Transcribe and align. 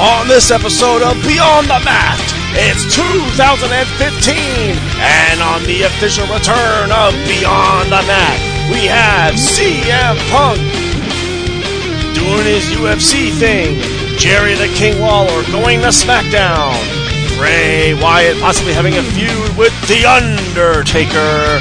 On 0.00 0.26
this 0.26 0.50
episode 0.50 1.02
of 1.02 1.20
Beyond 1.22 1.68
the 1.68 1.78
Mat, 1.84 2.18
it's 2.56 2.88
2015, 2.96 4.72
and 4.96 5.42
on 5.42 5.62
the 5.64 5.82
official 5.82 6.26
return 6.32 6.90
of 6.90 7.12
Beyond 7.28 7.92
the 7.92 8.00
Mat, 8.08 8.38
we 8.72 8.88
have 8.88 9.34
CM 9.34 10.16
Punk 10.32 10.58
doing 12.16 12.48
his 12.48 12.64
UFC 12.72 13.30
thing, 13.36 13.76
Jerry 14.16 14.54
the 14.54 14.72
King 14.74 14.98
Lawler 14.98 15.44
going 15.52 15.80
to 15.82 15.88
SmackDown, 15.88 16.72
Bray 17.36 17.92
Wyatt 17.92 18.40
possibly 18.40 18.72
having 18.72 18.96
a 18.96 19.02
feud 19.12 19.56
with 19.58 19.76
The 19.88 20.08
Undertaker, 20.08 21.60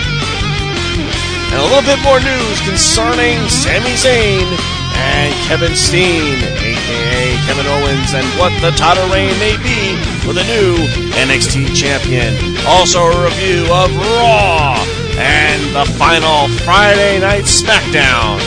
and 1.51 1.59
a 1.59 1.67
little 1.67 1.83
bit 1.83 1.99
more 2.01 2.21
news 2.21 2.61
concerning 2.61 3.37
Sami 3.49 3.91
Zayn 3.99 4.80
and 5.01 5.33
Kevin 5.47 5.75
Steen, 5.75 6.37
aka 6.61 7.35
Kevin 7.45 7.65
Owens, 7.65 8.13
and 8.13 8.25
what 8.37 8.53
the 8.61 8.71
title 8.77 9.07
reign 9.09 9.33
may 9.39 9.57
be 9.65 9.97
for 10.21 10.33
the 10.33 10.43
new 10.45 10.77
NXT 11.17 11.75
champion. 11.75 12.33
Also 12.67 13.01
a 13.01 13.23
review 13.25 13.65
of 13.73 13.89
Raw 13.97 14.77
and 15.17 15.61
the 15.75 15.85
final 15.97 16.47
Friday 16.63 17.19
night 17.19 17.45
SmackDown. 17.45 18.39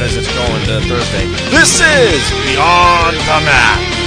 As 0.00 0.16
it's 0.16 0.32
going 0.34 0.62
to 0.66 0.80
Thursday. 0.88 1.26
This 1.50 1.80
is 1.80 2.20
Beyond 2.44 3.16
the 3.16 3.38
Mat. 3.46 4.03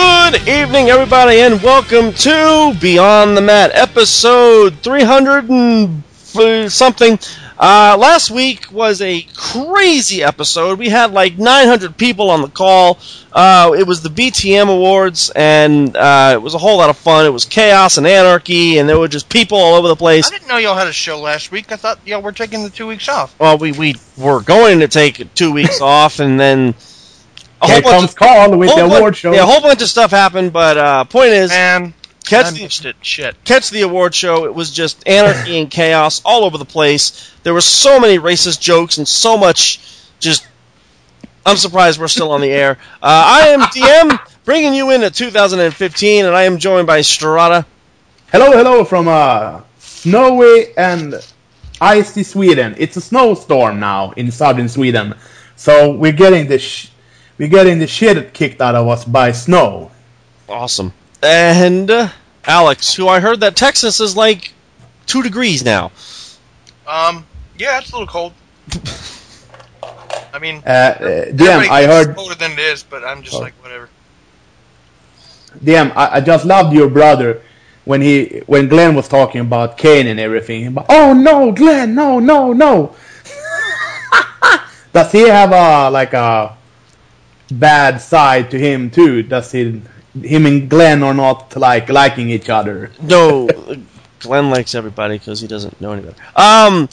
Good 0.00 0.48
evening, 0.48 0.88
everybody, 0.88 1.40
and 1.40 1.62
welcome 1.62 2.14
to 2.14 2.74
Beyond 2.80 3.36
the 3.36 3.42
Mat, 3.42 3.70
episode 3.74 4.78
300 4.78 5.50
and 5.50 6.72
something. 6.72 7.18
Uh, 7.58 7.96
last 7.98 8.30
week 8.30 8.72
was 8.72 9.02
a 9.02 9.26
crazy 9.36 10.22
episode. 10.22 10.78
We 10.78 10.88
had 10.88 11.12
like 11.12 11.36
900 11.36 11.98
people 11.98 12.30
on 12.30 12.40
the 12.40 12.48
call. 12.48 12.98
Uh, 13.30 13.74
it 13.76 13.86
was 13.86 14.00
the 14.00 14.08
BTM 14.08 14.74
Awards, 14.74 15.30
and 15.36 15.94
uh, 15.94 16.30
it 16.32 16.40
was 16.40 16.54
a 16.54 16.58
whole 16.58 16.78
lot 16.78 16.88
of 16.88 16.96
fun. 16.96 17.26
It 17.26 17.30
was 17.30 17.44
chaos 17.44 17.98
and 17.98 18.06
anarchy, 18.06 18.78
and 18.78 18.88
there 18.88 18.98
were 18.98 19.08
just 19.08 19.28
people 19.28 19.58
all 19.58 19.74
over 19.74 19.88
the 19.88 19.96
place. 19.96 20.28
I 20.28 20.30
didn't 20.30 20.48
know 20.48 20.56
y'all 20.56 20.76
had 20.76 20.86
a 20.86 20.94
show 20.94 21.20
last 21.20 21.52
week. 21.52 21.72
I 21.72 21.76
thought 21.76 21.98
y'all 22.06 22.22
were 22.22 22.32
taking 22.32 22.62
the 22.62 22.70
two 22.70 22.86
weeks 22.86 23.06
off. 23.10 23.38
Well, 23.38 23.58
we, 23.58 23.72
we 23.72 23.96
were 24.16 24.40
going 24.40 24.80
to 24.80 24.88
take 24.88 25.34
two 25.34 25.52
weeks 25.52 25.80
off, 25.82 26.20
and 26.20 26.40
then 26.40 26.74
Here 27.66 27.82
bunch 27.82 27.94
comes 27.96 28.10
of- 28.10 28.16
Carl 28.16 28.56
with 28.58 28.74
the 28.74 28.84
award 28.84 29.02
bunch- 29.02 29.16
show. 29.18 29.32
Yeah, 29.32 29.42
a 29.42 29.46
whole 29.46 29.60
bunch 29.60 29.82
of 29.82 29.88
stuff 29.88 30.10
happened, 30.10 30.52
but 30.52 30.76
uh, 30.78 31.04
point 31.04 31.28
is, 31.30 31.50
Man, 31.50 31.92
catch 32.24 32.46
I 32.46 32.50
the, 32.52 32.64
it. 32.88 32.96
Shit. 33.02 33.44
catch 33.44 33.70
the 33.70 33.82
award 33.82 34.14
show. 34.14 34.44
It 34.46 34.54
was 34.54 34.70
just 34.70 35.06
anarchy 35.06 35.58
and 35.58 35.70
chaos 35.70 36.22
all 36.24 36.44
over 36.44 36.56
the 36.58 36.64
place. 36.64 37.30
There 37.42 37.52
were 37.54 37.60
so 37.60 38.00
many 38.00 38.18
racist 38.18 38.60
jokes 38.60 38.98
and 38.98 39.06
so 39.06 39.36
much 39.36 39.80
just. 40.20 40.46
I'm 41.46 41.56
surprised 41.56 41.98
we're 41.98 42.08
still 42.08 42.32
on 42.32 42.42
the 42.42 42.50
air. 42.50 42.72
Uh, 43.02 43.06
I 43.42 43.48
am 43.48 43.60
DM, 43.62 44.18
bringing 44.44 44.74
you 44.74 44.90
into 44.90 45.10
2015, 45.10 46.26
and 46.26 46.36
I 46.36 46.42
am 46.42 46.58
joined 46.58 46.86
by 46.86 47.00
Strata. 47.00 47.64
Hello, 48.30 48.50
hello 48.52 48.84
from 48.84 49.08
uh, 49.08 49.62
snowy 49.78 50.76
and 50.76 51.14
icy 51.80 52.22
Sweden. 52.22 52.74
It's 52.78 52.96
a 52.96 53.00
snowstorm 53.00 53.80
now 53.80 54.10
in 54.12 54.30
southern 54.30 54.68
Sweden, 54.68 55.14
so 55.56 55.92
we're 55.92 56.12
getting 56.12 56.46
the 56.46 56.58
sh- 56.58 56.88
we're 57.40 57.48
getting 57.48 57.78
the 57.78 57.86
shit 57.86 58.34
kicked 58.34 58.60
out 58.60 58.74
of 58.74 58.86
us 58.86 59.02
by 59.06 59.32
snow. 59.32 59.90
Awesome. 60.46 60.92
And 61.22 61.90
uh, 61.90 62.08
Alex, 62.44 62.94
who 62.94 63.08
I 63.08 63.18
heard 63.18 63.40
that 63.40 63.56
Texas 63.56 63.98
is 63.98 64.14
like 64.14 64.52
two 65.06 65.22
degrees 65.22 65.64
now. 65.64 65.90
Um, 66.86 67.24
yeah, 67.58 67.78
it's 67.78 67.92
a 67.92 67.98
little 67.98 68.06
cold. 68.06 68.34
I 70.34 70.38
mean, 70.38 70.62
Uh, 70.66 70.68
uh, 70.68 71.24
DM, 71.32 71.66
I 71.70 71.86
heard 71.86 72.14
colder 72.14 72.34
than 72.34 72.52
it 72.52 72.58
is, 72.58 72.82
but 72.82 73.02
I'm 73.04 73.22
just 73.22 73.36
Oh. 73.36 73.40
like 73.40 73.54
whatever. 73.62 73.88
DM. 75.64 75.92
I, 75.96 76.16
I 76.16 76.20
just 76.20 76.44
loved 76.44 76.74
your 76.74 76.90
brother 76.90 77.40
when 77.86 78.02
he 78.02 78.42
when 78.46 78.68
Glenn 78.68 78.94
was 78.94 79.08
talking 79.08 79.40
about 79.40 79.78
Kane 79.78 80.06
and 80.08 80.20
everything. 80.20 80.74
But 80.74 80.86
oh 80.90 81.14
no, 81.14 81.52
Glenn, 81.52 81.94
no, 81.94 82.18
no, 82.18 82.52
no. 82.52 82.94
Does 84.92 85.10
he 85.10 85.26
have 85.26 85.52
a 85.52 85.90
like 85.90 86.12
a 86.12 86.56
bad 87.50 88.00
side 88.00 88.50
to 88.52 88.58
him 88.58 88.90
too? 88.90 89.22
Does 89.22 89.52
he 89.52 89.82
him 90.22 90.46
and 90.46 90.68
Glenn 90.68 91.02
are 91.02 91.14
not 91.14 91.56
like 91.56 91.88
liking 91.88 92.30
each 92.30 92.48
other? 92.48 92.90
No, 93.02 93.48
Glenn 94.20 94.50
likes 94.50 94.74
everybody 94.74 95.18
because 95.18 95.40
he 95.40 95.46
doesn't 95.46 95.80
know 95.80 95.92
anybody. 95.92 96.16
Um, 96.36 96.88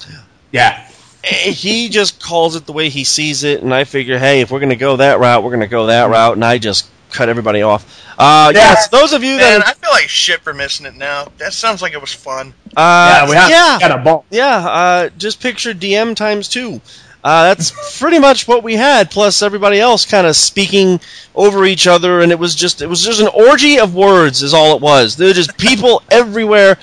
Yeah. 0.52 0.88
eh, 1.24 1.52
he 1.52 1.90
just 1.90 2.22
calls 2.22 2.56
it 2.56 2.66
the 2.66 2.74
way 2.74 2.90
he 2.90 3.04
sees 3.04 3.44
it, 3.44 3.62
and 3.64 3.74
I 3.74 3.84
figure, 3.84 4.18
hey, 4.20 4.42
if 4.42 4.52
we're 4.52 4.60
gonna 4.60 4.76
go 4.76 4.98
that 4.98 5.20
route, 5.20 5.44
we're 5.44 5.52
gonna 5.52 5.68
go 5.68 5.88
that 5.88 6.10
route, 6.10 6.34
and 6.34 6.46
I 6.46 6.58
just 6.58 6.88
cut 7.12 7.28
everybody 7.30 7.62
off. 7.62 7.86
Uh, 8.20 8.52
Yeah. 8.54 8.62
yes, 8.62 8.88
those 8.90 9.14
of 9.14 9.24
you 9.24 9.38
Man, 9.38 9.60
that, 9.60 9.68
I 9.68 9.74
feel 9.74 9.92
like 9.92 10.08
shit 10.10 10.42
for 10.42 10.54
missing 10.54 10.86
it 10.86 10.96
now. 10.96 11.28
That 11.38 11.54
sounds 11.54 11.82
like 11.82 11.94
it 11.94 12.02
was 12.02 12.14
fun. 12.14 12.54
uh, 12.76 13.24
yeah, 13.26 13.30
we 13.30 13.36
have 13.36 13.50
yeah, 13.50 13.78
got 13.80 13.92
a 14.00 14.04
ball. 14.04 14.26
yeah, 14.30 14.58
uh, 14.58 15.10
just 15.18 15.42
picture 15.42 15.74
DM 15.74 16.16
times 16.16 16.48
two. 16.50 16.82
Uh, 17.24 17.44
that's 17.44 18.00
pretty 18.00 18.20
much 18.20 18.48
what 18.48 18.64
we 18.64 18.76
had, 18.76 19.12
plus 19.12 19.42
everybody 19.42 19.80
else 19.80 20.06
kind 20.06 20.28
of 20.28 20.36
speaking 20.36 21.00
over 21.36 21.66
each 21.66 21.88
other, 21.88 22.22
and 22.22 22.32
it 22.32 22.40
was 22.40 22.56
just 22.56 22.82
it 22.82 22.88
was 22.88 23.04
just 23.04 23.20
an 23.20 23.28
orgy 23.28 23.80
of 23.80 23.96
words, 23.96 24.42
is 24.42 24.54
all 24.54 24.76
it 24.76 24.82
was. 24.82 25.18
There 25.18 25.28
were 25.28 25.34
just 25.34 25.58
people 25.58 26.04
everywhere. 26.12 26.78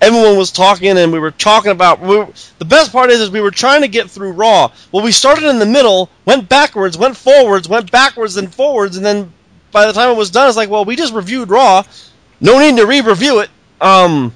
Everyone 0.00 0.38
was 0.38 0.50
talking, 0.50 0.96
and 0.96 1.12
we 1.12 1.18
were 1.18 1.32
talking 1.32 1.72
about. 1.72 2.00
We 2.00 2.16
were, 2.16 2.28
the 2.58 2.64
best 2.64 2.92
part 2.92 3.10
is, 3.10 3.20
is 3.20 3.30
we 3.30 3.42
were 3.42 3.50
trying 3.50 3.82
to 3.82 3.88
get 3.88 4.10
through 4.10 4.32
Raw. 4.32 4.72
Well, 4.92 5.04
we 5.04 5.12
started 5.12 5.44
in 5.44 5.58
the 5.58 5.66
middle, 5.66 6.08
went 6.24 6.48
backwards, 6.48 6.96
went 6.96 7.16
forwards, 7.16 7.68
went 7.68 7.90
backwards, 7.90 8.34
then 8.34 8.48
forwards, 8.48 8.96
and 8.96 9.04
then 9.04 9.30
by 9.72 9.86
the 9.86 9.92
time 9.92 10.10
it 10.10 10.16
was 10.16 10.30
done, 10.30 10.48
it's 10.48 10.56
like, 10.56 10.70
well, 10.70 10.84
we 10.84 10.96
just 10.96 11.12
reviewed 11.12 11.50
Raw. 11.50 11.82
No 12.40 12.58
need 12.58 12.76
to 12.76 12.86
re-review 12.86 13.40
it. 13.40 13.50
Um. 13.80 14.32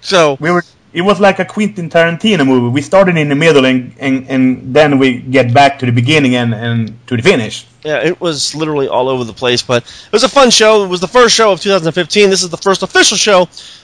So 0.00 0.36
We 0.40 0.50
were. 0.50 0.64
It 0.96 1.02
was 1.02 1.20
like 1.20 1.38
a 1.40 1.44
Quentin 1.44 1.90
Tarantino 1.90 2.46
movie. 2.46 2.72
We 2.72 2.80
started 2.80 3.18
in 3.18 3.28
the 3.28 3.34
middle 3.34 3.66
and, 3.66 3.92
and, 3.98 4.26
and 4.30 4.74
then 4.74 4.98
we 4.98 5.20
get 5.20 5.52
back 5.52 5.78
to 5.80 5.84
the 5.84 5.92
beginning 5.92 6.36
and, 6.36 6.54
and 6.54 7.06
to 7.08 7.18
the 7.18 7.22
finish. 7.22 7.66
Yeah, 7.84 7.98
it 7.98 8.18
was 8.18 8.54
literally 8.54 8.88
all 8.88 9.10
over 9.10 9.22
the 9.22 9.34
place, 9.34 9.62
but 9.62 9.82
it 9.84 10.12
was 10.12 10.24
a 10.24 10.28
fun 10.30 10.48
show. 10.48 10.86
It 10.86 10.88
was 10.88 11.00
the 11.00 11.06
first 11.06 11.34
show 11.34 11.52
of 11.52 11.60
2015. 11.60 12.30
This 12.30 12.42
is 12.42 12.48
the 12.48 12.56
first 12.56 12.82
official 12.82 13.18
show 13.18 13.42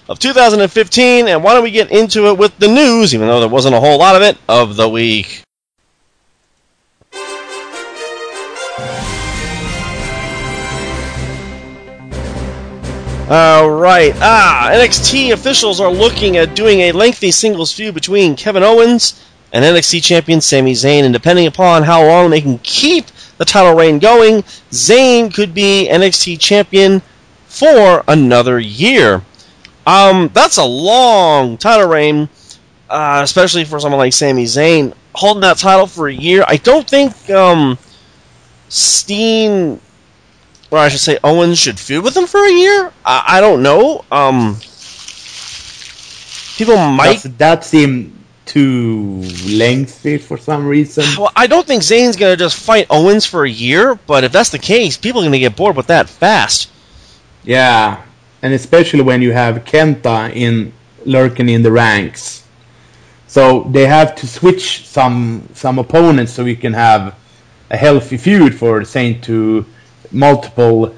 of 0.09 0.19
2015, 0.21 1.28
and 1.28 1.45
why 1.45 1.53
don't 1.53 1.62
we 1.62 1.71
get 1.71 1.91
into 1.91 2.28
it 2.28 2.39
with 2.39 2.59
the 2.59 2.69
news, 2.69 3.14
even 3.14 3.29
though 3.29 3.41
there 3.41 3.49
wasn't 3.49 3.75
a 3.75 3.81
whole 3.81 3.99
lot 3.99 4.17
of 4.17 4.23
it, 4.23 4.38
of 4.49 4.76
the 4.76 4.88
week. 4.88 5.43
All 13.29 13.71
right. 13.71 14.15
Ah, 14.17 14.71
NXT 14.73 15.33
officials 15.33 15.81
are 15.81 15.91
looking 15.91 16.37
at 16.37 16.55
doing 16.55 16.81
a 16.81 16.93
lengthy 16.93 17.31
singles 17.31 17.73
feud 17.73 17.95
between 17.95 18.37
Kevin 18.37 18.63
Owens 18.63 19.23
and 19.53 19.65
NXT 19.65 20.03
champion 20.03 20.41
Sami 20.41 20.73
Zayn, 20.73 21.05
and 21.05 21.15
depending 21.15 21.47
upon 21.47 21.83
how 21.83 22.05
long 22.05 22.31
they 22.31 22.41
can 22.41 22.59
keep 22.59 23.07
the 23.39 23.45
title 23.45 23.75
reign 23.75 23.99
going, 23.99 24.43
Zayn 24.71 25.33
could 25.33 25.55
be 25.55 25.89
NXT 25.91 26.41
champion 26.41 27.01
for 27.47 28.05
another 28.09 28.59
year. 28.59 29.23
Um, 29.87 30.31
that's 30.33 30.59
a 30.59 30.65
long 30.65 31.57
title 31.57 31.89
reign, 31.89 32.29
uh, 32.91 33.21
especially 33.23 33.65
for 33.65 33.81
someone 33.81 33.99
like 33.99 34.13
Sami 34.13 34.45
Zayn 34.45 34.95
holding 35.15 35.43
that 35.43 35.59
title 35.59 35.87
for 35.87 36.09
a 36.09 36.15
year. 36.15 36.45
I 36.47 36.57
don't 36.57 36.89
think 36.89 37.31
um, 37.31 37.79
Steen, 38.69 39.81
or 40.73 40.79
I 40.79 40.89
should 40.89 41.01
say 41.01 41.19
Owens, 41.23 41.59
should 41.59 41.79
feud 41.79 42.03
with 42.03 42.17
him 42.17 42.27
for 42.27 42.43
a 42.45 42.51
year. 42.51 42.91
I, 43.05 43.25
I 43.29 43.41
don't 43.41 43.63
know. 43.63 44.05
Um, 44.11 44.57
people 46.57 46.77
might. 46.77 47.23
Does 47.23 47.37
that 47.37 47.63
seem 47.63 48.19
too 48.47 49.23
lengthy 49.47 50.17
for 50.17 50.39
some 50.39 50.67
reason? 50.67 51.05
Well, 51.19 51.31
I 51.37 51.47
don't 51.47 51.67
think 51.67 51.83
Zayn's 51.83 52.17
gonna 52.17 52.37
just 52.37 52.59
fight 52.59 52.87
Owens 52.89 53.27
for 53.27 53.45
a 53.45 53.51
year, 53.51 53.97
but 54.07 54.25
if 54.25 54.33
that's 54.33 54.49
the 54.49 54.59
case, 54.59 54.97
people 54.97 55.21
are 55.21 55.25
gonna 55.25 55.39
get 55.39 55.57
bored 55.57 55.77
with 55.77 55.89
that 55.89 56.09
fast. 56.09 56.71
Yeah, 57.45 58.03
and 58.41 58.55
especially 58.55 59.03
when 59.03 59.21
you 59.21 59.33
have 59.33 59.65
Kenta 59.65 60.35
in 60.35 60.73
lurking 61.05 61.51
in 61.51 61.63
the 61.63 61.71
ranks. 61.71 62.47
So 63.27 63.65
they 63.71 63.87
have 63.87 64.15
to 64.17 64.27
switch 64.27 64.87
some 64.87 65.47
some 65.53 65.79
opponents 65.79 66.33
so 66.33 66.45
we 66.45 66.57
can 66.57 66.73
have 66.73 67.15
a 67.71 67.77
healthy 67.77 68.17
feud 68.17 68.55
for 68.55 68.81
Zayn 68.81 69.23
to 69.25 69.67
multiple 70.12 70.94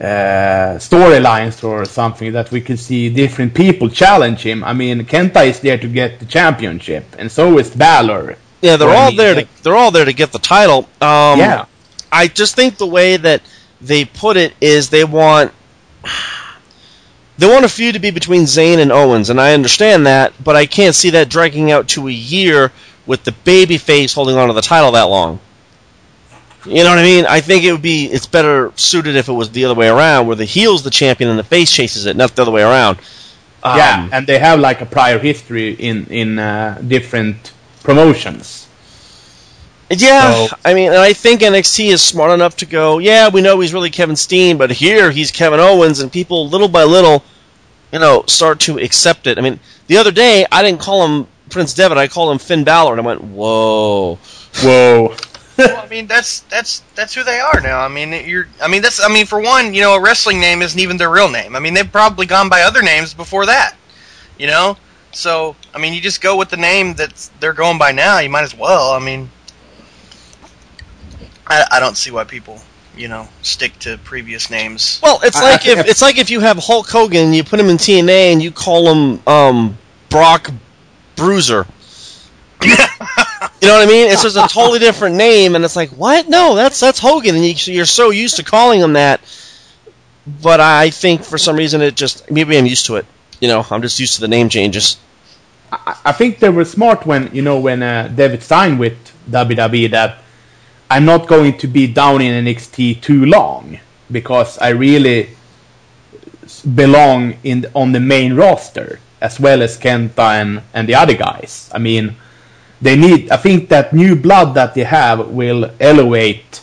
uh, 0.00 0.78
storylines 0.78 1.62
or 1.62 1.84
something 1.84 2.32
that 2.32 2.50
we 2.50 2.60
can 2.60 2.76
see 2.76 3.08
different 3.08 3.54
people 3.54 3.88
challenge 3.88 4.42
him. 4.42 4.64
I 4.64 4.72
mean, 4.72 5.04
Kenta 5.04 5.46
is 5.46 5.60
there 5.60 5.78
to 5.78 5.88
get 5.88 6.18
the 6.18 6.26
championship, 6.26 7.04
and 7.18 7.30
so 7.30 7.58
is 7.58 7.70
Balor. 7.70 8.36
Yeah, 8.62 8.76
they're 8.76 8.90
all 8.90 9.12
there 9.12 9.34
to 9.34 9.48
they're 9.62 9.76
all 9.76 9.90
there 9.90 10.04
to 10.04 10.12
get 10.12 10.32
the 10.32 10.38
title. 10.38 10.88
Um, 11.00 11.38
Yeah. 11.38 11.66
I 12.10 12.28
just 12.28 12.54
think 12.54 12.76
the 12.76 12.86
way 12.86 13.16
that 13.16 13.42
they 13.80 14.04
put 14.04 14.36
it 14.36 14.54
is 14.60 14.90
they 14.90 15.04
want 15.04 15.52
they 17.38 17.46
want 17.48 17.64
a 17.64 17.68
feud 17.68 17.94
to 17.94 18.00
be 18.00 18.10
between 18.10 18.42
Zayn 18.42 18.78
and 18.78 18.92
Owens, 18.92 19.30
and 19.30 19.40
I 19.40 19.54
understand 19.54 20.06
that, 20.06 20.32
but 20.42 20.54
I 20.54 20.66
can't 20.66 20.94
see 20.94 21.10
that 21.10 21.28
dragging 21.28 21.72
out 21.72 21.88
to 21.88 22.08
a 22.08 22.12
year 22.12 22.70
with 23.06 23.24
the 23.24 23.32
babyface 23.32 24.14
holding 24.14 24.36
on 24.36 24.48
to 24.48 24.54
the 24.54 24.62
title 24.62 24.92
that 24.92 25.04
long. 25.04 25.40
You 26.64 26.84
know 26.84 26.90
what 26.90 26.98
I 26.98 27.02
mean? 27.02 27.26
I 27.26 27.40
think 27.40 27.64
it 27.64 27.72
would 27.72 27.82
be 27.82 28.06
it's 28.06 28.26
better 28.26 28.72
suited 28.76 29.16
if 29.16 29.28
it 29.28 29.32
was 29.32 29.50
the 29.50 29.64
other 29.64 29.74
way 29.74 29.88
around, 29.88 30.26
where 30.26 30.36
the 30.36 30.44
heel's 30.44 30.82
the 30.82 30.90
champion 30.90 31.28
and 31.30 31.38
the 31.38 31.44
face 31.44 31.70
chases 31.72 32.06
it, 32.06 32.16
not 32.16 32.36
the 32.36 32.42
other 32.42 32.52
way 32.52 32.62
around. 32.62 32.98
Um, 33.64 33.76
yeah, 33.78 34.08
and 34.12 34.26
they 34.26 34.38
have 34.38 34.60
like 34.60 34.80
a 34.80 34.86
prior 34.86 35.18
history 35.18 35.72
in 35.72 36.06
in 36.06 36.38
uh, 36.38 36.80
different 36.86 37.52
promotions. 37.82 38.68
Yeah, 39.90 40.32
So- 40.46 40.56
I 40.64 40.72
mean, 40.72 40.88
and 40.88 40.96
I 41.00 41.12
think 41.12 41.42
NXT 41.42 41.88
is 41.90 42.00
smart 42.00 42.30
enough 42.30 42.56
to 42.58 42.66
go. 42.66 42.98
Yeah, 42.98 43.28
we 43.28 43.40
know 43.42 43.60
he's 43.60 43.74
really 43.74 43.90
Kevin 43.90 44.16
Steen, 44.16 44.56
but 44.56 44.70
here 44.70 45.10
he's 45.10 45.30
Kevin 45.30 45.60
Owens, 45.60 46.00
and 46.00 46.10
people 46.10 46.48
little 46.48 46.68
by 46.68 46.84
little, 46.84 47.22
you 47.92 47.98
know, 47.98 48.24
start 48.26 48.60
to 48.60 48.78
accept 48.78 49.26
it. 49.26 49.36
I 49.36 49.42
mean, 49.42 49.60
the 49.88 49.98
other 49.98 50.10
day 50.12 50.46
I 50.50 50.62
didn't 50.62 50.80
call 50.80 51.04
him 51.06 51.26
Prince 51.50 51.74
Devitt, 51.74 51.98
I 51.98 52.08
called 52.08 52.32
him 52.32 52.38
Finn 52.38 52.64
Balor, 52.64 52.92
and 52.92 53.00
I 53.02 53.04
went, 53.04 53.22
"Whoa." 53.22 54.18
Whoa. 54.62 55.14
Well, 55.58 55.84
I 55.84 55.88
mean, 55.88 56.06
that's 56.06 56.40
that's 56.40 56.80
that's 56.94 57.14
who 57.14 57.24
they 57.24 57.38
are 57.40 57.60
now. 57.60 57.80
I 57.80 57.88
mean, 57.88 58.12
you're. 58.26 58.48
I 58.60 58.68
mean, 58.68 58.82
that's. 58.82 59.02
I 59.02 59.08
mean, 59.12 59.26
for 59.26 59.40
one, 59.40 59.74
you 59.74 59.80
know, 59.82 59.94
a 59.94 60.00
wrestling 60.00 60.40
name 60.40 60.62
isn't 60.62 60.78
even 60.78 60.96
their 60.96 61.10
real 61.10 61.28
name. 61.30 61.54
I 61.56 61.58
mean, 61.60 61.74
they've 61.74 61.90
probably 61.90 62.26
gone 62.26 62.48
by 62.48 62.62
other 62.62 62.82
names 62.82 63.14
before 63.14 63.46
that. 63.46 63.76
You 64.38 64.46
know, 64.46 64.76
so 65.12 65.54
I 65.74 65.78
mean, 65.78 65.92
you 65.92 66.00
just 66.00 66.20
go 66.20 66.36
with 66.36 66.48
the 66.50 66.56
name 66.56 66.94
that 66.94 67.28
they're 67.40 67.52
going 67.52 67.78
by 67.78 67.92
now. 67.92 68.18
You 68.18 68.30
might 68.30 68.42
as 68.44 68.56
well. 68.56 68.92
I 68.92 68.98
mean, 68.98 69.30
I, 71.46 71.64
I 71.72 71.80
don't 71.80 71.96
see 71.96 72.10
why 72.10 72.24
people, 72.24 72.58
you 72.96 73.08
know, 73.08 73.28
stick 73.42 73.78
to 73.80 73.98
previous 73.98 74.50
names. 74.50 75.00
Well, 75.02 75.20
it's 75.22 75.36
I- 75.36 75.52
like 75.52 75.66
I- 75.66 75.72
if 75.80 75.86
it's 75.86 76.02
like 76.02 76.18
if 76.18 76.30
you 76.30 76.40
have 76.40 76.58
Hulk 76.58 76.88
Hogan, 76.88 77.32
you 77.32 77.44
put 77.44 77.60
him 77.60 77.68
in 77.68 77.76
TNA, 77.76 78.32
and 78.32 78.42
you 78.42 78.50
call 78.50 78.92
him 78.92 79.22
um, 79.26 79.78
Brock 80.08 80.50
Bruiser. 81.16 81.66
You 82.64 83.68
know 83.68 83.74
what 83.74 83.82
I 83.82 83.86
mean? 83.86 84.10
It's 84.10 84.22
just 84.22 84.36
a 84.36 84.46
totally 84.48 84.78
different 84.78 85.16
name, 85.16 85.54
and 85.54 85.64
it's 85.64 85.76
like, 85.76 85.90
what? 85.90 86.28
No, 86.28 86.54
that's 86.54 86.80
that's 86.80 86.98
Hogan, 86.98 87.34
and 87.34 87.44
you, 87.44 87.54
you're 87.72 87.86
so 87.86 88.10
used 88.10 88.36
to 88.36 88.42
calling 88.42 88.80
him 88.80 88.94
that. 88.94 89.20
But 90.40 90.60
I 90.60 90.90
think 90.90 91.24
for 91.24 91.38
some 91.38 91.56
reason 91.56 91.82
it 91.82 91.96
just 91.96 92.30
maybe 92.30 92.56
I'm 92.56 92.66
used 92.66 92.86
to 92.86 92.96
it. 92.96 93.06
You 93.40 93.48
know, 93.48 93.66
I'm 93.70 93.82
just 93.82 93.98
used 93.98 94.14
to 94.16 94.20
the 94.20 94.28
name 94.28 94.48
changes. 94.48 94.96
I 95.72 95.96
I 96.04 96.12
think 96.12 96.38
they 96.38 96.50
were 96.50 96.64
smart 96.64 97.06
when 97.06 97.30
you 97.34 97.42
know 97.42 97.58
when 97.58 97.82
uh, 97.82 98.08
David 98.14 98.42
signed 98.42 98.78
with 98.78 98.96
WWE 99.30 99.90
that 99.90 100.18
I'm 100.90 101.04
not 101.04 101.26
going 101.26 101.58
to 101.58 101.66
be 101.66 101.86
down 101.86 102.20
in 102.20 102.44
NXT 102.44 103.00
too 103.02 103.24
long 103.26 103.78
because 104.10 104.58
I 104.58 104.68
really 104.70 105.30
belong 106.74 107.36
in 107.44 107.66
on 107.74 107.92
the 107.92 108.00
main 108.00 108.34
roster 108.34 109.00
as 109.20 109.38
well 109.38 109.62
as 109.62 109.78
Kenta 109.78 110.42
and, 110.42 110.62
and 110.74 110.88
the 110.88 110.94
other 110.96 111.14
guys. 111.14 111.70
I 111.72 111.78
mean, 111.78 112.16
they 112.82 112.96
need. 112.96 113.30
I 113.30 113.36
think 113.36 113.68
that 113.70 113.92
new 113.92 114.14
blood 114.14 114.54
that 114.54 114.74
they 114.74 114.84
have 114.84 115.28
will 115.28 115.70
elevate 115.80 116.60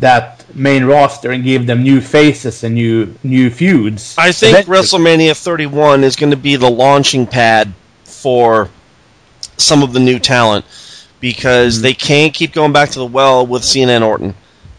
that 0.00 0.44
main 0.54 0.84
roster 0.84 1.30
and 1.30 1.44
give 1.44 1.66
them 1.66 1.82
new 1.82 2.00
faces 2.00 2.64
and 2.64 2.74
new 2.74 3.14
new 3.22 3.50
feuds. 3.50 4.14
I 4.18 4.32
think 4.32 4.58
Eventually. 4.58 4.78
WrestleMania 4.78 5.40
31 5.40 6.02
is 6.02 6.16
going 6.16 6.30
to 6.30 6.36
be 6.36 6.56
the 6.56 6.70
launching 6.70 7.26
pad 7.26 7.72
for 8.04 8.70
some 9.56 9.82
of 9.82 9.92
the 9.92 10.00
new 10.00 10.18
talent 10.18 10.64
because 11.20 11.76
mm-hmm. 11.76 11.82
they 11.82 11.94
can't 11.94 12.34
keep 12.34 12.52
going 12.52 12.72
back 12.72 12.90
to 12.90 12.98
the 12.98 13.06
well 13.06 13.46
with 13.46 13.64
Cena 13.64 13.92
and 13.92 14.04
Orton. 14.04 14.34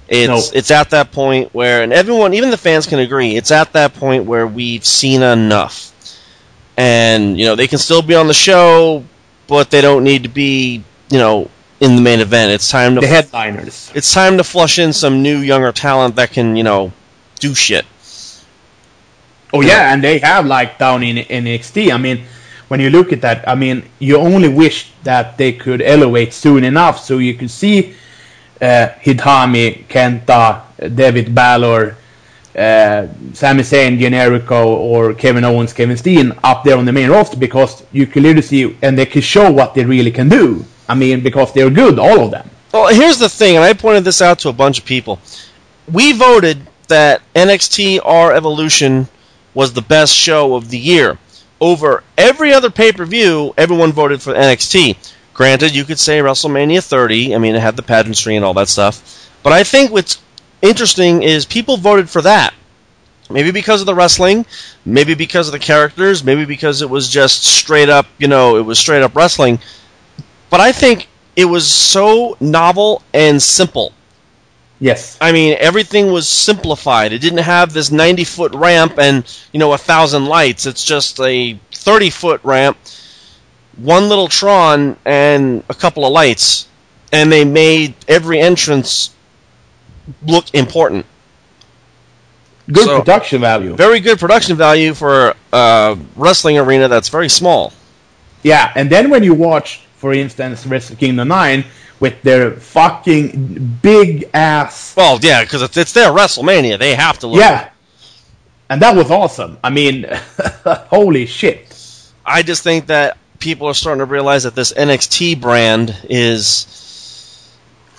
It's 0.07 0.27
No. 0.27 0.57
it's 0.57 0.71
at 0.71 0.91
that 0.91 1.11
point 1.11 1.53
where, 1.53 1.81
and 1.81 1.91
everyone, 1.91 2.33
even 2.33 2.51
the 2.51 2.57
fans 2.57 2.85
can 2.85 2.99
agree, 2.99 3.35
it's 3.35 3.51
at 3.51 3.73
that 3.73 3.95
point 3.95 4.25
where 4.25 4.45
we've 4.45 4.85
seen 4.85 5.23
enough, 5.23 5.91
and 6.77 7.39
you 7.39 7.45
know 7.45 7.55
they 7.55 7.67
can 7.67 7.79
still 7.79 8.03
be 8.03 8.13
on 8.13 8.27
the 8.27 8.33
show, 8.33 9.03
but 9.47 9.69
they 9.69 9.81
don't 9.81 10.03
need 10.03 10.23
to 10.23 10.29
be, 10.29 10.83
you 11.09 11.17
know, 11.17 11.49
in 11.79 11.95
the 11.95 12.01
main 12.01 12.19
event. 12.19 12.51
It's 12.51 12.69
time 12.69 12.95
to 12.95 13.01
the 13.01 13.07
headliners. 13.07 13.91
it's 13.93 14.13
time 14.13 14.37
to 14.37 14.43
flush 14.43 14.79
in 14.79 14.93
some 14.93 15.21
new 15.21 15.37
younger 15.37 15.71
talent 15.71 16.15
that 16.15 16.31
can, 16.31 16.55
you 16.55 16.63
know, 16.63 16.91
do 17.39 17.53
shit. 17.53 17.85
Oh 19.53 19.61
yeah, 19.61 19.93
and 19.93 20.03
they 20.03 20.19
have 20.19 20.45
like 20.45 20.77
down 20.77 21.03
in 21.03 21.17
NXT. 21.17 21.93
I 21.93 21.97
mean, 21.97 22.25
when 22.67 22.79
you 22.79 22.89
look 22.89 23.13
at 23.13 23.21
that, 23.21 23.47
I 23.47 23.55
mean, 23.55 23.87
you 23.99 24.17
only 24.17 24.49
wish 24.49 24.91
that 25.03 25.37
they 25.37 25.53
could 25.53 25.81
elevate 25.81 26.33
soon 26.33 26.63
enough 26.63 26.99
so 26.99 27.19
you 27.19 27.35
could 27.35 27.51
see 27.51 27.95
uh, 28.61 28.89
Hidami, 29.01 29.85
Kenta, 29.87 30.63
David 30.95 31.33
Balor, 31.33 31.95
uh, 32.55 33.07
Sami 33.33 33.63
Zayn, 33.63 33.99
Generico, 33.99 34.65
or 34.65 35.13
Kevin 35.13 35.43
Owens, 35.43 35.73
Kevin 35.73 35.97
Steen 35.97 36.33
up 36.43 36.63
there 36.63 36.77
on 36.77 36.85
the 36.85 36.91
main 36.91 37.09
roster 37.09 37.37
because 37.37 37.83
you 37.91 38.07
can 38.07 38.23
literally 38.23 38.41
see 38.41 38.77
and 38.81 38.97
they 38.97 39.05
can 39.05 39.21
show 39.21 39.51
what 39.51 39.73
they 39.73 39.83
really 39.83 40.11
can 40.11 40.29
do. 40.29 40.65
I 40.87 40.95
mean, 40.95 41.21
because 41.21 41.53
they're 41.53 41.69
good, 41.69 41.99
all 41.99 42.21
of 42.21 42.31
them. 42.31 42.49
Well, 42.71 42.93
here's 42.93 43.19
the 43.19 43.29
thing, 43.29 43.55
and 43.55 43.63
I 43.63 43.73
pointed 43.73 44.03
this 44.03 44.21
out 44.21 44.39
to 44.39 44.49
a 44.49 44.53
bunch 44.53 44.79
of 44.79 44.85
people. 44.85 45.19
We 45.91 46.13
voted 46.13 46.59
that 46.87 47.21
NXT 47.33 48.01
R 48.03 48.33
Evolution 48.33 49.07
was 49.53 49.73
the 49.73 49.81
best 49.81 50.13
show 50.13 50.55
of 50.55 50.69
the 50.69 50.77
year. 50.77 51.17
Over 51.61 52.03
every 52.17 52.53
other 52.53 52.69
pay 52.69 52.91
per 52.91 53.05
view, 53.05 53.53
everyone 53.57 53.93
voted 53.93 54.21
for 54.21 54.33
NXT. 54.33 54.97
Granted, 55.33 55.75
you 55.75 55.83
could 55.83 55.99
say 55.99 56.19
WrestleMania 56.19 56.85
30. 56.85 57.35
I 57.35 57.37
mean, 57.37 57.55
it 57.55 57.61
had 57.61 57.75
the 57.75 57.83
pageantry 57.83 58.35
and 58.35 58.45
all 58.45 58.53
that 58.55 58.67
stuff. 58.67 59.29
But 59.43 59.53
I 59.53 59.63
think 59.63 59.91
what's 59.91 60.19
interesting 60.65 61.23
is 61.23 61.45
people 61.45 61.77
voted 61.77 62.09
for 62.09 62.21
that. 62.21 62.53
Maybe 63.29 63.51
because 63.51 63.81
of 63.81 63.87
the 63.87 63.95
wrestling, 63.95 64.45
maybe 64.85 65.15
because 65.15 65.47
of 65.47 65.51
the 65.51 65.59
characters, 65.59 66.23
maybe 66.23 66.45
because 66.45 66.81
it 66.83 66.89
was 66.89 67.09
just 67.09 67.43
straight 67.43 67.89
up, 67.89 68.05
you 68.19 68.27
know, 68.27 68.57
it 68.57 68.61
was 68.61 68.77
straight 68.77 69.01
up 69.01 69.15
wrestling. 69.15 69.59
But 70.51 70.59
I 70.59 70.71
think 70.71 71.07
it 71.35 71.45
was 71.45 71.71
so 71.71 72.37
novel 72.39 73.01
and 73.13 73.41
simple. 73.41 73.93
Yes. 74.79 75.17
I 75.19 75.31
mean, 75.31 75.57
everything 75.59 76.11
was 76.11 76.27
simplified. 76.27 77.13
It 77.13 77.19
didn't 77.19 77.39
have 77.39 77.73
this 77.73 77.91
90 77.91 78.25
foot 78.25 78.53
ramp 78.53 78.99
and, 78.99 79.23
you 79.51 79.59
know, 79.59 79.73
a 79.73 79.77
thousand 79.77 80.25
lights. 80.25 80.65
It's 80.65 80.83
just 80.83 81.19
a 81.19 81.57
30 81.71 82.09
foot 82.11 82.41
ramp, 82.43 82.77
one 83.77 84.09
little 84.09 84.27
Tron, 84.27 84.97
and 85.05 85.63
a 85.69 85.73
couple 85.73 86.05
of 86.05 86.11
lights. 86.11 86.67
And 87.11 87.31
they 87.31 87.45
made 87.45 87.95
every 88.07 88.39
entrance 88.39 89.14
look 90.25 90.53
important. 90.53 91.05
Good 92.71 92.85
So- 92.85 92.99
production 92.99 93.41
value. 93.41 93.75
Very 93.75 93.99
good 93.99 94.19
production 94.19 94.55
value 94.57 94.93
for 94.93 95.35
a 95.53 95.97
wrestling 96.15 96.57
arena 96.57 96.87
that's 96.87 97.09
very 97.09 97.29
small. 97.29 97.73
Yeah, 98.43 98.71
and 98.75 98.89
then 98.89 99.09
when 99.09 99.23
you 99.23 99.33
watch, 99.33 99.81
for 99.97 100.13
instance, 100.13 100.65
Wrestle 100.67 100.95
Kingdom 100.95 101.27
9 101.29 101.65
with 101.99 102.21
their 102.21 102.51
fucking 102.51 103.79
big 103.81 104.29
ass. 104.33 104.93
Well, 104.95 105.19
yeah, 105.21 105.43
because 105.43 105.61
it's, 105.61 105.77
it's 105.77 105.93
their 105.93 106.11
WrestleMania. 106.11 106.77
They 106.77 106.93
have 106.95 107.19
to 107.19 107.27
look. 107.27 107.39
Yeah. 107.39 107.69
And 108.69 108.81
that 108.81 108.95
was 108.95 109.11
awesome. 109.11 109.57
I 109.63 109.69
mean, 109.69 110.05
holy 110.65 111.25
shit. 111.25 111.71
I 112.25 112.41
just 112.41 112.63
think 112.63 112.87
that 112.87 113.17
people 113.39 113.67
are 113.67 113.73
starting 113.73 113.99
to 113.99 114.05
realize 114.05 114.43
that 114.43 114.55
this 114.55 114.73
NXT 114.73 115.39
brand 115.39 115.95
is 116.09 116.65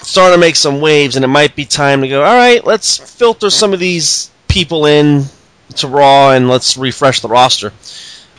starting 0.07 0.37
to 0.37 0.41
make 0.41 0.55
some 0.55 0.81
waves, 0.81 1.17
and 1.17 1.25
it 1.25 1.29
might 1.29 1.57
be 1.57 1.65
time 1.65 2.01
to 2.01 2.09
go. 2.09 2.23
All 2.23 2.35
right, 2.35 2.65
let's 2.65 2.97
filter 2.97 3.51
some 3.51 3.73
of 3.73 3.81
these 3.81 4.31
people 4.47 4.87
in 4.87 5.25
to 5.77 5.89
Raw, 5.89 6.31
and 6.31 6.49
let's 6.49 6.77
refresh 6.77 7.21
the 7.21 7.29
roster. 7.29 7.73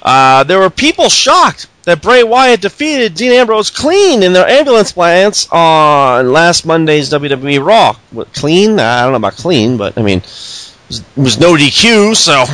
Uh, 0.02 0.44
there 0.46 0.60
were 0.60 0.70
people 0.70 1.10
shocked 1.10 1.68
that 1.84 2.02
Bray 2.02 2.24
Wyatt 2.24 2.62
defeated 2.62 3.16
Dean 3.16 3.34
Ambrose 3.34 3.70
clean 3.70 4.24
in 4.24 4.32
their 4.32 4.48
ambulance 4.48 4.94
plants 4.94 5.48
on 5.52 6.32
last 6.32 6.66
Monday's 6.66 7.10
WWE 7.10 7.64
Raw. 7.66 7.98
What, 8.12 8.34
clean? 8.34 8.80
I 8.80 9.04
don't 9.04 9.12
know 9.12 9.18
about 9.18 9.34
clean, 9.34 9.76
but 9.76 9.98
I 9.98 10.02
mean, 10.02 10.20
it 10.20 10.24
was, 10.88 11.04
it 11.18 11.22
was 11.22 11.40
no 11.40 11.54
DQ, 11.56 12.16
so. 12.16 12.46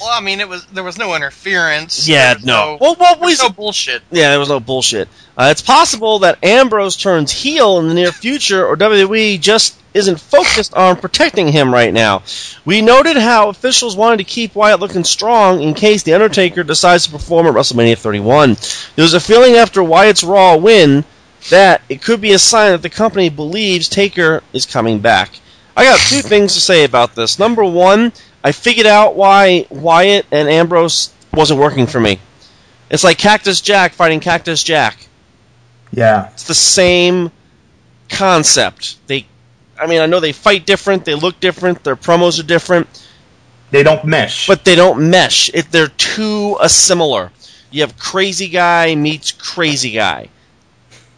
Well, 0.00 0.10
I 0.10 0.20
mean, 0.20 0.40
it 0.40 0.48
was 0.48 0.64
there 0.66 0.84
was 0.84 0.98
no 0.98 1.14
interference. 1.14 2.08
Yeah, 2.08 2.34
was 2.34 2.44
no. 2.44 2.78
Well, 2.80 2.94
what 2.96 3.20
was 3.20 3.40
no 3.42 3.50
bullshit. 3.50 4.02
Yeah, 4.10 4.30
there 4.30 4.38
was 4.38 4.48
no 4.48 4.60
bullshit. 4.60 5.08
Uh, 5.36 5.48
it's 5.50 5.62
possible 5.62 6.20
that 6.20 6.42
Ambrose 6.44 6.96
turns 6.96 7.30
heel 7.30 7.78
in 7.78 7.88
the 7.88 7.94
near 7.94 8.12
future, 8.12 8.66
or 8.66 8.76
WWE 8.76 9.40
just 9.40 9.78
isn't 9.94 10.20
focused 10.20 10.74
on 10.74 10.96
protecting 10.96 11.48
him 11.48 11.72
right 11.72 11.92
now. 11.92 12.22
We 12.64 12.82
noted 12.82 13.16
how 13.16 13.48
officials 13.48 13.96
wanted 13.96 14.18
to 14.18 14.24
keep 14.24 14.54
Wyatt 14.54 14.80
looking 14.80 15.04
strong 15.04 15.62
in 15.62 15.74
case 15.74 16.02
The 16.02 16.14
Undertaker 16.14 16.62
decides 16.62 17.06
to 17.06 17.12
perform 17.12 17.46
at 17.46 17.54
WrestleMania 17.54 17.98
31. 17.98 18.56
There 18.96 19.02
was 19.02 19.14
a 19.14 19.20
feeling 19.20 19.54
after 19.54 19.82
Wyatt's 19.82 20.22
Raw 20.22 20.56
win 20.56 21.04
that 21.50 21.82
it 21.88 22.02
could 22.02 22.20
be 22.20 22.32
a 22.32 22.38
sign 22.38 22.72
that 22.72 22.82
the 22.82 22.90
company 22.90 23.28
believes 23.28 23.88
Taker 23.88 24.42
is 24.52 24.66
coming 24.66 25.00
back. 25.00 25.40
I 25.76 25.84
got 25.84 26.00
two 26.00 26.22
things 26.22 26.54
to 26.54 26.60
say 26.60 26.84
about 26.84 27.14
this. 27.14 27.38
Number 27.38 27.64
one, 27.64 28.12
I 28.42 28.52
figured 28.52 28.86
out 28.86 29.16
why 29.16 29.66
Wyatt 29.70 30.26
and 30.30 30.48
Ambrose 30.48 31.12
wasn't 31.32 31.60
working 31.60 31.86
for 31.86 32.00
me. 32.00 32.18
It's 32.90 33.04
like 33.04 33.18
Cactus 33.18 33.60
Jack 33.60 33.92
fighting 33.92 34.20
Cactus 34.20 34.62
Jack. 34.62 34.96
Yeah. 35.92 36.30
It's 36.32 36.44
the 36.44 36.54
same 36.54 37.30
concept. 38.08 38.96
They, 39.06 39.26
I 39.78 39.86
mean, 39.86 40.00
I 40.00 40.06
know 40.06 40.20
they 40.20 40.32
fight 40.32 40.66
different, 40.66 41.04
they 41.04 41.14
look 41.14 41.40
different, 41.40 41.84
their 41.84 41.96
promos 41.96 42.40
are 42.40 42.44
different, 42.44 42.86
They 43.70 43.82
don't 43.82 44.04
mesh. 44.04 44.46
but 44.46 44.64
they 44.64 44.74
don't 44.74 45.10
mesh. 45.10 45.50
It, 45.52 45.70
they're 45.70 45.88
too 45.88 46.56
similar. 46.66 47.30
You 47.70 47.82
have 47.82 47.98
crazy 47.98 48.48
guy 48.48 48.94
meets 48.94 49.32
crazy 49.32 49.90
guy. 49.92 50.28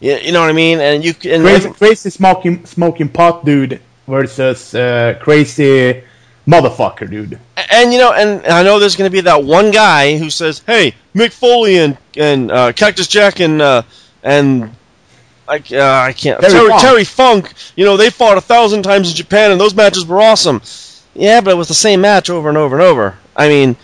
You, 0.01 0.15
you 0.17 0.31
know 0.33 0.41
what 0.41 0.49
I 0.49 0.53
mean? 0.53 0.79
And 0.79 1.05
you 1.05 1.13
and 1.31 1.43
crazy, 1.43 1.69
crazy 1.69 2.09
smoking 2.09 2.65
smoking 2.65 3.07
pot 3.07 3.45
dude 3.45 3.79
versus 4.07 4.75
uh, 4.75 5.17
crazy 5.21 6.03
motherfucker 6.51 7.09
dude. 7.09 7.39
and 7.71 7.93
you 7.93 7.99
know, 7.99 8.13
and 8.13 8.45
I 8.45 8.63
know 8.63 8.79
there's 8.79 8.95
going 8.95 9.09
to 9.09 9.13
be 9.13 9.21
that 9.21 9.43
one 9.43 9.71
guy 9.71 10.17
who 10.17 10.29
says, 10.29 10.61
"Hey, 10.65 10.93
Mick 11.15 11.31
Foley 11.31 11.77
and 11.77 11.97
and 12.17 12.51
uh, 12.51 12.73
Cactus 12.73 13.07
Jack 13.07 13.39
and 13.39 13.61
uh, 13.61 13.83
and 14.23 14.75
I, 15.47 15.57
uh, 15.71 16.07
I 16.07 16.13
can't 16.13 16.39
Terry 16.39 16.53
Terry, 16.53 16.69
Funk. 16.69 16.81
Terry 16.81 17.03
Funk. 17.03 17.53
You 17.75 17.85
know, 17.85 17.97
they 17.97 18.09
fought 18.09 18.37
a 18.37 18.41
thousand 18.41 18.83
times 18.83 19.09
in 19.09 19.15
Japan, 19.15 19.51
and 19.51 19.59
those 19.59 19.75
matches 19.75 20.05
were 20.05 20.21
awesome. 20.21 20.61
Yeah, 21.13 21.41
but 21.41 21.51
it 21.51 21.57
was 21.57 21.67
the 21.67 21.73
same 21.73 22.01
match 22.01 22.29
over 22.29 22.47
and 22.47 22.57
over 22.57 22.75
and 22.75 22.83
over. 22.83 23.17
I 23.35 23.47
mean, 23.49 23.75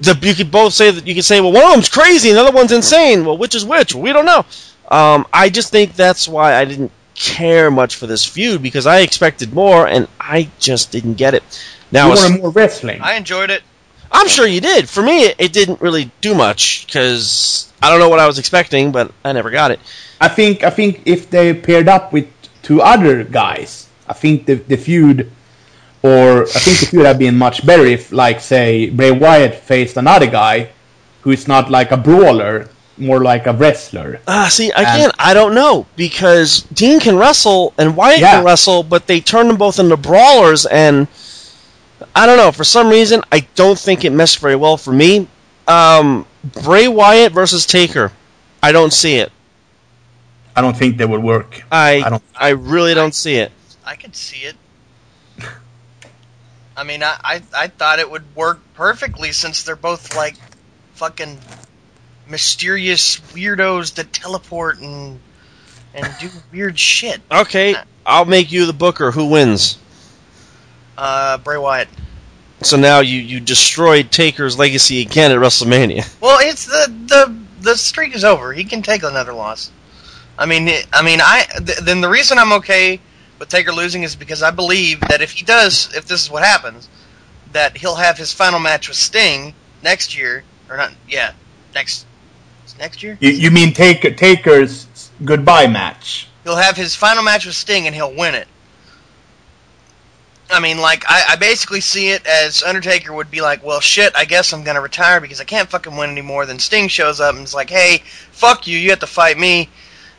the, 0.00 0.18
you 0.22 0.34
could 0.34 0.50
both 0.50 0.72
say 0.72 0.90
that 0.90 1.06
you 1.06 1.14
could 1.14 1.24
say, 1.24 1.40
well, 1.40 1.52
one 1.52 1.64
of 1.64 1.72
them's 1.72 1.88
crazy, 1.88 2.28
and 2.28 2.38
the 2.38 2.42
other 2.42 2.52
one's 2.52 2.72
insane. 2.72 3.24
Well, 3.24 3.38
which 3.38 3.54
is 3.54 3.64
which? 3.64 3.94
We 3.94 4.12
don't 4.12 4.24
know. 4.24 4.44
Um, 4.90 5.26
I 5.32 5.50
just 5.50 5.70
think 5.70 5.94
that's 5.94 6.28
why 6.28 6.54
I 6.54 6.64
didn't 6.64 6.92
care 7.20 7.70
much 7.70 7.96
for 7.96 8.06
this 8.06 8.24
feud 8.24 8.62
because 8.62 8.86
I 8.86 9.00
expected 9.00 9.52
more, 9.52 9.86
and 9.86 10.08
I 10.18 10.48
just 10.58 10.90
didn't 10.90 11.14
get 11.14 11.34
it. 11.34 11.44
Now, 11.92 12.08
you 12.08 12.14
wanted 12.14 12.40
more 12.40 12.50
wrestling. 12.50 13.00
I 13.02 13.14
enjoyed 13.14 13.50
it. 13.50 13.62
I'm 14.10 14.26
sure 14.26 14.46
you 14.46 14.60
did. 14.60 14.88
For 14.88 15.02
me, 15.02 15.24
it, 15.24 15.36
it 15.38 15.52
didn't 15.52 15.80
really 15.80 16.10
do 16.20 16.34
much 16.34 16.86
because 16.86 17.70
I 17.82 17.90
don't 17.90 18.00
know 18.00 18.08
what 18.08 18.20
I 18.20 18.26
was 18.26 18.38
expecting, 18.38 18.90
but 18.90 19.12
I 19.22 19.32
never 19.32 19.50
got 19.50 19.70
it. 19.70 19.80
I 20.20 20.28
think 20.28 20.64
I 20.64 20.70
think 20.70 21.02
if 21.04 21.30
they 21.30 21.52
paired 21.54 21.88
up 21.88 22.12
with 22.12 22.26
two 22.62 22.80
other 22.80 23.22
guys, 23.22 23.88
I 24.08 24.14
think 24.14 24.46
the 24.46 24.54
the 24.54 24.76
feud, 24.76 25.30
or 26.02 26.42
I 26.42 26.60
think 26.64 26.80
the 26.80 26.86
feud 26.86 26.98
would 27.00 27.06
have 27.06 27.18
been 27.18 27.36
much 27.36 27.64
better 27.66 27.84
if, 27.84 28.12
like, 28.12 28.40
say, 28.40 28.88
Bray 28.88 29.12
Wyatt 29.12 29.54
faced 29.54 29.96
another 29.96 30.26
guy 30.26 30.70
who 31.20 31.30
is 31.30 31.46
not 31.46 31.70
like 31.70 31.92
a 31.92 31.96
brawler, 31.96 32.68
more 33.00 33.22
like 33.22 33.46
a 33.46 33.52
wrestler. 33.52 34.20
Ah, 34.28 34.48
see, 34.50 34.70
again, 34.70 35.10
I 35.18 35.34
don't 35.34 35.54
know 35.54 35.86
because 35.96 36.62
Dean 36.72 37.00
can 37.00 37.16
wrestle 37.16 37.72
and 37.78 37.96
Wyatt 37.96 38.20
Yeah. 38.20 38.32
can 38.36 38.44
wrestle, 38.44 38.82
but 38.82 39.06
they 39.06 39.20
turned 39.20 39.48
them 39.50 39.56
both 39.56 39.78
into 39.78 39.96
brawlers, 39.96 40.66
and 40.66 41.08
I 42.14 42.26
don't 42.26 42.36
know. 42.36 42.52
For 42.52 42.64
some 42.64 42.88
reason, 42.88 43.22
I 43.32 43.40
don't 43.54 43.78
think 43.78 44.04
it 44.04 44.10
meshed 44.10 44.38
very 44.38 44.56
well 44.56 44.76
for 44.76 44.92
me. 44.92 45.28
Um, 45.68 46.26
Bray 46.62 46.88
Wyatt 46.88 47.32
versus 47.32 47.66
Taker, 47.66 48.12
I 48.62 48.72
don't 48.72 48.92
see 48.92 49.16
it. 49.16 49.30
I 50.56 50.60
don't 50.62 50.76
think 50.76 50.96
they 50.96 51.06
would 51.06 51.22
work. 51.22 51.62
I 51.70 52.02
I 52.04 52.10
don't- 52.10 52.22
I 52.36 52.48
really 52.50 52.94
don't 52.94 53.14
see 53.14 53.36
it. 53.36 53.52
I 53.84 53.96
could 53.96 54.14
see 54.16 54.38
it. 54.44 54.56
I 56.76 56.84
mean, 56.84 57.02
I, 57.02 57.16
I 57.22 57.42
I 57.54 57.66
thought 57.66 57.98
it 57.98 58.10
would 58.10 58.24
work 58.34 58.60
perfectly 58.74 59.32
since 59.32 59.62
they're 59.64 59.76
both 59.76 60.16
like 60.16 60.34
fucking 60.94 61.38
mysterious 62.30 63.16
weirdos 63.34 63.94
that 63.94 64.12
teleport 64.12 64.78
and 64.78 65.20
and 65.94 66.06
do 66.20 66.28
weird 66.52 66.78
shit. 66.78 67.20
Okay, 67.30 67.74
I'll 68.06 68.24
make 68.24 68.52
you 68.52 68.66
the 68.66 68.72
booker. 68.72 69.10
Who 69.10 69.26
wins? 69.26 69.78
Uh, 70.96 71.38
Bray 71.38 71.58
Wyatt. 71.58 71.88
So 72.62 72.76
now 72.76 73.00
you, 73.00 73.18
you 73.18 73.40
destroyed 73.40 74.10
Taker's 74.10 74.58
legacy 74.58 75.00
again 75.00 75.32
at 75.32 75.38
WrestleMania. 75.38 76.06
Well, 76.20 76.38
it's 76.42 76.66
the 76.66 76.92
the 77.06 77.36
the 77.62 77.76
streak 77.76 78.14
is 78.14 78.24
over. 78.24 78.52
He 78.52 78.64
can 78.64 78.82
take 78.82 79.02
another 79.02 79.32
loss. 79.32 79.70
I 80.38 80.46
mean, 80.46 80.68
it- 80.68 80.86
I 80.92 81.02
mean, 81.02 81.20
I 81.22 81.44
th- 81.64 81.78
then 81.80 82.00
the 82.00 82.08
reason 82.08 82.38
I'm 82.38 82.52
okay 82.54 83.00
with 83.38 83.48
Taker 83.48 83.72
losing 83.72 84.02
is 84.02 84.14
because 84.14 84.42
I 84.42 84.50
believe 84.50 85.00
that 85.08 85.22
if 85.22 85.32
he 85.32 85.44
does, 85.44 85.92
if 85.94 86.06
this 86.06 86.22
is 86.22 86.30
what 86.30 86.42
happens, 86.44 86.88
that 87.52 87.76
he'll 87.76 87.94
have 87.96 88.16
his 88.18 88.32
final 88.32 88.60
match 88.60 88.88
with 88.88 88.96
Sting 88.96 89.54
next 89.82 90.16
year, 90.16 90.44
or 90.68 90.76
not? 90.76 90.92
Yeah, 91.08 91.32
next 91.74 92.06
next 92.80 93.02
year. 93.02 93.16
You, 93.20 93.30
you 93.30 93.50
mean 93.50 93.72
Taker, 93.72 94.10
Taker's 94.10 95.10
goodbye 95.24 95.68
match? 95.68 96.26
He'll 96.42 96.56
have 96.56 96.76
his 96.76 96.96
final 96.96 97.22
match 97.22 97.46
with 97.46 97.54
Sting 97.54 97.86
and 97.86 97.94
he'll 97.94 98.14
win 98.14 98.34
it. 98.34 98.48
I 100.52 100.58
mean, 100.58 100.78
like, 100.78 101.04
I, 101.06 101.22
I 101.30 101.36
basically 101.36 101.80
see 101.80 102.10
it 102.10 102.26
as 102.26 102.64
Undertaker 102.64 103.12
would 103.12 103.30
be 103.30 103.40
like, 103.40 103.64
well, 103.64 103.78
shit, 103.78 104.12
I 104.16 104.24
guess 104.24 104.52
I'm 104.52 104.64
gonna 104.64 104.80
retire 104.80 105.20
because 105.20 105.40
I 105.40 105.44
can't 105.44 105.68
fucking 105.68 105.96
win 105.96 106.10
anymore. 106.10 106.44
Then 106.44 106.58
Sting 106.58 106.88
shows 106.88 107.20
up 107.20 107.36
and 107.36 107.44
is 107.44 107.54
like, 107.54 107.70
hey, 107.70 108.02
fuck 108.32 108.66
you, 108.66 108.76
you 108.76 108.90
have 108.90 108.98
to 109.00 109.06
fight 109.06 109.38
me. 109.38 109.68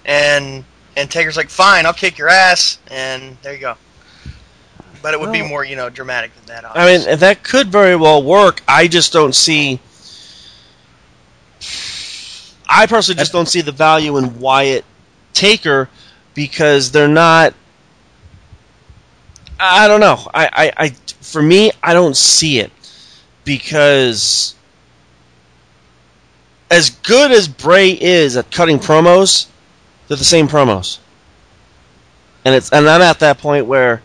And 0.05 0.63
and 0.95 1.11
Taker's 1.11 1.35
like, 1.35 1.49
fine, 1.49 1.85
I'll 1.85 1.93
kick 1.93 2.17
your 2.17 2.29
ass. 2.29 2.79
And 2.87 3.37
there 3.41 3.53
you 3.53 3.59
go. 3.59 3.75
But 5.01 5.15
it 5.15 5.19
would 5.19 5.31
be 5.31 5.41
more, 5.41 5.63
you 5.63 5.75
know, 5.75 5.89
dramatic 5.89 6.33
than 6.35 6.45
that. 6.45 6.77
I 6.77 6.85
mean, 6.85 7.19
that 7.19 7.43
could 7.43 7.69
very 7.69 7.95
well 7.95 8.21
work. 8.21 8.61
I 8.67 8.87
just 8.87 9.11
don't 9.11 9.33
see. 9.33 9.79
I 12.71 12.85
personally 12.87 13.19
just 13.19 13.33
don't 13.33 13.47
see 13.49 13.61
the 13.61 13.73
value 13.73 14.17
in 14.17 14.39
Wyatt 14.39 14.85
Taker 15.33 15.89
because 16.33 16.91
they're 16.91 17.07
not. 17.09 17.53
I 19.59 19.87
don't 19.89 19.99
know. 19.99 20.17
I, 20.33 20.49
I, 20.53 20.85
I 20.85 20.89
for 21.21 21.41
me, 21.41 21.71
I 21.83 21.93
don't 21.93 22.15
see 22.15 22.59
it 22.59 22.71
because 23.43 24.55
as 26.71 26.89
good 26.91 27.31
as 27.31 27.47
Bray 27.47 27.91
is 27.91 28.37
at 28.37 28.49
cutting 28.51 28.79
promos, 28.79 29.47
they're 30.07 30.17
the 30.17 30.23
same 30.23 30.47
promos, 30.47 30.99
and 32.45 32.55
it's 32.55 32.71
and 32.71 32.87
I'm 32.89 33.01
at 33.01 33.19
that 33.19 33.37
point 33.37 33.65
where 33.65 33.97
He 33.97 34.03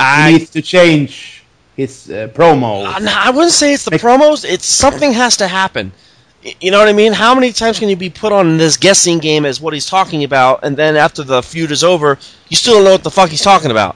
I 0.00 0.32
needs 0.32 0.50
to 0.50 0.62
change 0.62 1.44
his 1.76 2.10
uh, 2.10 2.28
promo. 2.34 2.84
uh, 2.84 2.98
no, 2.98 3.12
I 3.14 3.30
wouldn't 3.30 3.52
say 3.52 3.72
it's 3.72 3.84
the 3.84 3.92
promos. 3.92 4.44
It's 4.44 4.66
something 4.66 5.12
has 5.12 5.36
to 5.38 5.48
happen. 5.48 5.92
You 6.60 6.72
know 6.72 6.78
what 6.80 6.88
I 6.88 6.92
mean? 6.92 7.12
How 7.12 7.34
many 7.34 7.52
times 7.52 7.78
can 7.78 7.88
you 7.88 7.94
be 7.96 8.10
put 8.10 8.32
on 8.32 8.56
this 8.56 8.76
guessing 8.76 9.18
game 9.18 9.44
as 9.44 9.60
what 9.60 9.74
he's 9.74 9.86
talking 9.86 10.24
about, 10.24 10.60
and 10.64 10.76
then 10.76 10.96
after 10.96 11.22
the 11.22 11.40
feud 11.42 11.70
is 11.70 11.84
over, 11.84 12.18
you 12.48 12.56
still 12.56 12.74
don't 12.74 12.84
know 12.84 12.90
what 12.92 13.04
the 13.04 13.10
fuck 13.12 13.30
he's 13.30 13.42
talking 13.42 13.70
about? 13.70 13.94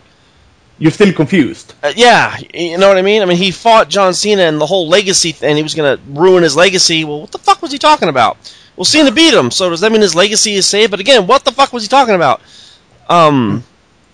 You're 0.78 0.92
still 0.92 1.12
confused. 1.12 1.74
Uh, 1.82 1.92
yeah, 1.96 2.36
you 2.54 2.78
know 2.78 2.86
what 2.88 2.98
I 2.98 3.02
mean? 3.02 3.22
I 3.22 3.24
mean, 3.24 3.38
he 3.38 3.50
fought 3.50 3.88
John 3.88 4.14
Cena 4.14 4.42
and 4.42 4.60
the 4.60 4.66
whole 4.66 4.88
legacy, 4.88 5.32
th- 5.32 5.42
and 5.42 5.56
he 5.56 5.62
was 5.62 5.74
going 5.74 5.96
to 5.96 6.02
ruin 6.10 6.42
his 6.44 6.54
legacy. 6.54 7.02
Well, 7.02 7.22
what 7.22 7.32
the 7.32 7.38
fuck 7.38 7.62
was 7.62 7.72
he 7.72 7.78
talking 7.78 8.08
about? 8.10 8.36
Well, 8.76 8.84
Cena 8.84 9.10
beat 9.10 9.32
him, 9.34 9.50
so 9.50 9.70
does 9.70 9.80
that 9.80 9.90
mean 9.90 10.02
his 10.02 10.14
legacy 10.14 10.52
is 10.54 10.66
saved? 10.66 10.90
But 10.90 11.00
again, 11.00 11.26
what 11.26 11.44
the 11.44 11.50
fuck 11.50 11.72
was 11.72 11.82
he 11.82 11.88
talking 11.88 12.14
about? 12.14 12.42
Um, 13.08 13.64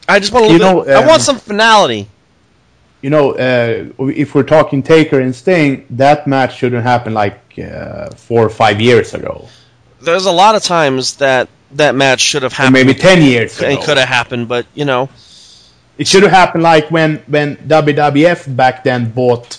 I 0.08 0.20
just 0.20 0.32
want 0.32 0.46
a 0.46 0.48
You 0.52 0.58
little 0.58 0.84
bit. 0.84 0.88
know, 0.90 0.94
I 0.94 1.00
want 1.00 1.14
um, 1.14 1.20
some 1.20 1.38
finality. 1.38 2.08
You 3.02 3.10
know, 3.10 3.32
uh, 3.32 3.86
if 4.10 4.34
we're 4.34 4.44
talking 4.44 4.82
Taker 4.82 5.20
and 5.20 5.34
Sting, 5.34 5.84
that 5.90 6.26
match 6.26 6.56
shouldn't 6.58 6.84
happen 6.84 7.12
like 7.12 7.40
uh, 7.58 8.10
four 8.10 8.44
or 8.46 8.48
five 8.48 8.80
years 8.80 9.12
ago, 9.14 9.48
There's 10.00 10.26
a 10.26 10.32
lot 10.32 10.54
of 10.54 10.62
times 10.62 11.16
that 11.16 11.48
that 11.72 11.94
match 11.94 12.20
should 12.20 12.42
have 12.44 12.52
or 12.52 12.56
happened. 12.56 12.74
maybe 12.74 12.94
ten 12.94 13.20
years 13.22 13.58
ago. 13.58 13.66
and 13.68 13.80
could 13.82 13.96
have 13.98 14.08
happened, 14.08 14.46
but 14.48 14.66
you 14.74 14.84
know, 14.84 15.08
It 15.98 16.06
should 16.06 16.22
have 16.22 16.32
happened 16.32 16.62
like 16.62 16.90
when 16.90 17.18
when 17.26 17.56
WWF 17.56 18.54
back 18.56 18.84
then 18.84 19.10
bought 19.10 19.58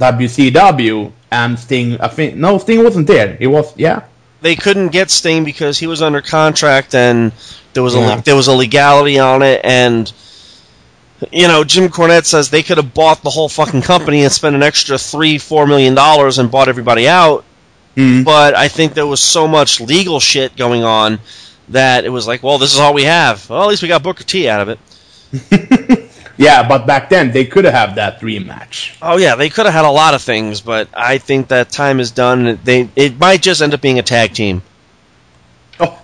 WCW 0.00 1.12
and 1.30 1.58
Sting. 1.58 2.00
I 2.00 2.08
think 2.08 2.36
no, 2.36 2.58
Sting 2.58 2.82
wasn't 2.84 3.06
there. 3.06 3.36
He 3.36 3.46
was 3.46 3.72
yeah. 3.76 4.02
they 4.40 4.54
couldn't 4.56 4.88
get 4.88 5.10
Sting 5.10 5.44
because 5.44 5.78
he 5.78 5.86
was 5.86 6.00
under 6.02 6.20
contract 6.22 6.94
and 6.94 7.32
there 7.72 7.82
was 7.82 7.94
a 7.94 7.98
Yeah. 8.00 8.20
there 8.20 8.36
was 8.36 8.48
a 8.48 8.52
legality 8.52 9.18
on 9.18 9.42
it 9.42 9.60
and 9.64 10.12
you 11.32 11.48
know 11.48 11.64
Jim 11.64 11.88
Cornette 11.88 12.24
says 12.24 12.50
they 12.50 12.62
could 12.62 12.76
have 12.78 12.94
bought 12.94 13.22
the 13.22 13.30
whole 13.30 13.48
fucking 13.48 13.82
company 13.82 14.22
and 14.22 14.32
spent 14.32 14.54
an 14.56 14.62
extra 14.62 14.98
three 14.98 15.38
four 15.38 15.66
million 15.66 15.94
dollars 15.94 16.38
and 16.38 16.50
bought 16.50 16.68
everybody 16.68 17.08
out 17.08 17.44
Mhm. 17.96 18.24
but 18.24 18.56
I 18.56 18.66
think 18.68 18.94
there 18.94 19.06
was 19.06 19.20
so 19.20 19.46
much 19.46 19.80
legal 19.80 20.18
shit 20.18 20.56
going 20.56 20.82
on 20.82 21.20
that 21.68 22.04
it 22.04 22.08
was 22.10 22.26
like 22.26 22.42
well 22.42 22.58
this 22.58 22.74
is 22.74 22.80
all 22.80 22.92
we 22.94 23.04
have 23.04 23.48
well 23.48 23.62
at 23.62 23.68
least 23.68 23.82
we 23.82 23.88
got 23.88 24.02
Booker 24.02 24.24
T 24.24 24.48
out 24.48 24.60
of 24.60 24.68
it 24.68 26.00
Yeah, 26.36 26.66
but 26.66 26.84
back 26.84 27.08
then 27.10 27.30
they 27.30 27.44
could 27.44 27.64
have 27.64 27.74
had 27.74 27.94
that 27.94 28.18
three 28.18 28.40
match. 28.40 28.96
Oh 29.00 29.18
yeah, 29.18 29.36
they 29.36 29.48
could 29.48 29.66
have 29.66 29.74
had 29.74 29.84
a 29.84 29.90
lot 29.90 30.14
of 30.14 30.22
things, 30.22 30.60
but 30.60 30.88
I 30.92 31.18
think 31.18 31.46
that 31.48 31.70
time 31.70 32.00
is 32.00 32.10
done. 32.10 32.58
They 32.64 32.88
it 32.96 33.20
might 33.20 33.40
just 33.40 33.62
end 33.62 33.72
up 33.72 33.80
being 33.80 34.00
a 34.00 34.02
tag 34.02 34.32
team. 34.34 34.62
Oh, 35.78 35.96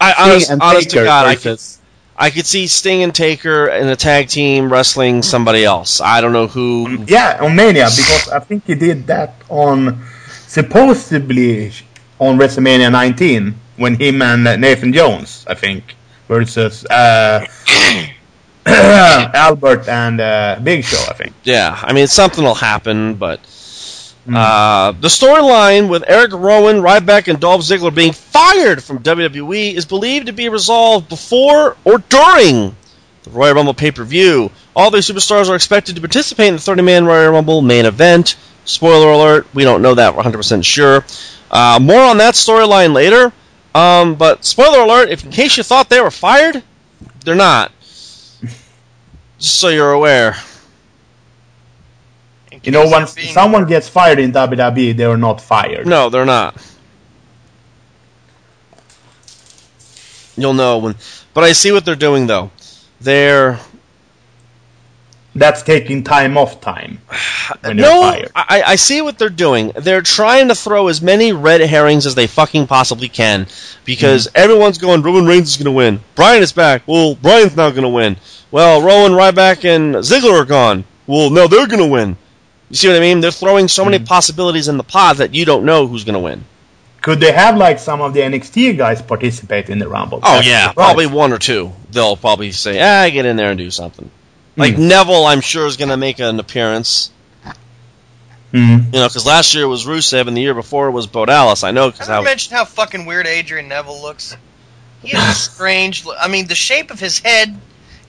I 0.00 0.12
honest, 0.18 0.50
honest 0.60 0.90
to 0.90 1.04
God, 1.04 1.26
I 1.26 1.34
could, 1.36 1.42
versus- 1.44 1.78
I 2.18 2.30
could 2.30 2.46
see 2.46 2.66
Sting 2.66 3.02
and 3.02 3.14
Taker 3.14 3.68
in 3.68 3.88
a 3.88 3.96
tag 3.96 4.28
team 4.28 4.72
wrestling 4.72 5.22
somebody 5.22 5.64
else. 5.64 6.00
I 6.00 6.20
don't 6.20 6.32
know 6.32 6.46
who. 6.46 7.04
Yeah, 7.06 7.38
on 7.42 7.54
Mania 7.54 7.84
because 7.84 8.28
I 8.28 8.40
think 8.40 8.66
he 8.66 8.74
did 8.74 9.06
that 9.08 9.34
on 9.50 10.02
supposedly 10.46 11.72
on 12.18 12.38
WrestleMania 12.38 12.90
19 12.90 13.54
when 13.76 13.96
him 13.96 14.22
and 14.22 14.44
Nathan 14.60 14.92
Jones, 14.94 15.44
I 15.46 15.54
think, 15.54 15.94
versus 16.28 16.86
uh, 16.86 17.46
Albert 18.66 19.86
and 19.88 20.20
uh, 20.20 20.58
Big 20.62 20.84
Show, 20.84 21.04
I 21.10 21.14
think. 21.14 21.34
Yeah, 21.44 21.78
I 21.82 21.92
mean 21.92 22.06
something 22.06 22.42
will 22.42 22.54
happen, 22.54 23.14
but 23.14 23.40
Hmm. 24.26 24.36
uh, 24.36 24.92
the 24.92 25.06
storyline 25.06 25.88
with 25.88 26.02
Eric 26.08 26.32
Rowan, 26.32 26.76
Ryback, 26.78 27.28
and 27.28 27.38
Dolph 27.38 27.60
Ziggler 27.62 27.94
being 27.94 28.12
fired 28.12 28.82
from 28.82 28.98
WWE 28.98 29.74
is 29.74 29.86
believed 29.86 30.26
to 30.26 30.32
be 30.32 30.48
resolved 30.48 31.08
before 31.08 31.76
or 31.84 31.98
during 31.98 32.74
the 33.22 33.30
Royal 33.30 33.54
Rumble 33.54 33.74
pay 33.74 33.92
per 33.92 34.02
view. 34.02 34.50
All 34.74 34.90
these 34.90 35.08
superstars 35.08 35.48
are 35.48 35.54
expected 35.54 35.94
to 35.94 36.00
participate 36.00 36.48
in 36.48 36.54
the 36.54 36.60
30 36.60 36.82
man 36.82 37.04
Royal 37.04 37.32
Rumble 37.32 37.62
main 37.62 37.86
event. 37.86 38.36
Spoiler 38.64 39.10
alert, 39.12 39.46
we 39.54 39.62
don't 39.62 39.80
know 39.80 39.94
that, 39.94 40.16
we're 40.16 40.24
100% 40.24 40.64
sure. 40.64 41.04
Uh, 41.48 41.78
more 41.80 42.00
on 42.00 42.18
that 42.18 42.34
storyline 42.34 42.92
later. 42.92 43.32
Um, 43.76 44.16
but 44.16 44.44
spoiler 44.44 44.80
alert, 44.80 45.10
if 45.10 45.24
in 45.24 45.30
case 45.30 45.56
you 45.56 45.62
thought 45.62 45.88
they 45.88 46.00
were 46.00 46.10
fired, 46.10 46.64
they're 47.24 47.36
not. 47.36 47.70
Just 49.38 49.60
so 49.60 49.68
you're 49.68 49.92
aware. 49.92 50.34
You 52.66 52.72
know, 52.72 52.82
when 52.88 53.04
they're 53.04 53.14
being- 53.14 53.32
someone 53.32 53.64
gets 53.66 53.88
fired 53.88 54.18
in 54.18 54.32
WWE, 54.32 54.92
they 54.96 55.04
are 55.04 55.16
not 55.16 55.40
fired. 55.40 55.86
No, 55.86 56.08
they're 56.10 56.24
not. 56.26 56.54
You'll 60.36 60.54
know 60.54 60.78
when. 60.78 60.96
But 61.32 61.44
I 61.44 61.52
see 61.52 61.72
what 61.72 61.84
they're 61.84 61.94
doing, 61.96 62.26
though. 62.26 62.50
They're 63.00 63.58
That's 65.34 65.62
taking 65.62 66.02
time 66.02 66.36
off 66.38 66.60
time 66.62 66.98
no. 67.74 68.00
fired. 68.00 68.30
I, 68.34 68.62
I 68.66 68.76
see 68.76 69.02
what 69.02 69.18
they're 69.18 69.28
doing. 69.28 69.72
They're 69.76 70.00
trying 70.02 70.48
to 70.48 70.54
throw 70.54 70.88
as 70.88 71.00
many 71.02 71.32
red 71.32 71.60
herrings 71.60 72.06
as 72.06 72.14
they 72.14 72.26
fucking 72.26 72.66
possibly 72.66 73.08
can, 73.08 73.46
because 73.84 74.26
Mm-hmm. 74.28 74.36
everyone's 74.36 74.78
going. 74.78 75.02
Roman 75.02 75.26
Reigns 75.26 75.50
is 75.50 75.56
going 75.56 75.66
to 75.66 75.72
win. 75.72 76.00
Bryan 76.14 76.42
is 76.42 76.52
back. 76.52 76.82
Well, 76.86 77.14
Bryan's 77.14 77.56
not 77.56 77.70
going 77.70 77.82
to 77.82 77.88
win. 77.90 78.16
Well, 78.50 78.80
Rowan, 78.82 79.12
Ryback, 79.12 79.64
and 79.64 79.94
Ziggler 79.96 80.40
are 80.42 80.44
gone. 80.46 80.84
Well, 81.06 81.30
no, 81.30 81.46
they're 81.48 81.66
going 81.66 81.80
to 81.82 81.86
win. 81.86 82.16
You 82.70 82.76
see 82.76 82.88
what 82.88 82.96
I 82.96 83.00
mean? 83.00 83.20
They're 83.20 83.30
throwing 83.30 83.68
so 83.68 83.82
Mm-hmm. 83.82 83.90
many 83.92 84.04
possibilities 84.04 84.68
in 84.68 84.76
the 84.76 84.82
pot 84.84 85.18
that 85.18 85.34
you 85.34 85.44
don't 85.44 85.64
know 85.64 85.86
who's 85.86 86.04
going 86.04 86.14
to 86.14 86.20
win. 86.20 86.44
Could 87.02 87.20
they 87.20 87.30
have 87.32 87.56
like 87.56 87.78
some 87.78 88.00
of 88.00 88.14
the 88.14 88.20
NXT 88.20 88.76
guys 88.76 89.00
participate 89.00 89.70
in 89.70 89.78
the 89.78 89.88
Rumble? 89.88 90.18
Oh 90.22 90.34
That's 90.36 90.46
yeah, 90.48 90.68
the 90.68 90.74
probably 90.74 91.06
one 91.06 91.32
or 91.32 91.38
two. 91.38 91.72
They'll 91.92 92.16
probably 92.16 92.50
say, 92.50 92.80
"Ah, 92.80 93.08
get 93.10 93.24
in 93.26 93.36
there 93.36 93.50
and 93.50 93.58
do 93.58 93.70
something." 93.70 94.10
Like 94.56 94.74
Hmm. 94.74 94.88
Neville, 94.88 95.24
I'm 95.26 95.40
sure 95.40 95.66
is 95.66 95.76
going 95.76 95.90
to 95.90 95.96
make 95.96 96.18
an 96.18 96.40
appearance. 96.40 97.10
Mhm. 98.52 98.86
You 98.92 99.00
know, 99.00 99.08
because 99.08 99.26
last 99.26 99.54
year 99.54 99.64
it 99.64 99.68
was 99.68 99.84
Rusev 99.86 100.28
and 100.28 100.36
the 100.36 100.40
year 100.40 100.54
before 100.54 100.88
it 100.88 100.92
was 100.92 101.06
Bo 101.06 101.26
Dallas. 101.26 101.62
I 101.64 101.72
know 101.72 101.90
because 101.90 102.08
Ever 102.08 102.16
how 102.16 102.22
mentioned 102.22 102.56
how 102.56 102.64
fucking 102.64 103.04
weird 103.06 103.26
Adrian 103.26 103.68
Neville 103.68 104.00
looks? 104.00 104.36
He 105.02 105.10
has 105.10 105.36
a 105.36 105.38
strange. 105.52 106.04
lo- 106.06 106.14
I 106.18 106.28
mean, 106.28 106.46
the 106.46 106.54
shape 106.54 106.90
of 106.90 106.98
his 107.00 107.18
head. 107.18 107.56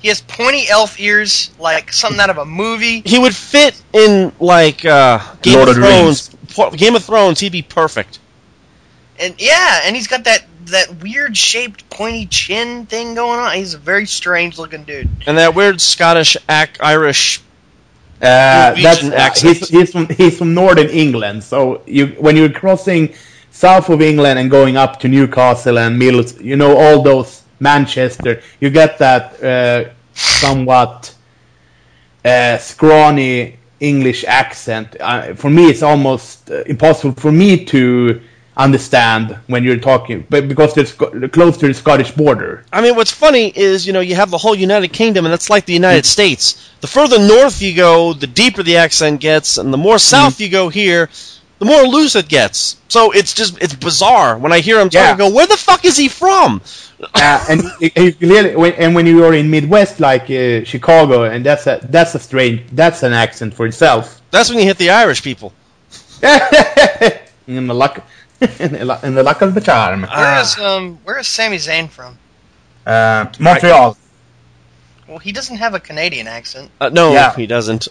He 0.02 0.10
has 0.10 0.22
pointy 0.22 0.70
elf 0.70 1.00
ears, 1.00 1.52
like 1.60 1.92
something 1.92 2.20
out 2.20 2.30
of 2.30 2.38
a 2.38 2.46
movie. 2.46 3.02
he 3.06 3.18
would 3.20 3.36
fit 3.36 3.82
in 3.94 4.32
like 4.40 4.86
uh, 4.86 5.20
Game 5.42 5.56
Lord 5.56 5.70
of 5.70 5.78
of 5.78 5.84
Thrones. 5.84 6.30
Po- 6.54 6.72
Game 6.72 6.96
of 6.96 7.04
Thrones, 7.04 7.40
he'd 7.40 7.52
be 7.52 7.62
perfect. 7.64 8.20
And 9.20 9.34
yeah, 9.40 9.82
and 9.84 9.96
he's 9.96 10.08
got 10.08 10.24
that 10.26 10.46
that 10.66 11.02
weird 11.02 11.36
shaped 11.36 11.90
pointy 11.90 12.26
chin 12.28 12.86
thing 12.86 13.16
going 13.16 13.40
on. 13.40 13.56
He's 13.56 13.74
a 13.74 13.78
very 13.80 14.06
strange 14.06 14.58
looking 14.58 14.84
dude. 14.84 15.10
And 15.26 15.38
that 15.38 15.56
weird 15.56 15.82
Scottish, 15.82 16.38
ac- 16.50 16.80
Irish. 16.80 17.42
Uh, 18.22 18.74
Norwegian 18.76 18.84
that's, 18.84 19.04
uh, 19.04 19.14
accent. 19.16 19.58
he's, 19.58 19.70
he's 19.70 19.92
from 19.92 20.08
he's 20.10 20.38
from 20.38 20.54
northern 20.54 20.90
England. 20.90 21.44
So 21.44 21.82
you 21.88 22.08
when 22.20 22.36
you're 22.36 22.52
crossing 22.52 23.14
south 23.52 23.90
of 23.90 24.02
England 24.02 24.40
and 24.40 24.50
going 24.52 24.78
up 24.78 25.00
to 25.02 25.08
Newcastle 25.08 25.78
and 25.80 25.98
Mills, 25.98 26.40
you 26.40 26.56
know 26.56 26.76
all 26.78 27.02
those 27.02 27.44
Manchester, 27.60 28.42
you 28.60 28.70
get 28.70 28.98
that 29.00 29.44
uh, 29.44 29.90
somewhat 30.14 31.14
uh, 32.26 32.58
scrawny 32.58 33.58
English 33.80 34.24
accent. 34.26 34.96
Uh, 35.00 35.34
for 35.36 35.50
me, 35.50 35.70
it's 35.70 35.84
almost 35.84 36.50
uh, 36.50 36.64
impossible 36.64 37.14
for 37.20 37.32
me 37.32 37.64
to 37.66 38.22
understand 38.58 39.38
when 39.48 39.64
you're 39.64 39.78
talking, 39.78 40.26
but 40.30 40.48
because 40.48 40.74
they're 40.74 41.30
close 41.30 41.58
to 41.58 41.68
the 41.68 41.74
Scottish 41.74 42.12
border. 42.12 42.66
I 42.74 42.82
mean, 42.82 42.96
what's 42.96 43.12
funny 43.12 43.54
is, 43.56 43.86
you 43.86 43.94
know, 43.94 44.00
you 44.00 44.16
have 44.16 44.32
the 44.32 44.38
whole 44.38 44.56
United 44.56 44.92
Kingdom, 44.92 45.26
and 45.26 45.32
that's 45.32 45.50
like 45.50 45.66
the 45.66 45.74
United 45.74 46.06
States. 46.06 46.72
The 46.82 46.88
further 46.88 47.20
north 47.20 47.62
you 47.62 47.76
go, 47.76 48.14
the 48.14 48.28
deeper 48.28 48.64
the 48.64 48.78
accent 48.78 49.22
gets, 49.22 49.60
and 49.60 49.72
the 49.72 49.78
more 49.78 50.00
south 50.00 50.42
you 50.42 50.50
go 50.50 50.70
here, 50.70 51.10
the 51.60 51.66
more 51.66 51.84
loose 51.84 52.16
it 52.16 52.28
gets. 52.28 52.78
So 52.88 53.12
it's 53.12 53.34
just, 53.34 53.62
it's 53.62 53.74
bizarre. 53.76 54.38
When 54.38 54.52
I 54.54 54.60
hear 54.60 54.80
him 54.80 54.90
talk, 54.90 55.02
Yeah. 55.02 55.14
I 55.14 55.18
go, 55.18 55.30
where 55.32 55.48
the 55.48 55.58
fuck 55.58 55.86
is 55.86 55.98
he 55.98 56.08
from? 56.08 56.62
uh, 57.14 57.46
and 57.50 57.64
you, 57.80 57.92
you 57.96 58.14
clearly, 58.14 58.56
when, 58.56 58.74
and 58.74 58.96
when 58.96 59.06
you 59.06 59.24
are 59.24 59.34
in 59.34 59.50
Midwest 59.50 60.00
like 60.00 60.24
uh, 60.32 60.64
Chicago, 60.64 61.24
and 61.26 61.46
that's 61.46 61.68
a 61.68 61.80
that's 61.90 62.16
a 62.16 62.20
strange 62.20 62.64
that's 62.72 63.04
an 63.04 63.14
accent 63.14 63.54
for 63.54 63.68
itself. 63.68 64.22
That's 64.32 64.50
when 64.50 64.58
you 64.60 64.66
hit 64.66 64.78
the 64.78 64.90
Irish 64.90 65.22
people. 65.22 65.54
in 67.48 67.68
the 67.68 67.74
luck, 67.74 68.04
in 68.60 68.74
the 68.74 68.86
luck, 68.86 69.04
in 69.04 69.14
the 69.16 69.24
luck 69.24 69.42
of 69.42 69.54
the 69.54 69.62
charm. 69.62 70.04
Where 70.04 70.42
is 70.42 70.58
um 70.58 70.98
where 71.04 71.18
is 71.20 71.28
Sami 71.28 71.58
Zayn 71.58 71.90
from? 71.90 72.18
Uh, 72.86 73.26
Montreal. 73.40 73.97
Well, 75.08 75.20
he 75.20 75.32
doesn't 75.32 75.56
have 75.58 75.74
a 75.74 75.80
Canadian 75.80 76.28
accent. 76.28 76.70
Uh, 76.82 76.90
no, 76.90 77.14
Yeah. 77.14 77.34
he 77.36 77.48
doesn't. 77.48 77.88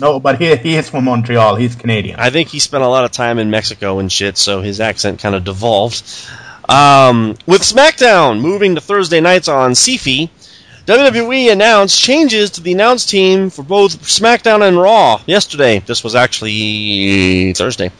No, 0.00 0.18
but 0.18 0.40
he 0.40 0.56
he 0.56 0.76
is 0.76 0.88
from 0.88 1.04
Montreal. 1.04 1.56
He's 1.56 1.76
Canadian. 1.76 2.18
I 2.18 2.30
think 2.30 2.48
he 2.48 2.58
spent 2.58 2.82
a 2.82 2.88
lot 2.88 3.04
of 3.04 3.12
time 3.12 3.38
in 3.38 3.50
Mexico 3.50 3.98
and 3.98 4.10
shit, 4.10 4.36
so 4.38 4.60
his 4.62 4.80
accent 4.80 5.20
kind 5.20 5.34
of 5.34 5.44
devolved. 5.44 6.02
Um, 6.68 7.36
with 7.46 7.62
SmackDown 7.62 8.40
moving 8.40 8.74
to 8.76 8.80
Thursday 8.80 9.20
nights 9.20 9.48
on 9.48 9.72
Syfy, 9.72 10.30
WWE 10.86 11.52
announced 11.52 12.00
changes 12.00 12.50
to 12.50 12.62
the 12.62 12.72
announce 12.72 13.04
team 13.04 13.50
for 13.50 13.62
both 13.62 14.00
SmackDown 14.02 14.66
and 14.66 14.78
Raw 14.78 15.20
yesterday. 15.26 15.80
This 15.80 16.02
was 16.02 16.14
actually 16.14 17.52
Thursday. 17.52 17.92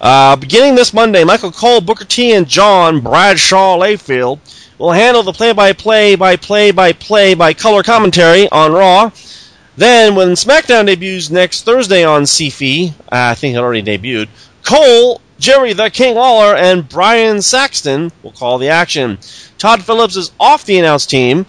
Uh, 0.00 0.34
beginning 0.36 0.74
this 0.74 0.94
Monday, 0.94 1.22
Michael 1.22 1.52
Cole, 1.52 1.80
Booker 1.82 2.06
T, 2.06 2.32
and 2.32 2.48
John 2.48 3.00
Bradshaw 3.00 3.76
Layfield 3.78 4.38
will 4.78 4.92
handle 4.92 5.22
the 5.22 5.32
play-by-play 5.32 6.16
by 6.16 6.36
play-by-play 6.36 7.34
by 7.34 7.54
color 7.54 7.82
commentary 7.82 8.48
on 8.48 8.72
Raw. 8.72 9.10
Then, 9.76 10.14
when 10.14 10.30
SmackDown 10.30 10.86
debuts 10.86 11.30
next 11.30 11.64
Thursday 11.64 12.04
on 12.04 12.22
Syfy, 12.22 12.90
uh, 12.90 12.92
I 13.10 13.34
think 13.34 13.54
it 13.54 13.58
already 13.58 13.82
debuted, 13.82 14.28
Cole, 14.64 15.20
Jerry 15.38 15.72
the 15.74 15.90
King 15.90 16.14
Lawler, 16.14 16.54
and 16.56 16.88
Byron 16.88 17.42
Saxton 17.42 18.10
will 18.22 18.32
call 18.32 18.58
the 18.58 18.68
action. 18.68 19.18
Todd 19.58 19.82
Phillips 19.82 20.16
is 20.16 20.32
off 20.40 20.64
the 20.64 20.78
announce 20.78 21.06
team. 21.06 21.44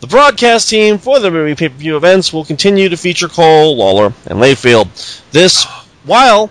The 0.00 0.06
broadcast 0.06 0.70
team 0.70 0.98
for 0.98 1.18
the 1.18 1.28
WWE 1.28 1.58
pay-per-view 1.58 1.96
events 1.96 2.32
will 2.32 2.44
continue 2.44 2.88
to 2.88 2.96
feature 2.96 3.28
Cole, 3.28 3.76
Lawler, 3.76 4.12
and 4.26 4.38
Layfield. 4.38 4.88
This, 5.32 5.64
while 6.04 6.50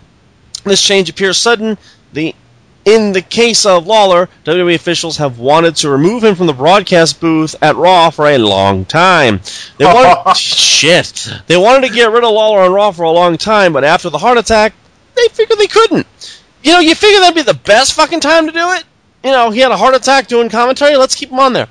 this 0.66 0.82
change 0.82 1.10
appears 1.10 1.38
sudden, 1.38 1.78
the 2.12 2.36
in 2.84 3.12
the 3.12 3.22
case 3.22 3.66
of 3.66 3.86
Lawler, 3.86 4.30
WWE 4.46 4.76
officials 4.76 5.18
have 5.18 5.40
wanted 5.40 5.76
to 5.78 5.90
remove 5.90 6.24
him 6.24 6.36
from 6.36 6.48
the 6.48 6.54
broadcast 6.54 7.20
booth 7.20 7.54
at 7.62 7.76
Raw 7.76 8.10
for 8.10 8.28
a 8.28 8.38
long 8.38 8.86
time. 8.86 9.42
They 9.78 9.84
wanted 9.86 10.38
shit. 10.38 11.30
They 11.48 11.58
wanted 11.58 11.88
to 11.88 11.94
get 11.94 12.12
rid 12.12 12.24
of 12.24 12.32
Lawler 12.32 12.62
on 12.62 12.72
Raw 12.72 12.92
for 12.92 13.04
a 13.04 13.12
long 13.12 13.38
time, 13.38 13.74
but 13.74 13.84
after 13.84 14.10
the 14.10 14.18
heart 14.18 14.38
attack, 14.38 14.74
they 15.16 15.28
figured 15.28 15.60
they 15.60 15.68
couldn't. 15.68 16.08
You 16.64 16.72
know, 16.72 16.80
you 16.80 16.96
figure 16.96 17.20
that'd 17.20 17.36
be 17.36 17.42
the 17.42 17.60
best 17.60 17.94
fucking 17.94 18.22
time 18.22 18.46
to 18.46 18.54
do 18.54 18.72
it. 18.72 18.84
You 19.24 19.32
know, 19.32 19.50
he 19.52 19.60
had 19.60 19.72
a 19.72 19.78
heart 19.78 19.96
attack 19.96 20.28
doing 20.28 20.48
commentary. 20.48 20.96
Let's 20.96 21.16
keep 21.16 21.30
him 21.30 21.40
on 21.40 21.52
there. 21.52 21.68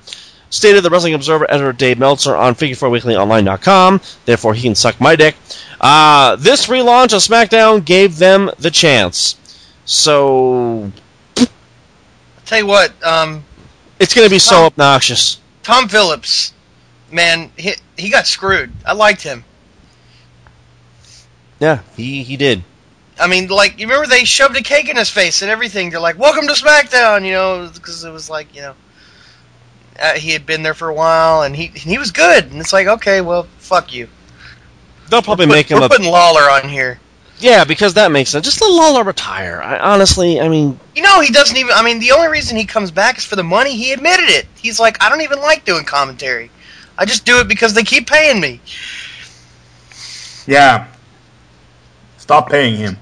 Stated 0.48 0.82
the 0.82 0.90
Wrestling 0.90 1.14
Observer 1.14 1.50
editor 1.50 1.72
Dave 1.72 1.98
Meltzer 1.98 2.37
on 2.37 2.54
Figure4weeklyonline.com. 2.54 4.00
Therefore, 4.24 4.54
he 4.54 4.62
can 4.62 4.74
suck 4.74 5.00
my 5.00 5.16
dick. 5.16 5.37
Uh, 5.80 6.37
this 6.37 6.66
relaunch 6.66 7.12
of 7.12 7.20
SmackDown 7.22 7.85
gave 7.85 8.18
them 8.18 8.50
the 8.59 8.70
chance. 8.70 9.37
So 9.85 10.90
tell 12.44 12.59
you 12.59 12.66
what, 12.66 12.92
um, 13.04 13.44
it's 13.98 14.14
going 14.14 14.26
to 14.26 14.30
be 14.30 14.38
so 14.38 14.64
obnoxious. 14.64 15.40
Tom 15.62 15.88
Phillips, 15.88 16.54
man, 17.11 17.50
he 17.56 17.74
he 17.96 18.09
got 18.09 18.26
screwed. 18.26 18.72
I 18.85 18.92
liked 18.92 19.22
him. 19.22 19.44
Yeah, 21.59 21.80
he 21.96 22.22
he 22.22 22.37
did. 22.37 22.62
I 23.18 23.26
mean, 23.26 23.48
like 23.48 23.78
you 23.78 23.87
remember 23.87 24.06
they 24.06 24.24
shoved 24.24 24.56
a 24.56 24.62
cake 24.62 24.88
in 24.88 24.96
his 24.96 25.11
face 25.11 25.42
and 25.42 25.50
everything. 25.50 25.90
They're 25.90 26.00
like, 26.00 26.18
"Welcome 26.18 26.46
to 26.46 26.52
SmackDown," 26.52 27.24
you 27.24 27.32
know, 27.32 27.70
because 27.72 28.04
it 28.04 28.11
was 28.11 28.28
like, 28.30 28.54
you 28.54 28.61
know, 28.61 28.74
uh, 30.00 30.14
he 30.14 30.30
had 30.30 30.46
been 30.46 30.62
there 30.62 30.74
for 30.74 30.88
a 30.88 30.94
while 30.94 31.42
and 31.42 31.54
he 31.56 31.66
he 31.68 31.98
was 31.98 32.11
good. 32.11 32.44
And 32.50 32.61
it's 32.61 32.72
like, 32.72 32.87
okay, 32.87 33.20
well, 33.20 33.44
fuck 33.59 33.92
you. 33.92 34.09
they'll 35.09 35.22
probably 35.22 35.46
We're 35.46 35.54
make 35.56 35.70
him 35.70 35.78
we're 35.80 35.87
a 35.87 35.88
putting 35.88 36.11
Lawler 36.11 36.50
on 36.50 36.68
here. 36.68 36.98
yeah 37.38 37.64
because 37.64 37.94
that 37.94 38.11
makes 38.11 38.30
sense. 38.30 38.44
Just 38.44 38.61
let 38.61 38.68
Lawler 38.70 39.04
retire. 39.04 39.61
I, 39.62 39.78
honestly, 39.78 40.40
I 40.40 40.48
mean, 40.48 40.78
You 40.94 41.02
know, 41.02 41.20
he 41.20 41.30
doesn't 41.32 41.56
even. 41.56 41.72
I 41.74 41.82
mean, 41.82 41.98
the 42.00 42.12
only 42.12 42.28
reason 42.28 42.56
he 42.56 42.64
comes 42.64 42.90
back 42.90 43.18
is 43.18 43.24
for 43.24 43.37
the 43.37 43.42
money. 43.44 43.76
He 43.76 43.92
admitted 43.92 44.28
it. 44.30 44.46
He's 44.56 44.78
like, 44.80 45.02
I 45.02 45.09
don't 45.09 45.20
even 45.22 45.40
like 45.40 45.64
doing 45.64 45.85
commentary. 45.85 46.50
I 46.98 47.04
just 47.04 47.24
do 47.26 47.40
it 47.40 47.48
because 47.48 47.74
they 47.74 47.82
keep 47.82 48.09
paying 48.09 48.40
me. 48.40 48.61
Yeah. 50.46 50.87
Stop 52.18 52.48
paying 52.50 52.76
him. 52.76 52.96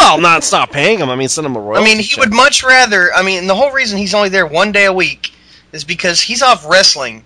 Well, 0.00 0.20
not 0.20 0.44
stop 0.44 0.70
paying 0.72 0.98
him. 0.98 1.10
I 1.10 1.16
mean, 1.16 1.28
send 1.28 1.46
him 1.46 1.56
a 1.56 1.60
royalty. 1.60 1.82
I 1.82 1.84
mean, 1.84 1.98
he 1.98 2.04
check. 2.04 2.20
would 2.20 2.32
much 2.32 2.64
rather. 2.64 3.12
I 3.14 3.22
mean, 3.22 3.46
the 3.46 3.54
whole 3.54 3.70
reason 3.70 3.98
he's 3.98 4.14
only 4.14 4.28
there 4.28 4.46
one 4.46 4.72
day 4.72 4.86
a 4.86 4.92
week 4.92 5.32
is 5.72 5.84
because 5.84 6.20
he's 6.20 6.42
off 6.42 6.68
wrestling. 6.68 7.24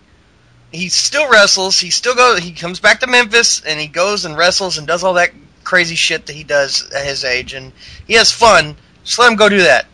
He 0.72 0.88
still 0.88 1.30
wrestles. 1.30 1.78
He 1.78 1.90
still 1.90 2.14
goes. 2.14 2.40
He 2.40 2.52
comes 2.52 2.80
back 2.80 3.00
to 3.00 3.06
Memphis 3.06 3.62
and 3.64 3.78
he 3.78 3.86
goes 3.86 4.24
and 4.24 4.36
wrestles 4.36 4.76
and 4.76 4.86
does 4.86 5.04
all 5.04 5.14
that 5.14 5.30
crazy 5.62 5.94
shit 5.94 6.26
that 6.26 6.34
he 6.34 6.44
does 6.44 6.90
at 6.90 7.06
his 7.06 7.24
age, 7.24 7.54
and 7.54 7.72
he 8.06 8.14
has 8.14 8.30
fun. 8.30 8.76
Just 9.02 9.18
let 9.18 9.30
him 9.30 9.36
go 9.36 9.48
do 9.48 9.62
that. 9.62 9.86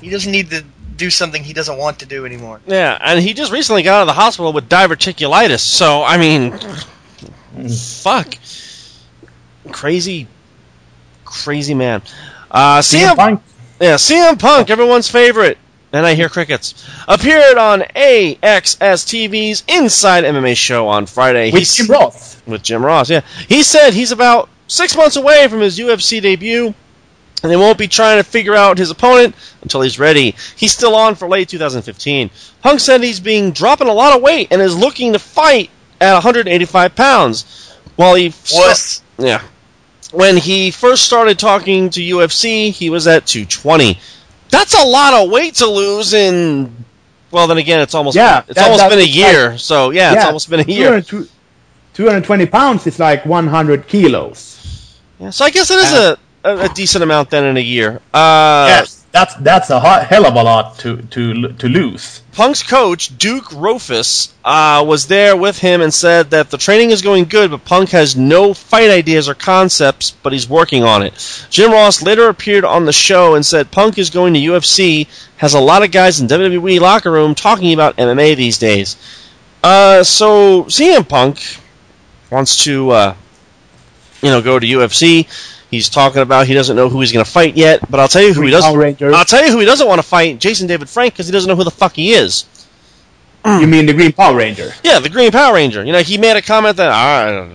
He 0.00 0.10
doesn't 0.10 0.30
need 0.30 0.50
to 0.50 0.64
do 0.96 1.10
something 1.10 1.42
he 1.42 1.52
doesn't 1.52 1.78
want 1.78 1.98
to 2.00 2.06
do 2.06 2.24
anymore. 2.24 2.60
Yeah, 2.66 2.98
and 3.00 3.20
he 3.20 3.34
just 3.34 3.52
recently 3.52 3.82
got 3.82 3.96
out 3.96 4.00
of 4.02 4.06
the 4.08 4.12
hospital 4.12 4.52
with 4.52 4.68
diverticulitis. 4.68 5.60
So 5.60 6.02
I 6.02 6.18
mean, 6.18 6.58
fuck, 7.68 8.36
crazy, 9.72 10.28
crazy 11.26 11.74
man. 11.74 12.00
Uh, 12.50 12.78
CM 12.78 13.10
CM, 13.12 13.16
Punk. 13.16 13.42
yeah, 13.80 13.94
CM 13.96 14.38
Punk, 14.38 14.70
everyone's 14.70 15.10
favorite, 15.10 15.58
and 15.92 16.06
I 16.06 16.14
hear 16.14 16.28
crickets, 16.28 16.88
appeared 17.06 17.58
on 17.58 17.80
AXS 17.80 19.04
TV's 19.04 19.64
Inside 19.68 20.24
MMA 20.24 20.56
show 20.56 20.88
on 20.88 21.06
Friday. 21.06 21.46
With 21.50 21.58
He's- 21.60 21.76
Jim 21.76 21.86
Ross. 21.88 22.36
with 22.46 22.62
Jim 22.62 22.84
Ross. 22.84 23.10
Yeah, 23.10 23.20
he 23.48 23.62
said 23.62 23.92
he's 23.92 24.12
about 24.12 24.48
six 24.68 24.96
months 24.96 25.16
away 25.16 25.46
from 25.48 25.60
his 25.60 25.78
UFC 25.78 26.20
debut, 26.22 26.74
and 27.42 27.52
they 27.52 27.56
won't 27.56 27.78
be 27.78 27.88
trying 27.88 28.18
to 28.18 28.24
figure 28.24 28.54
out 28.54 28.78
his 28.78 28.90
opponent 28.90 29.34
until 29.62 29.80
he's 29.82 29.98
ready. 29.98 30.34
He's 30.56 30.72
still 30.72 30.94
on 30.94 31.14
for 31.16 31.28
late 31.28 31.48
2015. 31.48 32.30
Punk 32.62 32.80
said 32.80 33.02
he's 33.02 33.20
being 33.20 33.52
dropping 33.52 33.88
a 33.88 33.92
lot 33.92 34.16
of 34.16 34.22
weight 34.22 34.48
and 34.50 34.62
is 34.62 34.76
looking 34.76 35.12
to 35.12 35.18
fight 35.18 35.70
at 36.00 36.14
185 36.14 36.94
pounds. 36.94 37.72
While 37.96 38.14
he 38.14 38.28
Was 38.52 39.02
yeah. 39.18 39.40
When 40.12 40.36
he 40.36 40.70
first 40.70 41.04
started 41.04 41.38
talking 41.38 41.90
to 41.90 42.00
UFC, 42.00 42.70
he 42.70 42.90
was 42.90 43.06
at 43.06 43.26
220. 43.26 43.98
That's 44.50 44.74
a 44.74 44.86
lot 44.86 45.14
of 45.14 45.30
weight 45.30 45.54
to 45.56 45.66
lose 45.66 46.14
in. 46.14 46.84
Well, 47.32 47.46
then 47.48 47.58
again, 47.58 47.80
it's 47.80 47.94
almost 47.94 48.16
Yeah, 48.16 48.42
it's 48.46 48.54
that- 48.54 48.64
almost 48.64 48.80
that- 48.82 48.90
been 48.90 49.00
a 49.00 49.02
like- 49.02 49.14
year. 49.14 49.58
so 49.58 49.90
yeah, 49.90 50.14
it's 50.14 50.24
almost 50.24 50.48
been 50.48 50.60
a 50.60 50.62
year. 50.64 51.00
200 51.02 51.28
220 51.94 52.46
pounds 52.46 52.86
is 52.86 52.98
like 52.98 53.24
100 53.26 53.88
kilos. 53.88 54.96
Yeah, 55.18 55.30
so 55.30 55.44
I 55.44 55.50
guess 55.50 55.70
it 55.70 55.78
is 55.78 55.92
a, 55.92 56.18
a, 56.44 56.58
a 56.64 56.68
decent 56.68 57.02
amount 57.02 57.30
then 57.30 57.44
in 57.44 57.56
a 57.56 57.60
year. 57.60 58.00
Uh, 58.14 58.66
yes, 58.68 58.95
that's 59.16 59.34
that's 59.36 59.70
a 59.70 59.80
ho- 59.80 60.04
hell 60.04 60.26
of 60.26 60.34
a 60.34 60.42
lot 60.42 60.78
to 60.80 60.98
to 60.98 61.52
to 61.54 61.68
lose. 61.68 62.20
Punk's 62.32 62.62
coach, 62.62 63.16
Duke 63.16 63.46
Roufus, 63.46 64.30
uh, 64.44 64.84
was 64.86 65.06
there 65.06 65.34
with 65.34 65.58
him 65.58 65.80
and 65.80 65.92
said 65.92 66.30
that 66.30 66.50
the 66.50 66.58
training 66.58 66.90
is 66.90 67.00
going 67.00 67.24
good, 67.24 67.50
but 67.50 67.64
Punk 67.64 67.88
has 67.90 68.14
no 68.14 68.52
fight 68.52 68.90
ideas 68.90 69.26
or 69.26 69.34
concepts, 69.34 70.10
but 70.10 70.34
he's 70.34 70.46
working 70.46 70.84
on 70.84 71.02
it. 71.02 71.14
Jim 71.48 71.72
Ross 71.72 72.02
later 72.02 72.28
appeared 72.28 72.66
on 72.66 72.84
the 72.84 72.92
show 72.92 73.36
and 73.36 73.46
said 73.46 73.70
Punk 73.70 73.96
is 73.96 74.10
going 74.10 74.34
to 74.34 74.40
UFC, 74.40 75.06
has 75.38 75.54
a 75.54 75.60
lot 75.60 75.82
of 75.82 75.90
guys 75.90 76.20
in 76.20 76.28
WWE 76.28 76.78
locker 76.78 77.10
room 77.10 77.34
talking 77.34 77.72
about 77.72 77.96
MMA 77.96 78.36
these 78.36 78.58
days. 78.58 78.98
Uh, 79.64 80.04
so 80.04 80.64
CM 80.64 81.08
Punk 81.08 81.40
wants 82.30 82.64
to, 82.64 82.90
uh, 82.90 83.14
you 84.20 84.28
know, 84.28 84.42
go 84.42 84.58
to 84.58 84.66
UFC. 84.66 85.26
He's 85.70 85.88
talking 85.88 86.22
about 86.22 86.46
he 86.46 86.54
doesn't 86.54 86.76
know 86.76 86.88
who 86.88 87.00
he's 87.00 87.12
going 87.12 87.24
to 87.24 87.30
fight 87.30 87.56
yet, 87.56 87.90
but 87.90 87.98
I'll 87.98 88.08
tell 88.08 88.22
you 88.22 88.32
who 88.32 88.42
he 88.42 88.50
Green 88.50 88.52
doesn't. 88.52 88.78
Ranger. 88.78 89.12
I'll 89.12 89.24
tell 89.24 89.44
you 89.44 89.50
who 89.50 89.58
he 89.58 89.66
doesn't 89.66 89.86
want 89.86 89.98
to 89.98 90.06
fight: 90.06 90.38
Jason 90.38 90.66
David 90.66 90.88
Frank, 90.88 91.14
because 91.14 91.26
he 91.26 91.32
doesn't 91.32 91.48
know 91.48 91.56
who 91.56 91.64
the 91.64 91.70
fuck 91.70 91.94
he 91.94 92.12
is. 92.12 92.46
You 93.46 93.66
mean 93.68 93.86
the 93.86 93.92
Green 93.92 94.12
Power 94.12 94.36
Ranger? 94.36 94.72
Yeah, 94.82 94.98
the 94.98 95.08
Green 95.08 95.30
Power 95.30 95.54
Ranger. 95.54 95.84
You 95.84 95.92
know, 95.92 96.02
he 96.02 96.18
made 96.18 96.36
a 96.36 96.42
comment 96.42 96.76
that 96.78 96.90
ah, 96.90 97.46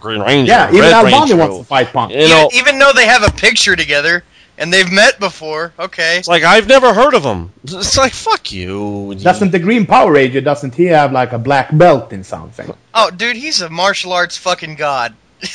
Green 0.00 0.20
Ranger. 0.20 0.50
Yeah, 0.50 0.68
even 0.70 0.80
Red 0.80 0.92
Al 0.92 1.02
Bundy 1.04 1.18
Ranger. 1.18 1.36
wants 1.36 1.58
to 1.58 1.64
fight 1.64 1.92
Punk. 1.92 2.12
You 2.12 2.28
know, 2.28 2.48
even, 2.52 2.68
even 2.68 2.78
though 2.80 2.92
they 2.92 3.06
have 3.06 3.22
a 3.22 3.30
picture 3.30 3.76
together 3.76 4.24
and 4.58 4.72
they've 4.72 4.90
met 4.90 5.20
before, 5.20 5.72
okay. 5.78 6.18
it's 6.18 6.26
like 6.26 6.42
I've 6.42 6.66
never 6.66 6.92
heard 6.92 7.14
of 7.14 7.22
him. 7.22 7.52
It's 7.62 7.96
like 7.96 8.12
fuck 8.12 8.50
you. 8.50 9.14
Doesn't 9.14 9.52
the 9.52 9.60
Green 9.60 9.86
Power 9.86 10.10
Ranger 10.12 10.40
doesn't 10.40 10.74
he 10.74 10.86
have 10.86 11.12
like 11.12 11.32
a 11.32 11.38
black 11.38 11.76
belt 11.76 12.12
in 12.12 12.24
something? 12.24 12.74
Oh, 12.92 13.10
dude, 13.10 13.36
he's 13.36 13.60
a 13.60 13.70
martial 13.70 14.12
arts 14.12 14.36
fucking 14.36 14.74
god. 14.74 15.14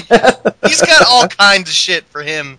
he's 0.66 0.82
got 0.82 1.06
all 1.06 1.28
kinds 1.28 1.68
of 1.68 1.74
shit 1.74 2.04
for 2.04 2.22
him, 2.22 2.58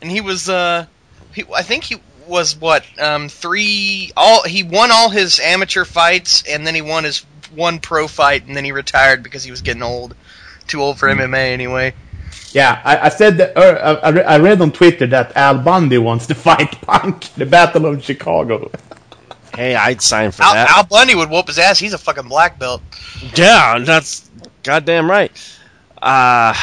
and 0.00 0.10
he 0.10 0.20
was 0.20 0.48
uh, 0.48 0.86
he, 1.34 1.44
I 1.54 1.62
think 1.62 1.84
he 1.84 1.96
was 2.26 2.54
what 2.54 2.84
um 3.00 3.28
three 3.28 4.12
all 4.16 4.44
he 4.44 4.62
won 4.62 4.90
all 4.92 5.10
his 5.10 5.40
amateur 5.40 5.84
fights 5.84 6.44
and 6.48 6.64
then 6.64 6.76
he 6.76 6.80
won 6.80 7.02
his 7.02 7.26
one 7.54 7.80
pro 7.80 8.06
fight 8.06 8.46
and 8.46 8.56
then 8.56 8.64
he 8.64 8.72
retired 8.72 9.22
because 9.22 9.42
he 9.42 9.50
was 9.50 9.62
getting 9.62 9.82
old, 9.82 10.14
too 10.66 10.80
old 10.80 10.98
for 10.98 11.08
MMA 11.08 11.52
anyway. 11.52 11.92
Yeah, 12.52 12.80
I, 12.84 13.06
I 13.06 13.08
said 13.10 13.38
that. 13.38 13.56
Uh, 13.56 13.98
I, 14.02 14.06
I 14.06 14.10
re- 14.10 14.24
I 14.24 14.38
read 14.38 14.60
on 14.60 14.72
Twitter 14.72 15.06
that 15.08 15.36
Al 15.36 15.58
Bundy 15.58 15.98
wants 15.98 16.26
to 16.28 16.34
fight 16.46 16.80
Punk, 16.82 17.32
the 17.34 17.46
Battle 17.46 17.86
of 17.86 18.02
Chicago. 18.02 18.70
Hey, 19.54 19.74
I'd 19.74 20.00
sign 20.00 20.30
for 20.30 20.42
Al, 20.42 20.54
that. 20.54 20.70
Al 20.70 20.84
Bundy 20.84 21.14
would 21.14 21.30
whoop 21.30 21.48
his 21.48 21.58
ass. 21.58 21.78
He's 21.78 21.92
a 21.92 21.98
fucking 21.98 22.28
black 22.28 22.58
belt. 22.58 22.82
Yeah, 23.34 23.78
that's 23.80 24.28
goddamn 24.62 25.10
right. 25.10 25.32
Uh, 26.00 26.54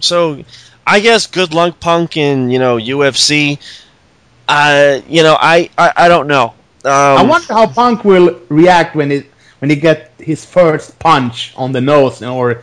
so 0.00 0.42
I 0.86 1.00
guess 1.00 1.26
good 1.26 1.52
luck, 1.52 1.80
Punk, 1.80 2.16
in 2.16 2.50
you 2.50 2.58
know 2.58 2.76
UFC. 2.76 3.58
Uh, 4.48 5.00
you 5.08 5.22
know, 5.22 5.36
I 5.38 5.70
I, 5.76 5.92
I 5.96 6.08
don't 6.08 6.28
know. 6.28 6.54
Um, 6.84 6.92
I 6.92 7.22
wonder 7.22 7.52
how 7.52 7.66
Punk 7.66 8.04
will 8.04 8.40
react 8.48 8.94
when 8.94 9.10
it 9.10 9.26
when 9.58 9.70
he 9.70 9.76
get 9.76 10.12
his 10.18 10.44
first 10.44 10.98
punch 10.98 11.52
on 11.56 11.72
the 11.72 11.80
nose 11.80 12.22
or 12.22 12.62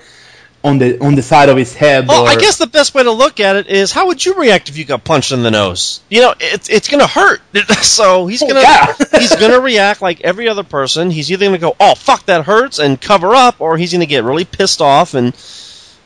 on 0.64 0.78
the 0.78 1.04
on 1.04 1.16
the 1.16 1.22
side 1.22 1.50
of 1.50 1.58
his 1.58 1.74
head. 1.74 2.08
Well, 2.08 2.24
or, 2.24 2.30
I 2.30 2.36
guess 2.36 2.58
the 2.58 2.68
best 2.68 2.96
way 2.96 3.04
to 3.04 3.12
look 3.12 3.40
at 3.40 3.58
it 3.58 3.68
is 3.68 3.92
how 3.92 4.08
would 4.08 4.24
you 4.24 4.36
react 4.36 4.70
if 4.70 4.78
you 4.78 4.86
got 4.86 5.04
punched 5.04 5.34
in 5.34 5.44
the 5.44 5.52
nose? 5.52 6.00
You 6.10 6.22
know, 6.22 6.34
it's 6.40 6.70
it's 6.70 6.88
gonna 6.88 7.08
hurt. 7.08 7.42
So 7.84 8.28
he's 8.28 8.42
gonna 8.42 8.62
yeah. 8.62 8.94
he's 9.20 9.36
gonna 9.36 9.60
react 9.60 10.02
like 10.02 10.22
every 10.22 10.48
other 10.48 10.64
person. 10.64 11.12
He's 11.12 11.32
either 11.32 11.46
gonna 11.46 11.58
go, 11.58 11.76
"Oh 11.80 11.96
fuck, 11.96 12.26
that 12.28 12.46
hurts," 12.46 12.80
and 12.80 13.00
cover 13.00 13.36
up, 13.36 13.60
or 13.60 13.78
he's 13.78 13.92
gonna 13.92 14.06
get 14.06 14.24
really 14.24 14.46
pissed 14.46 14.82
off 14.82 15.14
and 15.14 15.36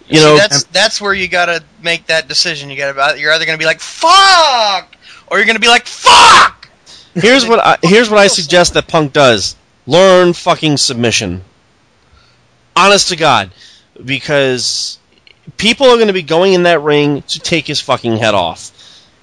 you 0.07 0.17
See, 0.17 0.23
know. 0.23 0.37
that's 0.37 0.63
that's 0.65 1.01
where 1.01 1.13
you 1.13 1.27
gotta 1.27 1.63
make 1.81 2.07
that 2.07 2.27
decision. 2.27 2.69
You 2.69 2.77
gotta 2.77 3.19
you're 3.19 3.31
either 3.31 3.45
gonna 3.45 3.57
be 3.57 3.65
like 3.65 3.79
fuck 3.79 4.95
or 5.27 5.37
you're 5.37 5.47
gonna 5.47 5.59
be 5.59 5.67
like 5.67 5.85
fuck. 5.85 6.69
here's 7.13 7.45
what 7.45 7.59
I, 7.59 7.77
here's 7.83 8.09
what 8.09 8.19
I 8.19 8.27
suggest 8.39 8.73
that 8.75 8.87
Punk 8.87 9.13
does: 9.13 9.55
learn 9.85 10.33
fucking 10.33 10.77
submission. 10.77 11.43
Honest 12.75 13.09
to 13.09 13.15
God, 13.15 13.51
because 14.05 14.99
people 15.57 15.87
are 15.87 15.95
going 15.95 16.07
to 16.07 16.13
be 16.13 16.21
going 16.21 16.53
in 16.53 16.63
that 16.63 16.81
ring 16.81 17.21
to 17.23 17.39
take 17.39 17.65
his 17.65 17.79
fucking 17.79 18.17
head 18.17 18.33
off. 18.33 18.71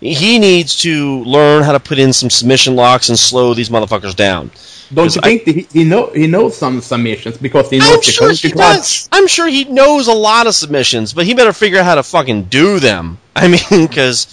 He 0.01 0.39
needs 0.39 0.77
to 0.81 1.23
learn 1.25 1.63
how 1.63 1.73
to 1.73 1.81
put 1.81 1.99
in 1.99 2.13
some 2.13 2.31
submission 2.31 2.77
locks 2.77 3.09
and 3.09 3.19
slow 3.19 3.55
these 3.55 3.69
motherfuckers 3.69 4.15
down. 4.15 4.51
Don't 4.93 5.15
you 5.15 5.21
I- 5.23 5.39
think 5.39 5.45
that 5.45 5.55
he, 5.55 5.63
he 5.81 5.85
know 5.85 6.07
he 6.09 6.27
knows 6.27 6.57
some 6.57 6.81
submissions 6.81 7.39
because 7.39 7.71
he 7.71 7.79
knows 7.79 7.89
I'm 7.91 7.97
the 7.99 8.03
sure 8.03 8.33
he 8.33 8.49
does. 8.51 9.09
I'm 9.13 9.27
sure 9.27 9.47
he 9.49 9.65
knows 9.65 10.09
a 10.09 10.13
lot 10.13 10.47
of 10.47 10.55
submissions, 10.55 11.13
but 11.13 11.25
he 11.27 11.35
better 11.35 11.53
figure 11.53 11.79
out 11.79 11.85
how 11.85 11.95
to 11.95 12.03
fucking 12.03 12.45
do 12.45 12.79
them. 12.81 13.19
I 13.37 13.49
mean, 13.49 13.87
because 13.87 14.27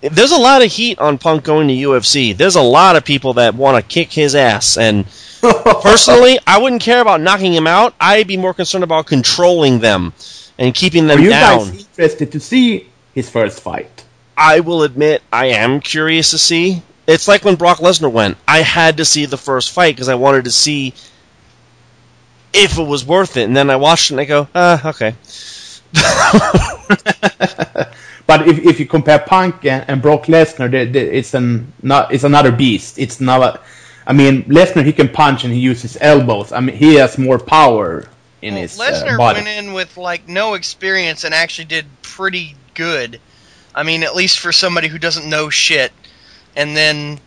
there's 0.00 0.32
a 0.32 0.38
lot 0.38 0.62
of 0.62 0.70
heat 0.72 0.98
on 0.98 1.18
Punk 1.18 1.44
going 1.44 1.68
to 1.68 1.74
UFC. 1.74 2.36
There's 2.36 2.56
a 2.56 2.62
lot 2.62 2.96
of 2.96 3.04
people 3.04 3.34
that 3.34 3.54
want 3.54 3.76
to 3.76 3.82
kick 3.94 4.12
his 4.12 4.34
ass, 4.34 4.76
and 4.78 5.04
personally, 5.42 6.38
I 6.46 6.58
wouldn't 6.58 6.82
care 6.82 7.00
about 7.00 7.20
knocking 7.20 7.52
him 7.52 7.66
out. 7.66 7.94
I'd 8.00 8.26
be 8.26 8.36
more 8.36 8.54
concerned 8.54 8.84
about 8.84 9.06
controlling 9.06 9.78
them 9.80 10.12
and 10.58 10.74
keeping 10.74 11.06
them 11.06 11.18
Are 11.18 11.22
you 11.22 11.30
down. 11.30 11.58
guys 11.70 11.80
interested 11.80 12.32
to 12.32 12.40
see 12.40 12.88
his 13.14 13.28
first 13.28 13.60
fight? 13.60 14.04
I 14.36 14.60
will 14.60 14.82
admit 14.84 15.22
I 15.32 15.46
am 15.46 15.80
curious 15.80 16.30
to 16.30 16.38
see. 16.38 16.82
It's 17.10 17.28
like 17.28 17.44
when 17.44 17.56
Brock 17.56 17.78
Lesnar 17.78 18.12
went. 18.12 18.36
I 18.46 18.60
had 18.60 18.98
to 18.98 19.04
see 19.04 19.26
the 19.26 19.36
first 19.36 19.72
fight 19.72 19.94
because 19.94 20.08
I 20.08 20.14
wanted 20.14 20.44
to 20.44 20.50
see 20.50 20.94
if 22.52 22.78
it 22.78 22.86
was 22.86 23.04
worth 23.04 23.36
it. 23.36 23.44
And 23.44 23.56
then 23.56 23.70
I 23.70 23.76
watched 23.76 24.10
it 24.10 24.14
and 24.14 24.20
I 24.20 24.24
go, 24.26 24.48
ah, 24.54 24.88
okay. 24.90 25.14
But 28.30 28.46
if, 28.46 28.60
if 28.60 28.78
you 28.78 28.86
compare 28.86 29.18
Punk 29.18 29.64
and, 29.64 29.84
and 29.88 30.00
Brock 30.00 30.26
Lesnar, 30.26 30.70
the, 30.70 30.84
the, 30.84 31.18
it's 31.18 31.34
an 31.34 31.72
not 31.82 32.14
it's 32.14 32.22
another 32.22 32.52
beast. 32.52 32.96
It's 32.96 33.20
not. 33.20 33.60
I 34.06 34.12
mean, 34.12 34.44
Lesnar 34.44 34.84
he 34.84 34.92
can 34.92 35.08
punch 35.08 35.42
and 35.42 35.52
he 35.52 35.58
uses 35.58 35.98
elbows. 36.00 36.52
I 36.52 36.60
mean, 36.60 36.76
he 36.76 36.94
has 36.94 37.18
more 37.18 37.40
power 37.40 38.06
in 38.40 38.54
Well, 38.54 38.62
his 38.62 38.78
uh, 38.78 38.84
Lesnar 38.84 39.18
body. 39.18 39.42
went 39.42 39.48
in 39.48 39.72
with 39.72 39.96
like 39.96 40.28
no 40.28 40.54
experience 40.54 41.24
and 41.24 41.34
actually 41.34 41.64
did 41.64 41.86
pretty 42.02 42.54
good. 42.74 43.20
I 43.74 43.82
mean, 43.82 44.04
at 44.04 44.14
least 44.14 44.38
for 44.38 44.52
somebody 44.52 44.86
who 44.86 44.98
doesn't 44.98 45.28
know 45.28 45.50
shit. 45.50 45.90
And 46.56 46.76
then, 46.76 47.20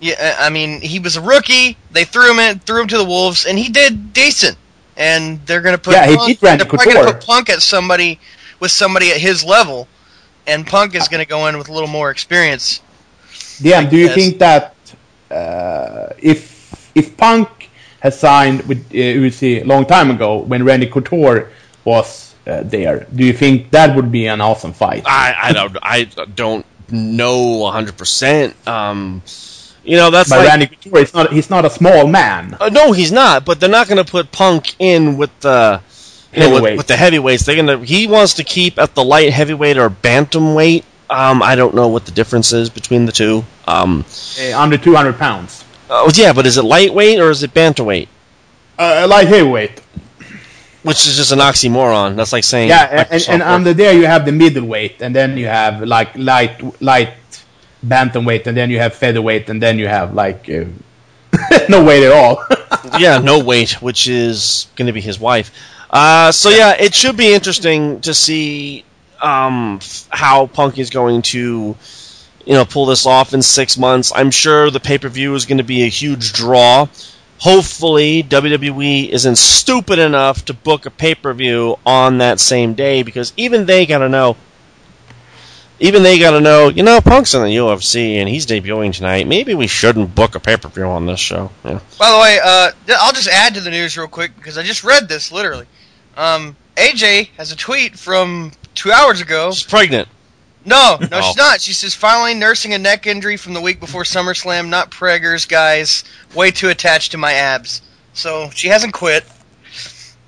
yeah, 0.00 0.36
I 0.38 0.50
mean, 0.50 0.80
he 0.80 0.98
was 1.00 1.16
a 1.16 1.20
rookie. 1.22 1.78
They 1.90 2.04
threw 2.04 2.30
him 2.30 2.38
in, 2.38 2.58
threw 2.60 2.82
him 2.82 2.88
to 2.88 2.98
the 2.98 3.04
wolves, 3.04 3.44
and 3.46 3.58
he 3.58 3.68
did 3.68 4.12
decent. 4.12 4.56
and 4.96 5.44
they're 5.46 5.62
going 5.62 5.74
to 5.76 5.80
put 5.80 6.00
Yeah, 6.00 6.06
he 6.06 6.16
Punk, 6.16 6.26
beat 6.26 6.42
Randy 6.42 6.64
they're 6.64 6.66
probably 6.66 6.86
going 6.86 6.98
to 6.98 7.12
put 7.12 7.20
Punk 7.20 7.48
at 7.50 7.62
somebody 7.62 8.20
with 8.60 8.70
somebody 8.70 9.10
at 9.10 9.18
his 9.18 9.44
level, 9.44 9.88
and 10.46 10.66
Punk 10.66 10.94
is 10.94 11.08
going 11.08 11.20
to 11.22 11.26
go 11.28 11.46
in 11.46 11.58
with 11.58 11.68
a 11.68 11.72
little 11.72 11.88
more 11.88 12.10
experience. 12.10 12.80
DM, 13.60 13.88
do 13.90 13.96
you 13.96 14.08
Yes. 14.08 14.14
think 14.14 14.38
that 14.38 14.74
uh, 15.30 16.08
if 16.18 16.90
if 16.94 17.16
Punk 17.16 17.70
has 18.00 18.18
signed 18.18 18.62
with 18.68 18.78
uh, 18.90 18.94
UFC 18.94 19.62
a 19.62 19.64
long 19.64 19.84
time 19.86 20.10
ago 20.10 20.38
when 20.38 20.64
Randy 20.64 20.86
Couture 20.86 21.50
was 21.84 22.34
uh, 22.46 22.62
there, 22.64 23.06
do 23.14 23.24
you 23.24 23.32
think 23.32 23.70
that 23.70 23.94
would 23.96 24.10
be 24.10 24.26
an 24.26 24.40
awesome 24.40 24.72
fight? 24.72 25.02
I, 25.06 25.34
I 25.42 25.52
don't 25.52 25.76
I 25.82 26.04
don't 26.34 26.64
know 26.90 27.66
hundred 27.70 27.96
percent. 27.96 28.54
Um, 28.66 29.22
you 29.84 29.96
know 29.96 30.10
that's 30.10 30.30
But 30.30 30.38
like 30.40 30.48
Randy 30.48 30.66
Couture, 30.66 31.06
not 31.14 31.32
he's 31.32 31.50
not 31.50 31.64
a 31.64 31.70
small 31.70 32.06
man. 32.06 32.56
Uh, 32.60 32.70
no, 32.70 32.92
he's 32.92 33.12
not. 33.12 33.44
But 33.44 33.60
they're 33.60 33.68
not 33.68 33.88
going 33.88 34.02
to 34.04 34.10
put 34.10 34.32
Punk 34.32 34.74
in 34.78 35.16
with 35.16 35.30
the 35.40 35.80
you 36.32 36.40
know, 36.40 36.62
with, 36.62 36.76
with 36.78 36.86
the 36.86 36.96
heavyweights. 36.96 37.44
They're 37.44 37.56
going 37.56 37.80
to. 37.80 37.84
He 37.84 38.06
wants 38.06 38.34
to 38.34 38.44
keep 38.44 38.78
at 38.78 38.94
the 38.94 39.04
light 39.04 39.32
heavyweight 39.32 39.76
or 39.78 39.90
bantamweight. 39.90 40.84
Um, 41.10 41.42
I 41.42 41.54
don't 41.54 41.74
know 41.74 41.88
what 41.88 42.06
the 42.06 42.12
difference 42.12 42.52
is 42.52 42.70
between 42.70 43.04
the 43.04 43.12
two. 43.12 43.44
Um, 43.66 44.04
Uh, 44.40 44.58
under 44.58 44.78
200 44.78 45.18
pounds. 45.18 45.64
oh 45.90 46.10
yeah, 46.14 46.32
but 46.32 46.46
is 46.46 46.56
it 46.56 46.64
lightweight 46.64 47.20
or 47.20 47.30
is 47.30 47.42
it 47.42 47.52
bantamweight? 47.52 48.08
Uh, 48.78 49.06
light 49.08 49.28
heavyweight. 49.28 49.80
Which 50.84 51.06
is 51.06 51.16
just 51.16 51.32
an 51.32 51.38
oxymoron. 51.38 52.14
That's 52.14 52.32
like 52.32 52.44
saying 52.44 52.68
Yeah, 52.68 53.06
and, 53.10 53.24
and, 53.28 53.42
under 53.42 53.72
there 53.72 53.94
you 53.94 54.06
have 54.06 54.26
the 54.26 54.32
middleweight, 54.32 55.00
and 55.00 55.16
then 55.16 55.36
you 55.36 55.46
have 55.46 55.82
like 55.82 56.16
light 56.16 56.62
light 56.82 57.14
bantamweight, 57.84 58.46
and 58.46 58.56
then 58.56 58.70
you 58.70 58.78
have 58.78 58.94
featherweight, 58.94 59.48
and 59.48 59.62
then 59.62 59.78
you 59.78 59.88
have 59.88 60.14
like 60.14 60.48
uh, 60.50 60.64
no 61.68 61.82
weight 61.82 62.04
at 62.04 62.12
all. 62.12 62.44
yeah, 62.98 63.18
no 63.18 63.42
weight, 63.42 63.80
which 63.82 64.08
is 64.08 64.68
going 64.76 64.86
to 64.86 64.92
be 64.92 65.00
his 65.00 65.18
wife. 65.18 65.50
Uh, 65.90 66.32
so 66.32 66.50
yeah, 66.50 66.74
it 66.78 66.94
should 66.94 67.16
be 67.16 67.32
interesting 67.32 68.00
to 68.02 68.12
see 68.12 68.84
um, 69.22 69.78
f- 69.80 70.08
how 70.10 70.46
Punk 70.48 70.78
is 70.78 70.90
going 70.90 71.22
to, 71.22 71.76
you 72.44 72.52
know, 72.52 72.64
pull 72.64 72.86
this 72.86 73.06
off 73.06 73.32
in 73.32 73.42
six 73.42 73.78
months. 73.78 74.12
I'm 74.14 74.30
sure 74.30 74.70
the 74.70 74.80
pay 74.80 74.98
per 74.98 75.08
view 75.08 75.34
is 75.34 75.46
going 75.46 75.58
to 75.58 75.64
be 75.64 75.84
a 75.84 75.88
huge 75.88 76.32
draw. 76.32 76.88
Hopefully, 77.38 78.22
WWE 78.22 79.08
isn't 79.10 79.36
stupid 79.36 79.98
enough 79.98 80.44
to 80.46 80.54
book 80.54 80.86
a 80.86 80.90
pay 80.90 81.14
per 81.14 81.32
view 81.32 81.78
on 81.84 82.18
that 82.18 82.40
same 82.40 82.74
day 82.74 83.02
because 83.02 83.32
even 83.36 83.66
they 83.66 83.86
got 83.86 83.98
to 83.98 84.08
know. 84.08 84.36
Even 85.80 86.04
they 86.04 86.20
got 86.20 86.30
to 86.30 86.40
know, 86.40 86.68
you 86.68 86.84
know, 86.84 87.00
Punk's 87.00 87.34
in 87.34 87.42
the 87.42 87.56
UFC 87.56 88.14
and 88.14 88.28
he's 88.28 88.46
debuting 88.46 88.94
tonight. 88.94 89.26
Maybe 89.26 89.54
we 89.54 89.66
shouldn't 89.66 90.14
book 90.14 90.36
a 90.36 90.40
pay 90.40 90.56
per 90.56 90.68
view 90.68 90.84
on 90.84 91.04
this 91.04 91.18
show. 91.18 91.50
Yeah. 91.64 91.80
By 91.98 92.12
the 92.12 92.18
way, 92.18 92.38
uh, 92.42 92.70
I'll 93.00 93.12
just 93.12 93.28
add 93.28 93.54
to 93.54 93.60
the 93.60 93.70
news 93.70 93.98
real 93.98 94.06
quick 94.06 94.34
because 94.36 94.56
I 94.56 94.62
just 94.62 94.84
read 94.84 95.08
this 95.08 95.32
literally. 95.32 95.66
Um, 96.16 96.56
AJ 96.76 97.30
has 97.36 97.50
a 97.50 97.56
tweet 97.56 97.98
from 97.98 98.52
two 98.74 98.92
hours 98.92 99.20
ago. 99.20 99.50
She's 99.50 99.68
pregnant. 99.68 100.08
No, 100.64 100.96
no, 101.00 101.08
Oh. 101.12 101.20
she's 101.20 101.36
not. 101.36 101.60
She 101.60 101.72
says 101.72 101.94
finally 101.94 102.34
nursing 102.34 102.72
a 102.74 102.78
neck 102.78 103.06
injury 103.06 103.36
from 103.36 103.52
the 103.54 103.60
week 103.60 103.80
before 103.80 104.02
SummerSlam. 104.04 104.68
Not 104.68 104.90
preggers, 104.90 105.46
guys. 105.48 106.04
Way 106.34 106.50
too 106.50 106.68
attached 106.70 107.12
to 107.12 107.18
my 107.18 107.32
abs. 107.34 107.82
So 108.14 108.50
she 108.54 108.68
hasn't 108.68 108.94
quit. 108.94 109.24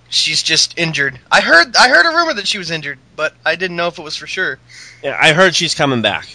She's 0.09 0.43
just 0.43 0.79
injured. 0.79 1.19
I 1.33 1.41
heard. 1.41 1.75
I 1.77 1.89
heard 1.89 2.07
a 2.07 2.17
rumor 2.17 2.35
that 2.35 2.47
she 2.47 2.59
was 2.59 2.71
injured, 2.71 2.99
but 3.17 3.35
I 3.45 3.57
didn't 3.57 3.77
know 3.77 3.89
if 3.89 3.99
it 3.99 4.03
was 4.03 4.17
for 4.17 4.27
sure. 4.27 4.59
Yeah, 5.03 5.19
I 5.21 5.33
heard 5.33 5.55
she's 5.55 5.75
coming 5.75 6.01
back. 6.03 6.27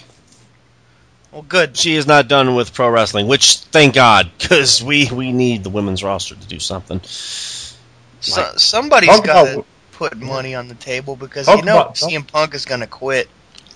Well, 1.31 1.43
good. 1.43 1.77
She 1.77 1.95
is 1.95 2.05
not 2.05 2.27
done 2.27 2.55
with 2.55 2.73
pro 2.73 2.89
wrestling, 2.89 3.27
which 3.27 3.57
thank 3.57 3.93
God, 3.95 4.29
because 4.37 4.83
we 4.83 5.09
we 5.11 5.31
need 5.31 5.63
the 5.63 5.69
women's 5.69 6.03
roster 6.03 6.35
to 6.35 6.47
do 6.47 6.59
something. 6.59 6.99
So, 7.03 8.41
Like- 8.41 8.59
somebody's 8.59 9.19
got 9.21 9.45
to 9.45 9.65
put 9.93 10.17
money 10.17 10.53
on 10.53 10.67
the 10.67 10.75
table 10.75 11.15
because 11.15 11.47
you 11.47 11.61
know 11.61 11.79
about- 11.81 11.95
CM 11.95 12.27
Punk 12.27 12.53
is 12.53 12.65
going 12.65 12.81
to 12.81 12.87
quit 12.87 13.29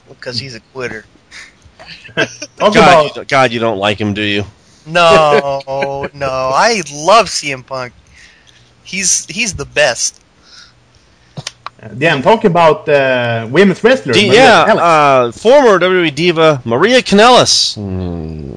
because 0.09 0.39
he's 0.39 0.55
a 0.55 0.59
quitter. 0.73 1.05
God, 2.57 3.15
you, 3.15 3.25
God, 3.25 3.51
you 3.51 3.59
don't 3.59 3.77
like 3.77 3.99
him, 3.99 4.13
do 4.13 4.21
you? 4.21 4.43
No, 4.87 5.61
no, 6.13 6.27
I 6.53 6.81
love 6.93 7.27
CM 7.27 7.65
Punk. 7.65 7.93
He's 8.83 9.25
he's 9.25 9.53
the 9.55 9.65
best. 9.65 10.21
Yeah, 11.97 12.15
I'm 12.15 12.23
talking 12.23 12.49
about 12.49 12.87
uh, 12.89 13.47
women's 13.51 13.83
wrestlers. 13.83 14.15
D- 14.15 14.33
yeah, 14.33 14.65
Kanellis. 14.65 15.29
uh, 15.29 15.31
former 15.33 15.77
WWE 15.79 16.15
diva 16.15 16.61
Maria 16.65 17.01
Kanellis 17.01 17.75
Hmm. 17.75 18.55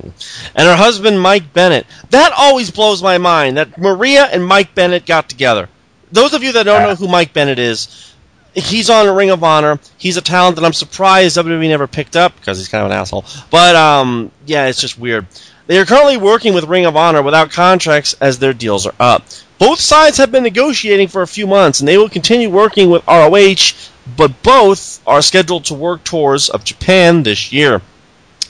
and 0.55 0.67
her 0.69 0.77
husband 0.77 1.21
Mike 1.21 1.53
Bennett. 1.53 1.87
That 2.11 2.33
always 2.37 2.71
blows 2.71 3.03
my 3.03 3.19
mind 3.19 3.57
that 3.59 3.77
Maria 3.77 4.25
and 4.25 4.47
Mike 4.47 4.75
Bennett 4.75 5.05
got 5.05 5.29
together. 5.29 5.69
Those 6.11 6.33
of 6.33 6.43
you 6.43 6.53
that 6.53 6.63
don't 6.63 6.81
Yeah. 6.81 6.87
know 6.89 6.95
who 6.95 7.09
Mike 7.09 7.35
Bennett 7.35 7.59
is, 7.59 8.15
he's 8.59 8.91
on 8.91 9.15
Ring 9.15 9.31
of 9.31 9.43
Honor. 9.43 9.79
He's 9.97 10.17
a 10.17 10.23
talent 10.23 10.57
that 10.57 10.65
I'm 10.65 10.73
surprised 10.73 11.37
WWE 11.37 11.69
never 11.69 11.87
picked 11.87 12.17
up 12.17 12.35
because 12.37 12.59
he's 12.59 12.69
kind 12.69 12.85
of 12.85 12.91
an 12.91 12.97
asshole. 12.97 13.25
But 13.51 13.77
um, 13.77 14.31
yeah, 14.47 14.67
it's 14.67 14.81
just 14.81 14.99
weird. 14.99 15.27
They 15.67 15.79
are 15.79 15.85
currently 15.85 16.17
working 16.17 16.55
with 16.55 16.65
Ring 16.65 16.87
of 16.87 16.97
Honor 16.97 17.23
without 17.23 17.51
contracts 17.51 18.15
as 18.21 18.39
their 18.39 18.55
deals 18.55 18.87
are 18.87 18.95
up. 18.99 19.25
Both 19.59 19.81
sides 19.81 20.17
have 20.17 20.31
been 20.33 20.45
negotiating 20.45 21.09
for 21.09 21.23
a 21.23 21.27
few 21.27 21.47
months, 21.47 21.81
and 21.81 21.89
they 21.89 21.99
will 21.99 22.09
continue 22.09 22.49
working 22.49 22.91
with 22.91 23.07
ROH, 23.07 23.75
but 24.17 24.43
both 24.43 25.01
are 25.07 25.21
scheduled 25.21 25.65
to 25.67 25.75
work 25.75 26.05
tours 26.05 26.49
of 26.49 26.65
Japan 26.65 27.23
this 27.23 27.53
year. 27.53 27.83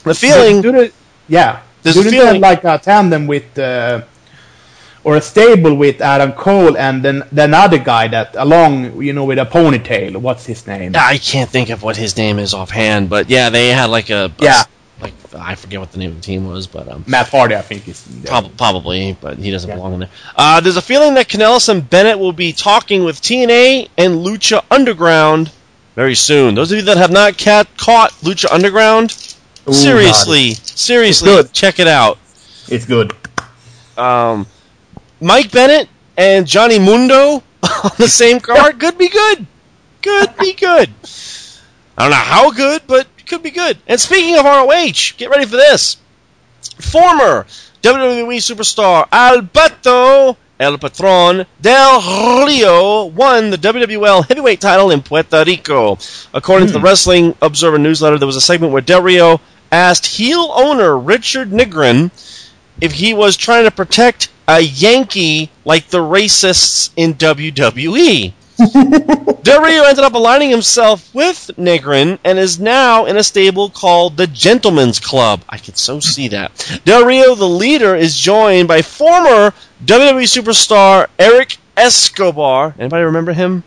The 0.03 0.13
feeling, 0.13 0.91
yeah. 1.27 1.61
There's 1.83 1.97
a 1.97 2.03
feeling- 2.03 2.41
like 2.41 2.63
a 2.63 2.77
tandem 2.77 3.27
with 3.27 3.57
uh, 3.57 4.01
or 5.09 5.15
a 5.17 5.21
stable 5.21 5.73
with 5.73 6.01
Adam 6.01 6.31
Cole 6.33 6.77
and 6.77 7.01
then 7.03 7.23
the 7.31 7.45
other 7.57 7.79
guy 7.79 8.07
that 8.09 8.35
along 8.35 9.01
you 9.01 9.11
know 9.13 9.25
with 9.25 9.39
a 9.39 9.45
ponytail. 9.45 10.17
What's 10.17 10.45
his 10.45 10.67
name? 10.67 10.91
I 10.95 11.17
can't 11.17 11.49
think 11.49 11.69
of 11.71 11.81
what 11.81 11.97
his 11.97 12.15
name 12.15 12.37
is 12.37 12.53
offhand, 12.53 13.09
but 13.09 13.27
yeah, 13.29 13.49
they 13.49 13.69
had 13.69 13.89
like 13.89 14.09
a, 14.11 14.25
a- 14.25 14.43
Yeah. 14.43 14.63
like 15.01 15.13
I 15.33 15.55
forget 15.55 15.79
what 15.79 15.91
the 15.91 15.97
name 15.97 16.11
of 16.11 16.17
the 16.17 16.21
team 16.21 16.47
was, 16.47 16.67
but 16.67 16.87
um, 16.87 17.03
Matt 17.07 17.27
Hardy, 17.29 17.55
I 17.55 17.61
think 17.61 17.87
is. 17.87 18.07
Prob- 18.25 18.55
probably, 18.57 19.17
but 19.19 19.37
he 19.39 19.49
doesn't 19.49 19.69
Yeah. 19.69 19.75
belong 19.77 19.93
in 19.95 19.99
there. 20.01 20.09
Uh, 20.35 20.59
there's 20.59 20.77
a 20.77 20.81
feeling 20.91 21.15
that 21.15 21.27
Kanellis 21.27 21.69
and 21.69 21.89
Bennett 21.89 22.19
will 22.19 22.33
be 22.45 22.51
talking 22.53 23.03
with 23.03 23.19
TNA 23.21 23.89
and 23.97 24.11
Lucha 24.25 24.63
Underground 24.69 25.51
very 25.95 26.15
soon. 26.15 26.53
Those 26.53 26.71
of 26.71 26.77
you 26.77 26.83
that 26.85 26.97
have 26.97 27.11
not 27.11 27.35
cat- 27.37 27.67
caught 27.77 28.11
Lucha 28.21 28.51
Underground, 28.51 29.09
Ooh, 29.67 29.73
seriously, 29.73 30.53
seriously, 30.53 31.29
good. 31.29 31.51
check 31.53 31.79
it 31.79 31.87
out. 31.87 32.17
It's 32.67 32.85
good. 32.85 33.11
Um, 33.97 34.45
Mike 35.21 35.51
Bennett 35.51 35.89
and 36.17 36.47
Johnny 36.47 36.79
Mundo 36.79 37.43
on 37.63 37.91
the 37.97 38.07
same 38.07 38.39
card 38.39 38.79
could 38.79 38.97
be 38.97 39.09
good. 39.09 39.45
Could 40.01 40.37
be 40.37 40.53
good. 40.53 40.89
I 41.97 42.03
don't 42.03 42.11
know 42.11 42.15
how 42.15 42.51
good, 42.51 42.83
but 42.87 43.07
could 43.25 43.43
be 43.43 43.51
good. 43.51 43.77
And 43.87 43.99
speaking 43.99 44.37
of 44.37 44.45
ROH, 44.45 45.15
get 45.17 45.29
ready 45.29 45.45
for 45.45 45.57
this. 45.57 45.97
Former 46.79 47.45
WWE 47.83 48.37
superstar 48.37 49.07
Alberto 49.11 50.37
El 50.59 50.77
Patron 50.77 51.45
del 51.61 52.45
Rio 52.45 53.05
won 53.05 53.49
the 53.49 53.57
WWL 53.57 54.27
heavyweight 54.27 54.59
title 54.59 54.91
in 54.91 55.01
Puerto 55.01 55.43
Rico. 55.45 55.97
According 56.33 56.67
to 56.67 56.73
the 56.73 56.79
hmm. 56.79 56.85
Wrestling 56.85 57.35
Observer 57.41 57.77
newsletter, 57.77 58.17
there 58.17 58.27
was 58.27 58.35
a 58.35 58.41
segment 58.41 58.73
where 58.73 58.81
Del 58.81 59.01
Rio 59.01 59.39
asked 59.71 60.05
heel 60.05 60.51
owner 60.53 60.97
Richard 60.97 61.51
Nigrin 61.51 62.11
if 62.81 62.91
he 62.91 63.13
was 63.13 63.37
trying 63.37 63.65
to 63.65 63.71
protect 63.71 64.29
a 64.47 64.59
Yankee 64.61 65.49
like 65.65 65.87
the 65.87 65.99
racists 65.99 66.89
in 66.95 67.13
WWE. 67.15 68.33
Del 69.43 69.61
Rio 69.61 69.83
ended 69.83 70.03
up 70.03 70.13
aligning 70.15 70.49
himself 70.49 71.13
with 71.15 71.49
Nigrin 71.57 72.19
and 72.25 72.37
is 72.37 72.59
now 72.59 73.05
in 73.05 73.15
a 73.15 73.23
stable 73.23 73.69
called 73.69 74.17
the 74.17 74.27
Gentleman's 74.27 74.99
Club. 74.99 75.41
I 75.47 75.57
can 75.57 75.75
so 75.75 75.99
see 76.01 76.27
that. 76.29 76.81
Del 76.83 77.05
Rio, 77.05 77.35
the 77.35 77.47
leader, 77.47 77.95
is 77.95 78.17
joined 78.17 78.67
by 78.67 78.81
former 78.81 79.53
WWE 79.85 80.23
superstar 80.23 81.07
Eric 81.17 81.57
Escobar. 81.77 82.75
Anybody 82.77 83.03
remember 83.03 83.31
him? 83.31 83.63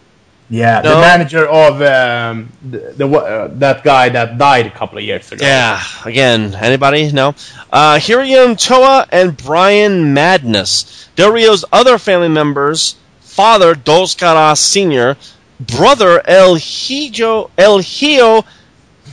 Yeah, 0.52 0.82
No. 0.82 0.96
the 0.96 1.00
manager 1.00 1.46
of 1.48 1.80
um, 1.80 2.52
the, 2.62 2.92
the 2.94 3.08
uh, 3.08 3.48
that 3.54 3.82
guy 3.82 4.10
that 4.10 4.36
died 4.36 4.66
a 4.66 4.70
couple 4.70 4.98
of 4.98 5.04
years 5.04 5.32
ago. 5.32 5.42
Yeah, 5.46 5.82
again, 6.04 6.54
anybody? 6.54 7.10
No. 7.10 7.34
Uh, 7.72 7.98
Hiram 7.98 8.54
Tua 8.56 9.06
and 9.10 9.34
Brian 9.34 10.12
Madness. 10.12 11.08
Del 11.16 11.32
Rio's 11.32 11.64
other 11.72 11.96
family 11.96 12.28
members, 12.28 12.96
father 13.20 13.74
Dos 13.74 14.14
Caras 14.14 14.58
Sr., 14.60 15.16
brother 15.58 16.20
El 16.26 16.56
Hijo, 16.56 17.50
El 17.56 17.78
Hijo 17.80 18.44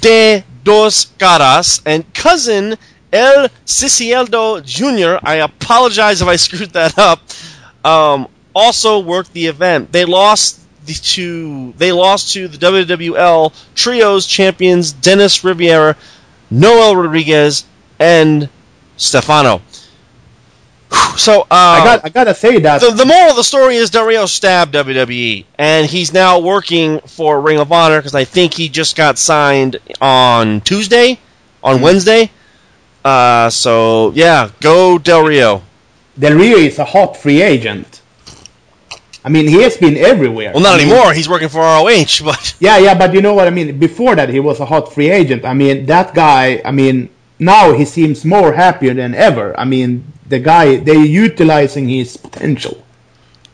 de 0.02 0.44
Dos 0.66 1.06
Caras, 1.18 1.82
and 1.86 2.04
cousin 2.14 2.76
El 3.14 3.48
Sicodelico 3.66 4.60
Jr., 4.62 5.20
I 5.24 5.36
apologize 5.36 6.22
if 6.22 6.28
I 6.28 6.36
screwed 6.36 6.72
that 6.72 6.98
up, 6.98 7.22
um, 7.86 8.28
also 8.54 9.00
worked 9.00 9.32
the 9.32 9.48
event. 9.48 9.94
They 9.94 10.04
lost 10.04 10.60
to 10.96 11.74
they 11.78 11.92
lost 11.92 12.34
to 12.34 12.48
the 12.48 12.58
WWL 12.58 13.54
Trios 13.76 14.26
champions 14.28 14.92
Dennis 14.92 15.44
Riviera, 15.44 15.96
Noel 16.50 16.96
Rodriguez, 16.96 17.66
and 18.00 18.50
Stefano. 18.98 19.62
So 21.18 21.42
uh, 21.42 21.46
I 21.52 21.82
got 21.84 22.06
I 22.06 22.10
gotta 22.10 22.34
say 22.34 22.60
that 22.60 22.82
the, 22.82 22.92
the 22.92 23.06
moral 23.06 23.32
of 23.32 23.36
the 23.36 23.44
story 23.44 23.76
is 23.76 23.90
Del 23.92 24.06
Rio 24.06 24.26
stabbed 24.26 24.74
WWE, 24.74 25.46
and 25.58 25.86
he's 25.86 26.14
now 26.14 26.40
working 26.40 27.00
for 27.02 27.40
Ring 27.42 27.60
of 27.60 27.72
Honor 27.72 28.00
because 28.00 28.16
I 28.16 28.24
think 28.24 28.54
he 28.54 28.70
just 28.70 28.96
got 28.96 29.18
signed 29.20 29.78
on 30.02 30.62
Tuesday, 30.62 31.20
on 31.64 31.78
Hmm. 31.78 31.84
Wednesday. 31.84 32.32
Uh, 33.06 33.50
so 33.50 34.12
yeah, 34.16 34.50
go 34.62 34.98
Del 34.98 35.24
Rio. 35.26 35.62
Del 36.18 36.34
Rio 36.36 36.58
is 36.58 36.80
a 36.80 36.86
hot 36.86 37.16
free 37.18 37.42
agent. 37.42 37.99
I 39.24 39.30
mean, 39.30 39.48
he 39.48 39.62
has 39.64 39.76
been 39.78 39.98
everywhere. 39.98 40.52
Well, 40.54 40.64
not 40.64 40.76
I 40.76 40.84
mean, 40.84 40.92
anymore. 40.92 41.14
He's 41.14 41.28
working 41.28 41.50
for 41.50 41.60
ROH, 41.60 42.24
but 42.24 42.56
Yeah, 42.60 42.78
yeah, 42.78 42.94
but 42.98 43.14
you 43.14 43.22
know 43.22 43.34
what 43.34 43.48
I 43.48 43.52
mean. 43.52 43.78
Before 43.78 44.16
that, 44.16 44.30
he 44.30 44.40
was 44.40 44.60
a 44.60 44.66
hot 44.66 44.94
free 44.94 45.10
agent. 45.10 45.44
I 45.46 45.54
mean, 45.54 45.86
that 45.88 46.14
guy. 46.14 46.62
I 46.64 46.72
mean, 46.72 47.10
now 47.38 47.74
he 47.74 47.86
seems 47.86 48.24
more 48.24 48.54
happier 48.54 48.94
than 48.94 49.14
ever. 49.16 49.58
I 49.60 49.66
mean, 49.66 50.04
the 50.28 50.40
guy 50.40 50.78
they're 50.78 50.96
utilizing 51.26 51.88
his 51.90 52.16
potential. 52.18 52.82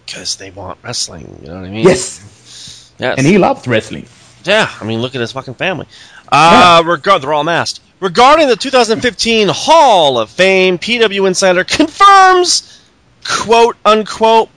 because 0.05 0.35
they 0.35 0.51
want 0.51 0.77
wrestling. 0.83 1.39
You 1.41 1.47
know 1.49 1.55
what 1.61 1.65
I 1.65 1.69
mean? 1.69 1.83
Yes, 1.85 2.91
Yes. 2.99 3.17
and 3.17 3.25
he 3.25 3.37
loves 3.37 3.67
wrestling. 3.67 4.05
Yeah, 4.43 4.69
I 4.79 4.83
mean, 4.85 5.01
look 5.01 5.15
at 5.15 5.21
his 5.21 5.31
fucking 5.31 5.55
family. 5.55 5.87
Uh, 6.31 6.83
regard 6.85 7.21
they're 7.23 7.33
all 7.33 7.43
masked. 7.43 7.79
Regarding 7.99 8.47
the 8.47 8.55
2015 8.55 9.47
Hall 9.49 10.19
of 10.19 10.29
Fame, 10.29 10.77
PW 10.77 11.27
Insider 11.27 11.63
confirms, 11.63 12.81
quote 13.23 13.77
unquote, 13.83 14.49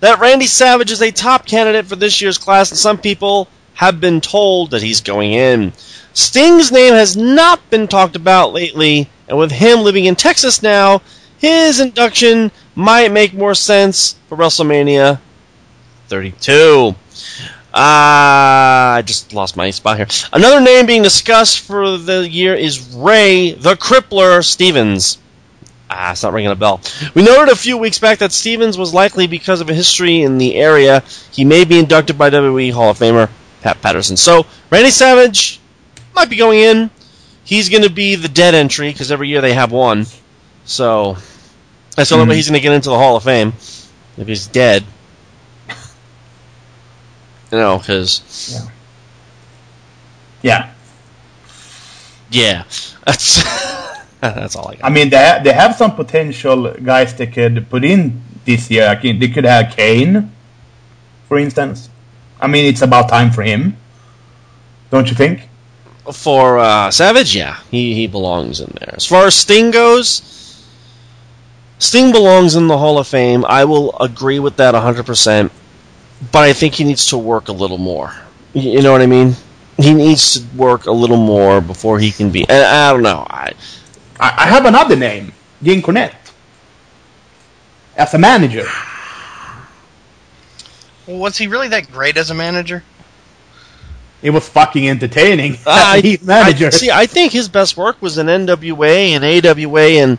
that 0.00 0.20
Randy 0.20 0.46
Savage 0.46 0.90
is 0.90 1.02
a 1.02 1.10
top 1.10 1.46
candidate 1.46 1.86
for 1.86 1.96
this 1.96 2.20
year's 2.20 2.38
class, 2.38 2.70
and 2.70 2.78
some 2.78 2.98
people 2.98 3.48
have 3.74 4.00
been 4.00 4.20
told 4.20 4.70
that 4.70 4.82
he's 4.82 5.00
going 5.00 5.32
in. 5.32 5.72
Sting's 6.12 6.72
name 6.72 6.94
has 6.94 7.16
not 7.16 7.70
been 7.70 7.86
talked 7.86 8.16
about 8.16 8.52
lately, 8.52 9.08
and 9.28 9.38
with 9.38 9.52
him 9.52 9.80
living 9.80 10.04
in 10.04 10.16
Texas 10.16 10.62
now, 10.62 11.00
his 11.38 11.78
induction 11.80 12.50
might 12.74 13.12
make 13.12 13.34
more 13.34 13.54
sense 13.54 14.16
for 14.28 14.36
WrestleMania 14.36 15.20
32. 16.08 16.94
Ah, 17.74 18.94
I 18.94 19.02
just 19.02 19.32
lost 19.32 19.56
my 19.56 19.70
spot 19.70 19.98
here. 19.98 20.08
Another 20.32 20.60
name 20.60 20.86
being 20.86 21.02
discussed 21.02 21.60
for 21.60 21.98
the 21.98 22.28
year 22.28 22.54
is 22.54 22.94
Ray 22.94 23.52
the 23.52 23.74
Crippler 23.74 24.44
Stevens. 24.44 25.18
Ah, 25.90 26.12
it's 26.12 26.22
not 26.22 26.32
ringing 26.32 26.50
a 26.50 26.56
bell. 26.56 26.80
We 27.14 27.22
noted 27.22 27.50
a 27.50 27.56
few 27.56 27.78
weeks 27.78 27.98
back 27.98 28.18
that 28.18 28.32
Stevens 28.32 28.76
was 28.76 28.92
likely 28.92 29.26
because 29.26 29.60
of 29.60 29.70
a 29.70 29.74
history 29.74 30.22
in 30.22 30.36
the 30.38 30.56
area. 30.56 31.02
He 31.32 31.44
may 31.44 31.64
be 31.64 31.78
inducted 31.78 32.18
by 32.18 32.30
WWE 32.30 32.72
Hall 32.72 32.90
of 32.90 32.98
Famer 32.98 33.30
Pat 33.62 33.80
Patterson. 33.80 34.16
So 34.16 34.46
Randy 34.70 34.90
Savage 34.90 35.60
might 36.14 36.28
be 36.28 36.36
going 36.36 36.58
in. 36.58 36.90
He's 37.44 37.70
going 37.70 37.84
to 37.84 37.90
be 37.90 38.16
the 38.16 38.28
dead 38.28 38.54
entry 38.54 38.90
because 38.92 39.10
every 39.10 39.28
year 39.28 39.40
they 39.40 39.54
have 39.54 39.72
one. 39.72 40.04
So 40.66 41.16
that's 41.96 42.10
the 42.10 42.16
only 42.16 42.28
way 42.28 42.36
he's 42.36 42.48
going 42.48 42.60
to 42.60 42.62
get 42.62 42.72
into 42.72 42.90
the 42.90 42.98
Hall 42.98 43.16
of 43.16 43.24
Fame 43.24 43.54
if 44.18 44.28
he's 44.28 44.46
dead. 44.46 44.84
You 47.50 47.56
know, 47.56 47.78
because 47.78 48.68
Yeah, 50.42 50.70
yeah, 52.30 52.64
that's 53.06 53.42
that's 54.20 54.56
all 54.56 54.68
I 54.68 54.74
got. 54.76 54.84
I 54.84 54.90
mean, 54.90 55.10
they 55.10 55.40
they 55.44 55.52
have 55.52 55.76
some 55.76 55.94
potential 55.94 56.72
guys 56.72 57.14
they 57.14 57.26
could 57.26 57.68
put 57.70 57.84
in 57.84 58.20
this 58.44 58.70
year. 58.70 58.86
Like, 58.86 59.02
they 59.02 59.28
could 59.28 59.44
have 59.44 59.74
Kane, 59.76 60.32
for 61.28 61.38
instance. 61.38 61.88
I 62.40 62.46
mean, 62.46 62.64
it's 62.64 62.82
about 62.82 63.08
time 63.08 63.30
for 63.30 63.42
him, 63.42 63.76
don't 64.90 65.08
you 65.08 65.14
think? 65.14 65.48
For 66.12 66.58
uh, 66.58 66.90
Savage, 66.90 67.36
yeah, 67.36 67.58
he 67.70 67.94
he 67.94 68.06
belongs 68.06 68.60
in 68.60 68.72
there. 68.80 68.94
As 68.96 69.06
far 69.06 69.26
as 69.26 69.34
Sting 69.34 69.70
goes, 69.70 70.64
Sting 71.78 72.12
belongs 72.12 72.56
in 72.56 72.66
the 72.66 72.78
Hall 72.78 72.98
of 72.98 73.06
Fame. 73.06 73.44
I 73.44 73.64
will 73.66 73.96
agree 73.98 74.40
with 74.40 74.56
that 74.56 74.74
hundred 74.74 75.06
percent. 75.06 75.52
But 76.32 76.44
I 76.44 76.52
think 76.52 76.74
he 76.74 76.84
needs 76.84 77.06
to 77.08 77.18
work 77.18 77.48
a 77.48 77.52
little 77.52 77.78
more. 77.78 78.12
You 78.52 78.82
know 78.82 78.90
what 78.90 79.02
I 79.02 79.06
mean? 79.06 79.36
He 79.76 79.94
needs 79.94 80.40
to 80.40 80.56
work 80.56 80.86
a 80.86 80.92
little 80.92 81.16
more 81.16 81.60
before 81.60 82.00
he 82.00 82.10
can 82.10 82.30
be. 82.30 82.48
And 82.48 82.64
I 82.64 82.92
don't 82.92 83.02
know. 83.02 83.24
I 83.28 83.52
I, 84.20 84.34
I 84.36 84.46
have 84.46 84.64
another 84.64 84.96
name, 84.96 85.32
Jim 85.62 85.82
Cornette, 85.82 86.14
as 87.96 88.14
a 88.14 88.18
manager. 88.18 88.64
Well, 91.06 91.18
was 91.18 91.38
he 91.38 91.46
really 91.46 91.68
that 91.68 91.90
great 91.90 92.16
as 92.16 92.30
a 92.30 92.34
manager? 92.34 92.82
It 94.20 94.30
was 94.30 94.48
fucking 94.48 94.88
entertaining. 94.88 95.54
Uh, 95.54 95.56
as 95.96 96.04
I, 96.04 96.18
a 96.20 96.24
manager. 96.24 96.66
I- 96.66 96.70
see, 96.70 96.90
I 96.90 97.06
think 97.06 97.32
his 97.32 97.48
best 97.48 97.76
work 97.76 98.00
was 98.02 98.18
in 98.18 98.26
NWA 98.26 99.10
and 99.10 99.24
AWA 99.24 100.02
and 100.02 100.18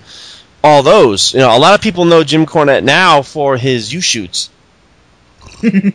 all 0.63 0.83
those. 0.83 1.33
You 1.33 1.39
know, 1.39 1.55
a 1.55 1.59
lot 1.59 1.75
of 1.75 1.81
people 1.81 2.05
know 2.05 2.23
Jim 2.23 2.45
Cornette 2.45 2.83
now 2.83 3.21
for 3.21 3.57
his 3.57 3.91
YouShoots. 3.91 4.49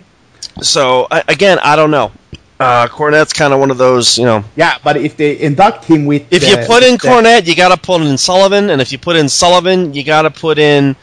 so 0.63 1.07
I, 1.11 1.25
again, 1.29 1.59
I 1.63 1.77
don't 1.77 1.91
know. 1.91 2.13
Uh, 2.61 2.87
Cornette's 2.87 3.33
kind 3.33 3.53
of 3.53 3.59
one 3.59 3.71
of 3.73 3.79
those, 3.79 4.17
you 4.17 4.25
know. 4.25 4.45
yeah, 4.55 4.79
but 4.85 4.97
if 4.97 5.17
they 5.17 5.39
induct 5.41 5.85
him 5.85 6.07
with, 6.07 6.23
If 6.33 6.43
the- 6.43 6.51
you 6.51 6.57
put 6.67 6.83
in 6.85 6.93
the- 6.93 6.99
Cornette, 6.99 7.47
you 7.47 7.57
got 7.57 7.71
to 7.71 7.77
put 7.77 8.01
in 8.03 8.17
Sullivan, 8.17 8.71
and 8.71 8.81
if 8.81 8.93
you 8.93 8.99
put 8.99 9.17
in 9.17 9.29
Sullivan, 9.29 9.93
you 9.93 10.05
got 10.05 10.23
to 10.23 10.31
put 10.31 10.59
in 10.59 10.95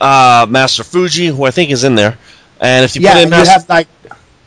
uh, 0.00 0.46
Master 0.48 0.84
Fuji, 0.84 1.26
who 1.26 1.44
I 1.44 1.50
think 1.50 1.70
is 1.70 1.84
in 1.84 1.94
there. 1.96 2.16
And 2.60 2.84
if 2.84 2.94
you 2.94 3.02
yeah, 3.02 3.14
put 3.14 3.22
in 3.22 3.28
you 3.28 3.30
Master 3.30 3.52
have 3.52 3.68
like, 3.68 3.88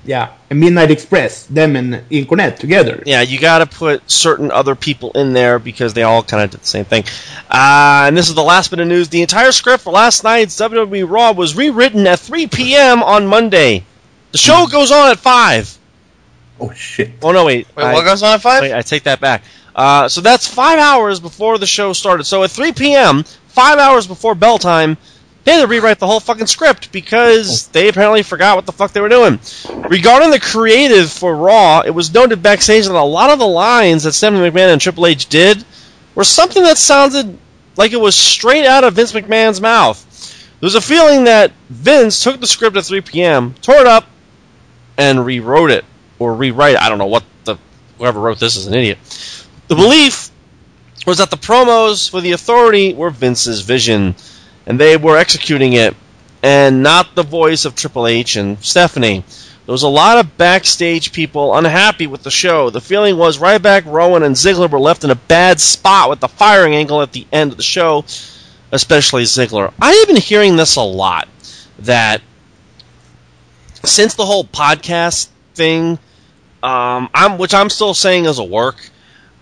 yeah, 0.06 0.30
a 0.50 0.56
Midnight 0.56 0.92
Express, 0.92 1.46
them 1.48 1.76
and 1.76 2.02
in 2.10 2.26
Cornette 2.26 2.58
together. 2.58 3.04
Yeah, 3.06 3.22
you 3.22 3.38
got 3.40 3.60
to 3.60 3.66
put 3.66 4.10
certain 4.10 4.50
other 4.52 4.76
people 4.76 5.12
in 5.12 5.34
there 5.34 5.60
because 5.60 5.94
they 5.94 6.04
all 6.04 6.24
kind 6.24 6.44
of 6.44 6.52
did 6.52 6.62
the 6.62 6.66
same 6.68 6.86
thing. 6.86 7.04
Uh, 7.50 8.06
and 8.08 8.16
this 8.18 8.30
is 8.30 8.36
the 8.36 8.44
last 8.44 8.70
bit 8.70 8.80
of 8.80 8.88
news. 8.88 9.10
The 9.10 9.22
entire 9.22 9.52
script 9.52 9.84
for 9.84 9.92
last 9.92 10.24
night's 10.24 10.56
WWE 10.56 11.10
Raw 11.10 11.32
was 11.34 11.56
rewritten 11.56 12.08
at 12.08 12.20
3 12.20 12.48
p.m. 12.48 13.04
on 13.04 13.28
Monday. 13.28 13.84
The 14.32 14.38
show 14.38 14.68
goes 14.68 14.92
on 14.92 15.12
at 15.12 15.20
5. 15.20 15.80
Oh 16.60 16.72
shit! 16.72 17.12
Oh, 17.22 17.32
no, 17.32 17.46
wait. 17.46 17.68
Wait, 17.76 17.84
I, 17.84 17.94
what 17.94 18.06
goes 18.06 18.24
on 18.24 18.34
at 18.34 18.42
five? 18.42 18.62
wait, 18.62 18.74
I 18.74 18.82
take 18.82 19.04
that 19.04 19.20
back. 19.20 19.44
Uh, 19.76 20.08
so 20.08 20.22
that's 20.22 20.48
five 20.48 20.80
hours 20.80 21.20
before 21.20 21.58
the 21.58 21.68
show 21.68 21.92
started. 21.92 22.24
So 22.24 22.44
at 22.44 22.52
3 22.52 22.72
p.m., 22.72 23.24
five 23.48 23.78
hours 23.78 24.08
before 24.08 24.34
bell 24.34 24.58
time, 24.58 24.98
they 25.44 25.52
had 25.52 25.62
to 25.62 25.68
rewrite 25.68 26.00
the 26.00 26.08
whole 26.08 26.22
fucking 26.22 26.48
script 26.48 26.94
because 26.94 27.68
they 27.68 27.90
apparently 27.90 28.24
forgot 28.24 28.56
what 28.56 28.66
the 28.66 28.72
fuck 28.72 28.94
they 28.94 29.02
were 29.02 29.10
doing. 29.10 29.40
Regarding 29.90 30.32
the 30.32 30.40
creative 30.40 31.12
for 31.12 31.36
Raw, 31.36 31.82
it 31.82 31.92
was 31.92 32.14
noted 32.14 32.42
backstage 32.42 32.86
that 32.86 32.96
a 32.96 33.04
lot 33.04 33.30
of 33.30 33.38
the 33.38 33.46
lines 33.46 34.04
that 34.04 34.14
Stephanie 34.14 34.50
McMahon 34.50 34.72
and 34.72 34.82
Triple 34.82 35.08
H 35.08 35.28
did 35.28 35.64
were 36.16 36.24
something 36.24 36.64
that 36.64 36.78
sounded 36.78 37.38
like 37.76 37.92
it 37.92 38.00
was 38.00 38.16
straight 38.16 38.66
out 38.66 38.86
of 38.86 38.94
Vince 38.94 39.12
McMahon's 39.12 39.60
mouth. 39.60 40.02
There 40.62 40.68
was 40.68 40.76
a 40.76 40.82
feeling 40.82 41.26
that 41.26 41.52
Vince 41.70 42.24
took 42.24 42.40
the 42.40 42.48
script 42.48 42.78
at 42.78 42.86
3 42.86 43.02
p.m., 43.02 43.54
tore 43.62 43.76
it 43.76 43.88
up, 43.88 44.08
and 44.98 45.26
rewrote 45.26 45.72
it 45.72 45.84
or 46.20 46.34
rewrite. 46.34 46.76
it. 46.76 46.82
I 46.82 46.90
don't 46.90 46.98
know 46.98 47.06
what 47.06 47.24
the 47.44 47.58
whoever 47.98 48.20
wrote 48.20 48.40
this 48.40 48.56
is 48.56 48.68
an 48.68 48.74
idiot. 48.74 48.98
The 49.68 49.76
belief 49.76 50.32
was 51.06 51.18
that 51.20 51.30
the 51.30 51.38
promos 51.38 52.10
for 52.10 52.22
the 52.22 52.32
Authority 52.32 52.94
were 52.94 53.10
Vince's 53.10 53.62
vision, 53.62 54.16
and 54.66 54.80
they 54.80 54.98
were 54.98 55.18
executing 55.18 55.74
it, 55.74 55.96
and 56.42 56.84
not 56.84 57.16
the 57.16 57.24
voice 57.24 57.66
of 57.66 57.76
Triple 57.76 58.08
H 58.08 58.36
and 58.36 58.62
Stephanie. 58.64 59.24
There 59.66 59.74
was 59.74 59.84
a 59.84 59.88
lot 59.88 60.20
of 60.20 60.38
backstage 60.38 61.12
people 61.12 61.58
unhappy 61.58 62.06
with 62.06 62.22
the 62.22 62.30
show. 62.30 62.70
The 62.70 62.82
feeling 62.82 63.18
was 63.18 63.40
Ryback, 63.40 63.86
Rowan, 63.86 64.22
and 64.22 64.36
Ziggler 64.36 64.70
were 64.70 64.80
left 64.80 65.04
in 65.04 65.10
a 65.10 65.16
bad 65.16 65.60
spot 65.60 66.10
with 66.10 66.20
the 66.20 66.28
firing 66.28 66.76
angle 66.76 67.02
at 67.02 67.14
the 67.14 67.26
end 67.32 67.52
of 67.52 67.58
the 67.58 67.64
show, 67.64 68.06
especially 68.72 69.24
Ziggler. 69.24 69.74
I've 69.82 70.08
been 70.08 70.18
hearing 70.18 70.56
this 70.56 70.76
a 70.76 70.82
lot 70.82 71.28
that 71.80 72.22
since 73.84 74.14
the 74.14 74.26
whole 74.26 74.46
podcast 74.46 75.30
thing, 75.56 76.00
um, 76.64 77.10
I'm 77.14 77.38
which 77.38 77.54
I'm 77.54 77.70
still 77.70 77.94
saying 77.94 78.26
is 78.26 78.40
a 78.40 78.44
work. 78.44 78.78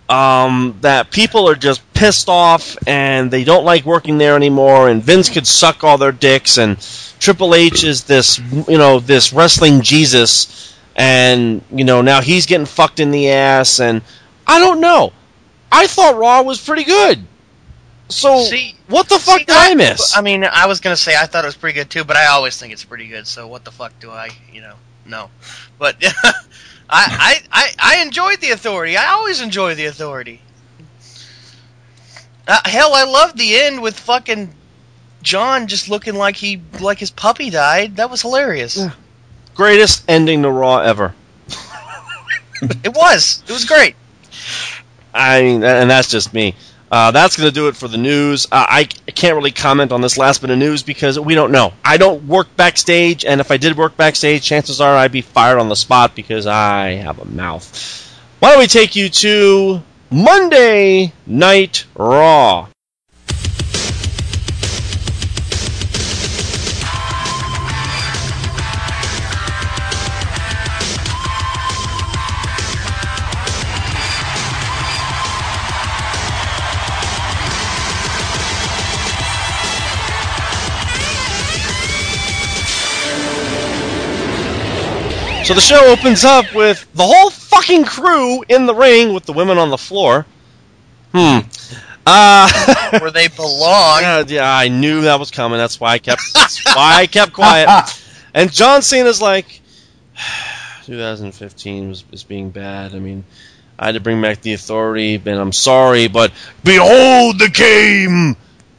Um, 0.10 0.78
that 0.82 1.12
people 1.12 1.50
are 1.50 1.56
just 1.56 1.82
pissed 1.94 2.28
off 2.28 2.78
and 2.86 3.32
they 3.32 3.46
don't 3.46 3.64
like 3.64 3.86
working 3.86 4.18
there 4.18 4.36
anymore. 4.36 4.90
And 4.90 5.02
Vince 5.02 5.30
could 5.30 5.48
suck 5.48 5.84
all 5.84 5.98
their 5.98 6.12
dicks, 6.12 6.58
and 6.58 6.78
Triple 7.20 7.56
H 7.56 7.84
is 7.84 8.04
this, 8.04 8.40
you 8.68 8.78
know, 8.78 9.00
this 9.00 9.32
wrestling 9.32 9.82
Jesus, 9.82 10.78
and 10.96 11.62
you 11.72 11.86
know 11.86 12.02
now 12.02 12.22
he's 12.22 12.46
getting 12.46 12.66
fucked 12.66 13.00
in 13.00 13.12
the 13.12 13.30
ass. 13.30 13.80
And 13.80 14.02
I 14.46 14.60
don't 14.60 14.82
know. 14.82 15.14
I 15.72 15.88
thought 15.88 16.18
Raw 16.18 16.44
was 16.44 16.62
pretty 16.62 16.84
good. 16.84 17.26
So 18.10 18.44
See- 18.44 18.76
what 18.88 19.10
the 19.10 19.18
fuck 19.18 19.40
See, 19.40 19.46
did 19.46 19.56
I 19.56 19.74
miss? 19.74 20.16
I 20.16 20.22
mean, 20.22 20.44
I 20.44 20.68
was 20.68 20.82
gonna 20.82 20.98
say 20.98 21.16
I 21.16 21.26
thought 21.26 21.46
it 21.46 21.48
was 21.48 21.56
pretty 21.56 21.80
good 21.80 21.90
too, 21.90 22.04
but 22.04 22.18
I 22.18 22.28
always 22.28 22.58
think 22.58 22.74
it's 22.74 22.84
pretty 22.84 23.08
good. 23.08 23.26
So 23.26 23.48
what 23.48 23.64
the 23.64 23.72
fuck 23.72 23.98
do 24.00 24.12
I, 24.12 24.30
you 24.52 24.62
know, 24.62 24.76
know? 25.06 25.30
But 25.78 25.98
I, 26.04 26.34
I, 26.90 27.42
I, 27.52 27.72
I 27.80 28.02
enjoyed 28.02 28.40
the 28.42 28.52
Authority. 28.52 28.98
I 28.98 29.08
always 29.14 29.42
enjoy 29.42 29.76
the 29.76 29.86
Authority. 29.86 30.42
Uh, 32.48 32.60
hell, 32.66 32.94
I 32.94 33.04
loved 33.06 33.38
the 33.38 33.56
end 33.56 33.82
with 33.82 33.98
fucking 33.98 34.54
John 35.22 35.68
just 35.68 35.90
looking 35.90 36.16
like 36.16 36.36
he, 36.36 36.62
like 36.82 37.00
his 37.00 37.12
puppy 37.12 37.50
died. 37.50 37.96
That 37.96 38.10
was 38.10 38.22
hilarious. 38.22 38.84
Greatest 39.56 40.04
ending 40.08 40.42
to 40.44 40.52
Raw 40.52 40.80
ever. 40.80 41.14
It 42.82 42.94
was. 42.96 43.44
It 43.46 43.52
was 43.52 43.66
great. 43.66 43.94
I 45.14 45.42
mean, 45.42 45.64
and 45.64 45.90
that's 45.90 46.10
just 46.10 46.34
me. 46.34 46.56
Uh, 46.94 47.10
that's 47.10 47.36
going 47.36 47.50
to 47.50 47.52
do 47.52 47.70
it 47.70 47.76
for 47.76 47.88
the 47.88 47.98
news. 47.98 48.46
Uh, 48.52 48.68
I, 48.70 48.88
I 49.08 49.12
can't 49.12 49.36
really 49.36 49.50
comment 49.50 49.92
on 49.92 50.02
this 50.02 50.16
last 50.16 50.42
bit 50.42 50.52
of 50.52 50.60
news 50.60 50.84
because 50.84 51.20
we 51.20 51.34
don't 51.34 51.52
know. 51.52 51.74
I 51.84 51.98
don't 51.98 52.28
work 52.28 52.56
backstage, 52.56 53.26
and 53.26 53.42
if 53.42 53.50
I 53.50 53.58
did 53.58 53.76
work 53.76 53.98
backstage, 53.98 54.44
chances 54.44 54.80
are 54.80 54.96
I'd 54.96 55.12
be 55.12 55.22
fired 55.22 55.58
on 55.58 55.70
the 55.70 55.76
spot 55.76 56.14
because 56.14 56.46
I 56.46 56.90
have 56.92 57.18
a 57.18 57.26
mouth. 57.26 57.66
Why 58.38 58.52
don't 58.52 58.60
we 58.60 58.68
take 58.68 58.96
you 58.96 59.10
to 59.10 59.82
Monday 60.12 61.14
Night 61.26 61.86
Raw? 61.96 62.68
So 85.44 85.54
the 85.54 85.62
show 85.62 85.92
opens 85.92 86.24
up 86.24 86.54
with 86.56 86.88
the 86.94 87.04
whole 87.04 87.30
fucking 87.30 87.84
crew 87.84 88.44
in 88.48 88.66
the 88.66 88.74
ring 88.74 89.14
with 89.14 89.26
the 89.26 89.34
women 89.34 89.58
on 89.58 89.70
the 89.70 89.78
floor. 89.78 90.26
Hmm. 91.14 91.40
Uh, 92.06 92.50
Where 93.00 93.12
they 93.12 93.28
belong. 93.28 94.02
yeah, 94.02 94.24
yeah, 94.26 94.58
I 94.58 94.70
knew 94.70 95.02
that 95.02 95.20
was 95.20 95.32
coming. 95.32 95.58
That's 95.58 95.80
why 95.80 95.92
I 95.92 96.00
kept. 96.00 96.22
That's 96.34 96.64
why 96.66 96.96
I 96.96 97.08
kept 97.08 97.34
quiet. 97.34 97.70
And 98.36 98.52
John 98.52 98.82
Cena's 98.82 99.22
like, 99.22 99.62
2015 100.86 101.90
was, 101.90 102.04
was 102.10 102.24
being 102.24 102.50
bad. 102.50 102.96
I 102.96 103.00
mean, 103.00 103.24
I 103.78 103.86
had 103.86 103.92
to 103.92 104.00
bring 104.00 104.24
back 104.24 104.42
the 104.42 104.54
authority, 104.54 105.16
and 105.16 105.40
I'm 105.40 105.54
sorry, 105.54 106.08
but 106.08 106.32
behold 106.64 107.38
the 107.38 107.52
king, 107.54 108.36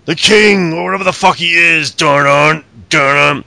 the 0.06 0.16
king, 0.16 0.72
or 0.72 0.86
whatever 0.86 1.04
the 1.04 1.12
fuck 1.12 1.36
he 1.36 1.54
is. 1.54 1.92
Darn 1.92 2.26
on, 2.26 2.64
darn 2.88 3.16
on. 3.16 3.44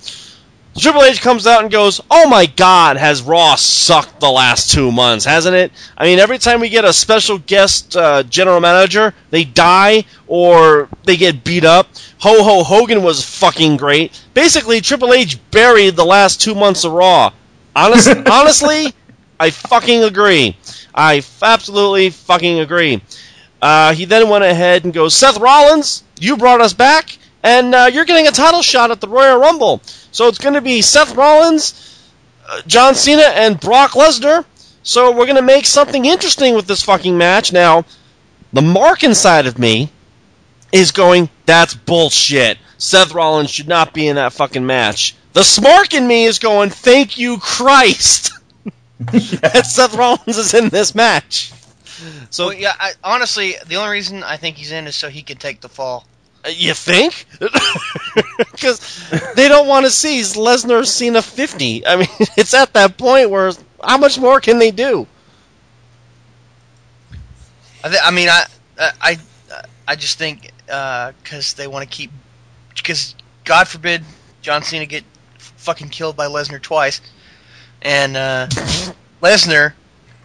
Triple 0.77 1.03
H 1.03 1.21
comes 1.21 1.47
out 1.47 1.63
and 1.63 1.71
goes, 1.71 1.99
"Oh 2.11 2.29
my 2.29 2.45
God, 2.45 2.97
has 2.97 3.23
Raw 3.23 3.55
sucked 3.55 4.19
the 4.19 4.29
last 4.29 4.71
two 4.71 4.91
months, 4.91 5.25
hasn't 5.25 5.55
it? 5.55 5.71
I 5.97 6.05
mean, 6.05 6.19
every 6.19 6.37
time 6.37 6.59
we 6.59 6.69
get 6.69 6.85
a 6.85 6.93
special 6.93 7.39
guest 7.39 7.97
uh, 7.97 8.21
general 8.23 8.59
manager, 8.59 9.13
they 9.31 9.43
die 9.43 10.05
or 10.27 10.87
they 11.03 11.17
get 11.17 11.43
beat 11.43 11.65
up. 11.65 11.87
Ho 12.19 12.43
Ho 12.43 12.63
Hogan 12.63 13.01
was 13.01 13.25
fucking 13.25 13.77
great. 13.77 14.23
Basically, 14.35 14.79
Triple 14.79 15.13
H 15.13 15.39
buried 15.49 15.95
the 15.95 16.05
last 16.05 16.41
two 16.41 16.53
months 16.53 16.83
of 16.83 16.91
Raw. 16.91 17.33
Honest, 17.75 18.09
honestly, 18.31 18.93
I 19.39 19.49
fucking 19.49 20.03
agree. 20.03 20.55
I 20.93 21.23
absolutely 21.41 22.11
fucking 22.11 22.59
agree. 22.59 23.01
Uh, 23.61 23.93
he 23.93 24.05
then 24.05 24.29
went 24.29 24.43
ahead 24.43 24.83
and 24.83 24.93
goes, 24.93 25.15
Seth 25.15 25.39
Rollins, 25.39 26.03
you 26.19 26.37
brought 26.37 26.61
us 26.61 26.73
back, 26.73 27.17
and 27.47 27.73
uh, 27.73 27.89
you're 27.91 28.03
getting 28.03 28.27
a 28.27 28.31
title 28.31 28.61
shot 28.61 28.91
at 28.91 28.99
the 28.99 29.07
Royal 29.07 29.39
Rumble. 29.39 29.81
So 30.11 30.27
it's 30.27 30.37
going 30.37 30.55
to 30.55 30.61
be 30.61 30.81
Seth 30.81 31.15
Rollins, 31.15 32.03
uh, 32.45 32.61
John 32.67 32.93
Cena, 32.93 33.21
and 33.21 33.57
Brock 33.57 33.91
Lesnar. 33.91 34.43
So 34.83 35.11
we're 35.11 35.25
going 35.25 35.37
to 35.37 35.41
make 35.41 35.65
something 35.65 36.03
interesting 36.03 36.55
with 36.55 36.67
this 36.67 36.83
fucking 36.83 37.17
match. 37.17 37.53
Now, 37.53 37.85
the 38.51 38.61
mark 38.61 39.05
inside 39.05 39.47
of 39.47 39.57
me 39.57 39.89
is 40.73 40.91
going, 40.91 41.29
that's 41.45 41.73
bullshit. 41.73 42.57
Seth 42.77 43.13
Rollins 43.13 43.49
should 43.49 43.69
not 43.69 43.93
be 43.93 44.09
in 44.09 44.17
that 44.17 44.33
fucking 44.33 44.65
match. 44.65 45.15
The 45.31 45.39
smark 45.39 45.93
in 45.93 46.05
me 46.05 46.25
is 46.25 46.39
going, 46.39 46.69
thank 46.69 47.17
you, 47.17 47.37
Christ. 47.37 48.31
that 48.99 49.65
Seth 49.65 49.95
Rollins 49.95 50.37
is 50.37 50.53
in 50.53 50.67
this 50.67 50.93
match. 50.93 51.53
So 52.29 52.47
Well, 52.47 52.55
yeah, 52.55 52.73
I, 52.77 52.91
honestly, 53.05 53.55
the 53.67 53.77
only 53.77 53.91
reason 53.91 54.21
I 54.21 54.35
think 54.35 54.57
he's 54.57 54.73
in 54.73 54.85
is 54.85 54.97
so 54.97 55.07
he 55.07 55.21
could 55.21 55.39
take 55.39 55.61
the 55.61 55.69
fall. 55.69 56.05
Uh, 56.47 56.51
You 56.51 56.73
think? 56.73 57.25
Because 58.37 58.79
they 59.35 59.47
don't 59.47 59.67
want 59.67 59.85
to 59.85 59.91
see 59.91 60.21
Lesnar 60.21 60.85
Cena 60.85 61.21
50. 61.21 61.85
I 61.85 61.97
mean, 61.97 62.07
it's 62.37 62.55
at 62.55 62.73
that 62.73 62.97
point 62.97 63.29
where 63.29 63.51
how 63.83 63.97
much 63.97 64.17
more 64.17 64.41
can 64.41 64.57
they 64.57 64.71
do? 64.71 65.05
I, 67.83 67.97
I 68.05 68.11
mean, 68.11 68.29
I, 68.29 68.45
I, 68.79 69.17
I 69.87 69.95
just 69.95 70.17
think 70.17 70.51
because 70.65 71.53
they 71.53 71.67
want 71.67 71.89
to 71.89 71.95
keep, 71.95 72.11
because 72.75 73.13
God 73.43 73.67
forbid 73.67 74.03
John 74.41 74.63
Cena 74.63 74.87
get 74.87 75.03
fucking 75.37 75.89
killed 75.89 76.15
by 76.15 76.25
Lesnar 76.25 76.61
twice, 76.61 77.01
and 77.83 78.17
uh, 78.17 78.47
Lesnar, 79.21 79.73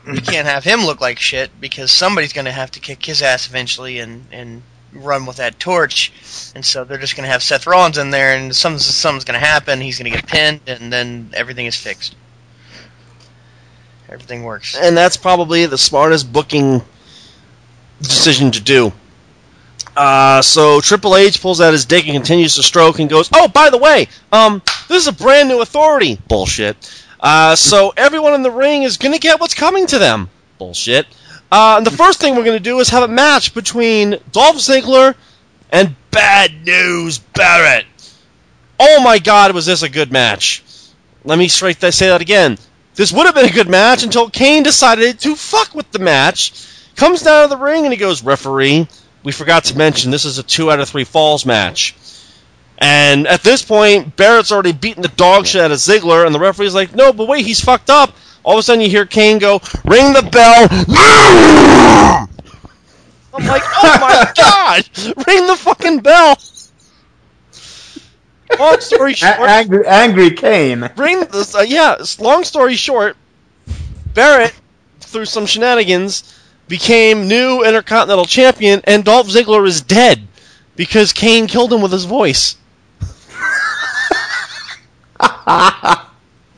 you 0.06 0.20
can't 0.22 0.46
have 0.46 0.64
him 0.64 0.80
look 0.86 1.00
like 1.00 1.18
shit 1.18 1.50
because 1.60 1.92
somebody's 1.92 2.32
going 2.32 2.46
to 2.46 2.52
have 2.52 2.70
to 2.70 2.80
kick 2.80 3.04
his 3.04 3.20
ass 3.20 3.46
eventually 3.46 3.98
and 3.98 4.26
and 4.32 4.62
run 4.92 5.26
with 5.26 5.36
that 5.36 5.58
torch, 5.58 6.52
and 6.54 6.64
so 6.64 6.84
they're 6.84 6.98
just 6.98 7.16
going 7.16 7.24
to 7.26 7.32
have 7.32 7.42
Seth 7.42 7.66
Rollins 7.66 7.98
in 7.98 8.10
there, 8.10 8.36
and 8.36 8.54
something's 8.54 8.86
something's 8.86 9.24
going 9.24 9.38
to 9.38 9.46
happen. 9.46 9.80
He's 9.80 9.98
going 9.98 10.10
to 10.10 10.16
get 10.16 10.26
pinned, 10.26 10.60
and 10.66 10.92
then 10.92 11.30
everything 11.34 11.66
is 11.66 11.76
fixed. 11.76 12.14
Everything 14.08 14.42
works. 14.42 14.76
And 14.76 14.96
that's 14.96 15.16
probably 15.16 15.64
the 15.66 15.78
smartest 15.78 16.30
booking 16.32 16.82
decision 18.00 18.50
to 18.50 18.60
do. 18.60 18.92
Uh, 19.96 20.42
so 20.42 20.80
Triple 20.80 21.16
H 21.16 21.40
pulls 21.40 21.60
out 21.60 21.72
his 21.72 21.84
dick 21.84 22.04
and 22.06 22.14
continues 22.14 22.54
to 22.56 22.62
stroke 22.62 22.98
and 22.98 23.08
goes, 23.08 23.28
"Oh, 23.34 23.48
by 23.48 23.70
the 23.70 23.78
way, 23.78 24.08
um, 24.30 24.62
this 24.88 25.02
is 25.02 25.06
a 25.06 25.12
brand 25.12 25.48
new 25.48 25.60
authority." 25.60 26.18
Bullshit. 26.28 26.76
Uh, 27.20 27.56
so 27.56 27.92
everyone 27.96 28.34
in 28.34 28.42
the 28.42 28.50
ring 28.50 28.82
is 28.82 28.96
gonna 28.96 29.18
get 29.18 29.40
what's 29.40 29.54
coming 29.54 29.86
to 29.88 29.98
them. 29.98 30.28
Bullshit. 30.58 31.06
Uh, 31.52 31.74
and 31.76 31.86
the 31.86 31.90
first 31.90 32.18
thing 32.18 32.34
we're 32.34 32.46
gonna 32.46 32.58
do 32.58 32.80
is 32.80 32.88
have 32.88 33.02
a 33.02 33.08
match 33.08 33.52
between 33.52 34.18
Dolph 34.32 34.56
Ziggler 34.56 35.14
and 35.70 35.94
Bad 36.10 36.64
News 36.64 37.18
Barrett. 37.18 37.84
Oh 38.80 39.02
my 39.02 39.18
God, 39.18 39.54
was 39.54 39.66
this 39.66 39.82
a 39.82 39.90
good 39.90 40.10
match? 40.10 40.64
Let 41.24 41.38
me 41.38 41.48
straight 41.48 41.78
say 41.78 42.08
that 42.08 42.22
again. 42.22 42.56
This 42.94 43.12
would 43.12 43.26
have 43.26 43.34
been 43.34 43.50
a 43.50 43.52
good 43.52 43.68
match 43.68 44.02
until 44.02 44.30
Kane 44.30 44.62
decided 44.62 45.20
to 45.20 45.36
fuck 45.36 45.74
with 45.74 45.90
the 45.92 45.98
match. 45.98 46.54
Comes 46.96 47.20
down 47.20 47.42
to 47.42 47.54
the 47.54 47.62
ring 47.62 47.84
and 47.84 47.92
he 47.92 47.98
goes, 47.98 48.24
referee, 48.24 48.88
we 49.22 49.32
forgot 49.32 49.64
to 49.64 49.76
mention 49.76 50.10
this 50.10 50.24
is 50.24 50.38
a 50.38 50.42
two 50.42 50.70
out 50.70 50.80
of 50.80 50.88
three 50.88 51.04
falls 51.04 51.44
match. 51.44 51.94
And 52.78 53.28
at 53.28 53.42
this 53.42 53.62
point, 53.62 54.16
Barrett's 54.16 54.52
already 54.52 54.72
beaten 54.72 55.02
the 55.02 55.08
dog 55.08 55.46
shit 55.46 55.60
out 55.60 55.70
of 55.70 55.78
Ziggler, 55.78 56.24
and 56.24 56.34
the 56.34 56.40
referee's 56.40 56.74
like, 56.74 56.94
no, 56.94 57.12
but 57.12 57.28
wait, 57.28 57.46
he's 57.46 57.60
fucked 57.60 57.90
up. 57.90 58.16
All 58.44 58.54
of 58.54 58.58
a 58.58 58.62
sudden, 58.62 58.82
you 58.82 58.88
hear 58.90 59.06
Kane 59.06 59.38
go, 59.38 59.60
ring 59.84 60.12
the 60.12 60.22
bell. 60.22 60.66
I'm 63.34 63.46
like, 63.46 63.62
oh 63.64 63.98
my 64.00 64.32
god! 64.36 64.88
Ring 65.26 65.46
the 65.46 65.56
fucking 65.56 66.00
bell! 66.00 66.36
Long 68.58 68.80
story 68.80 69.12
A- 69.12 69.16
short, 69.16 69.48
angry, 69.48 69.86
angry 69.86 70.30
Kane. 70.30 70.90
Ring 70.96 71.20
this. 71.30 71.54
Uh, 71.54 71.60
yeah, 71.60 71.96
long 72.18 72.44
story 72.44 72.74
short, 72.74 73.16
Barrett, 74.14 74.54
through 75.00 75.24
some 75.24 75.46
shenanigans, 75.46 76.38
became 76.68 77.28
new 77.28 77.64
Intercontinental 77.64 78.24
Champion, 78.26 78.80
and 78.84 79.04
Dolph 79.04 79.28
Ziggler 79.28 79.66
is 79.66 79.80
dead 79.80 80.26
because 80.76 81.12
Kane 81.12 81.46
killed 81.46 81.72
him 81.72 81.80
with 81.80 81.92
his 81.92 82.04
voice. 82.04 82.56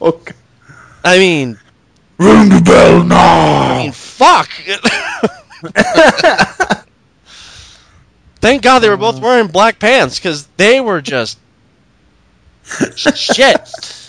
Okay. 0.01 0.35
I 1.03 1.17
mean, 1.19 1.59
Ring 2.19 2.49
the 2.49 2.61
bell 2.61 3.01
I 3.03 3.05
now. 3.05 3.79
mean, 3.79 3.93
fuck. 3.93 4.51
Thank 8.41 8.63
God 8.63 8.81
they 8.81 8.89
were 8.89 8.97
both 8.97 9.21
wearing 9.21 9.49
black 9.49 9.79
pants 9.79 10.19
because 10.19 10.47
they 10.57 10.81
were 10.81 11.01
just 11.01 11.39
shit. 13.17 14.01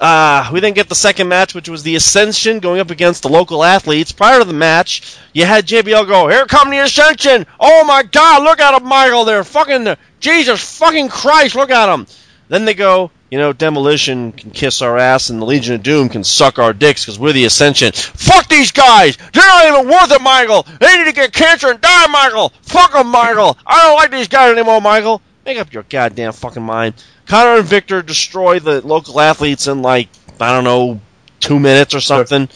Uh, 0.00 0.50
we 0.52 0.58
then 0.58 0.72
get 0.72 0.88
the 0.88 0.96
second 0.96 1.28
match, 1.28 1.54
which 1.54 1.68
was 1.68 1.84
the 1.84 1.94
Ascension 1.94 2.58
going 2.58 2.80
up 2.80 2.90
against 2.90 3.22
the 3.22 3.28
local 3.28 3.62
athletes. 3.62 4.10
Prior 4.10 4.40
to 4.40 4.44
the 4.44 4.52
match, 4.52 5.16
you 5.32 5.44
had 5.44 5.66
JBL 5.66 6.08
go, 6.08 6.28
"Here 6.28 6.46
come 6.46 6.70
the 6.70 6.78
Ascension! 6.78 7.46
Oh 7.60 7.84
my 7.84 8.02
God, 8.02 8.42
look 8.42 8.58
at 8.58 8.80
him, 8.80 8.88
Michael! 8.88 9.24
They're 9.24 9.44
fucking 9.44 9.94
Jesus 10.18 10.78
fucking 10.78 11.08
Christ! 11.08 11.54
Look 11.54 11.70
at 11.70 11.92
him!" 11.92 12.06
Then 12.52 12.66
they 12.66 12.74
go, 12.74 13.10
you 13.30 13.38
know, 13.38 13.54
Demolition 13.54 14.30
can 14.32 14.50
kiss 14.50 14.82
our 14.82 14.98
ass, 14.98 15.30
and 15.30 15.40
the 15.40 15.46
Legion 15.46 15.76
of 15.76 15.82
Doom 15.82 16.10
can 16.10 16.22
suck 16.22 16.58
our 16.58 16.74
dicks 16.74 17.02
because 17.02 17.18
we're 17.18 17.32
the 17.32 17.46
Ascension. 17.46 17.92
Fuck 17.92 18.46
these 18.48 18.72
guys! 18.72 19.16
They're 19.16 19.42
not 19.42 19.68
even 19.68 19.88
worth 19.88 20.12
it, 20.12 20.20
Michael! 20.20 20.66
They 20.78 20.98
need 20.98 21.06
to 21.06 21.14
get 21.14 21.32
cancer 21.32 21.70
and 21.70 21.80
die, 21.80 22.06
Michael! 22.08 22.50
Fuck 22.60 22.92
them, 22.92 23.06
Michael! 23.06 23.56
I 23.66 23.84
don't 23.84 23.96
like 23.96 24.10
these 24.10 24.28
guys 24.28 24.52
anymore, 24.52 24.82
Michael! 24.82 25.22
Make 25.46 25.56
up 25.56 25.72
your 25.72 25.84
goddamn 25.84 26.34
fucking 26.34 26.62
mind. 26.62 26.92
Konnor 27.24 27.60
and 27.60 27.66
Viktor 27.66 28.02
destroy 28.02 28.58
the 28.58 28.86
local 28.86 29.18
athletes 29.18 29.66
in, 29.66 29.80
like, 29.80 30.10
I 30.38 30.52
don't 30.52 30.64
know, 30.64 31.00
two 31.40 31.58
minutes 31.58 31.94
or 31.94 32.00
something. 32.02 32.50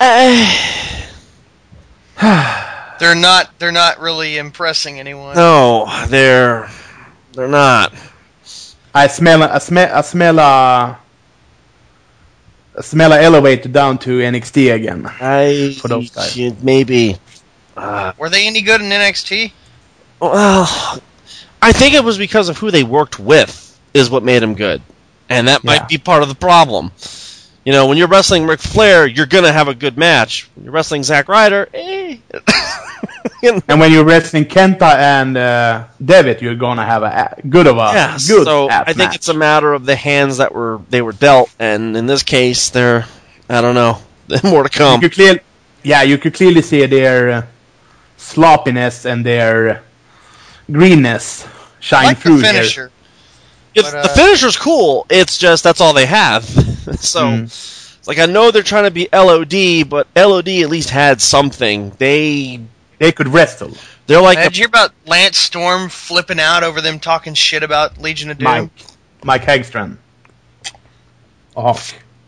They're 2.98 3.14
not. 3.14 3.50
They're 3.58 3.72
not 3.72 4.00
really 4.00 4.38
impressing 4.38 4.98
anyone. 4.98 5.36
no, 5.36 5.86
they're. 6.08 6.70
They're 7.34 7.46
not. 7.46 7.92
I 8.94 9.06
smell, 9.06 9.42
I 9.42 9.58
smell, 9.58 9.96
I 9.96 10.00
smell 10.00 10.38
a, 10.38 10.98
I 12.76 12.80
smell 12.82 13.12
a 13.12 13.20
elevator 13.20 13.68
down 13.68 13.98
to 13.98 14.18
NXT 14.18 14.74
again. 14.74 15.06
I 15.06 15.76
For 15.80 15.88
those 15.88 16.10
guys. 16.10 16.36
maybe. 16.62 17.16
Uh, 17.76 18.12
Were 18.18 18.28
they 18.28 18.46
any 18.46 18.62
good 18.62 18.80
in 18.80 18.88
NXT? 18.88 19.52
well, 20.20 21.00
I 21.62 21.72
think 21.72 21.94
it 21.94 22.04
was 22.04 22.18
because 22.18 22.48
of 22.48 22.58
who 22.58 22.70
they 22.70 22.82
worked 22.82 23.18
with 23.18 23.78
is 23.94 24.10
what 24.10 24.22
made 24.22 24.40
them 24.42 24.54
good, 24.54 24.82
and 25.28 25.48
that 25.48 25.62
Yeah. 25.64 25.70
might 25.70 25.88
be 25.88 25.98
part 25.98 26.22
of 26.22 26.28
the 26.28 26.34
problem. 26.34 26.90
You 27.64 27.72
know, 27.72 27.86
when 27.86 27.96
you're 27.98 28.08
wrestling 28.08 28.46
Ric 28.46 28.60
Flair, 28.60 29.06
you're 29.06 29.26
gonna 29.26 29.52
have 29.52 29.68
a 29.68 29.74
good 29.74 29.96
match. 29.98 30.48
When 30.54 30.64
you're 30.64 30.72
wrestling 30.72 31.02
Zack 31.02 31.28
Ryder, 31.28 31.68
eh. 31.74 32.16
You 33.42 33.52
know? 33.54 33.60
And 33.68 33.80
when 33.80 33.92
you're 33.92 34.04
wrestling 34.04 34.44
Kenta 34.44 34.94
and 34.96 35.36
uh, 35.36 35.84
Devitt, 36.04 36.42
you're 36.42 36.54
gonna 36.56 36.84
have 36.84 37.02
a 37.02 37.36
a 37.42 37.46
good 37.48 37.66
of 37.66 37.76
a 37.76 37.90
Yeah, 37.94 38.18
good 38.26 38.44
so 38.44 38.68
ass 38.68 38.84
I 38.86 38.92
think 38.92 39.10
match. 39.10 39.16
it's 39.16 39.28
a 39.28 39.34
matter 39.34 39.72
of 39.72 39.84
the 39.86 39.96
hands 39.96 40.38
that 40.38 40.54
were 40.54 40.80
they 40.90 41.02
were 41.02 41.12
dealt, 41.12 41.50
and 41.58 41.96
in 41.96 42.06
this 42.06 42.22
case, 42.22 42.70
they're 42.70 43.06
I 43.48 43.60
don't 43.60 43.74
know, 43.74 43.98
more 44.44 44.62
to 44.64 44.68
come. 44.68 45.00
you 45.02 45.08
could 45.08 45.14
clearly, 45.14 45.40
yeah, 45.82 46.02
you 46.02 46.18
could 46.18 46.34
clearly 46.34 46.62
see 46.62 46.84
their 46.86 47.30
uh, 47.30 47.46
sloppiness 48.16 49.04
and 49.06 49.24
their 49.24 49.82
greenness 50.70 51.46
shine 51.80 52.04
like 52.04 52.18
through 52.18 52.38
the 52.38 52.46
here. 52.48 52.52
finisher. 52.52 52.90
It's, 53.74 53.90
But, 53.90 54.02
the 54.02 54.10
uh, 54.10 54.14
finisher's 54.14 54.56
cool. 54.56 55.06
It's 55.10 55.38
just 55.38 55.62
that's 55.64 55.80
all 55.80 55.92
they 55.92 56.06
have. 56.06 56.44
so 57.00 57.24
Mm. 57.26 58.06
like 58.06 58.18
I 58.18 58.26
know 58.26 58.50
they're 58.50 58.62
trying 58.62 58.84
to 58.84 58.90
be 58.90 59.08
LOD, 59.12 59.88
but 59.88 60.06
LOD 60.16 60.48
at 60.62 60.68
least 60.70 60.90
had 60.90 61.20
something. 61.20 61.90
They 61.98 62.60
They 63.00 63.12
could 63.12 63.28
wrestle. 63.28 63.72
they're 64.06 64.20
like 64.20 64.36
Did 64.36 64.52
the, 64.52 64.56
you 64.56 64.60
hear 64.60 64.68
about 64.68 64.92
Lance 65.06 65.38
Storm 65.38 65.88
flipping 65.88 66.38
out 66.38 66.62
over 66.62 66.82
them 66.82 67.00
talking 67.00 67.32
shit 67.32 67.62
about 67.62 67.96
Legion 67.96 68.30
of 68.30 68.36
Doom? 68.36 68.44
Mike, 68.44 68.70
Mike 69.24 69.42
Hegstrand. 69.42 69.96
Oh, 71.56 71.82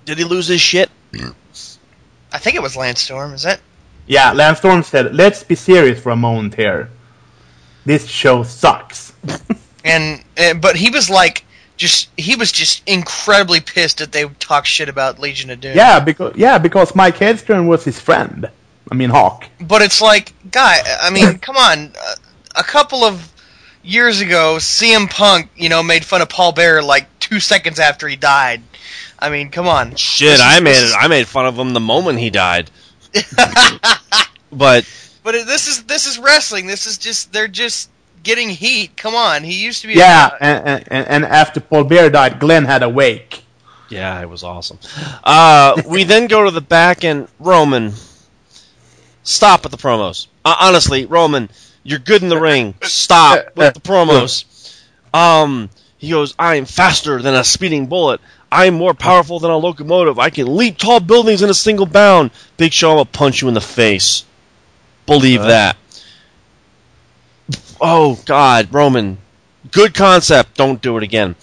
did 0.06 0.16
he 0.16 0.24
lose 0.24 0.48
his 0.48 0.62
shit? 0.62 0.90
I 2.32 2.38
think 2.38 2.56
it 2.56 2.62
was 2.62 2.74
Lance 2.74 3.02
Storm. 3.02 3.34
Is 3.34 3.42
that? 3.42 3.60
yeah. 4.06 4.32
Lance 4.32 4.58
Storm 4.58 4.82
said, 4.82 5.14
"Let's 5.14 5.44
be 5.44 5.54
serious 5.54 6.00
for 6.00 6.10
a 6.10 6.16
moment 6.16 6.54
here. 6.54 6.90
This 7.84 8.08
show 8.08 8.42
sucks." 8.42 9.12
And, 9.84 10.22
and 10.36 10.60
but 10.60 10.76
he 10.76 10.90
was 10.90 11.10
like, 11.10 11.44
just 11.76 12.08
he 12.16 12.36
was 12.36 12.52
just 12.52 12.88
incredibly 12.88 13.58
pissed 13.60 13.98
that 13.98 14.12
they 14.12 14.24
talk 14.38 14.64
shit 14.64 14.88
about 14.88 15.18
Legion 15.18 15.50
of 15.50 15.60
Doom. 15.60 15.76
Yeah, 15.76 15.98
because 15.98 16.36
yeah, 16.36 16.56
because 16.58 16.94
Mike 16.94 17.16
Hegstrand 17.16 17.66
was 17.66 17.84
his 17.84 17.98
friend. 17.98 18.48
I 18.92 18.94
mean, 18.94 19.08
Hawk. 19.08 19.48
But 19.58 19.80
it's 19.80 20.02
like, 20.02 20.34
guy, 20.50 20.76
I 21.00 21.08
mean, 21.08 21.38
come 21.46 21.56
on. 21.56 21.92
Uh, 21.98 22.14
a 22.56 22.62
couple 22.62 23.04
of 23.04 23.32
years 23.82 24.20
ago, 24.20 24.56
CM 24.58 25.08
Punk, 25.08 25.48
you 25.56 25.70
know, 25.70 25.82
made 25.82 26.04
fun 26.04 26.20
of 26.20 26.28
Paul 26.28 26.52
Bearer 26.52 26.82
like 26.82 27.06
two 27.18 27.40
seconds 27.40 27.78
after 27.80 28.06
he 28.06 28.16
died. 28.16 28.62
I 29.18 29.30
mean, 29.30 29.48
come 29.50 29.66
on. 29.66 29.94
Shit, 29.96 30.34
is- 30.34 30.40
I 30.42 30.60
made 30.60 30.72
this 30.72 30.82
it. 30.82 30.84
is- 30.88 30.96
I 31.00 31.08
made 31.08 31.26
fun 31.26 31.46
of 31.46 31.58
him 31.58 31.72
the 31.72 31.80
moment 31.80 32.18
he 32.18 32.28
died. 32.28 32.70
but 34.52 34.84
But 35.22 35.32
this 35.46 35.68
is 35.68 35.84
this 35.84 36.06
is 36.06 36.18
wrestling. 36.18 36.66
This 36.66 36.86
is 36.86 36.98
just 36.98 37.32
they're 37.32 37.48
just 37.48 37.88
getting 38.22 38.50
heat. 38.50 38.94
Come 38.96 39.14
on. 39.14 39.42
He 39.42 39.62
used 39.64 39.80
to 39.82 39.88
be. 39.88 39.94
Yeah, 39.94 40.28
A, 40.38 40.44
and, 40.44 40.84
and 40.90 41.08
and 41.08 41.24
after 41.24 41.60
Paul 41.60 41.84
Bear 41.84 42.10
died, 42.10 42.38
Glenn 42.40 42.64
had 42.66 42.82
a 42.82 42.88
wake. 42.88 43.42
yeah, 43.88 44.20
it 44.20 44.28
was 44.28 44.42
awesome. 44.44 44.78
Uh, 45.24 45.80
we 45.86 46.04
then 46.04 46.26
go 46.26 46.44
to 46.44 46.50
the 46.50 46.60
back 46.60 47.04
and 47.04 47.28
Roman. 47.38 47.92
Stop 49.24 49.62
with 49.62 49.72
the 49.72 49.78
promos. 49.78 50.26
Uh, 50.44 50.56
honestly, 50.60 51.06
Roman, 51.06 51.48
you're 51.84 51.98
good 51.98 52.22
in 52.22 52.28
the 52.28 52.40
ring. 52.40 52.74
Stop 52.82 53.56
with 53.56 53.74
the 53.74 53.80
promos. 53.80 54.44
Um, 55.14 55.70
he 55.98 56.10
goes, 56.10 56.34
I 56.38 56.56
am 56.56 56.64
faster 56.64 57.22
than 57.22 57.34
a 57.34 57.44
speeding 57.44 57.86
bullet. 57.86 58.20
I 58.50 58.66
am 58.66 58.74
more 58.74 58.94
powerful 58.94 59.38
than 59.38 59.50
a 59.50 59.56
locomotive. 59.56 60.18
I 60.18 60.30
can 60.30 60.56
leap 60.56 60.76
tall 60.76 61.00
buildings 61.00 61.42
in 61.42 61.48
a 61.48 61.54
single 61.54 61.86
bound. 61.86 62.30
Big 62.56 62.72
Show, 62.72 62.90
I'm 62.90 62.96
gonna 62.96 63.06
punch 63.06 63.40
you 63.40 63.48
in 63.48 63.54
the 63.54 63.60
face. 63.60 64.24
Believe 65.06 65.42
that. 65.42 65.76
Oh 67.80 68.20
God, 68.26 68.68
Roman, 68.72 69.18
good 69.70 69.94
concept. 69.94 70.56
Don't 70.56 70.82
do 70.82 70.96
it 70.98 71.02
again. 71.02 71.34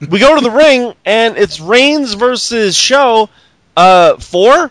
We 0.00 0.18
go 0.18 0.34
to 0.34 0.40
the 0.40 0.50
ring, 0.50 0.94
and 1.04 1.36
it's 1.36 1.60
Reigns 1.60 2.14
versus 2.14 2.76
Show. 2.76 3.30
Uh, 3.76 4.16
four. 4.16 4.70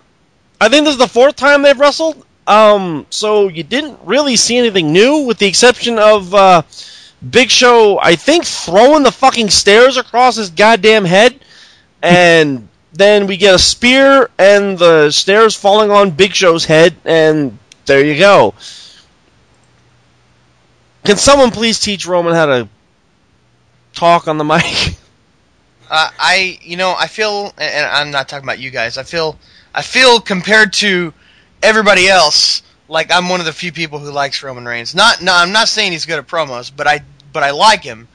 I 0.60 0.70
think 0.70 0.86
this 0.86 0.93
is 0.93 0.99
the 0.99 1.08
fourth 1.08 1.36
time 1.36 1.62
they've 1.62 1.80
wrestled. 1.80 2.26
Um, 2.48 3.06
so 3.10 3.50
you 3.50 3.64
didn't 3.64 4.00
really 4.06 4.38
see 4.38 4.58
anything 4.58 4.93
new, 4.93 5.26
with 5.26 5.38
the 5.38 5.45
exception 5.48 6.00
of 6.00 6.34
uh, 6.34 6.62
Big 7.30 7.52
Show. 7.52 8.00
I 8.00 8.16
think 8.16 8.45
throwing 8.45 9.04
the 9.04 9.12
fucking 9.12 9.50
stairs 9.50 9.98
across 9.98 10.38
his 10.38 10.50
goddamn 10.50 11.04
head, 11.04 11.39
and 12.02 12.70
then 12.93 13.28
we 13.28 13.36
get 13.36 13.54
a 13.56 13.60
spear 13.60 14.30
and 14.39 14.78
the 14.78 15.12
stairs 15.12 15.56
falling 15.56 15.91
on 15.91 16.12
Big 16.12 16.34
Show's 16.34 16.64
head, 16.64 16.95
and 17.04 17.60
there 17.86 18.04
you 18.04 18.18
go. 18.18 18.54
Can 21.04 21.18
someone 21.18 21.52
please 21.52 21.80
teach 21.80 22.06
Roman 22.06 22.34
how 22.34 22.45
to 22.45 22.70
talk 23.93 24.30
on 24.30 24.38
the 24.38 24.43
mic? 24.45 24.95
uh, 25.89 26.10
I 26.18 26.60
you 26.62 26.78
know 26.78 26.95
I 26.98 27.08
feel, 27.08 27.54
and 27.58 27.86
I'm 27.86 28.12
not 28.12 28.30
talking 28.30 28.45
about 28.45 28.60
you 28.60 28.72
guys. 28.72 28.98
I 28.98 29.04
feel 29.04 29.38
I 29.76 29.82
feel 29.82 30.22
compared 30.22 30.72
to 30.74 31.14
everybody 31.68 32.07
else, 32.07 32.63
like 32.88 33.11
I'm 33.11 33.30
one 33.30 33.39
of 33.39 33.45
the 33.45 33.53
few 33.53 33.72
people 33.72 33.99
who 33.99 34.11
likes 34.11 34.41
Roman 34.41 34.65
Reigns. 34.65 34.95
Not 34.95 35.22
no, 35.22 35.34
I'm 35.34 35.51
not 35.51 35.68
saying 35.68 35.91
he's 35.91 36.05
good 36.05 36.20
at 36.20 36.28
promos, 36.28 36.72
but 36.76 36.88
I 36.88 37.01
but 37.34 37.43
I 37.43 37.51
like 37.51 37.84
him. 37.84 38.07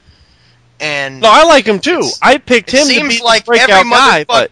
And 0.79 1.21
No, 1.21 1.29
I 1.31 1.43
like 1.43 1.65
him 1.65 1.79
too. 1.79 2.09
I 2.21 2.37
picked 2.37 2.71
him 2.71 2.85
seems 2.85 3.21
like 3.21 3.47
every 3.47 3.59
guy, 3.67 3.83
motherfucker, 3.83 4.27
but 4.27 4.51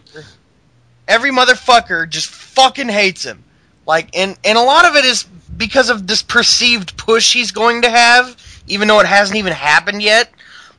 every 1.08 1.30
motherfucker 1.30 2.08
just 2.08 2.28
fucking 2.28 2.88
hates 2.88 3.24
him. 3.24 3.44
Like, 3.86 4.16
and 4.16 4.38
and 4.44 4.56
a 4.56 4.62
lot 4.62 4.84
of 4.84 4.96
it 4.96 5.04
is 5.04 5.24
because 5.56 5.90
of 5.90 6.06
this 6.06 6.22
perceived 6.22 6.96
push 6.96 7.32
he's 7.32 7.50
going 7.50 7.82
to 7.82 7.90
have, 7.90 8.36
even 8.68 8.88
though 8.88 9.00
it 9.00 9.06
hasn't 9.06 9.36
even 9.36 9.52
happened 9.52 10.02
yet. 10.02 10.30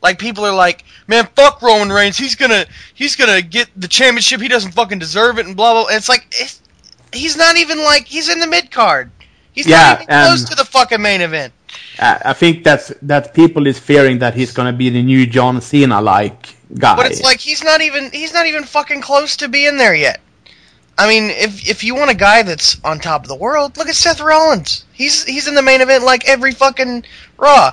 Like 0.01 0.19
people 0.19 0.45
are 0.45 0.55
like, 0.55 0.84
man, 1.07 1.28
fuck 1.36 1.61
Roman 1.61 1.89
Reigns. 1.89 2.17
He's 2.17 2.36
gonna 2.36 2.65
he's 2.93 3.15
gonna 3.15 3.41
get 3.41 3.69
the 3.76 3.88
championship. 3.88 4.41
He 4.41 4.47
doesn't 4.47 4.71
fucking 4.71 4.99
deserve 4.99 5.39
it, 5.39 5.45
and 5.45 5.55
blah 5.55 5.74
blah. 5.74 5.88
And 5.88 5.97
it's 5.97 6.09
like 6.09 6.28
it's, 6.32 6.61
he's 7.14 7.38
not 7.38 7.57
even 7.57 7.80
like 7.80 8.05
he's 8.07 8.30
in 8.30 8.39
the 8.39 8.47
mid 8.47 8.72
card. 8.72 9.11
He's 9.51 9.68
Yeah, 9.68 9.78
not 9.78 10.01
even 10.03 10.07
close 10.07 10.41
um, 10.41 10.47
to 10.47 10.55
the 10.55 10.66
fucking 10.66 11.01
main 11.01 11.22
event. 11.22 11.53
I 11.99 12.22
I 12.26 12.34
think 12.34 12.64
that's 12.64 12.89
that 13.03 13.34
people 13.34 13.68
is 13.68 13.80
fearing 13.80 14.20
that 14.20 14.34
he's 14.36 14.51
gonna 14.51 14.74
be 14.74 14.89
the 14.89 15.01
new 15.03 15.26
John 15.28 15.61
Cena 15.61 16.01
like 16.01 16.55
guy. 16.78 16.95
But 16.95 17.07
it's 17.07 17.22
like 17.22 17.39
he's 17.39 17.64
not 17.64 17.82
even 17.82 18.11
he's 18.11 18.34
not 18.34 18.45
even 18.47 18.64
fucking 18.64 19.01
close 19.01 19.38
to 19.38 19.47
being 19.49 19.78
there 19.78 19.95
yet. 19.95 20.20
I 20.97 21.07
mean, 21.07 21.30
if 21.32 21.68
if 21.68 21.84
you 21.84 21.95
want 21.95 22.11
a 22.11 22.16
guy 22.16 22.43
that's 22.43 22.80
on 22.84 22.99
top 22.99 23.24
of 23.24 23.28
the 23.28 23.36
world, 23.36 23.78
look 23.78 23.88
at 23.88 23.95
Seth 23.95 24.22
Rollins. 24.22 24.86
He's 24.93 25.24
he's 25.24 25.47
in 25.47 25.55
the 25.55 25.61
main 25.61 25.82
event 25.82 26.03
like 26.03 26.28
every 26.28 26.51
fucking 26.51 27.05
Raw. 27.38 27.72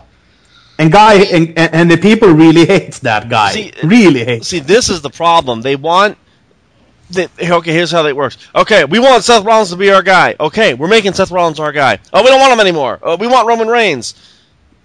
and 0.78 0.90
guy 0.92 1.14
and, 1.24 1.48
and, 1.58 1.74
and 1.74 1.90
the 1.90 1.96
people 1.98 2.30
really 2.30 2.64
hates 2.66 3.00
that 3.00 3.28
guy. 3.28 3.52
See, 3.52 3.72
really 3.82 4.24
hates. 4.24 4.48
see, 4.48 4.60
this 4.60 4.88
is 4.88 5.02
the 5.02 5.10
problem. 5.10 5.60
They 5.62 5.76
want. 5.76 6.16
Okay, 7.16 7.72
here's 7.72 7.90
how 7.90 8.02
that 8.02 8.16
works. 8.16 8.38
Okay, 8.54 8.84
we 8.84 8.98
want 8.98 9.24
Seth 9.24 9.44
Rollins 9.44 9.70
to 9.70 9.76
be 9.76 9.90
our 9.90 10.02
guy. 10.02 10.36
Okay, 10.38 10.74
we're 10.74 10.88
making 10.88 11.14
Seth 11.14 11.30
Rollins 11.30 11.60
our 11.60 11.72
guy. 11.72 11.98
Oh, 12.12 12.22
we 12.22 12.28
don't 12.28 12.40
want 12.40 12.52
him 12.52 12.60
anymore. 12.60 12.98
Oh, 13.02 13.16
we 13.16 13.26
want 13.26 13.48
Roman 13.48 13.68
Reigns. 13.68 14.14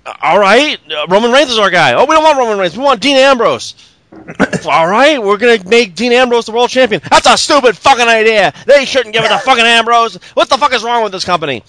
Uh, 0.05 0.13
all 0.21 0.39
right, 0.39 0.79
uh, 0.91 1.07
Roman 1.07 1.31
Reigns 1.31 1.49
is 1.51 1.59
our 1.59 1.69
guy. 1.69 1.93
Oh, 1.93 2.05
we 2.05 2.13
don't 2.15 2.23
want 2.23 2.37
Roman 2.37 2.57
Reigns. 2.57 2.77
We 2.77 2.83
want 2.83 3.01
Dean 3.01 3.17
Ambrose. 3.17 3.75
all 4.65 4.87
right, 4.87 5.21
we're 5.21 5.37
gonna 5.37 5.63
make 5.67 5.95
Dean 5.95 6.11
Ambrose 6.11 6.45
the 6.45 6.51
world 6.51 6.69
champion. 6.69 7.01
That's 7.09 7.27
a 7.27 7.37
stupid 7.37 7.77
fucking 7.77 8.07
idea. 8.07 8.53
They 8.65 8.85
shouldn't 8.85 9.13
give 9.13 9.23
it 9.23 9.29
to 9.29 9.37
fucking 9.39 9.65
Ambrose. 9.65 10.15
What 10.33 10.49
the 10.49 10.57
fuck 10.57 10.73
is 10.73 10.83
wrong 10.83 11.03
with 11.03 11.11
this 11.11 11.25
company? 11.25 11.63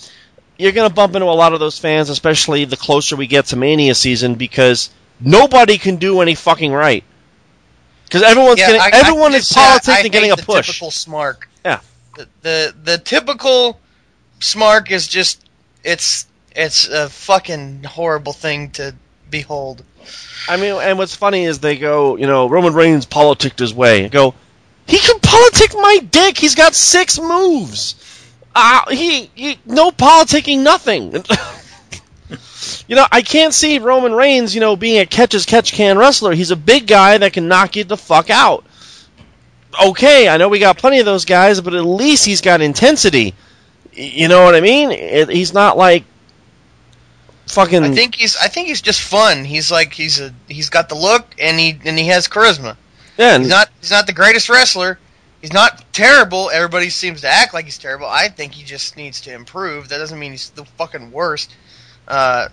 You're 0.59 0.73
gonna 0.73 0.91
bump 0.91 1.15
into 1.15 1.27
a 1.27 1.37
lot 1.37 1.53
of 1.53 1.61
those 1.61 1.79
fans, 1.79 2.09
especially 2.09 2.65
the 2.65 2.77
closer 2.77 3.17
we 3.17 3.27
get 3.27 3.47
to 3.47 3.57
Mania 3.57 3.95
season, 3.95 4.37
because 4.37 4.91
nobody 5.21 5.77
can 5.77 5.97
do 5.97 6.21
any 6.21 6.35
fucking 6.35 6.73
right. 6.73 7.05
Because 8.07 8.23
everyone's 8.23 8.57
getting, 8.57 8.81
I- 8.81 8.91
I 8.93 9.01
everyone 9.01 9.33
can 9.33 9.41
is 9.41 9.53
politics 9.53 9.89
I 9.89 10.01
and 10.01 10.13
getting 10.13 10.33
a 10.33 10.37
the 10.37 10.43
push. 10.43 10.67
Typical 10.67 10.91
smark. 10.91 11.43
Yeah. 11.65 11.81
The, 12.17 12.29
the 12.43 12.75
the 12.85 12.99
typical 12.99 13.79
smark 14.41 14.91
is 14.91 15.07
just 15.07 15.49
it's 15.85 16.27
it's 16.55 16.89
a 16.89 17.09
fucking 17.09 17.83
horrible 17.85 18.33
thing 18.33 18.71
to 18.73 18.95
behold. 19.31 19.83
I 20.49 20.57
mean, 20.57 20.75
and 20.81 20.97
what's 20.99 21.15
funny 21.15 21.45
is 21.45 21.59
they 21.59 21.77
go, 21.77 22.17
you 22.17 22.27
know, 22.27 22.49
Roman 22.49 22.73
Reigns 22.73 23.05
politicked 23.05 23.59
his 23.59 23.75
way. 23.75 24.05
I 24.05 24.09
go, 24.09 24.35
he 24.87 24.99
can 24.99 25.19
politic 25.21 25.75
my 25.75 25.99
dick. 26.11 26.39
He's 26.39 26.55
got 26.55 26.75
six 26.75 27.19
moves. 27.19 27.97
Uh, 28.55 28.89
he, 28.91 29.31
he, 29.35 29.59
no 29.67 29.91
politicking, 29.91 30.61
nothing. 30.63 31.13
you 32.89 32.97
know, 32.97 33.07
I 33.11 33.23
can't 33.23 33.53
see 33.55 33.79
Roman 33.79 34.13
Reigns, 34.13 34.55
you 34.55 34.61
know, 34.61 34.77
being 34.77 35.01
a 35.01 35.07
catch 35.07 35.35
as 35.35 35.47
catch 35.47 35.73
can 35.73 35.99
wrestler. 35.99 36.33
He's 36.33 36.51
a 36.51 36.57
big 36.57 36.87
guy 36.87 37.19
that 37.19 37.33
can 37.33 37.49
knock 37.49 37.77
you 37.77 37.85
the 37.85 37.97
fuck 37.97 38.31
out. 38.31 38.65
Okay, 39.85 40.29
I 40.29 40.37
know 40.37 40.49
we 40.49 40.59
got 40.59 40.79
plenty 40.79 41.01
of 41.01 41.05
those 41.07 41.25
guys, 41.25 41.61
but 41.61 41.75
at 41.75 41.85
least 41.85 42.25
he's 42.25 42.41
got 42.41 42.61
intensity. 42.61 43.35
You 43.93 44.29
know 44.29 44.45
what 44.45 44.55
I 44.55 44.61
mean? 44.61 44.91
It, 44.91 45.29
he's 45.29 45.53
not 45.53 45.77
like 45.77 46.05
fucking. 47.47 47.83
I 47.83 47.93
think 47.93 48.15
he's 48.15 48.37
I 48.37 48.49
think 48.49 48.69
he's 48.69 48.83
just 48.83 49.01
fun. 49.01 49.45
He's 49.45 49.71
like 49.71 49.93
he's 49.93 50.21
a 50.21 50.33
he's 50.49 50.71
got 50.71 50.89
the 50.89 50.95
look 50.95 51.27
and 51.39 51.59
he 51.59 51.79
and 51.85 51.99
he 51.99 52.07
has 52.09 52.29
charisma. 52.29 52.77
yeah, 53.19 53.39
He's 53.39 53.49
not 53.49 53.69
he's 53.81 53.91
not 53.91 54.07
the 54.07 54.13
greatest 54.13 54.49
wrestler, 54.49 54.99
he's 55.41 55.53
not 55.53 55.85
terrible. 55.93 56.51
Everybody 56.53 56.91
seems 56.91 57.23
to 57.23 57.29
act 57.29 57.55
like 57.55 57.65
he's 57.65 57.79
terrible. 57.79 58.07
I 58.07 58.29
think 58.29 58.53
he 58.53 58.65
just 58.65 58.97
needs 58.97 59.21
to 59.23 59.35
improve. 59.35 59.89
That 59.89 59.99
doesn't 59.99 60.19
mean 60.19 60.33
he's 60.33 60.51
the 60.51 60.65
fucking 60.65 61.13
worst. 61.13 61.55
Uh, 62.09 62.49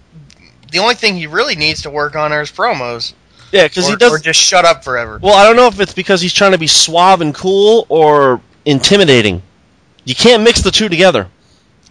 the 0.71 0.79
only 0.79 0.95
thing 0.95 1.15
he 1.15 1.27
really 1.27 1.55
needs 1.55 1.81
to 1.83 1.89
work 1.89 2.15
on 2.15 2.31
are 2.31 2.39
his 2.39 2.51
promos, 2.51 3.13
Yeah, 3.51 3.67
because 3.67 3.87
he 3.87 3.95
does. 3.95 4.11
or 4.11 4.17
just 4.19 4.39
shut 4.39 4.65
up 4.65 4.83
forever. 4.83 5.19
Well, 5.21 5.35
I 5.35 5.43
don't 5.45 5.55
know 5.55 5.67
if 5.67 5.79
it's 5.79 5.93
because 5.93 6.21
he's 6.21 6.33
trying 6.33 6.53
to 6.53 6.57
be 6.57 6.67
suave 6.67 7.21
and 7.21 7.33
cool 7.35 7.85
or 7.89 8.41
intimidating. 8.65 9.41
You 10.05 10.15
can't 10.15 10.43
mix 10.43 10.61
the 10.61 10.71
two 10.71 10.89
together. 10.89 11.27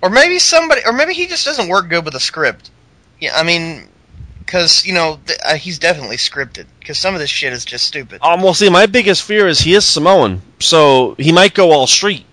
Or 0.03 0.11
maybe 0.11 0.39
somebody, 0.41 0.81
or 0.85 0.93
maybe 0.93 1.15
he 1.15 1.27
just 1.29 1.45
doesn't 1.45 1.69
work 1.69 1.89
good 1.89 2.05
with 2.05 2.15
a 2.17 2.21
script. 2.21 2.71
Yeah, 3.21 3.37
I 3.37 3.45
mean, 3.45 3.89
because 4.41 4.85
you 4.85 4.93
know 4.93 5.21
th- 5.27 5.39
uh, 5.47 5.55
he's 5.55 5.79
definitely 5.79 6.17
scripted. 6.17 6.67
Because 6.81 6.99
some 6.99 7.15
of 7.15 7.21
this 7.21 7.31
shit 7.31 7.53
is 7.53 7.65
just 7.65 7.87
stupid. 7.87 8.19
Um, 8.23 8.43
well, 8.43 8.53
see, 8.55 8.69
my 8.69 8.87
biggest 8.87 9.23
fear 9.23 9.47
is 9.47 9.61
he 9.61 9.75
is 9.75 9.85
Samoan, 9.85 10.43
so 10.59 11.15
he 11.21 11.31
might 11.31 11.55
go 11.55 11.71
all 11.71 11.87
street. 11.87 12.25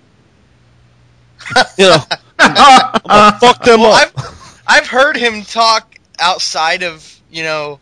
you 1.78 1.86
know, 1.86 1.98
I'm 2.40 3.40
fuck 3.40 3.64
them 3.64 3.82
Well, 3.82 3.94
up. 3.94 4.12
I've 4.18 4.39
I've 4.70 4.88
heard 4.88 5.18
him 5.18 5.42
talk 5.42 5.98
outside 6.20 6.84
of 6.84 7.20
you 7.32 7.44
know, 7.44 7.80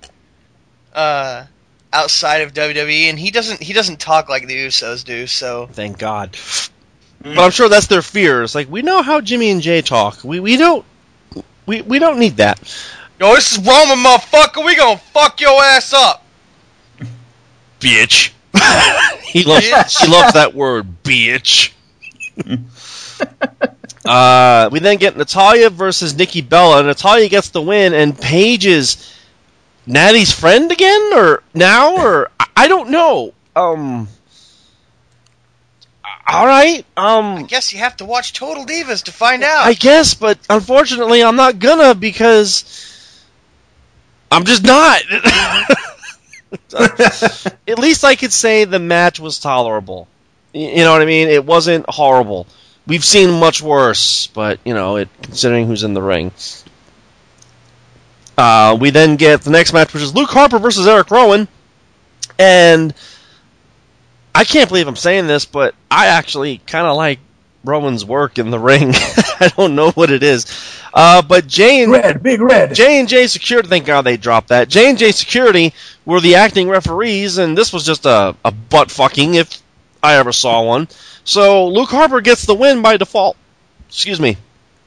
uh, 0.93 1.45
outside 1.93 2.41
of 2.41 2.53
WWE, 2.53 3.09
and 3.09 3.19
he 3.19 3.31
doesn't 3.31 3.61
he 3.61 3.73
doesn't 3.73 3.99
talk 3.99 4.29
like 4.29 4.47
the 4.47 4.55
Usos 4.55 5.03
do. 5.03 5.27
So 5.27 5.67
Thank 5.67 5.99
God. 5.99 6.37
But 7.21 7.39
I'm 7.39 7.51
sure 7.51 7.67
that's 7.67 7.87
their 7.87 8.01
fears. 8.01 8.55
Like 8.55 8.69
we 8.69 8.81
know 8.81 9.01
how 9.01 9.21
Jimmy 9.21 9.49
and 9.49 9.61
Jay 9.61 9.81
talk. 9.81 10.23
We 10.23 10.39
we 10.39 10.57
don't 10.57 10.85
we 11.65 11.81
we 11.81 11.99
don't 11.99 12.19
need 12.19 12.37
that. 12.37 12.59
yo, 13.19 13.35
this 13.35 13.53
is 13.53 13.57
Roman, 13.57 13.97
motherfucker. 13.97 14.65
We 14.65 14.75
gonna 14.75 14.97
fuck 14.97 15.41
your 15.41 15.61
ass 15.61 15.93
up. 15.93 16.23
Bitch. 17.79 18.31
he 19.23 19.43
loves 19.43 19.67
Bitch. 19.67 20.05
he 20.05 20.11
loves 20.11 20.33
that 20.33 20.53
word, 20.53 21.03
bitch. 21.03 21.71
uh, 24.07 24.69
we 24.71 24.79
then 24.79 24.97
get 24.97 25.15
Natalya 25.17 25.69
versus 25.69 26.15
Nikki 26.15 26.41
Bella. 26.41 26.79
And 26.79 26.87
Natalya 26.87 27.27
gets 27.29 27.49
the 27.49 27.61
win, 27.61 27.93
and 27.93 28.17
Paige 28.19 28.65
is 28.65 29.13
Natty's 29.85 30.31
friend 30.31 30.71
again, 30.71 31.11
or 31.13 31.43
now, 31.53 31.95
or 31.97 32.31
I- 32.39 32.47
I 32.55 32.67
don't 32.67 32.89
know. 32.89 33.33
Um. 33.55 34.07
All 36.27 36.45
right. 36.45 36.85
Um. 36.97 37.35
I 37.35 37.43
guess 37.43 37.71
you 37.73 37.79
have 37.79 37.97
to 37.97 38.05
watch 38.05 38.33
Total 38.33 38.65
Divas 38.65 39.03
to 39.05 39.11
find 39.11 39.43
out. 39.43 39.65
I 39.65 39.73
guess, 39.73 40.13
but 40.13 40.37
unfortunately, 40.49 41.23
I'm 41.23 41.35
not 41.35 41.59
gonna 41.59 41.95
because 41.95 42.63
I'm 44.31 44.43
just 44.45 44.63
not. 44.63 45.01
At 47.67 47.79
least 47.79 48.03
I 48.03 48.15
could 48.15 48.33
say 48.33 48.65
the 48.65 48.79
match 48.79 49.19
was 49.19 49.39
tolerable. 49.39 50.07
You 50.53 50.77
know 50.77 50.91
what 50.91 51.01
I 51.01 51.05
mean? 51.05 51.27
It 51.27 51.45
wasn't 51.45 51.85
horrible. 51.89 52.47
We've 52.87 53.03
seen 53.03 53.39
much 53.39 53.61
worse, 53.61 54.27
but 54.27 54.59
you 54.63 54.73
know, 54.73 54.95
it 54.95 55.09
considering 55.21 55.67
who's 55.67 55.83
in 55.83 55.93
the 55.93 56.01
ring. 56.01 56.31
Uh, 58.37 58.77
we 58.79 58.91
then 58.91 59.15
get 59.17 59.41
the 59.41 59.49
next 59.49 59.73
match, 59.73 59.93
which 59.93 60.03
is 60.03 60.15
Luke 60.15 60.29
Harper 60.29 60.59
versus 60.59 60.87
Eric 60.87 61.11
Rowan, 61.11 61.47
and 62.39 62.93
I 64.33 64.43
can't 64.43 64.69
believe 64.69 64.87
I'm 64.87 64.95
saying 64.95 65.27
this, 65.27 65.45
but 65.45 65.75
I 65.89 66.07
actually 66.07 66.59
kind 66.59 66.85
of 66.85 66.95
like 66.95 67.19
Rowan's 67.65 68.05
work 68.05 68.37
in 68.37 68.51
the 68.51 68.59
ring. 68.59 68.91
I 69.39 69.51
don't 69.57 69.75
know 69.75 69.91
what 69.91 70.11
it 70.11 70.23
is, 70.23 70.45
uh, 70.93 71.21
but 71.23 71.47
Jay 71.47 71.83
and 71.83 71.91
Red, 71.91 72.23
big 72.23 72.39
red. 72.39 72.73
J 72.73 72.99
and 72.99 73.09
J 73.09 73.27
Security. 73.27 73.67
Thank 73.67 73.85
God 73.85 74.03
they 74.03 74.15
dropped 74.15 74.49
that. 74.49 74.69
J 74.69 74.89
and 74.89 74.97
J 74.97 75.11
Security 75.11 75.73
were 76.05 76.21
the 76.21 76.35
acting 76.35 76.69
referees, 76.69 77.37
and 77.37 77.57
this 77.57 77.73
was 77.73 77.85
just 77.85 78.05
a, 78.05 78.35
a 78.45 78.51
butt 78.51 78.91
fucking 78.91 79.35
if 79.35 79.61
I 80.03 80.15
ever 80.15 80.31
saw 80.31 80.63
one. 80.63 80.87
So 81.23 81.67
Luke 81.67 81.89
Harper 81.89 82.21
gets 82.21 82.45
the 82.45 82.53
win 82.55 82.81
by 82.81 82.97
default. 82.97 83.37
Excuse 83.89 84.19
me, 84.19 84.37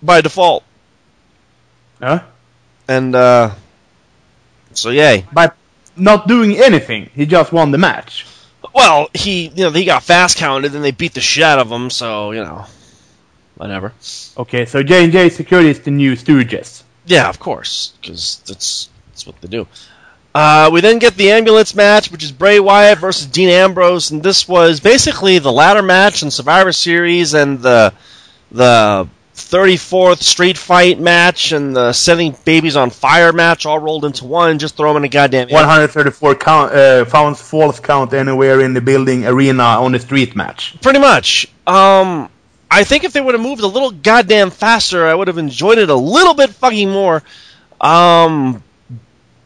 by 0.03 0.21
default, 0.21 0.63
Huh? 2.01 2.23
and 2.89 3.15
uh, 3.15 3.55
so 4.73 4.91
yay. 4.91 5.27
By 5.33 5.51
not 5.97 6.29
doing 6.29 6.57
anything, 6.57 7.11
he 7.15 7.27
just 7.27 7.53
won 7.53 7.71
the 7.71 7.79
match. 7.79 8.27
Well, 8.75 9.09
he 9.15 9.49
you 9.49 9.65
know 9.65 9.71
he 9.71 9.85
got 9.85 10.03
fast 10.03 10.37
counted, 10.37 10.75
and 10.75 10.85
they 10.85 10.91
beat 10.91 11.15
the 11.15 11.21
shit 11.21 11.43
out 11.45 11.59
of 11.59 11.71
him. 11.71 11.89
So 11.91 12.33
you 12.33 12.45
know, 12.45 12.67
whatever. 13.57 13.93
Okay, 14.37 14.67
so 14.67 14.83
J 14.83 15.05
and 15.05 15.13
J 15.13 15.29
Security 15.31 15.71
is 15.71 15.81
the 15.81 15.91
new 15.91 16.13
Stooges. 16.15 16.83
Yeah, 17.07 17.29
of 17.29 17.39
course, 17.39 17.95
because 18.01 18.43
that's 18.47 18.91
that's 19.09 19.27
what 19.27 19.41
they 19.41 19.49
do. 19.49 19.67
Uh, 20.35 20.71
we 20.73 20.81
then 20.81 20.99
get 20.99 21.17
the 21.17 21.33
ambulance 21.33 21.75
match, 21.75 22.11
which 22.13 22.23
is 22.23 22.31
Bray 22.31 22.61
Wyatt 22.61 22.99
versus 22.99 23.27
Dean 23.27 23.49
Ambrose, 23.49 24.13
and 24.13 24.23
this 24.23 24.47
was 24.47 24.79
basically 24.79 25.39
the 25.39 25.51
ladder 25.51 25.83
match 25.83 26.23
in 26.23 26.31
Survivor 26.31 26.73
Series 26.73 27.35
and 27.35 27.61
the 27.61 27.93
the 28.53 29.09
34th 29.35 30.23
Street 30.23 30.59
Fight 30.59 31.01
match 31.01 31.53
and 31.53 31.75
the 31.75 31.93
setting 31.93 32.37
babies 32.45 32.77
on 32.77 32.91
fire 32.91 33.33
match 33.33 33.67
all 33.67 33.79
rolled 33.79 34.05
into 34.05 34.25
one. 34.25 34.59
Just 34.59 34.77
throw 34.77 34.93
them 34.93 35.03
in 35.03 35.05
a 35.05 35.09
goddamn. 35.09 35.49
134 35.49 36.35
count, 36.37 36.73
uh, 36.73 37.05
founds 37.07 37.41
false 37.41 37.81
count 37.81 38.13
anywhere 38.13 38.61
in 38.61 38.75
the 38.75 38.81
building, 38.81 39.27
arena, 39.27 39.63
on 39.63 39.93
the 39.93 39.99
street 39.99 40.37
match. 40.37 40.81
Pretty 40.81 40.99
much. 40.99 41.47
Um, 41.67 42.29
I 42.71 42.85
think 42.85 43.05
if 43.05 43.13
they 43.13 43.21
would 43.21 43.35
have 43.35 43.43
moved 43.43 43.63
a 43.63 43.67
little 43.67 43.91
goddamn 43.91 44.51
faster, 44.51 45.07
I 45.07 45.15
would 45.15 45.29
have 45.29 45.39
enjoyed 45.39 45.79
it 45.79 45.91
a 45.91 45.95
little 45.95 46.35
bit 46.35 46.51
fucking 46.51 46.91
more. 46.91 47.23
Um, 47.81 48.63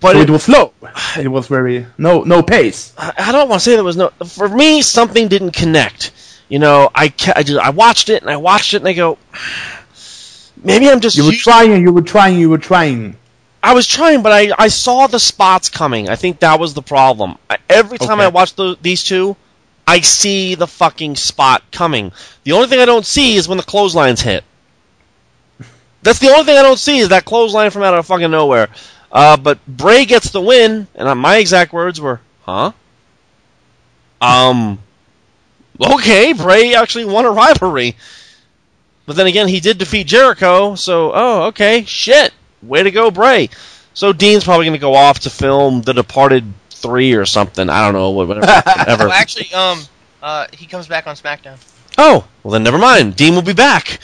but 0.04 0.16
it, 0.16 0.28
it 0.28 0.32
was 0.32 0.44
slow. 0.44 0.72
It 1.18 1.28
was 1.28 1.48
very 1.48 1.86
no 1.98 2.22
no 2.24 2.42
pace. 2.42 2.92
I 2.98 3.12
I 3.18 3.32
don't 3.32 3.48
want 3.48 3.60
to 3.60 3.64
say 3.64 3.74
there 3.74 3.84
was 3.84 3.96
no. 3.96 4.10
For 4.26 4.48
me, 4.48 4.82
something 4.82 5.28
didn't 5.28 5.52
connect. 5.52 6.12
You 6.48 6.58
know, 6.58 6.90
I 6.94 7.04
I, 7.34 7.42
just, 7.42 7.58
I 7.58 7.70
watched 7.70 8.10
it 8.10 8.22
and 8.22 8.30
I 8.30 8.36
watched 8.36 8.74
it 8.74 8.78
and 8.78 8.88
I 8.88 8.92
go, 8.92 9.18
maybe 10.62 10.88
I'm 10.88 11.00
just. 11.00 11.16
You 11.16 11.24
were 11.24 11.30
used- 11.30 11.42
trying, 11.42 11.80
you 11.82 11.92
were 11.92 12.02
trying, 12.02 12.38
you 12.38 12.50
were 12.50 12.58
trying. 12.58 13.16
I 13.62 13.72
was 13.72 13.86
trying, 13.86 14.22
but 14.22 14.30
I, 14.30 14.52
I 14.58 14.68
saw 14.68 15.06
the 15.06 15.18
spots 15.18 15.70
coming. 15.70 16.10
I 16.10 16.16
think 16.16 16.40
that 16.40 16.60
was 16.60 16.74
the 16.74 16.82
problem. 16.82 17.38
I, 17.48 17.56
every 17.70 17.96
time 17.96 18.18
Okay. 18.20 18.24
I 18.24 18.28
watch 18.28 18.54
the, 18.56 18.76
these 18.82 19.02
two, 19.02 19.36
I 19.88 20.00
see 20.00 20.54
the 20.54 20.66
fucking 20.66 21.16
spot 21.16 21.62
coming. 21.72 22.12
The 22.42 22.52
only 22.52 22.68
thing 22.68 22.80
I 22.80 22.84
don't 22.84 23.06
see 23.06 23.36
is 23.36 23.48
when 23.48 23.56
the 23.56 23.64
clotheslines 23.64 24.20
hit. 24.20 24.44
That's 26.02 26.18
the 26.18 26.28
only 26.28 26.44
thing 26.44 26.58
I 26.58 26.62
don't 26.62 26.78
see 26.78 26.98
is 26.98 27.08
that 27.08 27.24
clothesline 27.24 27.70
from 27.70 27.84
out 27.84 27.94
of 27.94 28.06
fucking 28.06 28.30
nowhere. 28.30 28.68
Uh, 29.14 29.36
but 29.36 29.64
Bray 29.64 30.04
gets 30.04 30.30
the 30.30 30.40
win, 30.40 30.88
and 30.96 31.20
my 31.20 31.36
exact 31.36 31.72
words 31.72 32.00
were, 32.00 32.20
"Huh." 32.42 32.72
Um. 34.20 34.80
Okay, 35.80 36.32
Bray 36.32 36.74
actually 36.74 37.04
won 37.04 37.24
a 37.24 37.30
rivalry. 37.30 37.96
But 39.06 39.16
then 39.16 39.26
again, 39.26 39.46
he 39.46 39.60
did 39.60 39.78
defeat 39.78 40.08
Jericho, 40.08 40.74
so 40.74 41.12
oh, 41.14 41.42
okay, 41.44 41.84
shit, 41.84 42.32
way 42.62 42.82
to 42.82 42.90
go, 42.90 43.10
Bray. 43.10 43.50
So 43.92 44.12
Dean's 44.12 44.44
probably 44.44 44.66
going 44.66 44.78
to 44.78 44.80
go 44.80 44.94
off 44.94 45.20
to 45.20 45.30
film 45.30 45.82
The 45.82 45.94
Departed 45.94 46.52
Three 46.70 47.12
or 47.12 47.24
something. 47.24 47.70
I 47.70 47.84
don't 47.84 47.94
know, 47.94 48.10
whatever. 48.10 48.40
whatever. 48.46 49.04
Well, 49.04 49.12
actually, 49.12 49.52
um, 49.54 49.80
uh, 50.22 50.46
he 50.52 50.66
comes 50.66 50.88
back 50.88 51.06
on 51.06 51.14
SmackDown. 51.14 51.58
Oh, 51.96 52.26
well 52.42 52.52
then 52.52 52.64
never 52.64 52.78
mind. 52.78 53.14
Dean 53.14 53.34
will 53.34 53.42
be 53.42 53.52
back. 53.52 54.00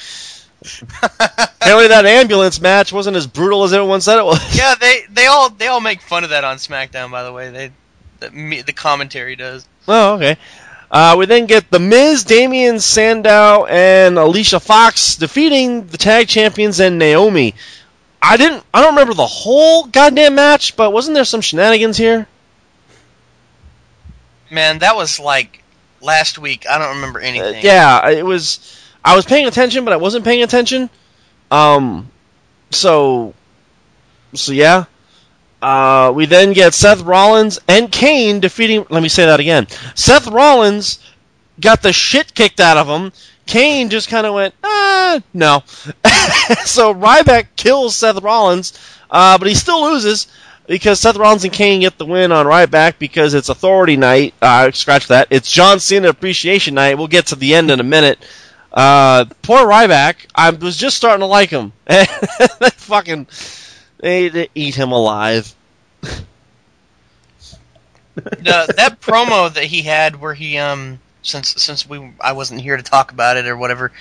Apparently 1.20 1.88
that 1.88 2.04
ambulance 2.06 2.60
match 2.60 2.92
wasn't 2.92 3.16
as 3.16 3.26
brutal 3.26 3.64
as 3.64 3.72
everyone 3.72 4.00
said 4.00 4.18
it 4.18 4.24
was. 4.24 4.40
Yeah, 4.56 4.74
they 4.74 5.02
they 5.10 5.26
all 5.26 5.48
they 5.50 5.66
all 5.68 5.80
make 5.80 6.00
fun 6.02 6.24
of 6.24 6.30
that 6.30 6.44
on 6.44 6.56
SmackDown. 6.58 7.10
By 7.10 7.22
the 7.22 7.32
way, 7.32 7.50
they 7.50 7.70
the, 8.20 8.62
the 8.66 8.72
commentary 8.72 9.36
does. 9.36 9.66
Oh, 9.88 10.14
okay. 10.16 10.36
Uh, 10.90 11.14
we 11.18 11.24
then 11.26 11.46
get 11.46 11.70
The 11.70 11.78
Miz, 11.78 12.24
Damien 12.24 12.80
Sandow, 12.80 13.64
and 13.66 14.18
Alicia 14.18 14.58
Fox 14.60 15.14
defeating 15.16 15.86
the 15.86 15.96
tag 15.96 16.26
champions 16.28 16.80
and 16.80 16.98
Naomi. 16.98 17.54
I 18.20 18.36
didn't. 18.36 18.64
I 18.74 18.82
don't 18.82 18.94
remember 18.94 19.14
the 19.14 19.26
whole 19.26 19.84
goddamn 19.84 20.34
match, 20.34 20.76
but 20.76 20.92
wasn't 20.92 21.14
there 21.14 21.24
some 21.24 21.40
shenanigans 21.40 21.96
here? 21.96 22.26
Man, 24.50 24.80
that 24.80 24.96
was 24.96 25.20
like 25.20 25.62
last 26.00 26.38
week. 26.38 26.66
I 26.68 26.78
don't 26.78 26.96
remember 26.96 27.20
Uh, 27.20 27.24
anything. 27.24 27.64
yeah, 27.64 28.08
it 28.10 28.24
was. 28.26 28.76
I 29.04 29.16
was 29.16 29.24
paying 29.24 29.46
attention, 29.46 29.84
but 29.84 29.92
I 29.92 29.96
wasn't 29.96 30.24
paying 30.24 30.42
attention. 30.42 30.90
Um, 31.50 32.10
so, 32.70 33.34
so 34.34 34.52
yeah. 34.52 34.84
Uh, 35.62 36.12
we 36.14 36.24
then 36.26 36.52
get 36.52 36.72
Seth 36.72 37.02
Rollins 37.02 37.58
and 37.68 37.92
Kane 37.92 38.40
defeating. 38.40 38.86
Let 38.88 39.02
me 39.02 39.08
say 39.08 39.26
that 39.26 39.40
again. 39.40 39.66
Seth 39.94 40.26
Rollins 40.26 41.00
got 41.60 41.82
the 41.82 41.92
shit 41.92 42.34
kicked 42.34 42.60
out 42.60 42.78
of 42.78 42.86
him. 42.86 43.12
Kane 43.46 43.90
just 43.90 44.08
kind 44.08 44.26
of 44.26 44.34
went, 44.34 44.54
ah, 44.62 45.20
no. 45.34 45.62
so 46.64 46.94
Ryback 46.94 47.48
kills 47.56 47.96
Seth 47.96 48.22
Rollins, 48.22 48.78
uh, 49.10 49.36
but 49.38 49.48
he 49.48 49.54
still 49.54 49.82
loses 49.82 50.28
because 50.66 51.00
Seth 51.00 51.16
Rollins 51.16 51.44
and 51.44 51.52
Kane 51.52 51.80
get 51.80 51.98
the 51.98 52.06
win 52.06 52.30
on 52.30 52.46
Ryback 52.46 52.98
because 52.98 53.34
it's 53.34 53.48
Authority 53.48 53.96
Night. 53.96 54.34
Uh, 54.40 54.70
scratch 54.70 55.08
that. 55.08 55.26
It's 55.30 55.50
John 55.50 55.80
Cena 55.80 56.08
Appreciation 56.08 56.74
Night. 56.74 56.96
We'll 56.96 57.08
get 57.08 57.26
to 57.26 57.36
the 57.36 57.54
end 57.54 57.72
in 57.72 57.80
a 57.80 57.84
minute. 57.84 58.24
Uh, 58.72 59.24
poor 59.42 59.66
Ryback. 59.66 60.26
I 60.34 60.50
was 60.50 60.76
just 60.76 60.96
starting 60.96 61.20
to 61.20 61.26
like 61.26 61.50
him. 61.50 61.72
they 61.86 62.06
fucking 62.76 63.26
they, 63.98 64.28
they 64.28 64.48
eat 64.54 64.74
him 64.74 64.92
alive. 64.92 65.54
The, 68.14 68.74
that 68.76 69.00
promo 69.00 69.52
that 69.52 69.64
he 69.64 69.82
had 69.82 70.20
where 70.20 70.34
he 70.34 70.58
um 70.58 71.00
since 71.22 71.54
since 71.62 71.88
we 71.88 72.12
I 72.20 72.32
wasn't 72.32 72.60
here 72.60 72.76
to 72.76 72.82
talk 72.82 73.12
about 73.12 73.36
it 73.36 73.46
or 73.46 73.56
whatever, 73.56 73.92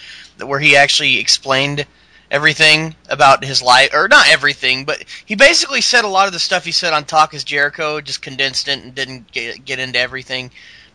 where 0.44 0.60
he 0.60 0.76
actually 0.76 1.20
explained 1.20 1.86
everything 2.32 2.96
about 3.10 3.44
his 3.44 3.62
life, 3.62 3.90
or 3.94 4.08
not 4.08 4.30
everything, 4.30 4.86
but 4.86 5.04
he 5.26 5.36
basically 5.36 5.82
said 5.82 6.06
a 6.06 6.08
lot 6.10 6.28
of 6.28 6.34
the 6.34 6.40
stuff 6.40 6.66
he 6.66 6.72
said 6.72 6.94
on 6.94 7.06
Talk 7.06 7.34
is 7.34 7.44
Jericho, 7.44 8.02
just 8.02 8.22
condensed 8.22 8.68
it 8.68 8.84
and 8.84 8.94
didn't 8.94 9.32
get, 9.32 9.66
get 9.66 9.80
into 9.80 10.00
everything. 10.00 10.52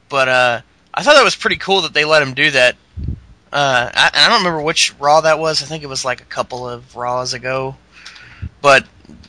But 0.09 0.29
uh, 0.29 0.61
I 0.93 1.03
thought 1.03 1.15
that 1.15 1.25
was 1.25 1.35
pretty 1.35 1.57
cool 1.57 1.83
that 1.83 1.95
they 1.95 2.05
let 2.05 2.23
him 2.23 2.35
do 2.35 2.51
that. 2.53 2.77
Uh, 3.55 3.91
I, 3.95 4.11
I 4.13 4.29
don't 4.29 4.39
remember 4.39 4.61
which 4.63 4.95
Raw 4.99 5.21
that 5.23 5.39
was. 5.39 5.63
I 5.63 5.67
think 5.67 5.85
it 5.85 5.89
was 5.89 6.05
like 6.05 6.21
a 6.21 6.25
couple 6.27 6.69
of 6.69 6.97
Raws 6.97 7.35
ago, 7.35 7.77
but 8.61 8.85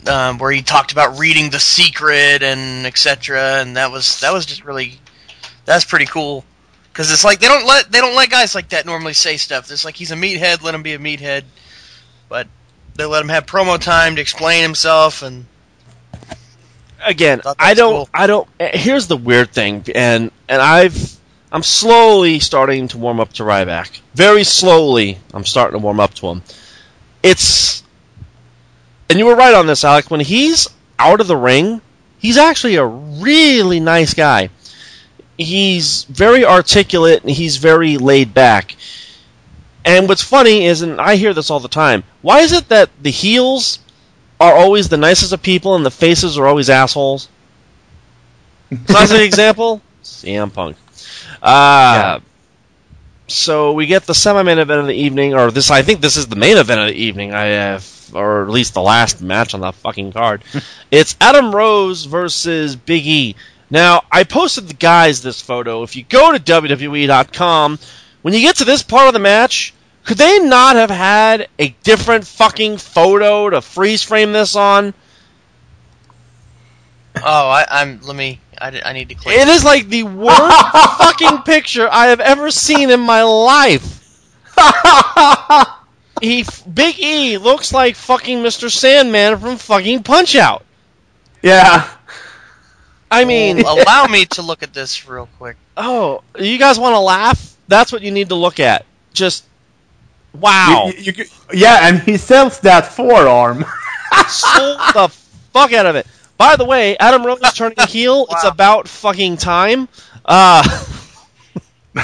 um, 0.08 0.40
where 0.40 0.52
he 0.52 0.64
talked 0.64 0.92
about 0.92 1.20
reading 1.20 1.52
the 1.52 1.60
secret 1.60 2.42
and 2.44 2.86
etc. 2.88 3.62
And 3.62 3.78
that 3.78 3.92
was 3.92 4.20
that 4.22 4.34
was 4.34 4.46
just 4.48 4.66
really 4.66 5.00
that's 5.66 5.86
pretty 5.86 6.06
cool 6.08 6.44
because 6.92 7.12
it's 7.12 7.24
like 7.24 7.40
they 7.40 7.48
don't 7.48 7.68
let 7.68 7.92
they 7.92 8.00
don't 8.02 8.16
let 8.16 8.32
guys 8.32 8.56
like 8.56 8.70
that 8.70 8.86
normally 8.88 9.14
say 9.14 9.38
stuff. 9.38 9.72
It's 9.72 9.86
like 9.86 9.96
he's 9.96 10.12
a 10.12 10.16
meathead, 10.16 10.64
let 10.64 10.74
him 10.74 10.84
be 10.84 10.94
a 10.94 11.00
meathead, 11.00 11.44
but 12.28 12.48
they 12.96 13.06
let 13.06 13.22
him 13.22 13.30
have 13.30 13.46
promo 13.46 13.80
time 13.80 14.16
to 14.16 14.22
explain 14.22 14.64
himself 14.64 15.22
and 15.22 15.46
again, 17.06 17.42
that 17.44 17.56
I 17.60 17.74
don't, 17.74 17.94
cool. 17.94 18.10
I 18.14 18.28
don't. 18.28 18.48
eh, 18.60 18.78
Here's 18.78 19.08
the 19.08 19.18
weird 19.18 19.52
thing, 19.52 19.86
and 19.94 20.32
and 20.50 20.62
I've, 20.62 21.18
I'm 21.56 21.64
slowly 21.64 22.42
starting 22.42 22.90
to 22.90 22.98
warm 22.98 23.22
up 23.22 23.32
to 23.36 23.44
Ryback. 23.44 24.02
Very 24.14 24.44
slowly, 24.44 25.20
I'm 25.34 25.46
starting 25.46 25.80
to 25.80 25.82
warm 25.82 26.02
up 26.02 26.14
to 26.16 26.28
him. 26.28 26.44
It's, 27.24 27.82
and 29.10 29.18
you 29.18 29.26
were 29.26 29.38
right 29.38 29.54
on 29.54 29.66
this, 29.66 29.86
Alec. 29.86 30.12
When 30.12 30.20
he's 30.20 30.68
out 31.00 31.22
of 31.22 31.28
the 31.28 31.38
ring, 31.38 31.80
he's 32.20 32.36
actually 32.36 32.76
a 32.76 32.86
really 32.86 33.80
nice 33.80 34.14
guy. 34.14 34.50
He's 35.38 36.04
very 36.04 36.44
articulate 36.44 37.22
and 37.22 37.32
he's 37.32 37.56
very 37.56 37.96
laid 37.96 38.34
back. 38.34 38.76
And 39.86 40.10
what's 40.10 40.24
funny 40.24 40.66
is, 40.66 40.82
and 40.82 41.00
I 41.00 41.16
hear 41.16 41.34
this 41.34 41.50
all 41.50 41.62
the 41.62 41.70
time, 41.70 42.04
why 42.22 42.42
is 42.42 42.52
it 42.52 42.68
that 42.68 42.90
the 43.02 43.12
heels 43.12 43.80
are 44.42 44.56
always 44.56 44.90
the 44.90 44.98
nicest 44.98 45.32
of 45.32 45.42
people 45.42 45.78
and 45.78 45.86
the 45.86 45.90
faces 45.90 46.38
are 46.38 46.48
always 46.48 46.70
assholes? 46.70 47.30
Classic 48.88 49.22
example: 49.22 49.82
CM 50.04 50.52
Punk. 50.52 50.76
Uh, 51.46 52.20
So 53.28 53.72
we 53.74 53.88
get 53.88 54.06
the 54.06 54.14
semi-main 54.14 54.60
event 54.60 54.82
of 54.82 54.88
the 54.88 54.94
evening, 54.94 55.34
or 55.34 55.50
this. 55.52 55.72
I 55.72 55.82
think 55.82 56.02
this 56.02 56.18
is 56.18 56.28
the 56.28 56.36
main 56.36 56.58
event 56.58 56.80
of 56.82 56.88
the 56.88 56.94
evening. 56.96 57.34
I 57.34 57.46
have, 57.46 58.12
or 58.14 58.44
at 58.44 58.50
least 58.50 58.74
the 58.76 58.82
last 58.84 59.22
match 59.22 59.54
on 59.56 59.62
the 59.62 59.72
fucking 59.72 60.12
card. 60.12 60.44
it's 60.92 61.16
Adam 61.20 61.54
Rose 61.56 62.06
versus 62.06 62.76
Big 62.76 63.06
E. 63.08 63.36
Now 63.72 64.04
I 64.12 64.24
posted 64.26 64.68
the 64.68 64.76
guys 64.76 65.22
this 65.24 65.42
photo. 65.42 65.82
If 65.82 65.96
you 65.96 66.04
go 66.04 66.32
to 66.32 66.40
WWE.com, 66.40 67.80
when 68.22 68.34
you 68.36 68.42
get 68.42 68.58
to 68.58 68.66
this 68.66 68.84
part 68.84 69.08
of 69.08 69.14
the 69.14 69.20
match, 69.20 69.74
could 70.04 70.18
they 70.20 70.38
not 70.40 70.76
have 70.76 70.92
had 70.92 71.48
a 71.58 71.70
different 71.84 72.28
fucking 72.28 72.78
photo 72.78 73.50
to 73.50 73.62
freeze 73.62 74.04
frame 74.04 74.34
this 74.34 74.56
on? 74.56 74.94
oh 77.18 77.50
I, 77.50 77.66
I'm 77.70 78.02
let 78.02 78.16
me 78.16 78.40
I, 78.62 78.82
I 78.86 78.94
need 78.94 79.10
to 79.10 79.16
click. 79.16 79.38
It 79.38 79.48
is 79.48 79.64
like 79.64 79.88
the 79.90 80.04
worst 80.04 80.38
fucking 80.98 81.40
picture 81.44 81.88
I 81.92 82.08
have 82.08 82.20
ever 82.20 82.52
seen 82.52 82.90
in 82.90 83.00
my 83.00 83.24
life. 83.24 83.92
he 86.22 86.46
Big 86.74 87.00
E 87.00 87.38
looks 87.38 87.74
like 87.74 87.96
fucking 87.96 88.40
Mr. 88.40 88.70
Sandman 88.70 89.38
from 89.40 89.58
fucking 89.58 90.04
Punch 90.04 90.36
Out. 90.36 90.64
Yeah. 91.42 91.88
I 93.12 93.26
mean, 93.26 93.60
allow 93.62 94.06
me 94.08 94.26
to 94.32 94.42
look 94.42 94.64
at 94.64 94.74
this 94.74 95.08
real 95.08 95.30
quick. 95.38 95.58
oh, 95.78 96.24
you 96.40 96.58
guys 96.58 96.80
want 96.80 96.96
to 96.96 97.00
laugh? 97.00 97.56
That's 97.68 97.92
what 97.92 98.02
you 98.02 98.12
need 98.12 98.30
to 98.30 98.36
look 98.36 98.60
at. 98.60 98.86
Just 99.14 99.46
wow. 100.34 100.88
You- 100.88 100.94
you- 101.02 101.14
you- 101.18 101.26
yeah, 101.54 101.88
and 101.88 102.00
he 102.02 102.18
sells 102.18 102.60
that 102.62 102.94
forearm. 102.94 103.66
Sold 104.28 104.80
the 104.94 105.08
fuck 105.54 105.74
out 105.74 105.86
of 105.86 105.96
it. 105.96 106.08
By 106.38 106.56
the 106.58 106.66
way, 106.66 106.98
Adam 106.98 107.26
Rose 107.26 107.40
turning 107.54 107.78
heel. 107.88 108.28
It's 108.30 108.44
about 108.44 108.88
fucking 108.88 109.38
time. 109.38 109.88
Uh, 110.26 110.64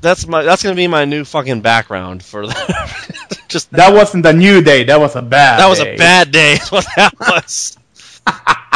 that's 0.00 0.26
my. 0.26 0.42
That's 0.42 0.62
gonna 0.62 0.76
be 0.76 0.86
my 0.88 1.04
new 1.04 1.24
fucking 1.24 1.60
background 1.60 2.22
for 2.22 2.46
the, 2.46 3.38
just 3.48 3.70
that 3.72 3.92
wasn't 3.92 4.22
the 4.22 4.32
new 4.32 4.62
day. 4.62 4.84
That 4.84 4.98
was 4.98 5.14
a 5.14 5.22
bad. 5.22 5.60
That 5.60 5.68
was 5.68 5.78
day. 5.78 5.94
a 5.94 5.98
bad 5.98 6.32
day. 6.32 6.52
Is 6.54 6.72
what 6.72 6.86
that 6.96 7.12
was. 7.20 7.76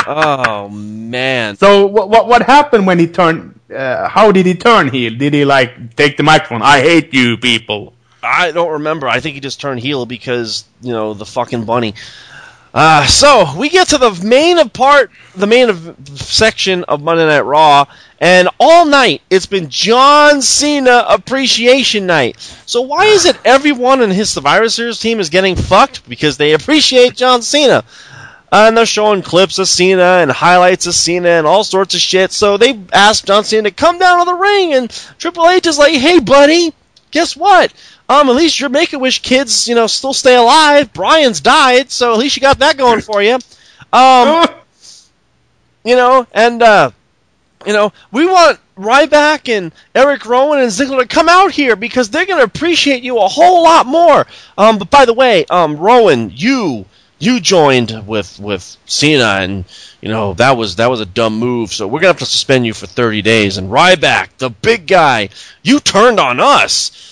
oh 0.06 0.68
man. 0.68 1.56
So 1.56 1.86
what 1.86 2.10
what 2.10 2.28
what 2.28 2.42
happened 2.42 2.86
when 2.86 2.98
he 2.98 3.06
turned? 3.06 3.58
Uh, 3.74 4.08
how 4.08 4.32
did 4.32 4.46
he 4.46 4.54
turn 4.54 4.88
heel? 4.88 5.14
Did 5.16 5.32
he 5.34 5.44
like 5.44 5.96
take 5.96 6.16
the 6.16 6.22
microphone? 6.22 6.62
I 6.62 6.80
hate 6.80 7.14
you 7.14 7.38
people. 7.38 7.94
I 8.22 8.50
don't 8.50 8.72
remember. 8.72 9.08
I 9.08 9.20
think 9.20 9.34
he 9.34 9.40
just 9.40 9.60
turned 9.60 9.80
heel 9.80 10.04
because 10.04 10.64
you 10.82 10.92
know 10.92 11.14
the 11.14 11.26
fucking 11.26 11.64
bunny. 11.64 11.94
Uh, 12.76 13.06
so 13.06 13.56
we 13.56 13.70
get 13.70 13.88
to 13.88 13.96
the 13.96 14.10
main 14.22 14.58
of 14.58 14.70
part, 14.70 15.10
the 15.34 15.46
main 15.46 15.70
of 15.70 15.96
section 16.14 16.84
of 16.84 17.02
Monday 17.02 17.24
Night 17.24 17.40
Raw, 17.40 17.86
and 18.20 18.50
all 18.60 18.84
night 18.84 19.22
it's 19.30 19.46
been 19.46 19.70
John 19.70 20.42
Cena 20.42 21.06
Appreciation 21.08 22.04
Night. 22.04 22.36
So 22.66 22.82
why 22.82 23.06
is 23.06 23.24
it 23.24 23.38
everyone 23.46 24.02
in 24.02 24.10
his 24.10 24.28
Survivor 24.28 24.68
Series 24.68 25.00
team 25.00 25.20
is 25.20 25.30
getting 25.30 25.56
fucked 25.56 26.06
because 26.06 26.36
they 26.36 26.52
appreciate 26.52 27.16
John 27.16 27.40
Cena? 27.40 27.82
Uh, 28.52 28.66
and 28.68 28.76
they're 28.76 28.84
showing 28.84 29.22
clips 29.22 29.58
of 29.58 29.68
Cena 29.68 30.18
and 30.20 30.30
highlights 30.30 30.86
of 30.86 30.94
Cena 30.94 31.30
and 31.30 31.46
all 31.46 31.64
sorts 31.64 31.94
of 31.94 32.00
shit. 32.02 32.30
So 32.30 32.58
they 32.58 32.78
asked 32.92 33.24
John 33.24 33.44
Cena 33.44 33.70
to 33.70 33.74
come 33.74 33.98
down 33.98 34.18
to 34.18 34.26
the 34.26 34.34
ring, 34.34 34.74
and 34.74 34.90
Triple 35.16 35.48
H 35.48 35.66
is 35.66 35.78
like, 35.78 35.94
"Hey, 35.94 36.18
buddy, 36.18 36.74
guess 37.10 37.34
what? 37.34 37.72
Um, 38.08 38.28
at 38.28 38.36
least 38.36 38.60
your 38.60 38.68
Make 38.68 38.92
a 38.92 38.98
Wish 38.98 39.22
kids, 39.22 39.66
you 39.66 39.74
know, 39.74 39.86
still 39.86 40.12
stay 40.12 40.36
alive. 40.36 40.92
Brian's 40.92 41.40
died, 41.40 41.90
so 41.90 42.12
at 42.12 42.18
least 42.18 42.36
you 42.36 42.40
got 42.40 42.60
that 42.60 42.76
going 42.76 43.00
for 43.00 43.22
you. 43.22 43.38
Um, 43.92 44.46
you 45.84 45.96
know, 45.96 46.26
and 46.32 46.62
uh, 46.62 46.90
you 47.66 47.72
know, 47.72 47.92
we 48.12 48.26
want 48.26 48.60
Ryback 48.76 49.48
and 49.48 49.72
Eric 49.94 50.26
Rowan 50.26 50.60
and 50.60 50.70
Ziggler 50.70 51.00
to 51.00 51.06
come 51.06 51.28
out 51.28 51.50
here 51.50 51.74
because 51.74 52.10
they're 52.10 52.26
going 52.26 52.38
to 52.38 52.44
appreciate 52.44 53.02
you 53.02 53.18
a 53.18 53.28
whole 53.28 53.62
lot 53.64 53.86
more. 53.86 54.26
Um, 54.56 54.78
but 54.78 54.90
by 54.90 55.04
the 55.04 55.14
way, 55.14 55.44
um, 55.46 55.76
Rowan, 55.76 56.30
you 56.34 56.84
you 57.18 57.40
joined 57.40 58.06
with 58.06 58.38
with 58.38 58.76
Cena, 58.84 59.38
and 59.40 59.64
you 60.00 60.08
know 60.08 60.34
that 60.34 60.56
was 60.56 60.76
that 60.76 60.90
was 60.90 61.00
a 61.00 61.06
dumb 61.06 61.38
move. 61.38 61.72
So 61.72 61.86
we're 61.86 62.00
gonna 62.00 62.08
have 62.08 62.18
to 62.18 62.26
suspend 62.26 62.66
you 62.66 62.74
for 62.74 62.86
30 62.86 63.22
days. 63.22 63.56
And 63.56 63.70
Ryback, 63.70 64.28
the 64.38 64.50
big 64.50 64.86
guy, 64.86 65.30
you 65.62 65.80
turned 65.80 66.20
on 66.20 66.40
us. 66.40 67.05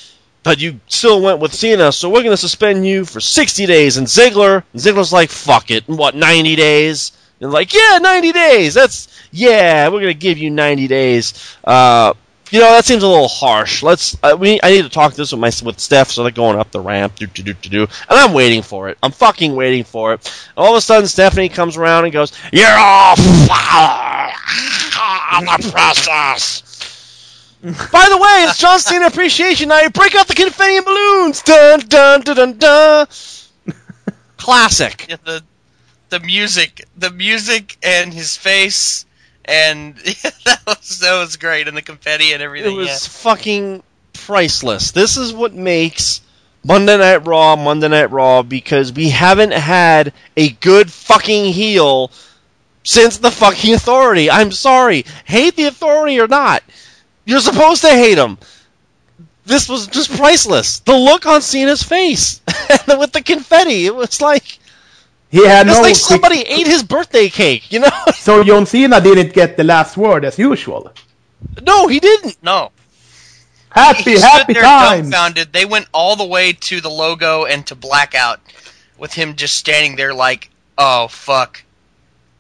But 0.45 0.61
you 0.61 0.79
still 0.87 1.21
went 1.21 1.41
with 1.41 1.53
Cena, 1.55 1.91
so 1.91 2.09
we're 2.09 2.23
going 2.23 2.31
to 2.31 2.37
suspend 2.37 2.87
you 2.87 3.05
for 3.05 3.19
60 3.19 3.67
days. 3.67 3.97
And 3.97 4.07
Ziggler, 4.07 4.63
Ziggler's 4.77 5.13
like, 5.13 5.31
fuck 5.31 5.71
it. 5.71 5.89
What, 5.89 6.15
90 6.15 6.55
days? 6.55 7.13
And 7.41 7.51
like, 7.51 7.75
yeah, 7.75 7.99
90 8.01 8.33
days. 8.33 8.75
That's, 8.75 9.09
yeah, 9.33 9.89
we're 9.89 10.01
going 10.01 10.13
to 10.13 10.15
give 10.15 10.39
you 10.39 10.51
90 10.51 10.87
days. 10.87 11.57
Uh, 11.65 12.13
you 12.51 12.61
know, 12.61 12.71
that 12.71 12.85
seems 12.85 13.03
a 13.03 13.09
little 13.09 13.27
harsh. 13.27 13.83
Let's, 13.83 14.17
uh, 14.23 14.37
we, 14.39 14.61
I 14.63 14.71
need 14.71 14.83
to 14.83 14.89
talk 14.89 15.15
this 15.15 15.33
with 15.33 15.41
my, 15.41 15.51
with 15.65 15.81
Steph, 15.81 16.11
so 16.11 16.23
they're 16.23 16.31
going 16.31 16.59
up 16.59 16.71
the 16.71 16.81
ramp, 16.81 17.17
do, 17.17 17.27
do, 17.27 17.43
do, 17.43 17.55
do, 17.55 17.69
do. 17.69 17.83
And 17.83 17.91
I'm 18.11 18.33
waiting 18.33 18.63
for 18.63 18.89
it. 18.89 18.99
I'm 19.03 19.11
fucking 19.13 19.57
waiting 19.57 19.83
for 19.83 20.13
it. 20.13 20.49
All 20.57 20.71
of 20.73 20.77
a 20.77 20.81
sudden, 20.81 21.09
Stephanie 21.09 21.49
comes 21.49 21.77
around 21.77 22.05
and 22.05 22.13
goes, 22.13 22.33
you're 22.53 22.69
all 22.69 23.17
on 25.33 25.45
the 25.47 25.71
process. 25.73 26.74
By 27.65 28.09
the 28.11 28.19
way, 28.19 28.45
it's 28.47 28.59
John 28.59 28.79
Cena 28.79 29.07
Appreciation 29.07 29.71
Night. 29.71 29.89
Break 29.95 30.15
out 30.15 30.29
the 30.29 30.35
confetti 30.35 30.77
and 30.77 30.85
balloons. 30.85 31.41
Dun 31.41 31.81
dun 31.81 32.21
dun 32.21 32.37
dun 32.37 32.59
dun. 32.59 33.07
Classic. 34.37 35.07
Yeah, 35.09 35.17
the 35.25 35.43
the 36.11 36.21
music, 36.21 36.85
the 36.99 37.11
music, 37.11 37.79
and 37.83 38.13
his 38.13 38.37
face, 38.37 39.07
and 39.47 39.97
that 40.45 40.61
was 40.67 40.99
that 40.99 41.19
was 41.19 41.39
great, 41.39 41.67
and 41.67 41.75
the 41.75 41.81
confetti 41.81 42.35
and 42.35 42.43
everything. 42.43 42.71
It 42.71 42.77
was 42.77 42.89
yeah. 42.89 43.23
fucking 43.23 43.83
priceless. 44.13 44.91
This 44.91 45.17
is 45.17 45.33
what 45.33 45.55
makes 45.55 46.21
Monday 46.67 46.99
Night 46.99 47.27
Raw 47.27 47.57
Monday 47.57 47.89
Night 47.89 48.11
Raw 48.11 48.43
because 48.43 48.93
we 48.93 49.09
haven't 49.09 49.53
had 49.53 50.13
a 50.37 50.51
good 50.51 50.93
fucking 50.93 51.47
heel 51.47 52.11
since 52.83 53.17
the 53.17 53.31
fucking 53.31 53.73
authority. 53.73 54.31
I'm 54.31 54.53
sorry. 54.53 55.07
Hate 55.25 55.57
the 55.57 55.65
authority 55.65 56.21
or 56.21 56.29
not. 56.29 56.63
You're 57.25 57.41
supposed 57.41 57.83
to 57.83 57.89
hate 57.91 58.19
him. 58.19 58.39
This 59.47 59.69
was 59.69 59.87
just 59.87 60.11
priceless. 60.17 60.79
The 60.81 60.97
look 60.97 61.27
on 61.27 61.43
Cena's 61.43 61.83
face 61.83 62.41
with 62.89 63.13
the 63.13 63.23
confetti. 63.23 63.87
It 63.87 63.95
was 63.95 64.21
like 64.23 64.59
He 65.31 65.47
had 65.47 65.67
it's 65.67 65.77
no. 65.77 65.83
like 65.83 65.93
quick- 65.93 65.97
somebody 65.97 66.41
ate 66.41 66.67
his 66.67 66.83
birthday 66.83 67.29
cake, 67.29 67.71
you 67.73 67.81
know? 67.81 67.91
So 68.15 68.43
John 68.43 68.65
Cena 68.67 69.01
didn't 69.01 69.35
get 69.35 69.57
the 69.57 69.65
last 69.65 69.97
word 69.97 70.25
as 70.25 70.39
usual. 70.39 70.93
no, 71.63 71.89
he 71.89 72.01
didn't. 72.01 72.43
No, 72.43 72.71
Happy, 73.71 74.03
he 74.13 74.17
stood 74.17 74.23
happy 74.31 74.53
there 74.55 74.63
times. 74.63 75.11
dumbfounded. 75.11 75.53
They 75.53 75.65
went 75.67 75.89
all 75.93 76.17
the 76.17 76.25
way 76.25 76.53
to 76.53 76.81
the 76.81 76.89
logo 76.89 77.45
and 77.45 77.67
to 77.67 77.75
blackout, 77.75 78.41
with 78.97 79.13
him 79.13 79.35
just 79.35 79.57
standing 79.57 79.97
there 79.97 80.15
like, 80.15 80.49
"Oh 80.79 81.09
fuck." 81.09 81.63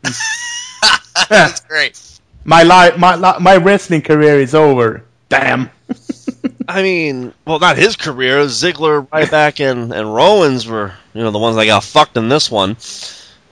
That's 1.28 1.60
great. 1.60 2.00
My 2.44 2.62
life, 2.62 2.98
my 2.98 3.16
li- 3.16 3.40
my 3.40 3.56
wrestling 3.56 4.02
career 4.02 4.38
is 4.38 4.54
over. 4.54 5.02
Damn. 5.28 5.70
I 6.68 6.82
mean, 6.82 7.32
well, 7.46 7.58
not 7.58 7.76
his 7.76 7.96
career. 7.96 8.38
Ziggler, 8.44 9.06
Ryback, 9.08 9.60
and 9.60 9.92
and 9.92 10.14
Rollins 10.14 10.66
were 10.66 10.92
you 11.14 11.22
know 11.22 11.30
the 11.30 11.38
ones 11.38 11.56
that 11.56 11.66
got 11.66 11.84
fucked 11.84 12.16
in 12.16 12.28
this 12.28 12.50
one, 12.50 12.76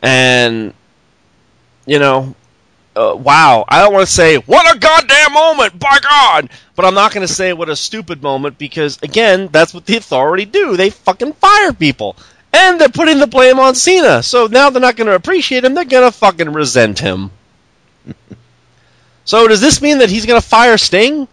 and 0.03 0.75
you 1.87 1.99
know, 1.99 2.35
uh, 2.95 3.17
wow. 3.19 3.65
I 3.69 3.81
don't 3.81 3.93
want 3.93 4.07
to 4.07 4.13
say 4.13 4.37
what 4.37 4.75
a 4.75 4.79
goddamn 4.79 5.33
moment, 5.33 5.79
by 5.79 5.99
God, 6.01 6.51
but 6.77 6.85
I'm 6.85 6.95
not 6.95 7.13
going 7.13 7.27
to 7.27 7.33
say 7.33 7.53
what 7.53 7.69
a 7.69 7.77
stupid 7.77 8.23
moment 8.23 8.59
because 8.59 8.99
again, 9.03 9.49
that's 9.51 9.75
what 9.75 9.87
the 9.87 9.97
authority 9.97 10.45
do. 10.45 10.77
They 10.77 10.91
fucking 10.91 11.35
fire 11.35 11.73
people. 11.73 12.17
And 12.55 12.79
they're 12.79 12.91
putting 12.91 13.19
the 13.19 13.27
blame 13.27 13.59
on 13.59 13.75
Cena. 13.75 14.23
So 14.23 14.47
now 14.47 14.69
they're 14.69 14.83
not 14.83 14.97
going 14.97 15.07
to 15.07 15.15
appreciate 15.15 15.65
him. 15.65 15.73
They're 15.73 15.87
going 15.87 16.11
to 16.11 16.17
fucking 16.17 16.53
resent 16.53 16.99
him. 16.99 17.31
so 19.25 19.49
does 19.49 19.61
this 19.61 19.81
mean 19.81 19.99
that 19.99 20.11
he's 20.11 20.27
going 20.27 20.41
to 20.41 20.47
fire 20.47 20.79
Sting? 20.79 21.29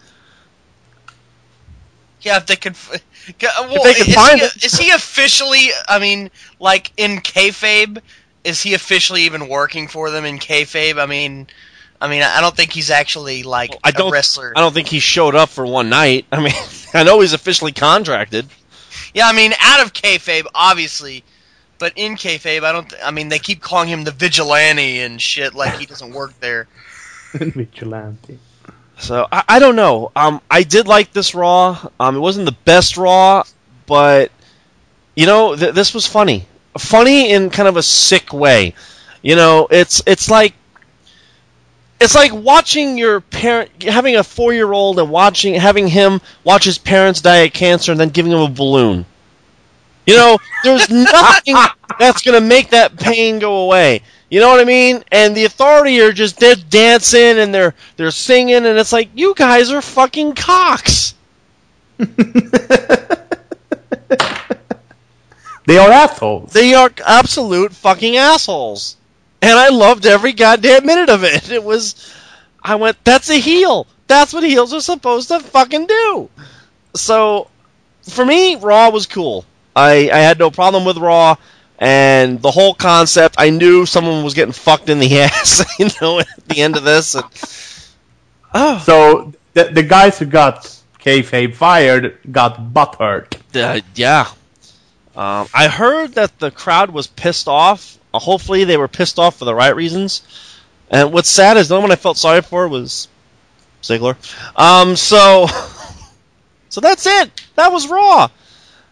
Yeah, 2.22 2.36
if 2.38 2.46
they 2.46 2.56
could. 2.56 2.76
Well, 3.42 3.84
they 3.84 3.94
could 3.94 4.08
is, 4.08 4.14
find 4.14 4.40
he, 4.40 4.46
it. 4.46 4.64
is 4.64 4.76
he 4.76 4.90
officially? 4.90 5.68
I 5.86 6.00
mean, 6.00 6.30
like 6.58 6.90
in 6.96 7.18
kayfabe, 7.18 8.00
is 8.42 8.62
he 8.62 8.74
officially 8.74 9.22
even 9.22 9.46
working 9.46 9.86
for 9.86 10.10
them 10.10 10.24
in 10.24 10.38
kayfabe? 10.38 11.00
I 11.00 11.06
mean, 11.06 11.46
I 12.00 12.08
mean, 12.08 12.22
I 12.22 12.40
don't 12.40 12.56
think 12.56 12.72
he's 12.72 12.90
actually 12.90 13.42
like 13.42 13.76
I 13.84 13.90
don't. 13.90 14.08
a 14.08 14.12
wrestler. 14.12 14.52
I 14.56 14.60
don't 14.60 14.72
think 14.72 14.88
he 14.88 15.00
showed 15.00 15.34
up 15.34 15.50
for 15.50 15.66
one 15.66 15.90
night. 15.90 16.24
I 16.32 16.40
mean, 16.40 16.54
I 16.94 17.04
know 17.04 17.20
he's 17.20 17.34
officially 17.34 17.72
contracted. 17.72 18.46
Yeah, 19.12 19.28
I 19.28 19.32
mean, 19.32 19.52
out 19.60 19.84
of 19.84 19.92
kayfabe, 19.92 20.46
obviously, 20.54 21.22
but 21.78 21.92
in 21.96 22.14
kayfabe, 22.16 22.64
I 22.64 22.72
don't. 22.72 22.88
Th- 22.88 23.02
I 23.04 23.10
mean, 23.10 23.28
they 23.28 23.38
keep 23.38 23.60
calling 23.60 23.88
him 23.88 24.04
the 24.04 24.12
vigilante 24.12 25.00
and 25.00 25.20
shit, 25.20 25.54
like 25.54 25.78
he 25.78 25.86
doesn't 25.86 26.12
work 26.12 26.38
there. 26.40 26.68
Vigilante. 27.38 28.38
So 28.98 29.26
I, 29.30 29.44
I 29.48 29.58
don't 29.58 29.76
know. 29.76 30.12
Um, 30.14 30.40
I 30.50 30.62
did 30.62 30.86
like 30.86 31.12
this 31.12 31.34
Raw. 31.34 31.88
Um, 31.98 32.16
it 32.16 32.20
wasn't 32.20 32.46
the 32.46 32.56
best 32.64 32.96
Raw, 32.96 33.42
but 33.86 34.30
you 35.16 35.26
know, 35.26 35.56
th- 35.56 35.74
this 35.74 35.94
was 35.94 36.06
funny. 36.06 36.46
Funny 36.78 37.30
in 37.32 37.50
kind 37.50 37.68
of 37.68 37.76
a 37.76 37.82
sick 37.82 38.32
way. 38.32 38.74
You 39.22 39.36
know, 39.36 39.68
it's 39.70 40.02
it's 40.06 40.30
like 40.30 40.54
it's 42.00 42.14
like 42.14 42.32
watching 42.32 42.96
your 42.96 43.20
parent 43.20 43.82
having 43.82 44.16
a 44.16 44.24
four 44.24 44.52
year 44.52 44.72
old 44.72 44.98
and 44.98 45.10
watching 45.10 45.54
having 45.54 45.86
him 45.88 46.20
watch 46.44 46.64
his 46.64 46.78
parents 46.78 47.20
die 47.20 47.38
of 47.38 47.52
cancer 47.52 47.92
and 47.92 48.00
then 48.00 48.08
giving 48.08 48.32
him 48.32 48.40
a 48.40 48.48
balloon. 48.48 49.04
You 50.06 50.16
know, 50.16 50.38
there's 50.64 50.88
nothing 50.90 51.56
that's 51.98 52.22
gonna 52.22 52.40
make 52.40 52.70
that 52.70 52.96
pain 52.96 53.38
go 53.38 53.58
away. 53.64 54.02
You 54.30 54.40
know 54.40 54.48
what 54.48 54.60
I 54.60 54.64
mean? 54.64 55.04
And 55.10 55.36
the 55.36 55.44
authority 55.44 56.00
are 56.00 56.12
just 56.12 56.38
they're 56.38 56.54
dancing 56.54 57.38
and 57.38 57.52
they're 57.52 57.74
they're 57.96 58.10
singing 58.10 58.54
and 58.54 58.78
it's 58.78 58.92
like 58.92 59.10
you 59.14 59.34
guys 59.34 59.70
are 59.70 59.82
fucking 59.82 60.34
cocks. 60.34 61.14
They 65.70 65.78
are 65.78 65.92
assholes. 65.92 66.52
They 66.52 66.74
are 66.74 66.90
absolute 67.06 67.72
fucking 67.72 68.16
assholes. 68.16 68.96
And 69.40 69.56
I 69.56 69.68
loved 69.68 70.04
every 70.04 70.32
goddamn 70.32 70.84
minute 70.84 71.08
of 71.08 71.22
it. 71.22 71.48
It 71.48 71.62
was 71.62 72.12
I 72.60 72.74
went, 72.74 72.96
that's 73.04 73.30
a 73.30 73.38
heel. 73.38 73.86
That's 74.08 74.32
what 74.32 74.42
heels 74.42 74.74
are 74.74 74.80
supposed 74.80 75.28
to 75.28 75.38
fucking 75.38 75.86
do. 75.86 76.28
So 76.96 77.48
for 78.02 78.24
me, 78.24 78.56
Raw 78.56 78.90
was 78.90 79.06
cool. 79.06 79.44
I, 79.76 80.10
I 80.12 80.18
had 80.18 80.40
no 80.40 80.50
problem 80.50 80.84
with 80.84 80.96
Raw 80.98 81.36
and 81.80 82.40
the 82.42 82.50
whole 82.50 82.74
concept. 82.74 83.36
I 83.38 83.50
knew 83.50 83.86
someone 83.86 84.22
was 84.22 84.34
getting 84.34 84.52
fucked 84.52 84.90
in 84.90 84.98
the 84.98 85.20
ass, 85.20 85.64
you 85.78 85.88
know, 86.00 86.20
at 86.20 86.48
the 86.48 86.60
end 86.60 86.76
of 86.76 86.84
this. 86.84 87.14
And, 87.14 87.24
oh, 88.54 88.78
So 88.84 89.32
the, 89.54 89.64
the 89.64 89.82
guys 89.82 90.18
who 90.18 90.26
got 90.26 90.64
kayfabe 91.00 91.54
fired 91.54 92.18
got 92.30 92.58
butthurt. 92.72 93.34
Uh, 93.54 93.80
yeah. 93.94 94.28
Um, 95.16 95.48
I 95.52 95.68
heard 95.68 96.14
that 96.14 96.38
the 96.38 96.50
crowd 96.50 96.90
was 96.90 97.06
pissed 97.06 97.48
off. 97.48 97.98
Uh, 98.12 98.18
hopefully, 98.18 98.64
they 98.64 98.76
were 98.76 98.88
pissed 98.88 99.18
off 99.18 99.38
for 99.38 99.44
the 99.44 99.54
right 99.54 99.74
reasons. 99.74 100.22
And 100.90 101.12
what's 101.12 101.28
sad 101.28 101.56
is 101.56 101.68
the 101.68 101.76
only 101.76 101.84
one 101.84 101.92
I 101.92 101.96
felt 101.96 102.16
sorry 102.16 102.42
for 102.42 102.68
was 102.68 103.08
Ziggler. 103.82 104.16
Um, 104.56 104.96
so, 104.96 105.46
so 106.68 106.80
that's 106.80 107.06
it. 107.06 107.30
That 107.56 107.72
was 107.72 107.88
Raw. 107.88 108.28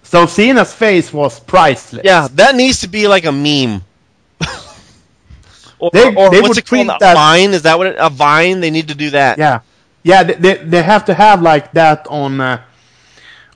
So 0.08 0.24
Cena's 0.24 0.72
face 0.72 1.12
was 1.12 1.38
priceless. 1.38 2.00
Yeah, 2.02 2.28
that 2.32 2.54
needs 2.54 2.80
to 2.80 2.88
be 2.88 3.06
like 3.06 3.26
a 3.26 3.30
meme. 3.32 3.82
or, 5.78 5.90
They- 5.92 6.14
or 6.14 6.30
they 6.30 6.40
what's 6.40 6.48
would 6.48 6.58
it 6.58 6.66
called? 6.66 6.88
that- 7.00 7.14
Vine? 7.14 7.50
Is 7.52 7.60
that 7.62 7.76
what 7.76 7.88
it? 7.88 7.96
A 7.98 8.08
Vine? 8.08 8.60
They 8.60 8.70
need 8.70 8.88
to 8.88 8.94
do 8.94 9.10
that. 9.10 9.36
Yeah, 9.36 9.60
yeah. 10.02 10.22
They, 10.22 10.32
they, 10.32 10.54
they 10.54 10.82
have 10.82 11.04
to 11.04 11.14
have 11.14 11.42
like 11.42 11.72
that 11.72 12.06
on 12.08 12.40
uh, 12.40 12.62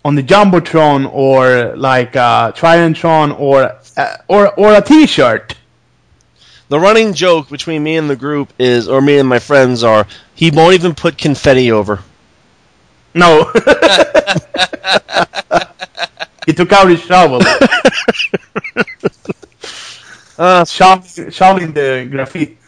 on 0.05 0.15
the 0.15 0.23
jumbotron 0.23 1.11
or 1.11 1.75
like 1.75 2.17
uh, 2.17 2.53
Triantron 2.53 3.41
or 3.41 3.79
uh, 3.97 4.17
or 4.29 4.53
or 4.61 4.75
a 4.75 4.83
T-shirt. 4.83 5.55
The 6.69 6.79
running 6.79 7.15
joke 7.15 7.49
between 7.49 7.83
me 7.83 7.97
and 7.97 8.11
the 8.11 8.17
group 8.17 8.53
is, 8.59 8.89
or 8.89 9.01
me 9.01 9.17
and 9.17 9.27
my 9.29 9.39
friends 9.39 9.83
are, 9.83 10.07
he 10.35 10.51
won't 10.51 10.75
even 10.75 10.95
put 10.95 11.17
confetti 11.17 11.73
over. 11.73 12.01
No. 13.15 13.51
he 16.47 16.53
took 16.53 16.73
out 16.73 16.89
his 16.89 17.01
shovel, 17.01 17.41
Uh, 20.39 20.65
shoveling, 20.65 21.73
the 21.73 22.09
graffiti. 22.11 22.59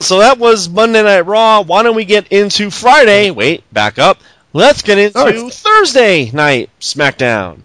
So 0.00 0.18
that 0.20 0.38
was 0.38 0.68
Monday 0.68 1.02
Night 1.02 1.22
Raw. 1.26 1.62
Why 1.62 1.82
don't 1.82 1.96
we 1.96 2.04
get 2.04 2.28
into 2.28 2.70
Friday? 2.70 3.30
Wait, 3.30 3.64
back 3.72 3.98
up. 3.98 4.18
Let's 4.52 4.82
get 4.82 4.98
into. 4.98 5.50
Thursday 5.50 6.30
night 6.30 6.70
SmackDown. 6.80 7.62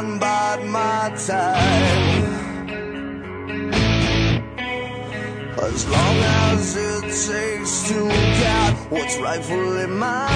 Here 0.00 0.20
and 0.20 0.70
my 0.70 1.12
time. 1.16 2.30
As 5.62 5.88
long 5.88 6.16
as 6.16 6.76
it 6.76 7.02
takes 7.02 7.88
to 7.88 8.08
get 8.08 8.74
what's 8.90 9.18
rightfully 9.18 9.86
mine. 9.86 10.30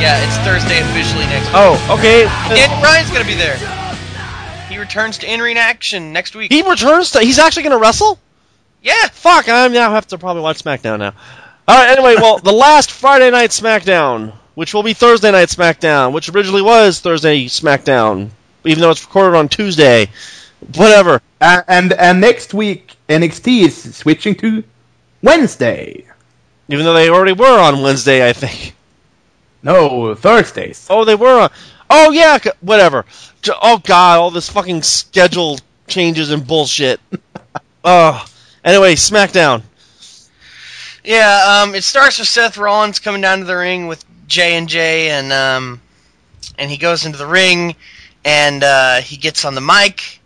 Yeah, 0.00 0.24
it's 0.24 0.36
Thursday 0.38 0.80
officially 0.80 1.24
next 1.26 1.46
week. 1.46 1.54
Oh, 1.54 1.96
okay. 1.98 2.24
Daniel 2.54 2.80
Bryan's 2.80 3.10
gonna 3.10 3.24
be 3.24 3.34
there. 3.34 3.56
He 4.68 4.78
returns 4.78 5.18
to 5.18 5.32
in-ring 5.32 5.56
action 5.56 6.12
next 6.12 6.34
week. 6.34 6.52
He 6.52 6.62
returns 6.62 7.12
to. 7.12 7.20
He's 7.20 7.38
actually 7.38 7.62
going 7.62 7.72
to 7.72 7.78
wrestle. 7.78 8.18
yeah, 8.82 9.08
Fuck! 9.12 9.48
I 9.48 9.68
now 9.68 9.92
have 9.92 10.08
to 10.08 10.18
probably 10.18 10.42
watch 10.42 10.62
SmackDown 10.62 10.98
now. 10.98 11.14
All 11.68 11.76
right. 11.76 11.88
Anyway, 11.88 12.16
well, 12.16 12.38
the 12.38 12.52
last 12.52 12.90
Friday 12.90 13.30
night 13.30 13.50
SmackDown, 13.50 14.32
which 14.56 14.72
will 14.72 14.82
be 14.82 14.94
Thursday 14.94 15.30
night 15.30 15.48
SmackDown, 15.48 16.12
which 16.12 16.30
originally 16.30 16.62
was 16.62 16.98
Thursday 16.98 17.44
SmackDown, 17.44 18.30
even 18.64 18.80
though 18.80 18.90
it's 18.90 19.04
recorded 19.04 19.36
on 19.36 19.48
Tuesday. 19.48 20.08
Whatever. 20.74 21.20
Uh, 21.40 21.62
and 21.68 21.92
and 21.92 22.20
next 22.20 22.54
week 22.54 22.96
NXT 23.08 23.66
is 23.66 23.96
switching 23.96 24.34
to 24.36 24.64
Wednesday. 25.22 26.06
Even 26.68 26.86
though 26.86 26.94
they 26.94 27.10
already 27.10 27.34
were 27.34 27.60
on 27.60 27.82
Wednesday, 27.82 28.26
I 28.26 28.32
think. 28.32 28.74
No, 29.62 30.14
Thursdays. 30.14 30.86
Oh, 30.88 31.04
they 31.04 31.14
were 31.14 31.42
on. 31.42 31.50
Oh 31.90 32.10
yeah, 32.10 32.38
whatever. 32.62 33.04
Oh 33.62 33.78
god, 33.84 34.18
all 34.18 34.30
this 34.30 34.48
fucking 34.48 34.82
schedule 34.82 35.58
changes 35.86 36.30
and 36.30 36.46
bullshit. 36.46 36.98
oh. 37.84 38.26
Anyway, 38.64 38.94
SmackDown. 38.94 39.62
yeah. 41.04 41.62
Um, 41.62 41.74
it 41.74 41.84
starts 41.84 42.18
with 42.18 42.26
Seth 42.26 42.56
Rollins 42.56 42.98
coming 42.98 43.20
down 43.20 43.40
to 43.40 43.44
the 43.44 43.56
ring 43.56 43.86
with 43.86 44.02
J 44.26 44.56
and 44.56 44.68
J, 44.68 45.10
and 45.10 45.32
um, 45.32 45.80
and 46.58 46.70
he 46.70 46.76
goes 46.76 47.06
into 47.06 47.18
the 47.18 47.26
ring, 47.26 47.74
and 48.24 48.62
uh, 48.62 48.96
he 49.00 49.16
gets 49.16 49.44
on 49.44 49.54
the 49.54 49.60
mic, 49.60 50.20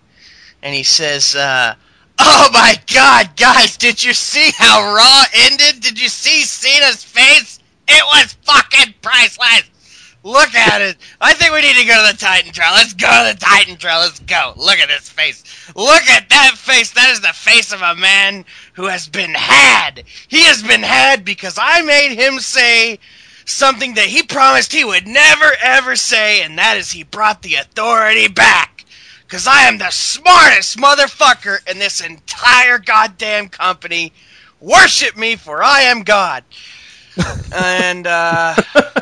and 0.62 0.74
he 0.74 0.82
says, 0.82 1.34
uh, 1.34 1.74
"Oh 2.18 2.50
my 2.52 2.76
God, 2.92 3.36
guys, 3.36 3.76
did 3.76 4.02
you 4.02 4.12
see 4.12 4.50
how 4.56 4.94
Raw 4.94 5.24
ended? 5.34 5.80
Did 5.82 6.00
you 6.00 6.08
see 6.08 6.42
Cena's 6.42 7.04
face? 7.04 7.58
It 7.88 8.04
was 8.14 8.36
fucking 8.44 8.94
priceless." 9.02 9.70
Look 10.22 10.54
at 10.54 10.82
it. 10.82 10.98
I 11.20 11.32
think 11.32 11.54
we 11.54 11.62
need 11.62 11.76
to 11.76 11.86
go 11.86 12.06
to 12.06 12.12
the 12.12 12.18
Titan 12.18 12.52
Trail. 12.52 12.72
Let's 12.72 12.92
go 12.92 13.08
to 13.08 13.32
the 13.32 13.40
Titan 13.40 13.76
Trail. 13.76 14.00
Let's 14.00 14.18
go. 14.20 14.52
Look 14.56 14.78
at 14.78 14.88
this 14.88 15.08
face. 15.08 15.42
Look 15.74 16.06
at 16.08 16.28
that 16.28 16.56
face. 16.56 16.92
That 16.92 17.08
is 17.10 17.22
the 17.22 17.28
face 17.28 17.72
of 17.72 17.80
a 17.80 17.94
man 17.94 18.44
who 18.74 18.84
has 18.84 19.08
been 19.08 19.32
had. 19.34 20.04
He 20.28 20.42
has 20.42 20.62
been 20.62 20.82
had 20.82 21.24
because 21.24 21.58
I 21.58 21.80
made 21.80 22.14
him 22.16 22.38
say 22.38 22.98
something 23.50 23.94
that 23.94 24.06
he 24.06 24.22
promised 24.22 24.72
he 24.72 24.84
would 24.84 25.06
never 25.06 25.50
ever 25.62 25.96
say, 25.96 26.42
and 26.42 26.58
that 26.58 26.76
is 26.76 26.90
he 26.92 27.02
brought 27.04 27.42
the 27.42 27.56
authority 27.56 28.28
back. 28.28 28.84
because 29.26 29.46
I 29.46 29.62
am 29.68 29.78
the 29.78 29.90
smartest 29.90 30.78
motherfucker 30.78 31.58
in 31.70 31.78
this 31.78 32.00
entire 32.00 32.78
goddamn 32.78 33.48
company. 33.48 34.12
Worship 34.60 35.16
me, 35.16 35.36
for 35.36 35.62
I 35.62 35.82
am 35.82 36.02
God. 36.02 36.44
and 37.52 38.06
uh, 38.06 38.54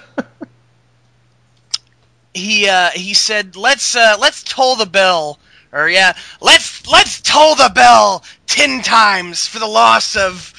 he 2.34 2.68
uh, 2.68 2.90
he 2.90 3.14
said, 3.14 3.56
"Let's 3.56 3.96
uh, 3.96 4.16
let's 4.20 4.42
toll 4.44 4.76
the 4.76 4.86
bell." 4.86 5.38
Or 5.72 5.88
yeah, 5.88 6.14
let's 6.40 6.86
let's 6.86 7.20
toll 7.20 7.54
the 7.56 7.70
bell 7.74 8.24
ten 8.46 8.82
times 8.82 9.46
for 9.46 9.58
the 9.58 9.66
loss 9.66 10.16
of 10.16 10.52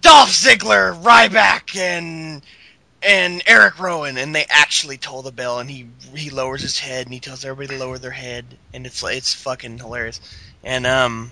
Dolph 0.00 0.30
Ziggler, 0.30 1.00
Ryback, 1.02 1.76
and 1.76 2.42
and 3.02 3.42
Eric 3.46 3.78
Rowan, 3.78 4.18
and 4.18 4.34
they 4.34 4.44
actually 4.48 4.98
toll 4.98 5.22
the 5.22 5.32
bell, 5.32 5.60
and 5.60 5.70
he 5.70 5.88
he 6.14 6.30
lowers 6.30 6.62
his 6.62 6.78
head 6.78 7.06
and 7.06 7.14
he 7.14 7.20
tells 7.20 7.44
everybody 7.44 7.78
to 7.78 7.84
lower 7.84 7.98
their 7.98 8.10
head, 8.10 8.44
and 8.74 8.86
it's 8.86 9.02
like 9.02 9.16
it's 9.16 9.32
fucking 9.32 9.78
hilarious, 9.78 10.20
and 10.62 10.86
um, 10.86 11.30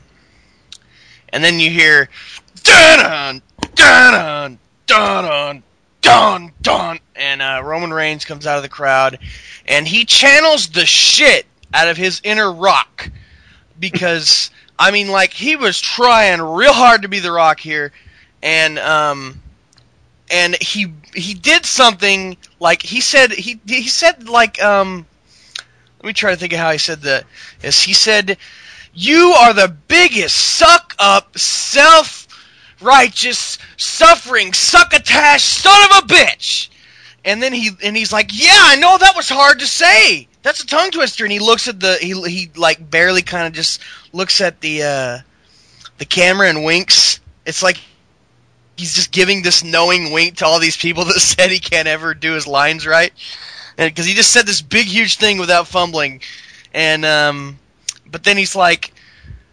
and 1.30 1.42
then 1.44 1.61
you 1.61 1.70
hear 1.70 2.09
dun 2.62 2.98
dun 3.00 3.42
dun 3.74 4.59
dun 4.86 5.62
dun 6.00 6.52
dun, 6.62 6.98
and 7.14 7.42
uh, 7.42 7.61
Roman 7.64 7.92
Reigns 7.92 8.24
comes 8.24 8.46
out 8.46 8.57
of 8.57 8.62
the 8.62 8.68
crowd, 8.68 9.18
and 9.66 9.86
he 9.86 10.04
channels 10.04 10.68
the 10.68 10.86
shit 10.86 11.46
out 11.74 11.88
of 11.88 11.96
his 11.96 12.20
inner 12.24 12.50
Rock, 12.50 13.11
because 13.78 14.50
I 14.78 14.92
mean, 14.92 15.09
like 15.09 15.32
he 15.32 15.57
was 15.57 15.80
trying 15.80 16.40
real 16.40 16.72
hard 16.72 17.02
to 17.02 17.09
be 17.09 17.18
the 17.18 17.32
Rock 17.32 17.61
here, 17.61 17.92
and 18.43 18.78
um 18.78 19.41
and 20.30 20.57
he 20.61 20.93
he 21.14 21.34
did 21.34 21.64
something 21.64 22.37
like 22.61 22.82
he 22.82 23.01
said 23.01 23.32
he 23.32 23.61
he 23.66 23.89
said 23.89 24.28
like 24.28 24.62
um 24.62 25.07
let 25.99 26.07
me 26.07 26.12
try 26.12 26.30
to 26.30 26.37
think 26.37 26.53
of 26.53 26.59
how 26.59 26.70
he 26.70 26.78
said 26.78 27.01
that 27.03 27.24
is 27.62 27.82
he 27.82 27.93
said 27.93 28.37
you 28.95 29.34
are 29.39 29.53
the 29.53 29.74
biggest 29.89 30.37
suck 30.37 30.95
up 30.99 31.39
self 31.39 32.26
righteous 32.80 33.59
suffering 33.76 34.53
succotash 34.53 35.43
son 35.43 35.84
of 35.84 36.05
a 36.05 36.07
bitch. 36.07 36.68
And 37.24 37.43
then 37.43 37.53
he 37.53 37.70
and 37.82 37.97
he's 37.97 38.12
like 38.12 38.30
yeah 38.32 38.51
i 38.53 38.76
know 38.76 38.97
that 38.99 39.16
was 39.16 39.28
hard 39.28 39.59
to 39.61 39.66
say. 39.66 40.28
That's 40.43 40.62
a 40.62 40.66
tongue 40.66 40.93
twister. 40.93 41.24
And 41.24 41.32
he 41.32 41.41
looks 41.41 41.68
at 41.68 41.80
the 41.80 41.95
he 42.01 42.14
he 42.30 42.51
like 42.57 42.89
barely 42.91 43.22
kind 43.22 43.47
of 43.47 43.53
just 43.53 43.82
looks 44.12 44.41
at 44.41 44.61
the 44.61 44.82
uh 44.82 45.18
the 45.99 46.05
camera 46.05 46.49
and 46.49 46.64
winks. 46.64 47.20
It's 47.45 47.62
like 47.62 47.78
he's 48.77 48.95
just 48.95 49.12
giving 49.12 49.43
this 49.43 49.64
knowing 49.64 50.12
wink 50.12 50.37
to 50.37 50.47
all 50.47 50.59
these 50.59 50.77
people 50.77 51.05
that 51.07 51.20
said 51.20 51.51
he 51.51 51.59
can't 51.59 51.89
ever 51.89 52.14
do 52.14 52.33
his 52.33 52.47
lines 52.47 52.87
right, 52.87 53.12
because 53.77 54.07
he 54.07 54.14
just 54.14 54.33
said 54.33 54.47
this 54.47 54.62
big 54.62 54.87
huge 54.87 55.16
thing 55.16 55.39
without 55.39 55.66
fumbling, 55.66 56.20
and 56.72 57.05
um, 57.05 57.59
but 58.11 58.24
then 58.24 58.37
he's 58.37 58.57
like. 58.57 58.93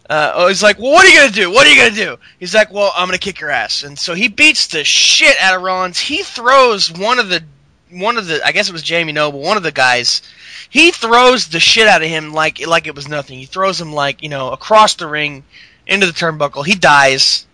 Uh, 0.06 0.32
oh, 0.34 0.48
he's 0.48 0.62
like, 0.62 0.78
well, 0.78 0.92
what 0.92 1.06
are 1.06 1.08
you 1.08 1.18
gonna 1.18 1.32
do? 1.32 1.50
What 1.50 1.66
are 1.66 1.70
you 1.70 1.80
gonna 1.80 1.94
do? 1.94 2.18
He's 2.38 2.54
like, 2.54 2.70
well, 2.70 2.92
I'm 2.94 3.08
gonna 3.08 3.16
kick 3.16 3.40
your 3.40 3.48
ass, 3.48 3.84
and 3.84 3.98
so 3.98 4.12
he 4.12 4.28
beats 4.28 4.66
the 4.66 4.84
shit 4.84 5.34
out 5.40 5.56
of 5.56 5.62
Rollins. 5.62 5.98
He 5.98 6.22
throws 6.22 6.92
one 6.92 7.18
of 7.18 7.30
the, 7.30 7.42
one 7.90 8.18
of 8.18 8.26
the, 8.26 8.46
I 8.46 8.52
guess 8.52 8.68
it 8.68 8.74
was 8.74 8.82
Jamie 8.82 9.12
Noble, 9.12 9.40
one 9.40 9.56
of 9.56 9.62
the 9.62 9.72
guys. 9.72 10.20
He 10.68 10.90
throws 10.90 11.48
the 11.48 11.58
shit 11.58 11.86
out 11.86 12.02
of 12.02 12.08
him 12.08 12.34
like 12.34 12.66
like 12.66 12.86
it 12.86 12.94
was 12.94 13.08
nothing. 13.08 13.38
He 13.38 13.46
throws 13.46 13.80
him 13.80 13.92
like 13.94 14.22
you 14.22 14.28
know 14.28 14.50
across 14.50 14.94
the 14.94 15.06
ring 15.06 15.44
into 15.86 16.06
the 16.06 16.12
turnbuckle. 16.12 16.66
He 16.66 16.74
dies. 16.74 17.46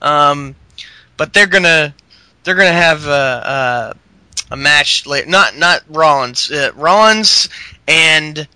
Um, 0.00 0.54
but 1.18 1.34
they're 1.34 1.46
gonna 1.46 1.94
they're 2.44 2.54
gonna 2.54 2.72
have 2.72 3.06
a, 3.06 3.92
a, 4.50 4.54
a 4.54 4.56
match 4.56 5.04
later. 5.04 5.28
Not 5.28 5.58
not 5.58 5.82
Rollins. 5.90 6.50
Uh, 6.50 6.70
Rollins 6.74 7.50
and 7.86 8.48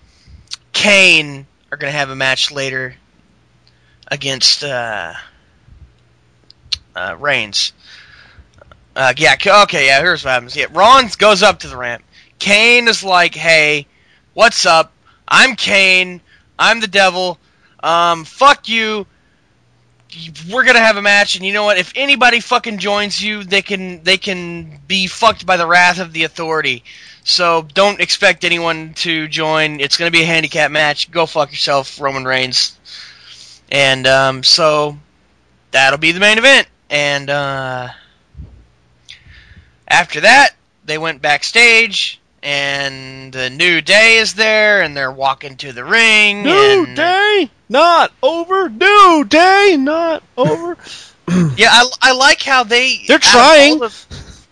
Kane 0.72 1.46
are 1.70 1.76
gonna 1.76 1.92
have 1.92 2.08
a 2.08 2.16
match 2.16 2.50
later 2.50 2.94
against 4.08 4.64
uh, 4.64 5.12
uh, 6.96 7.16
Reigns. 7.20 7.74
Uh, 8.96 9.12
yeah, 9.16 9.36
okay, 9.64 9.86
yeah. 9.86 10.00
Here's 10.00 10.24
what 10.24 10.30
happens. 10.30 10.56
Yeah, 10.56 10.66
Rollins 10.70 11.16
goes 11.16 11.42
up 11.42 11.60
to 11.60 11.68
the 11.68 11.76
ramp. 11.76 12.02
Kane 12.38 12.88
is 12.88 13.02
like, 13.02 13.34
"Hey, 13.34 13.86
what's 14.34 14.64
up? 14.64 14.92
I'm 15.26 15.56
Kane. 15.56 16.20
I'm 16.58 16.80
the 16.80 16.86
devil. 16.86 17.38
Um, 17.82 18.24
fuck 18.24 18.68
you 18.68 19.06
we're 20.50 20.64
gonna 20.64 20.78
have 20.78 20.96
a 20.96 21.02
match, 21.02 21.36
and 21.36 21.44
you 21.44 21.52
know 21.52 21.64
what? 21.64 21.78
If 21.78 21.92
anybody 21.96 22.40
fucking 22.40 22.78
joins 22.78 23.22
you, 23.22 23.44
they 23.44 23.62
can 23.62 24.02
they 24.02 24.16
can 24.16 24.80
be 24.86 25.06
fucked 25.06 25.46
by 25.46 25.56
the 25.56 25.66
wrath 25.66 26.00
of 26.00 26.12
the 26.12 26.24
authority. 26.24 26.84
So 27.24 27.66
don't 27.74 28.00
expect 28.00 28.44
anyone 28.44 28.94
to 28.94 29.28
join. 29.28 29.80
It's 29.80 29.96
gonna 29.96 30.10
be 30.10 30.22
a 30.22 30.26
handicap 30.26 30.70
match. 30.70 31.10
Go 31.10 31.26
fuck 31.26 31.50
yourself, 31.50 32.00
Roman 32.00 32.24
Reigns. 32.24 32.78
And 33.70 34.06
um, 34.06 34.42
so 34.42 34.98
that'll 35.70 35.98
be 35.98 36.12
the 36.12 36.20
main 36.20 36.38
event. 36.38 36.68
And 36.90 37.30
uh, 37.30 37.88
after 39.88 40.20
that, 40.20 40.50
they 40.84 40.98
went 40.98 41.22
backstage, 41.22 42.20
and 42.42 43.32
the 43.32 43.48
New 43.50 43.80
Day 43.80 44.18
is 44.18 44.34
there, 44.34 44.82
and 44.82 44.96
they're 44.96 45.12
walking 45.12 45.56
to 45.58 45.72
the 45.72 45.84
ring. 45.84 46.42
New 46.42 46.84
and, 46.84 46.96
Day, 46.96 47.50
not 47.72 48.12
over. 48.22 48.68
New 48.68 49.24
Day, 49.28 49.76
not 49.78 50.22
over. 50.36 50.76
Yeah, 51.56 51.68
I, 51.70 51.88
I 52.02 52.12
like 52.12 52.42
how 52.42 52.64
they. 52.64 52.98
They're 53.08 53.16
out 53.16 53.24
of 53.24 53.30
trying. 53.30 53.78
the- 53.78 54.04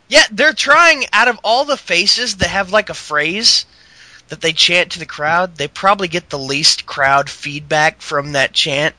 yeah, 0.09 0.23
they're 0.31 0.55
trying. 0.55 1.05
Out 1.13 1.29
of 1.29 1.39
all 1.45 1.65
the 1.67 1.77
faces 1.77 2.37
that 2.37 2.49
have 2.49 2.73
like 2.73 2.89
a 2.89 2.95
phrase 2.95 3.67
that 4.29 4.41
they 4.41 4.53
chant 4.53 4.93
to 4.93 4.99
the 4.99 5.05
crowd, 5.05 5.57
they 5.57 5.69
probably 5.69 6.09
get 6.09 6.31
the 6.31 6.39
least 6.39 6.87
crowd 6.87 7.29
feedback 7.29 8.01
from 8.01 8.33
that 8.33 8.53
chant. 8.53 8.95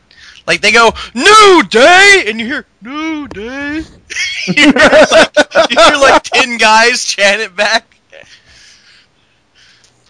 Like 0.45 0.61
they 0.61 0.71
go 0.71 0.91
"New 1.15 1.63
Day" 1.69 2.25
and 2.27 2.39
you 2.39 2.45
hear 2.45 2.65
"New 2.81 3.27
Day." 3.29 3.77
you, 4.47 4.53
hear 4.53 4.73
like, 4.73 5.37
you 5.71 5.81
hear 5.81 5.97
like 5.97 6.23
ten 6.23 6.57
guys 6.57 7.03
chant 7.05 7.41
it 7.41 7.55
back. 7.55 7.97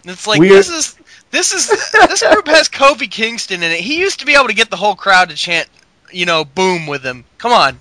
It's 0.04 0.26
like 0.26 0.40
Weird. 0.40 0.52
this 0.52 0.68
is 0.68 0.98
this 1.32 1.52
is 1.52 1.68
this 1.92 2.22
group 2.22 2.46
has 2.46 2.68
Kofi 2.68 3.10
Kingston 3.10 3.62
in 3.62 3.72
it. 3.72 3.80
He 3.80 3.98
used 3.98 4.20
to 4.20 4.26
be 4.26 4.34
able 4.34 4.46
to 4.48 4.54
get 4.54 4.70
the 4.70 4.76
whole 4.76 4.94
crowd 4.94 5.30
to 5.30 5.34
chant, 5.34 5.68
you 6.12 6.26
know, 6.26 6.44
"Boom" 6.44 6.86
with 6.86 7.02
him. 7.02 7.24
Come 7.38 7.52
on, 7.52 7.78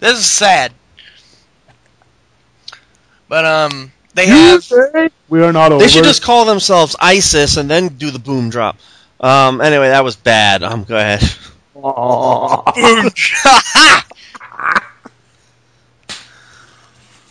this 0.00 0.18
is 0.18 0.26
sad. 0.26 0.72
But 3.28 3.44
um, 3.46 3.92
they 4.14 4.26
have 4.26 5.10
We 5.28 5.42
are 5.42 5.52
not 5.52 5.72
over. 5.72 5.82
They 5.82 5.88
should 5.88 6.04
just 6.04 6.22
call 6.22 6.44
themselves 6.44 6.96
ISIS 7.00 7.56
and 7.56 7.70
then 7.70 7.88
do 7.88 8.10
the 8.10 8.18
boom 8.18 8.50
drop. 8.50 8.76
Um. 9.20 9.60
Anyway, 9.62 9.88
that 9.88 10.04
was 10.04 10.16
bad. 10.16 10.62
Um. 10.62 10.84
Go 10.84 10.96
ahead. 10.96 11.22
boom. 12.74 13.10
Drop 13.14 14.04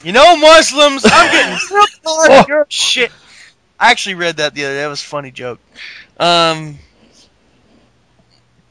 You 0.04 0.14
know, 0.14 0.38
Muslims, 0.38 1.04
I'm 1.06 1.32
getting 1.32 1.58
real 1.76 1.86
tired 2.06 2.42
of 2.44 2.48
your 2.48 2.66
shit. 2.70 3.12
I 3.80 3.92
actually 3.92 4.16
read 4.16 4.38
that 4.38 4.54
the 4.56 4.66
other 4.66 4.74
day. 4.74 4.82
That 4.82 4.88
was 4.88 5.02
a 5.02 5.06
funny 5.06 5.32
joke. 5.32 5.60
Um, 6.20 6.78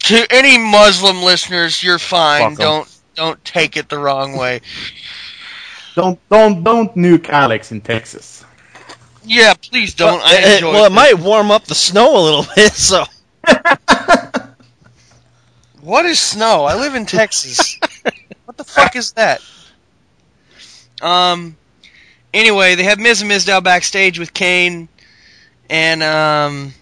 to 0.01 0.27
any 0.31 0.59
Muslim 0.59 1.23
listeners, 1.23 1.83
you're 1.83 1.99
fine. 1.99 2.51
Fuck 2.57 2.61
'em. 2.61 2.67
Don't 2.67 2.89
don't 3.15 3.45
take 3.45 3.77
it 3.77 3.89
the 3.89 3.99
wrong 3.99 4.37
way. 4.37 4.61
Don't 5.95 6.19
don't 6.29 6.63
don't 6.65 6.95
nuke 6.97 7.29
Alex 7.29 7.73
in 7.73 7.81
Texas. 7.81 8.45
Yeah, 9.25 9.55
please 9.55 9.95
don't. 9.95 10.23
I 10.23 10.35
It- 10.37 10.63
it- 10.63 10.65
well, 10.65 10.85
it 10.85 10.93
might 10.93 11.19
warm 11.19 11.51
up 11.51 11.65
the 11.65 11.75
snow 11.75 12.17
a 12.17 12.23
little 12.23 12.47
bit. 12.57 12.73
So 12.73 13.05
What 15.81 16.05
is 16.05 16.19
snow? 16.19 16.65
I 16.65 16.75
live 16.75 16.95
in 16.95 17.07
Texas. 17.07 17.79
what 18.45 18.57
the 18.57 18.65
fuck 18.65 18.97
is 18.97 19.13
that? 19.13 19.41
Um. 21.01 21.57
Anyway, 22.35 22.75
they 22.75 22.83
have 22.85 22.99
Miz 22.99 23.23
and 23.23 23.31
Mizdow 23.31 23.63
backstage 23.63 24.19
with 24.19 24.35
Kane, 24.35 24.89
and 25.71 26.03
um. 26.03 26.73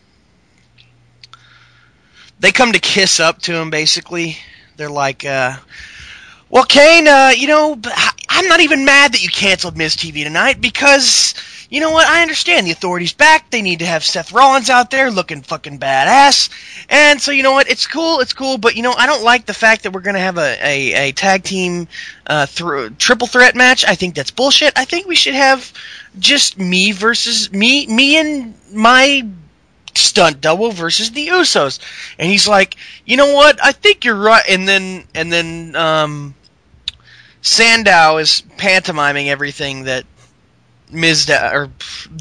They 2.40 2.52
come 2.52 2.72
to 2.72 2.78
kiss 2.78 3.20
up 3.20 3.40
to 3.42 3.54
him. 3.54 3.70
Basically, 3.70 4.36
they're 4.76 4.90
like, 4.90 5.24
uh, 5.24 5.56
"Well, 6.50 6.64
Kane, 6.64 7.08
uh, 7.08 7.32
you 7.34 7.46
know, 7.46 7.80
I'm 8.28 8.48
not 8.48 8.60
even 8.60 8.84
mad 8.84 9.12
that 9.12 9.22
you 9.22 9.30
canceled 9.30 9.76
Miz 9.78 9.96
TV 9.96 10.24
tonight 10.24 10.60
because." 10.60 11.34
You 11.70 11.80
know 11.80 11.90
what? 11.90 12.06
I 12.06 12.22
understand 12.22 12.66
the 12.66 12.70
authorities 12.70 13.12
back. 13.14 13.50
They 13.50 13.60
need 13.62 13.80
to 13.80 13.86
have 13.86 14.04
Seth 14.04 14.30
Rollins 14.30 14.70
out 14.70 14.92
there 14.92 15.10
looking 15.10 15.42
fucking 15.42 15.80
badass. 15.80 16.48
And 16.88 17.20
so, 17.20 17.32
you 17.32 17.42
know 17.42 17.50
what? 17.50 17.68
It's 17.68 17.86
cool. 17.86 18.20
It's 18.20 18.34
cool. 18.34 18.58
But, 18.58 18.76
you 18.76 18.82
know, 18.82 18.92
I 18.92 19.06
don't 19.06 19.24
like 19.24 19.46
the 19.46 19.54
fact 19.54 19.82
that 19.82 19.92
we're 19.92 20.02
to 20.02 20.20
have 20.20 20.38
a, 20.38 20.56
a, 20.62 21.08
a 21.08 21.12
tag 21.12 21.42
team 21.42 21.88
uh, 22.28 22.46
thro- 22.46 22.90
triple 22.90 23.26
threat 23.26 23.56
match. 23.56 23.84
I 23.88 23.96
think 23.96 24.14
that's 24.14 24.30
bullshit. 24.30 24.78
I 24.78 24.84
think 24.84 25.08
we 25.08 25.16
should 25.16 25.34
have 25.34 25.72
just 26.18 26.58
me 26.58 26.92
versus 26.92 27.52
me, 27.52 27.86
me 27.86 28.18
and 28.18 28.54
my 28.72 29.26
stunt 29.94 30.40
double 30.40 30.70
versus 30.70 31.10
the 31.12 31.28
Usos. 31.28 31.78
And 32.18 32.30
he's 32.30 32.48
like, 32.48 32.76
you 33.04 33.16
know 33.16 33.32
what? 33.32 33.62
I 33.62 33.72
think 33.72 34.04
you're 34.04 34.14
right. 34.14 34.44
And 34.48 34.68
then, 34.68 35.04
and 35.14 35.32
then, 35.32 35.76
um, 35.76 36.34
Sandow 37.42 38.16
is 38.16 38.42
pantomiming 38.56 39.28
everything 39.28 39.84
that 39.84 40.06
Miz 40.90 41.26
do, 41.26 41.34
or 41.34 41.70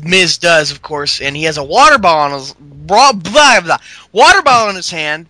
Miz 0.04 0.38
does, 0.38 0.72
of 0.72 0.82
course, 0.82 1.22
and 1.22 1.36
he 1.36 1.44
has 1.44 1.58
a 1.58 1.64
water 1.64 1.98
bottle 1.98 2.34
on 2.34 2.40
his 2.40 2.54
blah, 2.60 3.14
blah, 3.14 3.62
blah, 3.62 3.78
water 4.12 4.42
bottle 4.42 4.70
in 4.70 4.76
his 4.76 4.90
hand. 4.90 5.28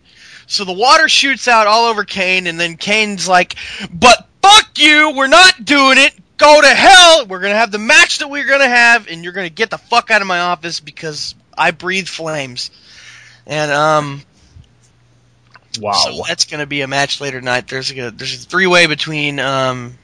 So 0.48 0.66
the 0.66 0.74
water 0.74 1.08
shoots 1.08 1.48
out 1.48 1.68
all 1.68 1.86
over 1.86 2.04
Kane, 2.06 2.48
and 2.48 2.60
then 2.60 2.76
Kane's 2.76 3.28
like, 3.28 3.56
"But 3.92 4.28
fuck 4.42 4.78
you, 4.78 5.12
we're 5.16 5.28
not 5.28 5.64
doing 5.64 5.98
it. 5.98 6.14
Go 6.38 6.62
to 6.62 6.68
hell. 6.68 7.26
We're 7.28 7.42
gonna 7.42 7.56
have 7.56 7.72
the 7.72 7.80
match 7.80 8.20
that 8.20 8.30
we're 8.30 8.48
gonna 8.48 8.68
have, 8.68 9.08
and 9.08 9.24
you're 9.24 9.34
gonna 9.34 9.50
get 9.50 9.70
the 9.70 9.78
fuck 9.78 10.12
out 10.12 10.22
of 10.22 10.28
my 10.28 10.40
office 10.40 10.80
because 10.80 11.36
I 11.58 11.72
breathe 11.72 12.08
flames." 12.08 12.72
And 13.46 13.72
um, 13.72 14.24
Wow. 15.80 15.94
so 15.94 16.22
that's 16.28 16.46
going 16.46 16.60
to 16.60 16.68
be 16.68 16.82
a 16.82 16.88
match 16.88 17.20
later 17.20 17.40
tonight. 17.40 17.68
There's 17.68 17.92
a 17.92 18.12
there's 18.12 18.36
a 18.36 18.48
three 18.48 18.68
way 18.68 18.86
between 18.88 19.40
um, 19.40 19.98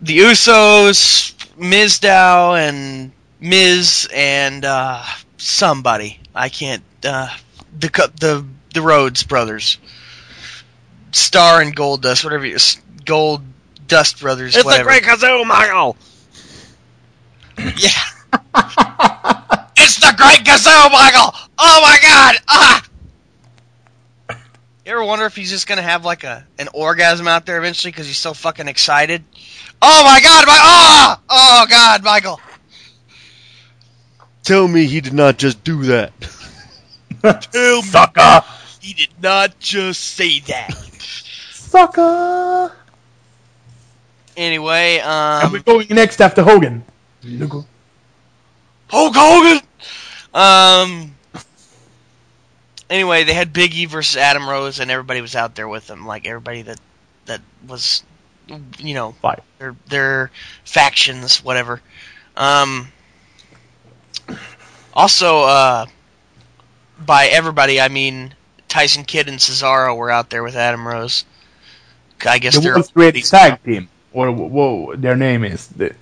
the 0.00 0.18
Usos, 0.18 1.34
Mizdow, 1.58 2.56
and 2.56 3.12
Miz 3.40 4.08
and 4.12 4.64
uh, 4.64 5.02
somebody. 5.38 6.20
I 6.34 6.48
can't 6.48 6.84
uh, 7.04 7.34
the 7.78 7.88
the 8.18 8.46
the 8.74 8.82
Rhodes 8.82 9.24
brothers, 9.24 9.78
Star 11.10 11.60
and 11.60 11.74
Gold 11.74 12.02
Dust, 12.02 12.24
whatever 12.24 12.46
you 12.46 12.58
Gold 13.04 13.42
Dust 13.86 14.20
brothers. 14.20 14.56
It's 14.56 14.64
whatever. 14.64 14.84
the 14.84 15.00
Great 15.00 15.02
Kazoo, 15.02 15.46
Michael. 15.46 15.96
Yeah. 17.58 17.90
it's 19.76 19.96
the 19.96 20.14
Great 20.16 20.44
Kazoo, 20.44 20.90
Michael! 20.90 21.34
Oh 21.58 21.80
my 21.82 21.98
god! 22.00 22.36
Ah! 22.48 22.82
You 24.84 24.92
ever 24.92 25.04
wonder 25.04 25.26
if 25.26 25.36
he's 25.36 25.50
just 25.50 25.66
gonna 25.66 25.82
have 25.82 26.04
like 26.04 26.24
a 26.24 26.44
an 26.58 26.68
orgasm 26.74 27.28
out 27.28 27.46
there 27.46 27.58
eventually 27.58 27.92
because 27.92 28.06
he's 28.06 28.18
so 28.18 28.34
fucking 28.34 28.68
excited? 28.68 29.22
Oh 29.80 30.04
my 30.04 30.20
god! 30.20 30.46
My 30.46 30.58
ah! 30.58 31.20
Oh 31.28 31.66
god, 31.68 32.02
Michael! 32.02 32.40
Tell 34.42 34.66
me 34.66 34.86
he 34.86 35.00
did 35.00 35.12
not 35.12 35.38
just 35.38 35.62
do 35.62 35.84
that. 35.84 36.12
Tell 37.22 37.76
me 37.76 37.82
Sucker! 37.82 38.42
he 38.80 38.94
did 38.94 39.10
not 39.22 39.58
just 39.60 40.02
say 40.02 40.40
that. 40.40 40.72
Sucker! 41.52 42.72
Anyway, 44.36 44.98
um, 45.00 45.44
and 45.44 45.52
we're 45.52 45.60
going 45.60 45.86
next 45.90 46.20
after 46.20 46.42
Hogan. 46.42 46.84
Hulk 48.88 49.14
Hogan. 49.16 49.60
Um. 50.34 51.14
Anyway, 52.88 53.24
they 53.24 53.32
had 53.34 53.52
Big 53.52 53.74
E 53.74 53.86
versus 53.86 54.16
Adam 54.16 54.48
Rose, 54.48 54.78
and 54.80 54.90
everybody 54.90 55.20
was 55.20 55.34
out 55.34 55.54
there 55.54 55.68
with 55.68 55.86
them. 55.86 56.06
Like 56.06 56.26
everybody 56.26 56.62
that 56.62 56.80
that 57.26 57.40
was, 57.66 58.02
you 58.78 58.94
know, 58.94 59.14
their 59.58 59.76
their 59.88 60.30
factions, 60.64 61.42
whatever. 61.42 61.80
Um. 62.36 62.88
Also, 64.94 65.42
uh, 65.42 65.86
by 66.98 67.26
everybody, 67.26 67.80
I 67.80 67.88
mean 67.88 68.34
Tyson 68.68 69.04
Kidd 69.04 69.28
and 69.28 69.38
Cesaro 69.38 69.96
were 69.96 70.10
out 70.10 70.30
there 70.30 70.42
with 70.42 70.56
Adam 70.56 70.86
Rose. 70.86 71.24
I 72.26 72.38
guess 72.38 72.54
The 72.54 72.60
they're 72.60 72.78
a 72.78 72.82
Street 72.82 73.24
Tag 73.24 73.62
Team, 73.64 73.88
or 74.12 74.30
whoa, 74.30 74.96
their 74.96 75.16
name 75.16 75.44
is. 75.44 75.66
The, 75.68 75.94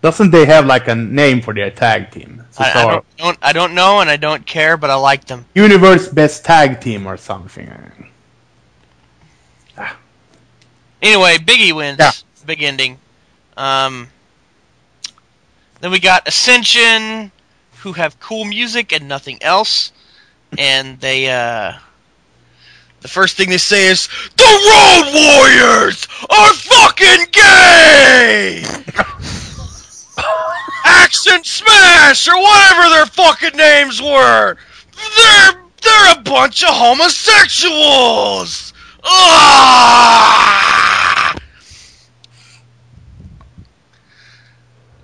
doesn't 0.00 0.30
they 0.30 0.46
have 0.46 0.66
like 0.66 0.88
a 0.88 0.94
name 0.94 1.42
for 1.42 1.52
their 1.52 1.70
tag 1.70 2.10
team? 2.10 2.44
I, 2.58 2.70
I 2.70 2.86
don't, 2.86 3.16
don't 3.16 3.38
I 3.42 3.52
don't 3.52 3.74
know 3.74 4.00
and 4.00 4.10
I 4.10 4.16
don't 4.16 4.44
care, 4.46 4.76
but 4.76 4.90
I 4.90 4.94
like 4.94 5.24
them. 5.26 5.44
Universe 5.54 6.08
Best 6.08 6.44
Tag 6.44 6.80
Team 6.80 7.06
or 7.06 7.16
something. 7.16 7.70
Anyway, 11.00 11.36
Biggie 11.38 11.72
wins. 11.72 11.98
Yeah. 12.00 12.10
Big 12.46 12.62
ending. 12.62 12.98
Um, 13.56 14.08
then 15.80 15.90
we 15.90 16.00
got 16.00 16.26
Ascension, 16.26 17.30
who 17.76 17.92
have 17.92 18.18
cool 18.18 18.44
music 18.44 18.92
and 18.92 19.06
nothing 19.08 19.40
else, 19.42 19.92
and 20.56 20.98
they 21.00 21.30
uh, 21.30 21.74
the 23.00 23.08
first 23.08 23.36
thing 23.36 23.50
they 23.50 23.58
say 23.58 23.88
is 23.88 24.08
the 24.36 24.44
Road 24.44 25.12
Warriors 25.14 26.06
are 26.30 26.52
fucking 26.52 27.26
gay. 27.32 28.62
Ax 30.84 31.26
and 31.26 31.44
Smash 31.44 32.28
or 32.28 32.40
whatever 32.40 32.88
their 32.90 33.06
fucking 33.06 33.56
names 33.56 34.00
were. 34.02 34.56
They're 35.16 35.62
they're 35.80 36.12
a 36.12 36.20
bunch 36.22 36.62
of 36.64 36.70
homosexuals. 36.70 38.72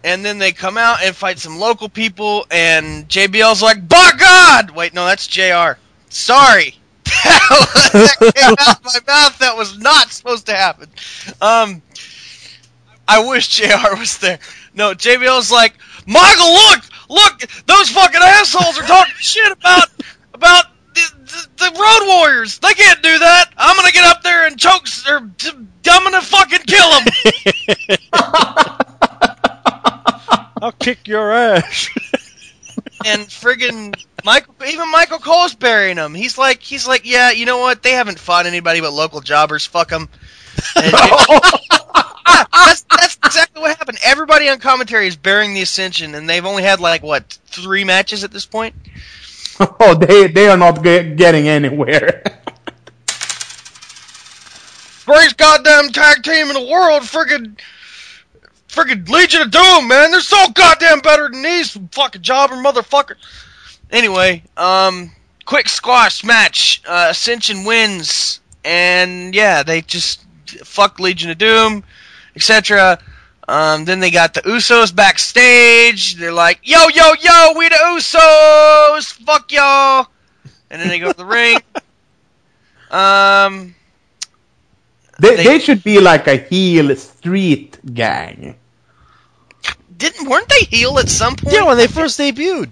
And 0.03 0.25
then 0.25 0.39
they 0.39 0.53
come 0.53 0.77
out 0.77 1.03
and 1.03 1.17
fight 1.17 1.39
some 1.39 1.59
local 1.59 1.89
people, 1.89 2.45
and 2.51 3.09
JBL's 3.09 3.63
like, 3.63 3.89
"By 3.89 4.11
God!" 4.19 4.71
Wait, 4.71 4.93
no, 4.93 5.07
that's 5.07 5.27
JR. 5.27 5.79
Sorry, 6.11 6.77
that 7.25 8.33
came 8.35 8.55
out 8.59 8.79
of 8.79 8.85
my 8.85 9.01
mouth. 9.07 9.39
That 9.39 9.57
was 9.57 9.79
not 9.79 10.11
supposed 10.11 10.47
to 10.47 10.55
happen. 10.55 10.89
Um, 11.41 11.83
I 13.07 13.27
wish 13.29 13.49
JR 13.49 13.97
was 13.99 14.19
there. 14.19 14.39
No, 14.75 14.95
JBL's 14.95 15.51
like, 15.51 15.75
Michael, 16.07 16.53
look, 16.53 16.85
look, 17.09 17.41
those 17.67 17.89
fucking 17.91 18.21
assholes 18.23 18.79
are 18.79 18.87
talking 18.87 19.15
shit 19.19 19.53
about 19.53 19.89
about 20.33 20.65
the, 20.95 21.01
the, 21.25 21.49
the 21.57 21.71
Road 21.79 22.07
Warriors. 22.07 22.59
They 22.59 22.73
can't 22.75 23.03
do 23.03 23.19
that. 23.19 23.51
I'm 23.57 23.77
gonna 23.77 23.93
get 23.93 24.05
up 24.05 24.23
there 24.23 24.47
and 24.47 24.59
choke, 24.59 24.87
or 25.09 25.19
I'm 25.19 25.37
gonna 26.05 26.23
fucking 26.23 26.61
kill 26.67 26.91
them. 26.91 27.05
I'll 30.63 30.73
kick 30.73 31.07
your 31.07 31.33
ass. 31.33 31.91
and 33.05 33.23
friggin' 33.23 33.95
Michael, 34.25 34.55
even 34.67 34.91
Michael 34.91 35.19
Cole's 35.19 35.55
burying 35.55 35.99
him. 35.99 36.15
He's 36.15 36.39
like, 36.39 36.63
he's 36.63 36.89
like, 36.89 37.03
yeah, 37.05 37.31
you 37.31 37.45
know 37.45 37.59
what? 37.59 37.83
They 37.83 37.93
haven't 37.93 38.19
fought 38.19 38.47
anybody 38.47 38.81
but 38.81 38.93
local 38.93 39.21
jobbers. 39.21 39.67
Fuck 39.67 39.91
them. 39.91 40.09
that's 40.75 42.83
that's 42.91 43.19
exactly 43.25 43.61
what 43.61 43.77
happened. 43.77 43.99
Everybody 44.03 44.49
on 44.49 44.61
commentary 44.61 45.07
is 45.07 45.17
burying 45.17 45.55
the 45.55 45.63
Ascension, 45.63 46.15
and 46.15 46.29
they've 46.29 46.47
only 46.47 46.63
had 46.63 46.81
like 46.81 47.03
what 47.03 47.39
three 47.47 47.85
matches 47.85 48.25
at 48.25 48.31
this 48.31 48.47
point. 48.47 48.75
oh, 49.61 49.95
they 49.95 50.29
they 50.29 50.49
are 50.49 50.57
not 50.57 50.83
ge- 50.83 51.17
getting 51.17 51.49
anywhere. 51.49 52.23
Greatest 55.05 55.37
goddamn 55.37 55.91
tag 55.91 56.23
team 56.23 56.49
in 56.49 56.55
the 56.55 56.67
world, 56.67 57.03
friggin' 57.03 57.59
friggin' 58.69 59.07
Legion 59.07 59.43
of 59.43 59.51
Doom, 59.51 59.87
man. 59.87 60.11
They're 60.11 60.21
so 60.21 60.49
goddamn 60.55 61.01
better 61.01 61.29
than 61.29 61.43
these 61.43 61.77
fucking 61.93 62.23
jobber 62.23 62.55
motherfuckers. 62.55 63.17
Anyway, 63.95 64.43
um, 64.57 65.11
quick 65.45 65.69
squash 65.69 66.25
match. 66.25 66.83
Uh, 66.87 67.07
Ascension 67.11 67.65
wins, 67.65 68.41
and 68.65 69.33
yeah, 69.35 69.63
they 69.63 69.83
just 69.83 70.25
fuck 70.65 70.99
Legion 70.99 71.31
of 71.31 71.39
Doom, 71.39 71.85
etc. 72.35 72.99
Um, 73.47 73.85
then 73.85 74.01
they 74.01 74.11
got 74.11 74.35
the 74.35 74.41
Usos 74.43 74.93
backstage. 74.95 76.17
They're 76.17 76.33
like, 76.33 76.59
"Yo, 76.65 76.89
yo, 76.89 77.13
yo, 77.21 77.53
we 77.57 77.69
the 77.69 77.77
Usos, 77.77 79.13
fuck 79.25 79.53
y'all," 79.53 80.09
and 80.71 80.83
then 80.83 80.89
they 80.89 80.99
go 80.99 81.13
to 81.13 81.17
the 81.17 81.25
ring. 81.25 81.59
Um. 82.91 83.75
they, 85.19 85.35
They- 85.37 85.45
they 85.45 85.59
should 85.59 85.83
be 85.83 85.99
like 86.01 86.29
a 86.29 86.37
heel 86.37 86.95
street 86.95 87.79
gang. 87.93 88.55
Didn't 89.97 90.29
weren't 90.29 90.49
they 90.49 90.61
heel 90.77 90.99
at 91.01 91.09
some 91.09 91.35
point? 91.35 91.55
yeah, 91.57 91.65
when 91.65 91.77
they 91.77 91.89
first 91.89 92.21
debuted, 92.21 92.71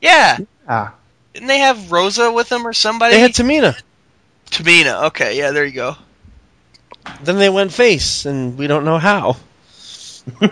Yeah. 0.00 0.38
Ah, 0.68 0.94
Didn't 1.34 1.48
they 1.48 1.58
have 1.58 1.90
Rosa 1.92 2.30
with 2.32 2.48
them 2.48 2.66
or 2.66 2.72
somebody? 2.72 3.14
they 3.14 3.20
had 3.20 3.32
Tamina. 3.32 3.80
Tamina. 4.50 5.04
Okay, 5.08 5.36
yeah, 5.38 5.50
there 5.50 5.64
you 5.64 5.72
go. 5.72 5.96
Then 7.22 7.38
they 7.38 7.48
went 7.48 7.72
face, 7.72 8.24
and 8.26 8.56
we 8.58 8.66
don't 8.66 8.84
know 8.84 8.98
how. 8.98 9.36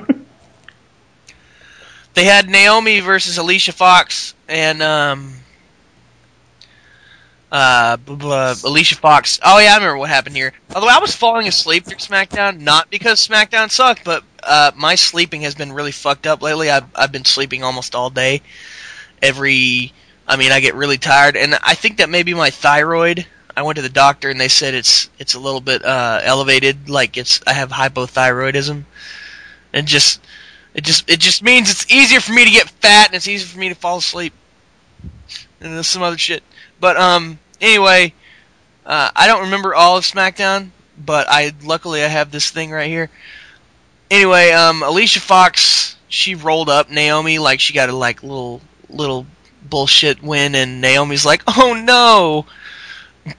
They 2.14 2.24
had 2.24 2.48
Naomi 2.48 2.98
versus 2.98 3.38
Alicia 3.38 3.70
Fox 3.72 4.34
and 4.48 4.82
um 4.82 5.34
uh 7.52 7.96
blah, 7.98 8.16
blah, 8.16 8.54
Alicia 8.64 8.96
Fox. 8.96 9.38
Oh 9.44 9.58
yeah, 9.60 9.72
I 9.72 9.76
remember 9.76 9.98
what 9.98 10.10
happened 10.10 10.34
here. 10.34 10.52
Although 10.74 10.88
I 10.88 10.98
was 10.98 11.14
falling 11.14 11.46
asleep 11.46 11.84
through 11.84 11.98
SmackDown, 11.98 12.60
not 12.60 12.90
because 12.90 13.26
SmackDown 13.26 13.70
sucked, 13.70 14.02
but 14.04 14.24
uh 14.42 14.72
my 14.74 14.96
sleeping 14.96 15.42
has 15.42 15.54
been 15.54 15.72
really 15.72 15.92
fucked 15.92 16.26
up 16.26 16.42
lately. 16.42 16.70
I've 16.70 16.86
I've 16.94 17.12
been 17.12 17.24
sleeping 17.24 17.62
almost 17.62 17.94
all 17.94 18.10
day. 18.10 18.42
Every 19.22 19.92
I 20.26 20.36
mean, 20.36 20.52
I 20.52 20.60
get 20.60 20.74
really 20.74 20.98
tired 20.98 21.36
and 21.36 21.54
I 21.62 21.74
think 21.74 21.98
that 21.98 22.10
maybe 22.10 22.34
my 22.34 22.50
thyroid 22.50 23.26
I 23.58 23.62
went 23.62 23.74
to 23.74 23.82
the 23.82 23.88
doctor 23.88 24.30
and 24.30 24.40
they 24.40 24.46
said 24.46 24.74
it's 24.74 25.10
it's 25.18 25.34
a 25.34 25.40
little 25.40 25.60
bit 25.60 25.84
uh 25.84 26.20
elevated, 26.22 26.88
like 26.88 27.16
it's 27.16 27.40
I 27.44 27.54
have 27.54 27.70
hypothyroidism. 27.70 28.84
And 29.72 29.86
just 29.88 30.20
it 30.74 30.84
just 30.84 31.10
it 31.10 31.18
just 31.18 31.42
means 31.42 31.68
it's 31.68 31.90
easier 31.90 32.20
for 32.20 32.32
me 32.32 32.44
to 32.44 32.52
get 32.52 32.70
fat 32.70 33.08
and 33.08 33.16
it's 33.16 33.26
easier 33.26 33.48
for 33.48 33.58
me 33.58 33.68
to 33.68 33.74
fall 33.74 33.98
asleep. 33.98 34.32
And 35.60 35.74
there's 35.74 35.88
some 35.88 36.02
other 36.04 36.18
shit. 36.18 36.44
But 36.78 36.96
um 36.96 37.40
anyway, 37.60 38.14
uh, 38.86 39.10
I 39.16 39.26
don't 39.26 39.42
remember 39.42 39.74
all 39.74 39.96
of 39.96 40.04
SmackDown, 40.04 40.70
but 40.96 41.26
I 41.28 41.52
luckily 41.64 42.04
I 42.04 42.08
have 42.08 42.30
this 42.30 42.52
thing 42.52 42.70
right 42.70 42.88
here. 42.88 43.10
anyway, 44.08 44.52
um, 44.52 44.84
Alicia 44.84 45.20
Fox 45.20 45.96
she 46.06 46.36
rolled 46.36 46.68
up 46.68 46.90
Naomi 46.90 47.40
like 47.40 47.58
she 47.58 47.72
got 47.74 47.88
a 47.88 47.92
like 47.92 48.22
little 48.22 48.60
little 48.90 49.26
bullshit 49.62 50.22
win, 50.22 50.54
and 50.54 50.80
Naomi's 50.80 51.26
like, 51.26 51.42
oh 51.46 51.80
no, 51.84 52.46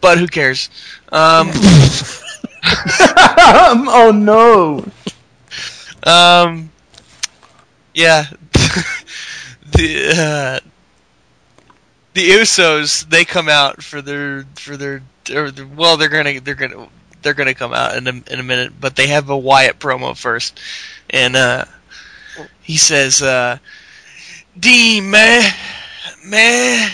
but 0.02 0.18
who 0.18 0.28
cares? 0.28 0.70
Um, 1.12 1.50
oh 3.88 4.12
no! 4.14 4.86
um, 6.12 6.72
yeah, 7.94 8.26
the 8.52 10.14
uh, 10.16 10.60
the 12.14 12.30
Usos 12.30 13.08
they 13.10 13.26
come 13.26 13.50
out 13.50 13.84
for 13.84 14.02
their 14.02 14.46
for 14.56 14.78
their, 14.78 15.02
well 15.76 15.98
they're 15.98 16.10
gonna 16.10 16.40
they're 16.40 16.56
gonna 16.56 16.88
they're 17.22 17.34
gonna 17.34 17.54
come 17.54 17.74
out 17.74 17.98
in 17.98 18.08
a, 18.08 18.32
in 18.32 18.40
a 18.40 18.44
minute, 18.44 18.74
but 18.80 18.96
they 18.96 19.08
have 19.08 19.30
a 19.30 19.38
Wyatt 19.38 19.80
promo 19.80 20.18
first, 20.18 20.60
and 21.10 21.36
uh, 21.36 21.66
he 22.62 22.78
says, 22.78 23.22
uh, 23.22 23.58
"D 24.58 25.02
man, 25.02 25.52
man." 26.24 26.92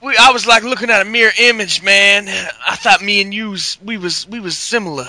We, 0.00 0.16
I 0.16 0.30
was 0.32 0.46
like 0.46 0.62
looking 0.62 0.88
at 0.88 1.02
a 1.02 1.10
mirror 1.10 1.32
image, 1.38 1.82
man. 1.82 2.26
I 2.66 2.74
thought 2.76 3.02
me 3.02 3.20
and 3.20 3.34
you, 3.34 3.56
we 3.84 3.98
was 3.98 4.26
we 4.28 4.40
was 4.40 4.56
similar. 4.56 5.06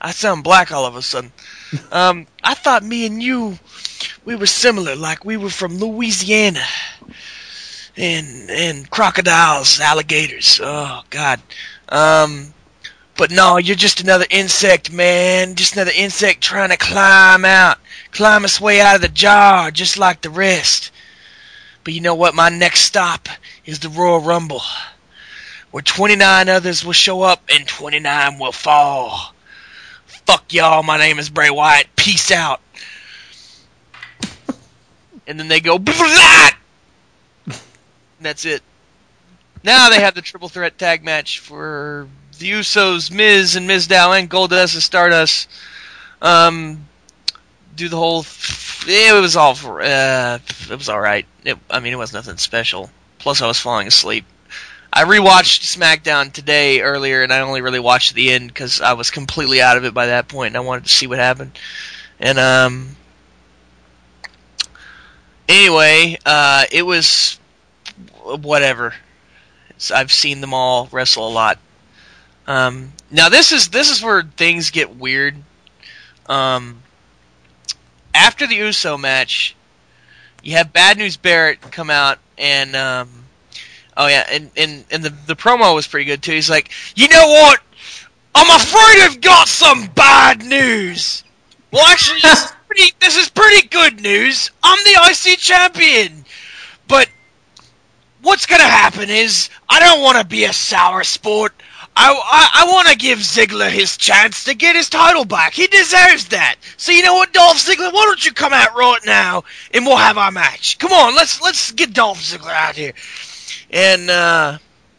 I 0.00 0.12
sound 0.12 0.44
black 0.44 0.72
all 0.72 0.86
of 0.86 0.96
a 0.96 1.02
sudden. 1.02 1.32
Um, 1.90 2.28
I 2.44 2.54
thought 2.54 2.84
me 2.84 3.06
and 3.06 3.20
you, 3.20 3.58
we 4.24 4.36
were 4.36 4.46
similar, 4.46 4.94
like 4.94 5.24
we 5.24 5.36
were 5.36 5.50
from 5.50 5.78
Louisiana, 5.78 6.64
and 7.96 8.48
and 8.48 8.88
crocodiles, 8.88 9.80
alligators. 9.80 10.60
Oh 10.62 11.02
God. 11.10 11.40
Um, 11.88 12.54
but 13.16 13.30
no, 13.30 13.56
you're 13.56 13.76
just 13.76 14.00
another 14.00 14.26
insect, 14.30 14.92
man. 14.92 15.54
Just 15.54 15.74
another 15.74 15.92
insect 15.94 16.40
trying 16.40 16.70
to 16.70 16.76
climb 16.76 17.44
out, 17.44 17.78
climb 18.16 18.44
its 18.44 18.60
way 18.60 18.80
out 18.80 18.96
of 18.96 19.02
the 19.02 19.08
jar, 19.08 19.70
just 19.70 19.98
like 19.98 20.22
the 20.22 20.30
rest. 20.30 20.90
But 21.84 21.92
you 21.92 22.00
know 22.00 22.14
what? 22.14 22.34
My 22.34 22.48
next 22.48 22.80
stop 22.80 23.28
is 23.66 23.78
the 23.78 23.90
Royal 23.90 24.20
Rumble, 24.20 24.62
where 25.70 25.82
29 25.82 26.48
others 26.48 26.84
will 26.84 26.94
show 26.94 27.22
up 27.22 27.42
and 27.52 27.68
29 27.68 28.38
will 28.38 28.52
fall. 28.52 29.34
Fuck 30.06 30.52
y'all. 30.52 30.82
My 30.82 30.96
name 30.96 31.18
is 31.18 31.28
Bray 31.28 31.50
Wyatt. 31.50 31.94
Peace 31.94 32.30
out. 32.30 32.60
And 35.28 35.40
then 35.40 35.48
they 35.48 35.58
go, 35.58 35.76
that's 38.20 38.44
it. 38.44 38.62
Now 39.64 39.88
they 39.88 39.98
have 39.98 40.14
the 40.14 40.22
triple 40.22 40.48
threat 40.48 40.78
tag 40.78 41.02
match 41.02 41.40
for 41.40 42.06
the 42.38 42.48
Usos, 42.52 43.10
Miz, 43.10 43.56
and 43.56 43.68
Mizdow, 43.68 44.16
and 44.16 44.30
Goldust 44.30 44.74
and 44.74 44.82
Stardust. 44.84 45.48
Um, 46.22 46.85
do 47.76 47.88
the 47.88 47.96
whole. 47.96 48.24
It 48.86 49.20
was 49.20 49.36
all. 49.36 49.56
Uh, 49.64 50.38
it 50.70 50.76
was 50.76 50.88
all 50.88 51.00
right. 51.00 51.26
It, 51.44 51.58
I 51.70 51.80
mean, 51.80 51.92
it 51.92 51.98
was 51.98 52.12
nothing 52.12 52.36
special. 52.38 52.90
Plus, 53.18 53.42
I 53.42 53.46
was 53.46 53.60
falling 53.60 53.86
asleep. 53.86 54.24
I 54.92 55.04
rewatched 55.04 55.76
SmackDown 55.76 56.32
today 56.32 56.80
earlier, 56.80 57.22
and 57.22 57.32
I 57.32 57.40
only 57.40 57.60
really 57.60 57.80
watched 57.80 58.14
the 58.14 58.30
end 58.30 58.48
because 58.48 58.80
I 58.80 58.94
was 58.94 59.10
completely 59.10 59.60
out 59.60 59.76
of 59.76 59.84
it 59.84 59.92
by 59.92 60.06
that 60.06 60.28
point, 60.28 60.48
and 60.48 60.56
I 60.56 60.60
wanted 60.60 60.84
to 60.84 60.90
see 60.90 61.06
what 61.06 61.18
happened. 61.18 61.58
And 62.18 62.38
um, 62.38 62.96
anyway, 65.48 66.16
uh, 66.24 66.64
it 66.70 66.82
was 66.82 67.38
whatever. 68.22 68.94
It's- 69.70 69.90
I've 69.90 70.12
seen 70.12 70.40
them 70.40 70.54
all 70.54 70.88
wrestle 70.90 71.28
a 71.28 71.30
lot. 71.30 71.58
Um, 72.46 72.92
now 73.10 73.28
this 73.28 73.52
is 73.52 73.68
this 73.68 73.90
is 73.90 74.02
where 74.02 74.22
things 74.22 74.70
get 74.70 74.96
weird. 74.96 75.36
Um, 76.26 76.80
after 78.16 78.46
the 78.46 78.56
Uso 78.56 78.96
match, 78.96 79.54
you 80.42 80.52
have 80.56 80.72
Bad 80.72 80.96
News 80.96 81.16
Barrett 81.16 81.60
come 81.60 81.90
out 81.90 82.18
and 82.38 82.74
um, 82.74 83.08
oh 83.96 84.06
yeah, 84.06 84.26
and 84.30 84.50
and 84.56 84.84
and 84.90 85.02
the 85.02 85.10
the 85.26 85.36
promo 85.36 85.74
was 85.74 85.86
pretty 85.86 86.06
good 86.06 86.22
too. 86.22 86.32
He's 86.32 86.50
like, 86.50 86.70
you 86.94 87.08
know 87.08 87.26
what? 87.28 87.60
I'm 88.34 88.56
afraid 88.56 89.02
I've 89.02 89.20
got 89.20 89.48
some 89.48 89.86
bad 89.94 90.44
news. 90.44 91.24
Well, 91.72 91.86
actually, 91.86 92.20
this 92.20 92.44
is 92.44 92.52
pretty, 92.66 92.92
this 93.00 93.16
is 93.16 93.28
pretty 93.30 93.68
good 93.68 94.00
news. 94.00 94.50
I'm 94.62 94.78
the 94.84 95.10
IC 95.10 95.38
champion, 95.38 96.24
but 96.86 97.08
what's 98.22 98.46
gonna 98.46 98.62
happen 98.62 99.08
is 99.10 99.50
I 99.68 99.80
don't 99.80 100.02
want 100.02 100.18
to 100.18 100.24
be 100.24 100.44
a 100.44 100.52
sour 100.52 101.02
sport. 101.04 101.54
I, 101.98 102.12
I, 102.12 102.62
I 102.62 102.72
want 102.72 102.88
to 102.88 102.96
give 102.96 103.20
Ziggler 103.20 103.70
his 103.70 103.96
chance 103.96 104.44
to 104.44 104.54
get 104.54 104.76
his 104.76 104.90
title 104.90 105.24
back. 105.24 105.54
He 105.54 105.66
deserves 105.66 106.28
that. 106.28 106.56
So 106.76 106.92
you 106.92 107.02
know 107.02 107.14
what, 107.14 107.32
Dolph 107.32 107.56
Ziggler? 107.56 107.90
Why 107.92 108.04
don't 108.04 108.24
you 108.24 108.32
come 108.32 108.52
out 108.52 108.74
right 108.76 109.00
now 109.06 109.44
and 109.72 109.86
we'll 109.86 109.96
have 109.96 110.18
our 110.18 110.30
match? 110.30 110.78
Come 110.78 110.92
on, 110.92 111.14
let's 111.14 111.40
let's 111.40 111.72
get 111.72 111.94
Dolph 111.94 112.20
Ziggler 112.20 112.52
out 112.52 112.76
here. 112.76 112.92
And 113.70 114.10
uh, 114.10 114.58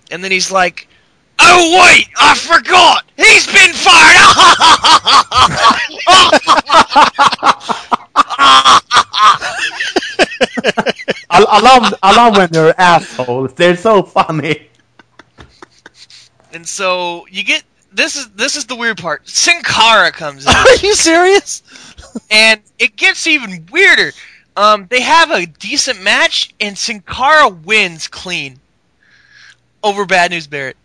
and 0.09 0.23
then 0.23 0.31
he's 0.31 0.51
like, 0.51 0.87
"Oh 1.39 1.85
wait, 1.85 2.07
I 2.19 2.33
forgot. 2.35 3.05
He's 3.15 3.45
been 3.45 3.73
fired." 3.73 4.33
I, 11.29 11.45
I 11.47 11.59
love 11.61 11.93
I 12.01 12.15
love 12.15 12.37
when 12.37 12.49
they're 12.49 12.79
assholes. 12.79 13.53
They're 13.53 13.77
so 13.77 14.01
funny. 14.01 14.67
And 16.57 16.67
so 16.67 17.27
you 17.29 17.43
get 17.43 17.61
this 17.93 18.15
is 18.15 18.27
this 18.31 18.55
is 18.55 18.65
the 18.65 18.75
weird 18.75 18.97
part. 18.97 19.29
Sin 19.29 19.61
Cara 19.61 20.11
comes 20.11 20.43
in. 20.43 20.49
Are 20.55 20.75
you 20.77 20.95
serious? 20.95 21.61
and 22.31 22.59
it 22.79 22.95
gets 22.95 23.27
even 23.27 23.67
weirder. 23.71 24.11
Um, 24.55 24.87
they 24.89 25.01
have 25.01 25.29
a 25.29 25.45
decent 25.45 26.01
match, 26.01 26.55
and 26.59 26.75
Sin 26.75 27.01
Cara 27.01 27.47
wins 27.47 28.07
clean 28.07 28.59
over 29.83 30.07
Bad 30.07 30.31
News 30.31 30.47
Barrett. 30.47 30.77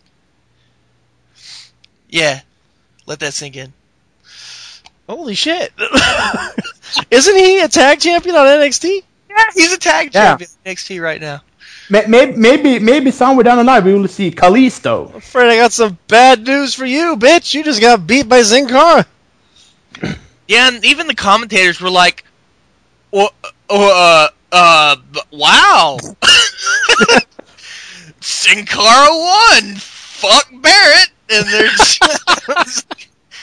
Yeah, 2.11 2.43
let 3.07 3.21
that 3.21 3.33
sink 3.33 3.57
in. 3.57 3.73
Holy 5.09 5.35
shit! 5.35 5.73
Isn't 7.11 7.37
he 7.37 7.61
a 7.61 7.69
tag 7.69 7.99
champion 8.01 8.37
on 8.37 8.47
NXT? 8.47 9.03
Yeah, 9.31 9.45
he's 9.55 9.73
a 9.73 9.79
tag 9.79 10.11
Yeah. 10.13 10.37
champion 10.37 10.51
in 10.67 10.75
NXT 10.75 11.03
right 11.03 11.21
now. 11.23 11.41
May- 11.91 12.07
Maybe 12.07 12.33
maybe 12.37 12.79
maybe 12.79 13.11
somewhere 13.11 13.45
down 13.45 13.59
the 13.59 13.65
line 13.65 13.85
we 13.85 13.95
will 13.95 14.09
see 14.09 14.31
Kalisto. 14.31 15.15
afraid 15.15 15.51
I 15.51 15.57
got 15.57 15.73
some 15.73 15.99
bad 16.09 16.47
news 16.47 16.75
for 16.75 16.87
you, 16.87 17.17
bitch. 17.17 17.55
You 17.55 17.65
just 17.65 17.81
got 17.81 18.07
beat 18.07 18.29
by 18.29 18.43
Sin 18.43 18.69
Cara. 18.69 19.07
Yeah, 20.49 20.69
and 20.69 20.85
even 20.85 21.07
the 21.07 21.15
commentators 21.15 21.81
were 21.81 21.91
like, 21.91 22.25
"Oh, 23.13 23.31
uh, 23.71 24.29
uh, 24.53 24.97
wow, 25.33 25.99
Sin 28.21 28.65
Cara 28.67 29.09
won. 29.11 29.75
Fuck 29.77 30.49
Barrett." 30.61 31.09
And 31.31 31.47
they're 31.47 31.69
just, 31.69 32.03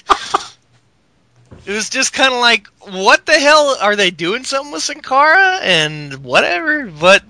it 1.66 1.72
was 1.72 1.90
just 1.90 2.14
kind 2.14 2.32
of 2.34 2.40
like, 2.40 2.68
what 2.82 3.26
the 3.26 3.34
hell 3.40 3.76
are 3.82 3.96
they 3.96 4.12
doing 4.12 4.44
something 4.44 4.72
with 4.72 4.84
Sin 4.84 5.02
Cara 5.02 5.60
and 5.64 6.24
whatever? 6.24 6.86
But 6.86 7.24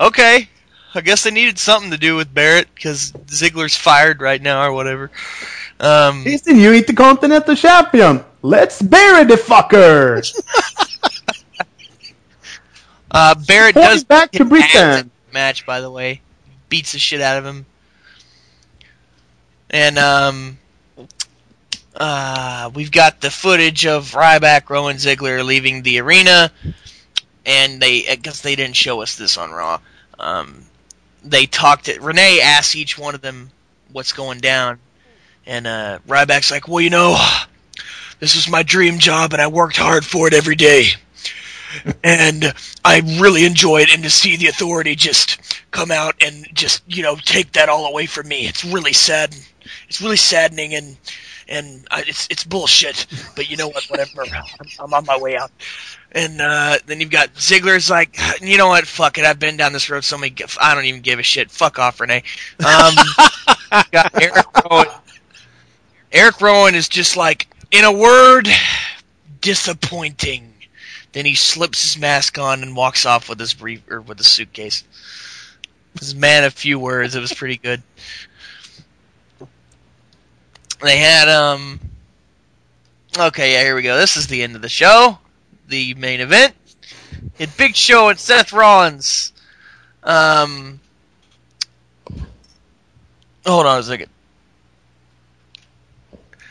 okay, 0.00 0.48
I 0.94 1.00
guess 1.02 1.24
they 1.24 1.30
needed 1.30 1.58
something 1.58 1.90
to 1.90 1.98
do 1.98 2.16
with 2.16 2.32
Barrett 2.32 2.74
because 2.74 3.12
Ziggler's 3.26 3.76
fired 3.76 4.20
right 4.20 4.40
now 4.40 4.64
or 4.64 4.72
whatever. 4.72 5.10
Um, 5.78 6.24
He's 6.24 6.42
the 6.42 6.52
new 6.52 6.72
Intercontinental 6.72 7.54
Champion. 7.54 8.24
Let's 8.42 8.82
bury 8.82 9.24
the 9.24 9.34
fucker. 9.36 10.26
Uh, 13.12 13.34
Barrett 13.34 13.74
Point 13.74 13.86
does 13.86 14.04
back 14.04 14.30
to 14.32 14.44
Britain. 14.44 14.68
ads 14.72 15.00
in 15.02 15.10
the 15.26 15.34
match, 15.34 15.66
by 15.66 15.80
the 15.80 15.90
way, 15.90 16.20
beats 16.68 16.92
the 16.92 16.98
shit 17.00 17.20
out 17.20 17.38
of 17.38 17.44
him, 17.44 17.66
and 19.68 19.98
um, 19.98 20.58
uh, 21.96 22.70
we've 22.72 22.92
got 22.92 23.20
the 23.20 23.30
footage 23.30 23.84
of 23.84 24.12
Ryback, 24.12 24.70
Rowan 24.70 24.96
Ziggler 24.96 25.44
leaving 25.44 25.82
the 25.82 25.98
arena, 26.00 26.52
and 27.46 27.80
they 27.80 28.04
because 28.14 28.42
they 28.42 28.56
didn't 28.56 28.76
show 28.76 29.02
us 29.02 29.16
this 29.16 29.36
on 29.36 29.50
Raw. 29.50 29.80
Um, 30.18 30.64
they 31.24 31.46
talked. 31.46 31.86
To, 31.86 32.00
Renee 32.00 32.40
asked 32.40 32.76
each 32.76 32.98
one 32.98 33.14
of 33.14 33.20
them 33.20 33.50
what's 33.92 34.12
going 34.12 34.38
down, 34.38 34.78
and 35.46 35.66
uh, 35.66 35.98
Ryback's 36.06 36.50
like, 36.50 36.68
"Well, 36.68 36.80
you 36.80 36.90
know, 36.90 37.18
this 38.18 38.36
is 38.36 38.48
my 38.48 38.62
dream 38.62 38.98
job, 38.98 39.32
and 39.32 39.42
I 39.42 39.46
worked 39.48 39.76
hard 39.76 40.04
for 40.04 40.26
it 40.26 40.34
every 40.34 40.56
day." 40.56 40.86
and 42.02 42.52
I 42.84 43.00
really 43.20 43.44
enjoy 43.44 43.82
it. 43.82 43.94
And 43.94 44.02
to 44.02 44.10
see 44.10 44.36
the 44.36 44.48
authority 44.48 44.94
just 44.96 45.38
come 45.70 45.90
out 45.90 46.16
and 46.20 46.46
just 46.52 46.82
you 46.86 47.02
know 47.02 47.16
take 47.16 47.52
that 47.52 47.68
all 47.68 47.86
away 47.86 48.06
from 48.06 48.28
me, 48.28 48.46
it's 48.46 48.64
really 48.64 48.92
sad. 48.92 49.34
It's 49.88 50.00
really 50.00 50.16
saddening, 50.16 50.74
and 50.74 50.96
and 51.48 51.86
I, 51.90 52.04
it's 52.06 52.26
it's 52.30 52.44
bullshit. 52.44 53.06
But 53.36 53.50
you 53.50 53.56
know 53.56 53.68
what? 53.68 53.84
Whatever. 53.84 54.22
I'm, 54.22 54.66
I'm 54.78 54.94
on 54.94 55.06
my 55.06 55.18
way 55.18 55.36
out. 55.36 55.50
And 56.12 56.40
uh, 56.40 56.78
then 56.86 57.00
you've 57.00 57.10
got 57.10 57.34
Ziggler's 57.34 57.88
like, 57.88 58.18
you 58.40 58.58
know 58.58 58.68
what? 58.68 58.86
Fuck 58.86 59.18
it. 59.18 59.24
I've 59.24 59.38
been 59.38 59.56
down 59.56 59.72
this 59.72 59.88
road 59.90 60.04
so 60.04 60.18
many. 60.18 60.30
g- 60.30 60.44
I 60.60 60.74
don't 60.74 60.84
even 60.84 61.00
give 61.00 61.18
a 61.18 61.22
shit. 61.22 61.50
Fuck 61.50 61.78
off, 61.78 62.00
Renee. 62.00 62.22
Um, 62.60 62.94
got 63.92 64.20
Eric 64.20 64.46
Rowan. 64.64 64.86
Eric 66.12 66.40
Rowan 66.40 66.74
is 66.74 66.88
just 66.88 67.16
like, 67.16 67.48
in 67.70 67.84
a 67.84 67.92
word, 67.92 68.48
disappointing. 69.40 70.52
Then 71.12 71.24
he 71.24 71.34
slips 71.34 71.82
his 71.82 72.00
mask 72.00 72.38
on 72.38 72.62
and 72.62 72.76
walks 72.76 73.06
off 73.06 73.28
with 73.28 73.38
his 73.38 73.54
brief 73.54 73.82
or 73.90 74.00
with 74.00 74.18
his 74.18 74.28
suitcase. 74.28 74.84
This 75.94 76.14
man 76.14 76.44
of 76.44 76.52
few 76.52 76.78
words. 76.78 77.14
It 77.14 77.20
was 77.20 77.32
pretty 77.32 77.56
good. 77.56 77.82
They 80.80 80.98
had 80.98 81.28
um. 81.28 81.80
Okay, 83.18 83.54
yeah, 83.54 83.62
here 83.62 83.74
we 83.74 83.82
go. 83.82 83.96
This 83.96 84.16
is 84.16 84.28
the 84.28 84.42
end 84.42 84.54
of 84.54 84.62
the 84.62 84.68
show. 84.68 85.18
The 85.70 85.94
main 85.94 86.20
event. 86.20 86.54
It 87.38 87.56
Big 87.56 87.76
Show 87.76 88.08
and 88.08 88.18
Seth 88.18 88.52
Rollins. 88.52 89.32
Um. 90.02 90.80
Hold 93.46 93.66
on 93.66 93.78
a 93.78 93.82
second. 93.82 94.10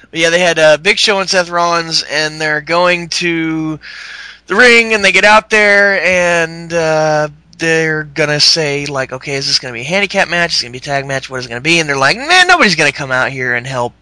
But 0.10 0.20
yeah, 0.20 0.30
they 0.30 0.40
had 0.40 0.58
uh, 0.58 0.78
Big 0.78 0.98
Show 0.98 1.20
and 1.20 1.30
Seth 1.30 1.50
Rollins, 1.50 2.04
and 2.10 2.40
they're 2.42 2.62
going 2.62 3.10
to 3.10 3.80
the 4.48 4.56
ring, 4.56 4.94
and 4.94 5.04
they 5.04 5.12
get 5.12 5.26
out 5.26 5.50
there, 5.50 6.02
and 6.02 6.74
uh, 6.74 7.28
they're 7.58 8.06
gonna 8.06 8.40
say 8.40 8.86
like, 8.86 9.12
okay, 9.12 9.36
is 9.36 9.48
this 9.48 9.60
gonna 9.60 9.74
be 9.74 9.82
a 9.82 9.84
handicap 9.84 10.30
match? 10.30 10.56
Is 10.56 10.62
it 10.62 10.66
gonna 10.66 10.72
be 10.72 10.78
a 10.80 10.82
tag 10.82 11.06
match? 11.06 11.30
What 11.30 11.42
is 11.42 11.46
it 11.46 11.50
gonna 11.50 11.62
be? 11.62 11.80
And 11.80 11.88
they're 11.88 11.98
like, 11.98 12.18
man, 12.18 12.48
nobody's 12.48 12.76
gonna 12.76 12.92
come 12.92 13.12
out 13.12 13.32
here 13.32 13.54
and 13.54 13.68
help 13.68 13.94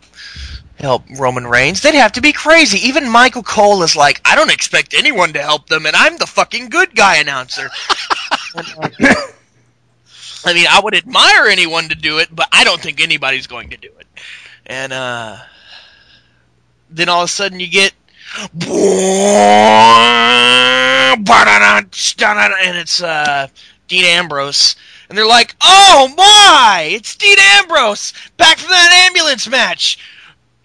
help 0.80 1.04
Roman 1.18 1.48
Reigns. 1.48 1.82
They'd 1.82 1.96
have 1.96 2.14
to 2.14 2.22
be 2.22 2.34
crazy. 2.34 2.88
Even 2.88 3.10
Michael 3.10 3.44
Cole 3.44 3.84
is 3.84 3.96
like, 3.96 4.22
I 4.26 4.36
don't 4.36 4.52
expect 4.52 4.94
anyone 4.94 5.34
to 5.34 5.42
help 5.42 5.68
them, 5.68 5.86
and 5.86 5.96
I'm 5.96 6.18
the 6.18 6.28
fucking 6.28 6.70
good 6.70 6.96
guy 6.96 7.18
announcer. 7.18 7.70
I 10.46 10.54
mean, 10.54 10.66
I 10.70 10.80
would 10.82 10.96
admire 10.96 11.48
anyone 11.48 11.90
to 11.90 11.96
do 11.96 12.20
it, 12.20 12.30
but 12.34 12.48
I 12.52 12.64
don't 12.64 12.82
think 12.82 13.02
anybody's 13.02 13.48
going 13.48 13.72
to 13.72 13.78
do 13.78 13.90
it. 14.00 14.08
And 14.66 14.94
uh, 14.94 15.38
then 16.90 17.10
all 17.10 17.24
of 17.24 17.26
a 17.26 17.32
sudden 17.32 17.60
you 17.60 17.70
get 17.70 17.94
and 22.62 22.78
it's 22.78 23.02
uh, 23.02 23.48
Dean 23.88 24.06
Ambrose. 24.06 24.76
And 25.10 25.18
they're 25.18 25.26
like, 25.26 25.56
oh 25.62 26.14
my! 26.18 26.90
It's 26.92 27.16
Dean 27.16 27.38
Ambrose! 27.40 28.14
Back 28.36 28.58
from 28.58 28.70
that 28.70 29.06
ambulance 29.08 29.48
match! 29.48 29.98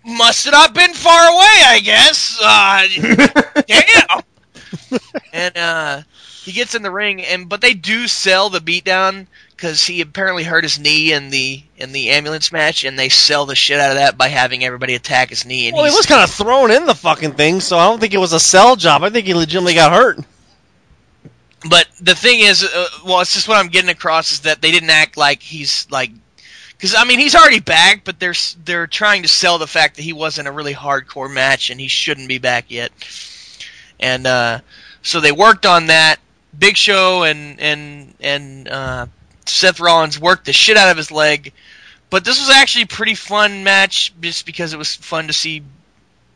Must 0.04 0.44
have 0.44 0.52
not 0.52 0.74
been 0.74 0.94
far 0.94 1.28
away, 1.28 1.62
I 1.66 1.80
guess. 1.82 2.38
Uh, 2.42 3.62
damn! 3.66 5.00
and 5.32 5.56
uh, 5.56 6.02
he 6.44 6.52
gets 6.52 6.74
in 6.74 6.82
the 6.82 6.90
ring, 6.90 7.22
and 7.22 7.48
but 7.48 7.60
they 7.60 7.74
do 7.74 8.08
sell 8.08 8.50
the 8.50 8.58
beatdown 8.58 9.26
because 9.50 9.86
he 9.86 10.00
apparently 10.00 10.42
hurt 10.42 10.64
his 10.64 10.80
knee 10.80 11.12
in 11.12 11.30
the 11.30 11.62
in 11.76 11.92
the 11.92 12.10
ambulance 12.10 12.50
match, 12.50 12.82
and 12.82 12.98
they 12.98 13.08
sell 13.08 13.46
the 13.46 13.54
shit 13.54 13.78
out 13.78 13.90
of 13.90 13.96
that 13.96 14.18
by 14.18 14.26
having 14.26 14.64
everybody 14.64 14.94
attack 14.94 15.30
his 15.30 15.46
knee. 15.46 15.68
And 15.68 15.76
Well, 15.76 15.84
he 15.84 15.94
was 15.94 16.06
kind 16.06 16.22
of 16.22 16.30
thrown 16.30 16.72
in 16.72 16.84
the 16.84 16.96
fucking 16.96 17.34
thing, 17.34 17.60
so 17.60 17.78
I 17.78 17.86
don't 17.86 18.00
think 18.00 18.12
it 18.12 18.18
was 18.18 18.32
a 18.32 18.40
sell 18.40 18.74
job. 18.74 19.04
I 19.04 19.10
think 19.10 19.26
he 19.26 19.34
legitimately 19.34 19.74
got 19.74 19.92
hurt. 19.92 20.18
But 21.68 21.86
the 22.00 22.16
thing 22.16 22.40
is, 22.40 22.64
uh, 22.64 22.88
well, 23.04 23.20
it's 23.20 23.34
just 23.34 23.46
what 23.46 23.56
I'm 23.56 23.68
getting 23.68 23.90
across 23.90 24.32
is 24.32 24.40
that 24.40 24.60
they 24.60 24.72
didn't 24.72 24.90
act 24.90 25.16
like 25.16 25.42
he's 25.42 25.86
like, 25.90 26.10
because 26.82 26.96
I 26.96 27.04
mean 27.04 27.20
he's 27.20 27.36
already 27.36 27.60
back, 27.60 28.02
but 28.02 28.18
they're 28.18 28.34
they're 28.64 28.88
trying 28.88 29.22
to 29.22 29.28
sell 29.28 29.58
the 29.58 29.68
fact 29.68 29.96
that 29.96 30.02
he 30.02 30.12
wasn't 30.12 30.48
a 30.48 30.52
really 30.52 30.74
hardcore 30.74 31.32
match 31.32 31.70
and 31.70 31.78
he 31.78 31.86
shouldn't 31.86 32.26
be 32.26 32.38
back 32.38 32.72
yet. 32.72 32.90
And 34.00 34.26
uh, 34.26 34.58
so 35.00 35.20
they 35.20 35.30
worked 35.30 35.64
on 35.64 35.86
that. 35.86 36.18
Big 36.58 36.76
Show 36.76 37.22
and 37.22 37.60
and 37.60 38.14
and 38.20 38.68
uh, 38.68 39.06
Seth 39.46 39.78
Rollins 39.78 40.18
worked 40.18 40.46
the 40.46 40.52
shit 40.52 40.76
out 40.76 40.90
of 40.90 40.96
his 40.96 41.12
leg. 41.12 41.52
But 42.10 42.24
this 42.24 42.40
was 42.40 42.50
actually 42.50 42.82
a 42.82 42.88
pretty 42.88 43.14
fun 43.14 43.62
match, 43.62 44.12
just 44.20 44.44
because 44.44 44.74
it 44.74 44.76
was 44.76 44.96
fun 44.96 45.28
to 45.28 45.32
see 45.32 45.62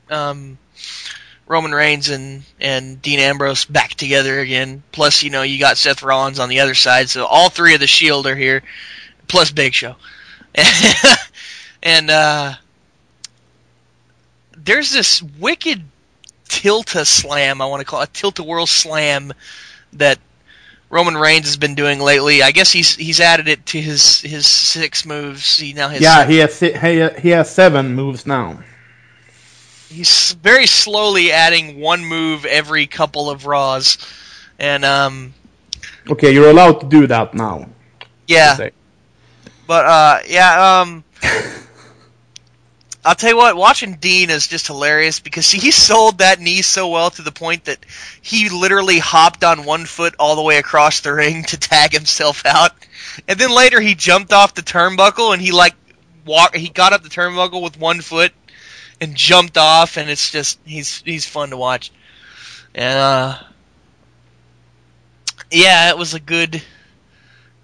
um, 0.09 0.59
Roman 1.47 1.73
Reigns 1.73 2.09
and, 2.09 2.44
and 2.59 3.02
Dean 3.02 3.18
Ambrose 3.18 3.66
back 3.66 3.90
together 3.90 4.39
again. 4.39 4.85
Plus, 4.93 5.23
you 5.23 5.28
know, 5.28 5.43
you 5.43 5.59
got 5.59 5.77
Seth 5.77 6.02
Rollins 6.02 6.39
on 6.39 6.48
the 6.48 6.60
other 6.60 6.74
side, 6.74 7.10
so 7.10 7.27
all 7.27 7.51
three 7.51 7.74
of 7.74 7.81
the 7.81 7.86
Shield 7.86 8.27
are 8.27 8.35
here, 8.35 8.62
plus 9.28 9.51
Big 9.51 9.74
Show. 9.74 9.97
and 11.83 12.11
uh, 12.11 12.55
there's 14.57 14.91
this 14.93 15.23
wicked 15.23 15.83
tilt-a 16.49 17.05
slam, 17.05 17.61
I 17.61 17.66
want 17.66 17.81
to 17.81 17.85
call 17.85 18.01
it, 18.03 18.09
a 18.09 18.12
tilt-a-whirl 18.12 18.66
slam 18.66 19.33
that 19.95 20.19
Roman 20.89 21.16
Reigns 21.16 21.47
has 21.47 21.57
been 21.57 21.74
doing 21.74 22.01
lately. 22.01 22.43
I 22.43 22.53
guess 22.53 22.70
he's 22.73 22.95
he's 22.95 23.20
added 23.20 23.49
it 23.49 23.66
to 23.66 23.81
his 23.81 24.20
his 24.20 24.47
six 24.47 25.05
moves. 25.05 25.59
He 25.59 25.73
now 25.73 25.89
has 25.89 26.01
Yeah, 26.01 26.24
he 26.27 26.39
has 26.39 26.55
si- 26.55 26.73
he, 26.77 27.31
has 27.31 27.51
seven 27.51 27.95
moves 27.95 28.24
now. 28.27 28.61
he's 29.89 30.33
very 30.43 30.66
slowly 30.66 31.33
adding 31.33 31.81
one 31.81 32.05
move 32.05 32.45
every 32.45 32.87
couple 32.87 33.28
of 33.28 33.47
Raws, 33.47 33.99
and 34.59 34.85
um, 34.85 35.35
Okay, 36.09 36.33
you're 36.33 36.51
allowed 36.51 36.81
to 36.81 36.87
do 36.87 37.07
that 37.09 37.35
now. 37.35 37.69
yeah. 38.28 38.69
But 39.67 39.85
uh, 39.85 40.19
yeah, 40.29 40.81
um, 40.81 41.05
I'll 43.05 43.15
tell 43.15 43.31
you 43.31 43.37
what, 43.37 43.57
watching 43.57 43.95
Dean 43.95 44.31
is 44.31 44.49
just 44.49 44.67
hilarious 44.67 45.21
because 45.21 45.51
he 45.51 45.71
sold 45.71 46.19
that 46.19 46.41
knee 46.41 46.63
so 46.63 46.89
well 46.89 47.11
to 47.11 47.23
the 47.23 47.31
point 47.31 47.65
that 47.67 47.85
he 48.21 48.49
literally 48.49 48.99
hopped 48.99 49.45
on 49.45 49.65
one 49.65 49.87
foot 49.87 50.15
all 50.19 50.35
the 50.35 50.43
way 50.43 50.59
across 50.59 51.01
the 51.01 51.13
ring 51.13 51.45
to 51.45 51.57
tag 51.57 51.93
himself 51.93 52.45
out, 52.45 52.73
and 53.29 53.39
then 53.39 53.51
later 53.51 53.81
he 53.81 53.95
jumped 53.95 54.33
off 54.33 54.55
the 54.55 54.63
turnbuckle 54.63 55.33
and 55.33 55.41
he 55.41 55.53
like 55.53 55.75
walk, 56.25 56.57
he 56.57 56.69
got 56.69 56.93
up 56.93 57.03
the 57.03 57.09
turnbuckle 57.09 57.63
with 57.63 57.79
one 57.79 58.01
foot 58.01 58.33
and 59.01 59.15
jumped 59.15 59.57
off, 59.57 59.97
and 59.97 60.11
it's 60.11 60.31
just 60.31 60.59
he's 60.65 61.03
he's 61.03 61.27
fun 61.27 61.51
to 61.51 61.57
watch, 61.57 61.93
and 62.75 62.99
uh, 62.99 63.39
yeah, 65.51 65.91
it 65.91 65.99
was 65.99 66.15
a 66.15 66.21
good, 66.21 66.63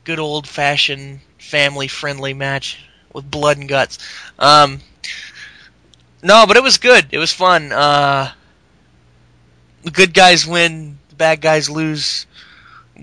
good 0.05 0.19
old 0.19 0.47
fashioned 0.47 1.21
family 1.53 1.87
friendly 1.87 2.33
match 2.33 2.83
with 3.13 3.31
blood 3.31 3.59
and 3.59 3.69
guts. 3.69 3.99
Um, 4.39 4.81
no, 6.23 6.47
but 6.49 6.57
it 6.57 6.63
was 6.63 6.79
good. 6.79 7.07
It 7.11 7.19
was 7.19 7.31
fun. 7.31 7.71
Uh, 7.71 8.33
the 9.83 9.91
good 9.91 10.15
guys 10.15 10.47
win, 10.47 10.99
the 11.11 11.17
bad 11.17 11.43
guys 11.43 11.69
lose. 11.69 12.27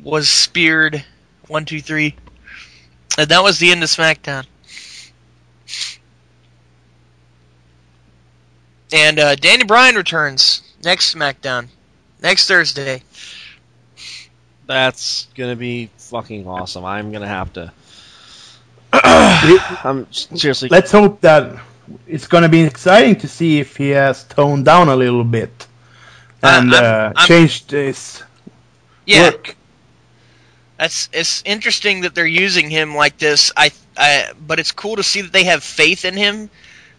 Was 0.04 0.30
speared, 0.30 1.04
one, 1.48 1.66
two, 1.66 1.82
three, 1.82 2.16
and 3.18 3.30
that 3.30 3.44
was 3.44 3.60
the 3.60 3.72
end 3.72 3.84
of 3.84 3.90
SmackDown. 3.90 4.46
And 8.94 9.20
uh, 9.20 9.36
Danny 9.36 9.64
Bryan 9.64 9.96
returns 9.96 10.62
next 10.84 11.14
SmackDown, 11.14 11.68
next 12.22 12.48
Thursday. 12.48 13.04
That's 14.68 15.28
gonna 15.36 15.56
be 15.56 15.90
fucking 15.98 16.48
awesome. 16.48 16.86
I'm 16.86 17.12
gonna 17.12 17.28
have 17.28 17.52
to. 17.54 17.74
I'm 18.94 20.12
seriously. 20.12 20.70
Let's 20.70 20.92
hope 20.92 21.22
that 21.22 21.56
it's 22.08 22.28
going 22.28 22.44
to 22.44 22.50
be 22.50 22.62
exciting 22.62 23.16
to 23.18 23.28
see 23.28 23.60
if 23.60 23.78
he 23.78 23.90
has 23.90 24.24
toned 24.24 24.66
down 24.66 24.90
a 24.90 24.96
little 24.96 25.24
bit 25.24 25.68
and 26.42 26.74
I'm- 26.74 26.84
uh, 26.84 27.14
I'm- 27.16 27.28
changed 27.28 27.72
his 27.72 28.24
Yeah, 29.06 29.32
work. 29.32 29.56
That's 30.78 31.10
it's 31.12 31.42
interesting 31.46 32.02
that 32.02 32.16
they're 32.16 32.26
using 32.26 32.70
him 32.70 32.96
like 32.96 33.18
this. 33.18 33.52
I, 33.58 33.72
I, 33.98 34.32
but 34.48 34.60
it's 34.60 34.72
cool 34.72 34.96
to 34.96 35.04
see 35.04 35.22
that 35.22 35.34
they 35.34 35.44
have 35.46 35.64
faith 35.64 36.06
in 36.06 36.16
him. 36.16 36.50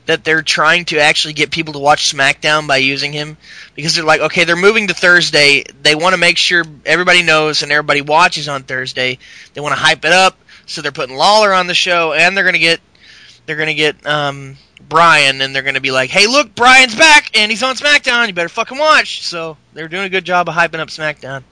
That 0.06 0.24
they're 0.24 0.42
trying 0.42 0.86
to 0.86 0.98
actually 0.98 1.34
get 1.34 1.50
people 1.50 1.74
to 1.74 1.78
watch 1.78 2.12
SmackDown 2.12 2.66
by 2.66 2.78
using 2.78 3.12
him 3.12 3.36
because 3.76 3.94
they're 3.94 4.04
like, 4.04 4.20
okay, 4.22 4.44
they're 4.44 4.56
moving 4.56 4.88
to 4.88 4.94
Thursday. 4.94 5.62
They 5.82 5.94
want 5.94 6.14
to 6.14 6.18
make 6.18 6.36
sure 6.36 6.64
everybody 6.84 7.22
knows 7.22 7.62
and 7.62 7.70
everybody 7.70 8.00
watches 8.00 8.48
on 8.48 8.64
Thursday. 8.64 9.18
They 9.54 9.60
want 9.60 9.74
to 9.74 9.80
hype 9.80 10.04
it 10.04 10.12
up, 10.12 10.36
so 10.66 10.82
they're 10.82 10.92
putting 10.92 11.16
Lawler 11.16 11.52
on 11.52 11.66
the 11.66 11.74
show, 11.74 12.12
and 12.12 12.36
they're 12.36 12.44
gonna 12.44 12.58
get, 12.58 12.80
they're 13.46 13.56
gonna 13.56 13.74
get 13.74 14.06
um, 14.06 14.56
Bryan, 14.88 15.40
and 15.40 15.54
they're 15.54 15.62
gonna 15.62 15.80
be 15.80 15.90
like, 15.90 16.10
hey, 16.10 16.26
look, 16.26 16.54
Bryan's 16.54 16.94
back, 16.94 17.36
and 17.36 17.50
he's 17.50 17.62
on 17.62 17.76
SmackDown. 17.76 18.26
You 18.26 18.32
better 18.32 18.48
fucking 18.48 18.78
watch. 18.78 19.22
So 19.26 19.56
they're 19.72 19.88
doing 19.88 20.04
a 20.04 20.10
good 20.10 20.24
job 20.24 20.48
of 20.48 20.54
hyping 20.54 20.80
up 20.80 20.88
SmackDown. 20.88 21.42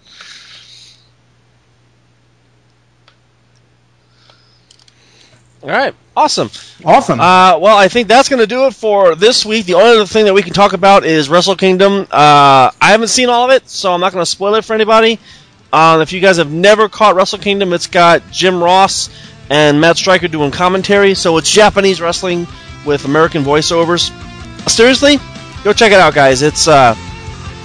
All 5.60 5.70
right, 5.70 5.92
awesome. 6.16 6.50
Awesome. 6.84 7.18
Uh, 7.18 7.58
well, 7.58 7.76
I 7.76 7.88
think 7.88 8.06
that's 8.06 8.28
going 8.28 8.38
to 8.38 8.46
do 8.46 8.66
it 8.66 8.74
for 8.74 9.16
this 9.16 9.44
week. 9.44 9.66
The 9.66 9.74
only 9.74 9.90
other 9.90 10.06
thing 10.06 10.24
that 10.26 10.34
we 10.34 10.42
can 10.42 10.52
talk 10.52 10.72
about 10.72 11.04
is 11.04 11.28
Wrestle 11.28 11.56
Kingdom. 11.56 12.06
Uh, 12.10 12.70
I 12.80 12.90
haven't 12.92 13.08
seen 13.08 13.28
all 13.28 13.44
of 13.44 13.50
it, 13.50 13.68
so 13.68 13.92
I'm 13.92 14.00
not 14.00 14.12
going 14.12 14.22
to 14.22 14.30
spoil 14.30 14.54
it 14.54 14.64
for 14.64 14.74
anybody. 14.74 15.18
Um, 15.72 16.00
if 16.00 16.12
you 16.12 16.20
guys 16.20 16.38
have 16.38 16.50
never 16.50 16.88
caught 16.88 17.14
Wrestle 17.14 17.38
Kingdom, 17.38 17.72
it's 17.72 17.86
got 17.86 18.22
Jim 18.32 18.62
Ross 18.62 19.10
and 19.50 19.80
Matt 19.80 19.96
Striker 19.96 20.28
doing 20.28 20.50
commentary, 20.50 21.14
so 21.14 21.36
it's 21.36 21.50
Japanese 21.50 22.00
wrestling 22.00 22.46
with 22.86 23.04
American 23.04 23.42
voiceovers. 23.44 24.10
Seriously, 24.68 25.18
go 25.64 25.72
check 25.72 25.92
it 25.92 25.98
out, 26.00 26.14
guys. 26.14 26.42
It's 26.42 26.68
uh, 26.68 26.94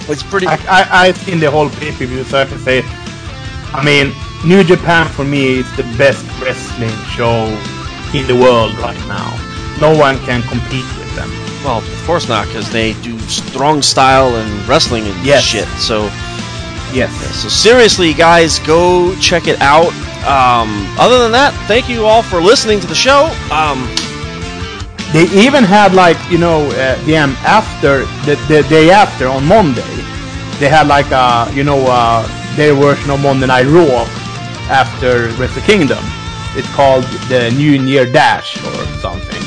it's 0.08 0.22
pretty. 0.22 0.46
I, 0.46 0.56
I, 0.68 1.06
I've 1.06 1.16
seen 1.18 1.40
the 1.40 1.50
whole 1.50 1.70
pay 1.70 1.90
per 1.92 2.04
view, 2.06 2.24
so 2.24 2.40
I 2.42 2.44
can 2.44 2.58
say, 2.58 2.82
I 3.72 3.82
mean, 3.84 4.12
New 4.46 4.62
Japan 4.64 5.08
for 5.08 5.24
me 5.24 5.58
is 5.60 5.76
the 5.76 5.82
best 5.96 6.24
wrestling 6.42 6.90
show 7.16 7.46
in 8.14 8.26
the 8.26 8.34
world 8.34 8.74
right 8.78 8.98
now. 9.08 9.30
No 9.80 9.96
one 9.96 10.18
can 10.20 10.42
compete 10.42 10.84
with 10.98 11.14
them. 11.16 11.30
Well, 11.64 11.78
of 11.78 12.04
course 12.06 12.28
not, 12.28 12.46
because 12.46 12.70
they 12.70 12.92
do 13.02 13.18
strong 13.20 13.80
style 13.82 14.36
and 14.36 14.68
wrestling 14.68 15.04
and 15.06 15.24
Yes. 15.26 15.42
shit. 15.42 15.66
So, 15.80 16.10
Yes. 16.94 17.42
so 17.42 17.48
seriously, 17.48 18.14
guys, 18.14 18.60
go 18.60 19.14
check 19.18 19.48
it 19.48 19.60
out. 19.60 19.92
Um, 20.24 20.70
other 20.98 21.18
than 21.18 21.32
that, 21.32 21.52
thank 21.66 21.88
you 21.88 22.06
all 22.06 22.22
for 22.22 22.40
listening 22.40 22.80
to 22.80 22.86
the 22.86 22.94
show. 22.94 23.26
Um, 23.50 23.82
They 25.12 25.26
even 25.46 25.62
had 25.62 25.94
like 25.94 26.18
you 26.28 26.38
know 26.38 26.66
uh, 26.70 26.98
after 27.46 28.04
the, 28.26 28.34
the 28.48 28.66
day 28.68 28.90
after 28.90 29.28
on 29.28 29.44
Monday, 29.46 29.94
they 30.58 30.68
had 30.68 30.86
like 30.88 31.10
a 31.12 31.50
you 31.54 31.62
know 31.62 31.84
uh, 31.86 32.26
their 32.56 32.74
version 32.74 33.10
of 33.10 33.20
Monday 33.22 33.46
Night 33.46 33.66
Raw 33.66 34.06
after 34.70 35.28
Wrestle 35.38 35.62
Kingdom. 35.62 36.02
It's 36.56 36.68
called 36.74 37.04
the 37.28 37.50
New 37.50 37.72
Year 37.82 38.10
Dash 38.10 38.56
or 38.64 38.86
something, 38.98 39.42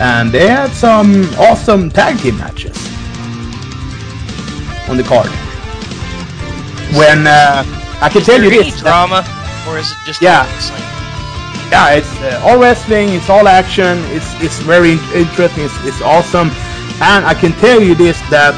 and 0.00 0.30
they 0.32 0.46
had 0.48 0.70
some 0.72 1.24
awesome 1.38 1.90
tag 1.90 2.18
team 2.18 2.36
matches 2.38 2.76
on 4.88 4.96
the 4.96 5.04
card. 5.04 5.30
When 6.94 7.26
uh, 7.26 7.64
I 8.00 8.08
can 8.08 8.22
tell 8.22 8.42
you 8.42 8.50
this, 8.50 8.78
drama, 8.80 9.24
or 9.66 9.78
is 9.78 9.90
it 9.92 9.98
just 10.04 10.20
Yeah. 10.20 10.46
wrestling? 10.46 10.84
yeah, 11.72 11.94
it's 11.94 12.20
uh, 12.22 12.40
all 12.44 12.58
wrestling. 12.58 13.10
It's 13.10 13.28
all 13.28 13.48
action. 13.48 13.98
It's 14.16 14.28
it's 14.40 14.58
very 14.60 14.92
interesting. 15.14 15.64
It's, 15.64 15.78
it's 15.84 16.00
awesome, 16.02 16.50
and 17.00 17.24
I 17.26 17.34
can 17.34 17.52
tell 17.54 17.80
you 17.82 17.94
this 17.94 18.20
that 18.30 18.54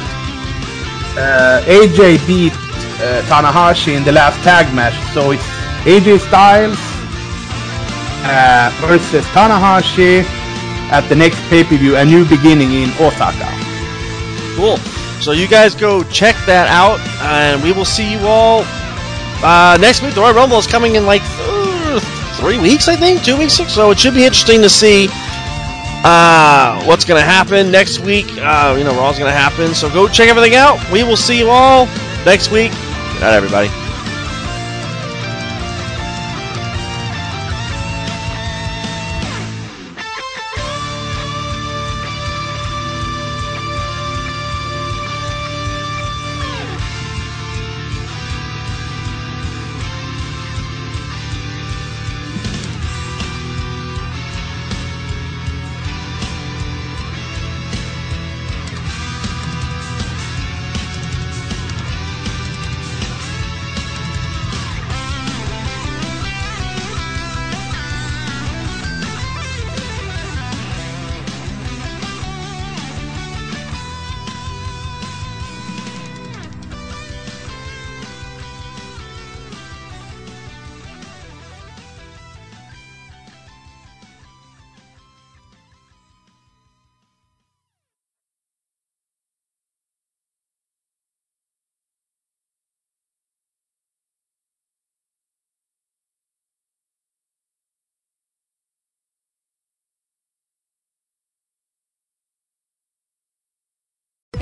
uh, 1.17 1.61
AJ 1.65 2.25
beat 2.27 2.53
uh, 3.01 3.21
Tanahashi 3.27 3.95
in 3.97 4.03
the 4.03 4.11
last 4.11 4.41
tag 4.43 4.73
match. 4.75 4.95
So 5.13 5.31
it's 5.31 5.45
AJ 5.85 6.19
Styles 6.27 6.79
uh, 8.25 8.69
versus 8.87 9.25
Tanahashi 9.33 10.23
at 10.91 11.07
the 11.09 11.15
next 11.15 11.39
pay 11.49 11.63
per 11.63 11.77
view, 11.77 11.95
a 11.97 12.05
new 12.05 12.25
beginning 12.25 12.71
in 12.73 12.89
Osaka. 12.99 13.49
Cool. 14.55 14.77
So 15.21 15.31
you 15.33 15.47
guys 15.47 15.75
go 15.75 16.03
check 16.03 16.35
that 16.45 16.67
out, 16.69 16.99
and 17.21 17.61
we 17.61 17.71
will 17.71 17.85
see 17.85 18.09
you 18.09 18.19
all 18.19 18.63
uh, 19.43 19.77
next 19.79 20.01
week. 20.01 20.13
The 20.13 20.21
Royal 20.21 20.33
Rumble 20.33 20.57
is 20.57 20.67
coming 20.67 20.95
in 20.95 21.05
like 21.05 21.21
uh, 21.23 21.99
three 22.39 22.57
weeks, 22.57 22.87
I 22.87 22.95
think, 22.95 23.23
two 23.23 23.37
weeks. 23.37 23.53
So 23.53 23.91
it 23.91 23.99
should 23.99 24.13
be 24.13 24.23
interesting 24.23 24.61
to 24.61 24.69
see 24.69 25.07
uh, 26.03 26.83
what's 26.85 27.03
going 27.03 27.19
to 27.19 27.25
happen 27.25 27.71
next 27.71 27.99
week. 27.99 28.25
Uh, 28.37 28.75
you 28.77 28.83
know, 28.83 28.95
Raw's 28.95 29.19
going 29.19 29.31
to 29.31 29.37
happen. 29.37 29.73
So 29.73 29.89
go 29.89 30.07
check 30.07 30.29
everything 30.29 30.55
out. 30.55 30.79
We 30.91 31.03
will 31.03 31.17
see 31.17 31.37
you 31.37 31.49
all 31.49 31.85
next 32.25 32.51
week. 32.51 32.71
Good 32.71 33.21
night, 33.21 33.33
everybody. 33.33 33.69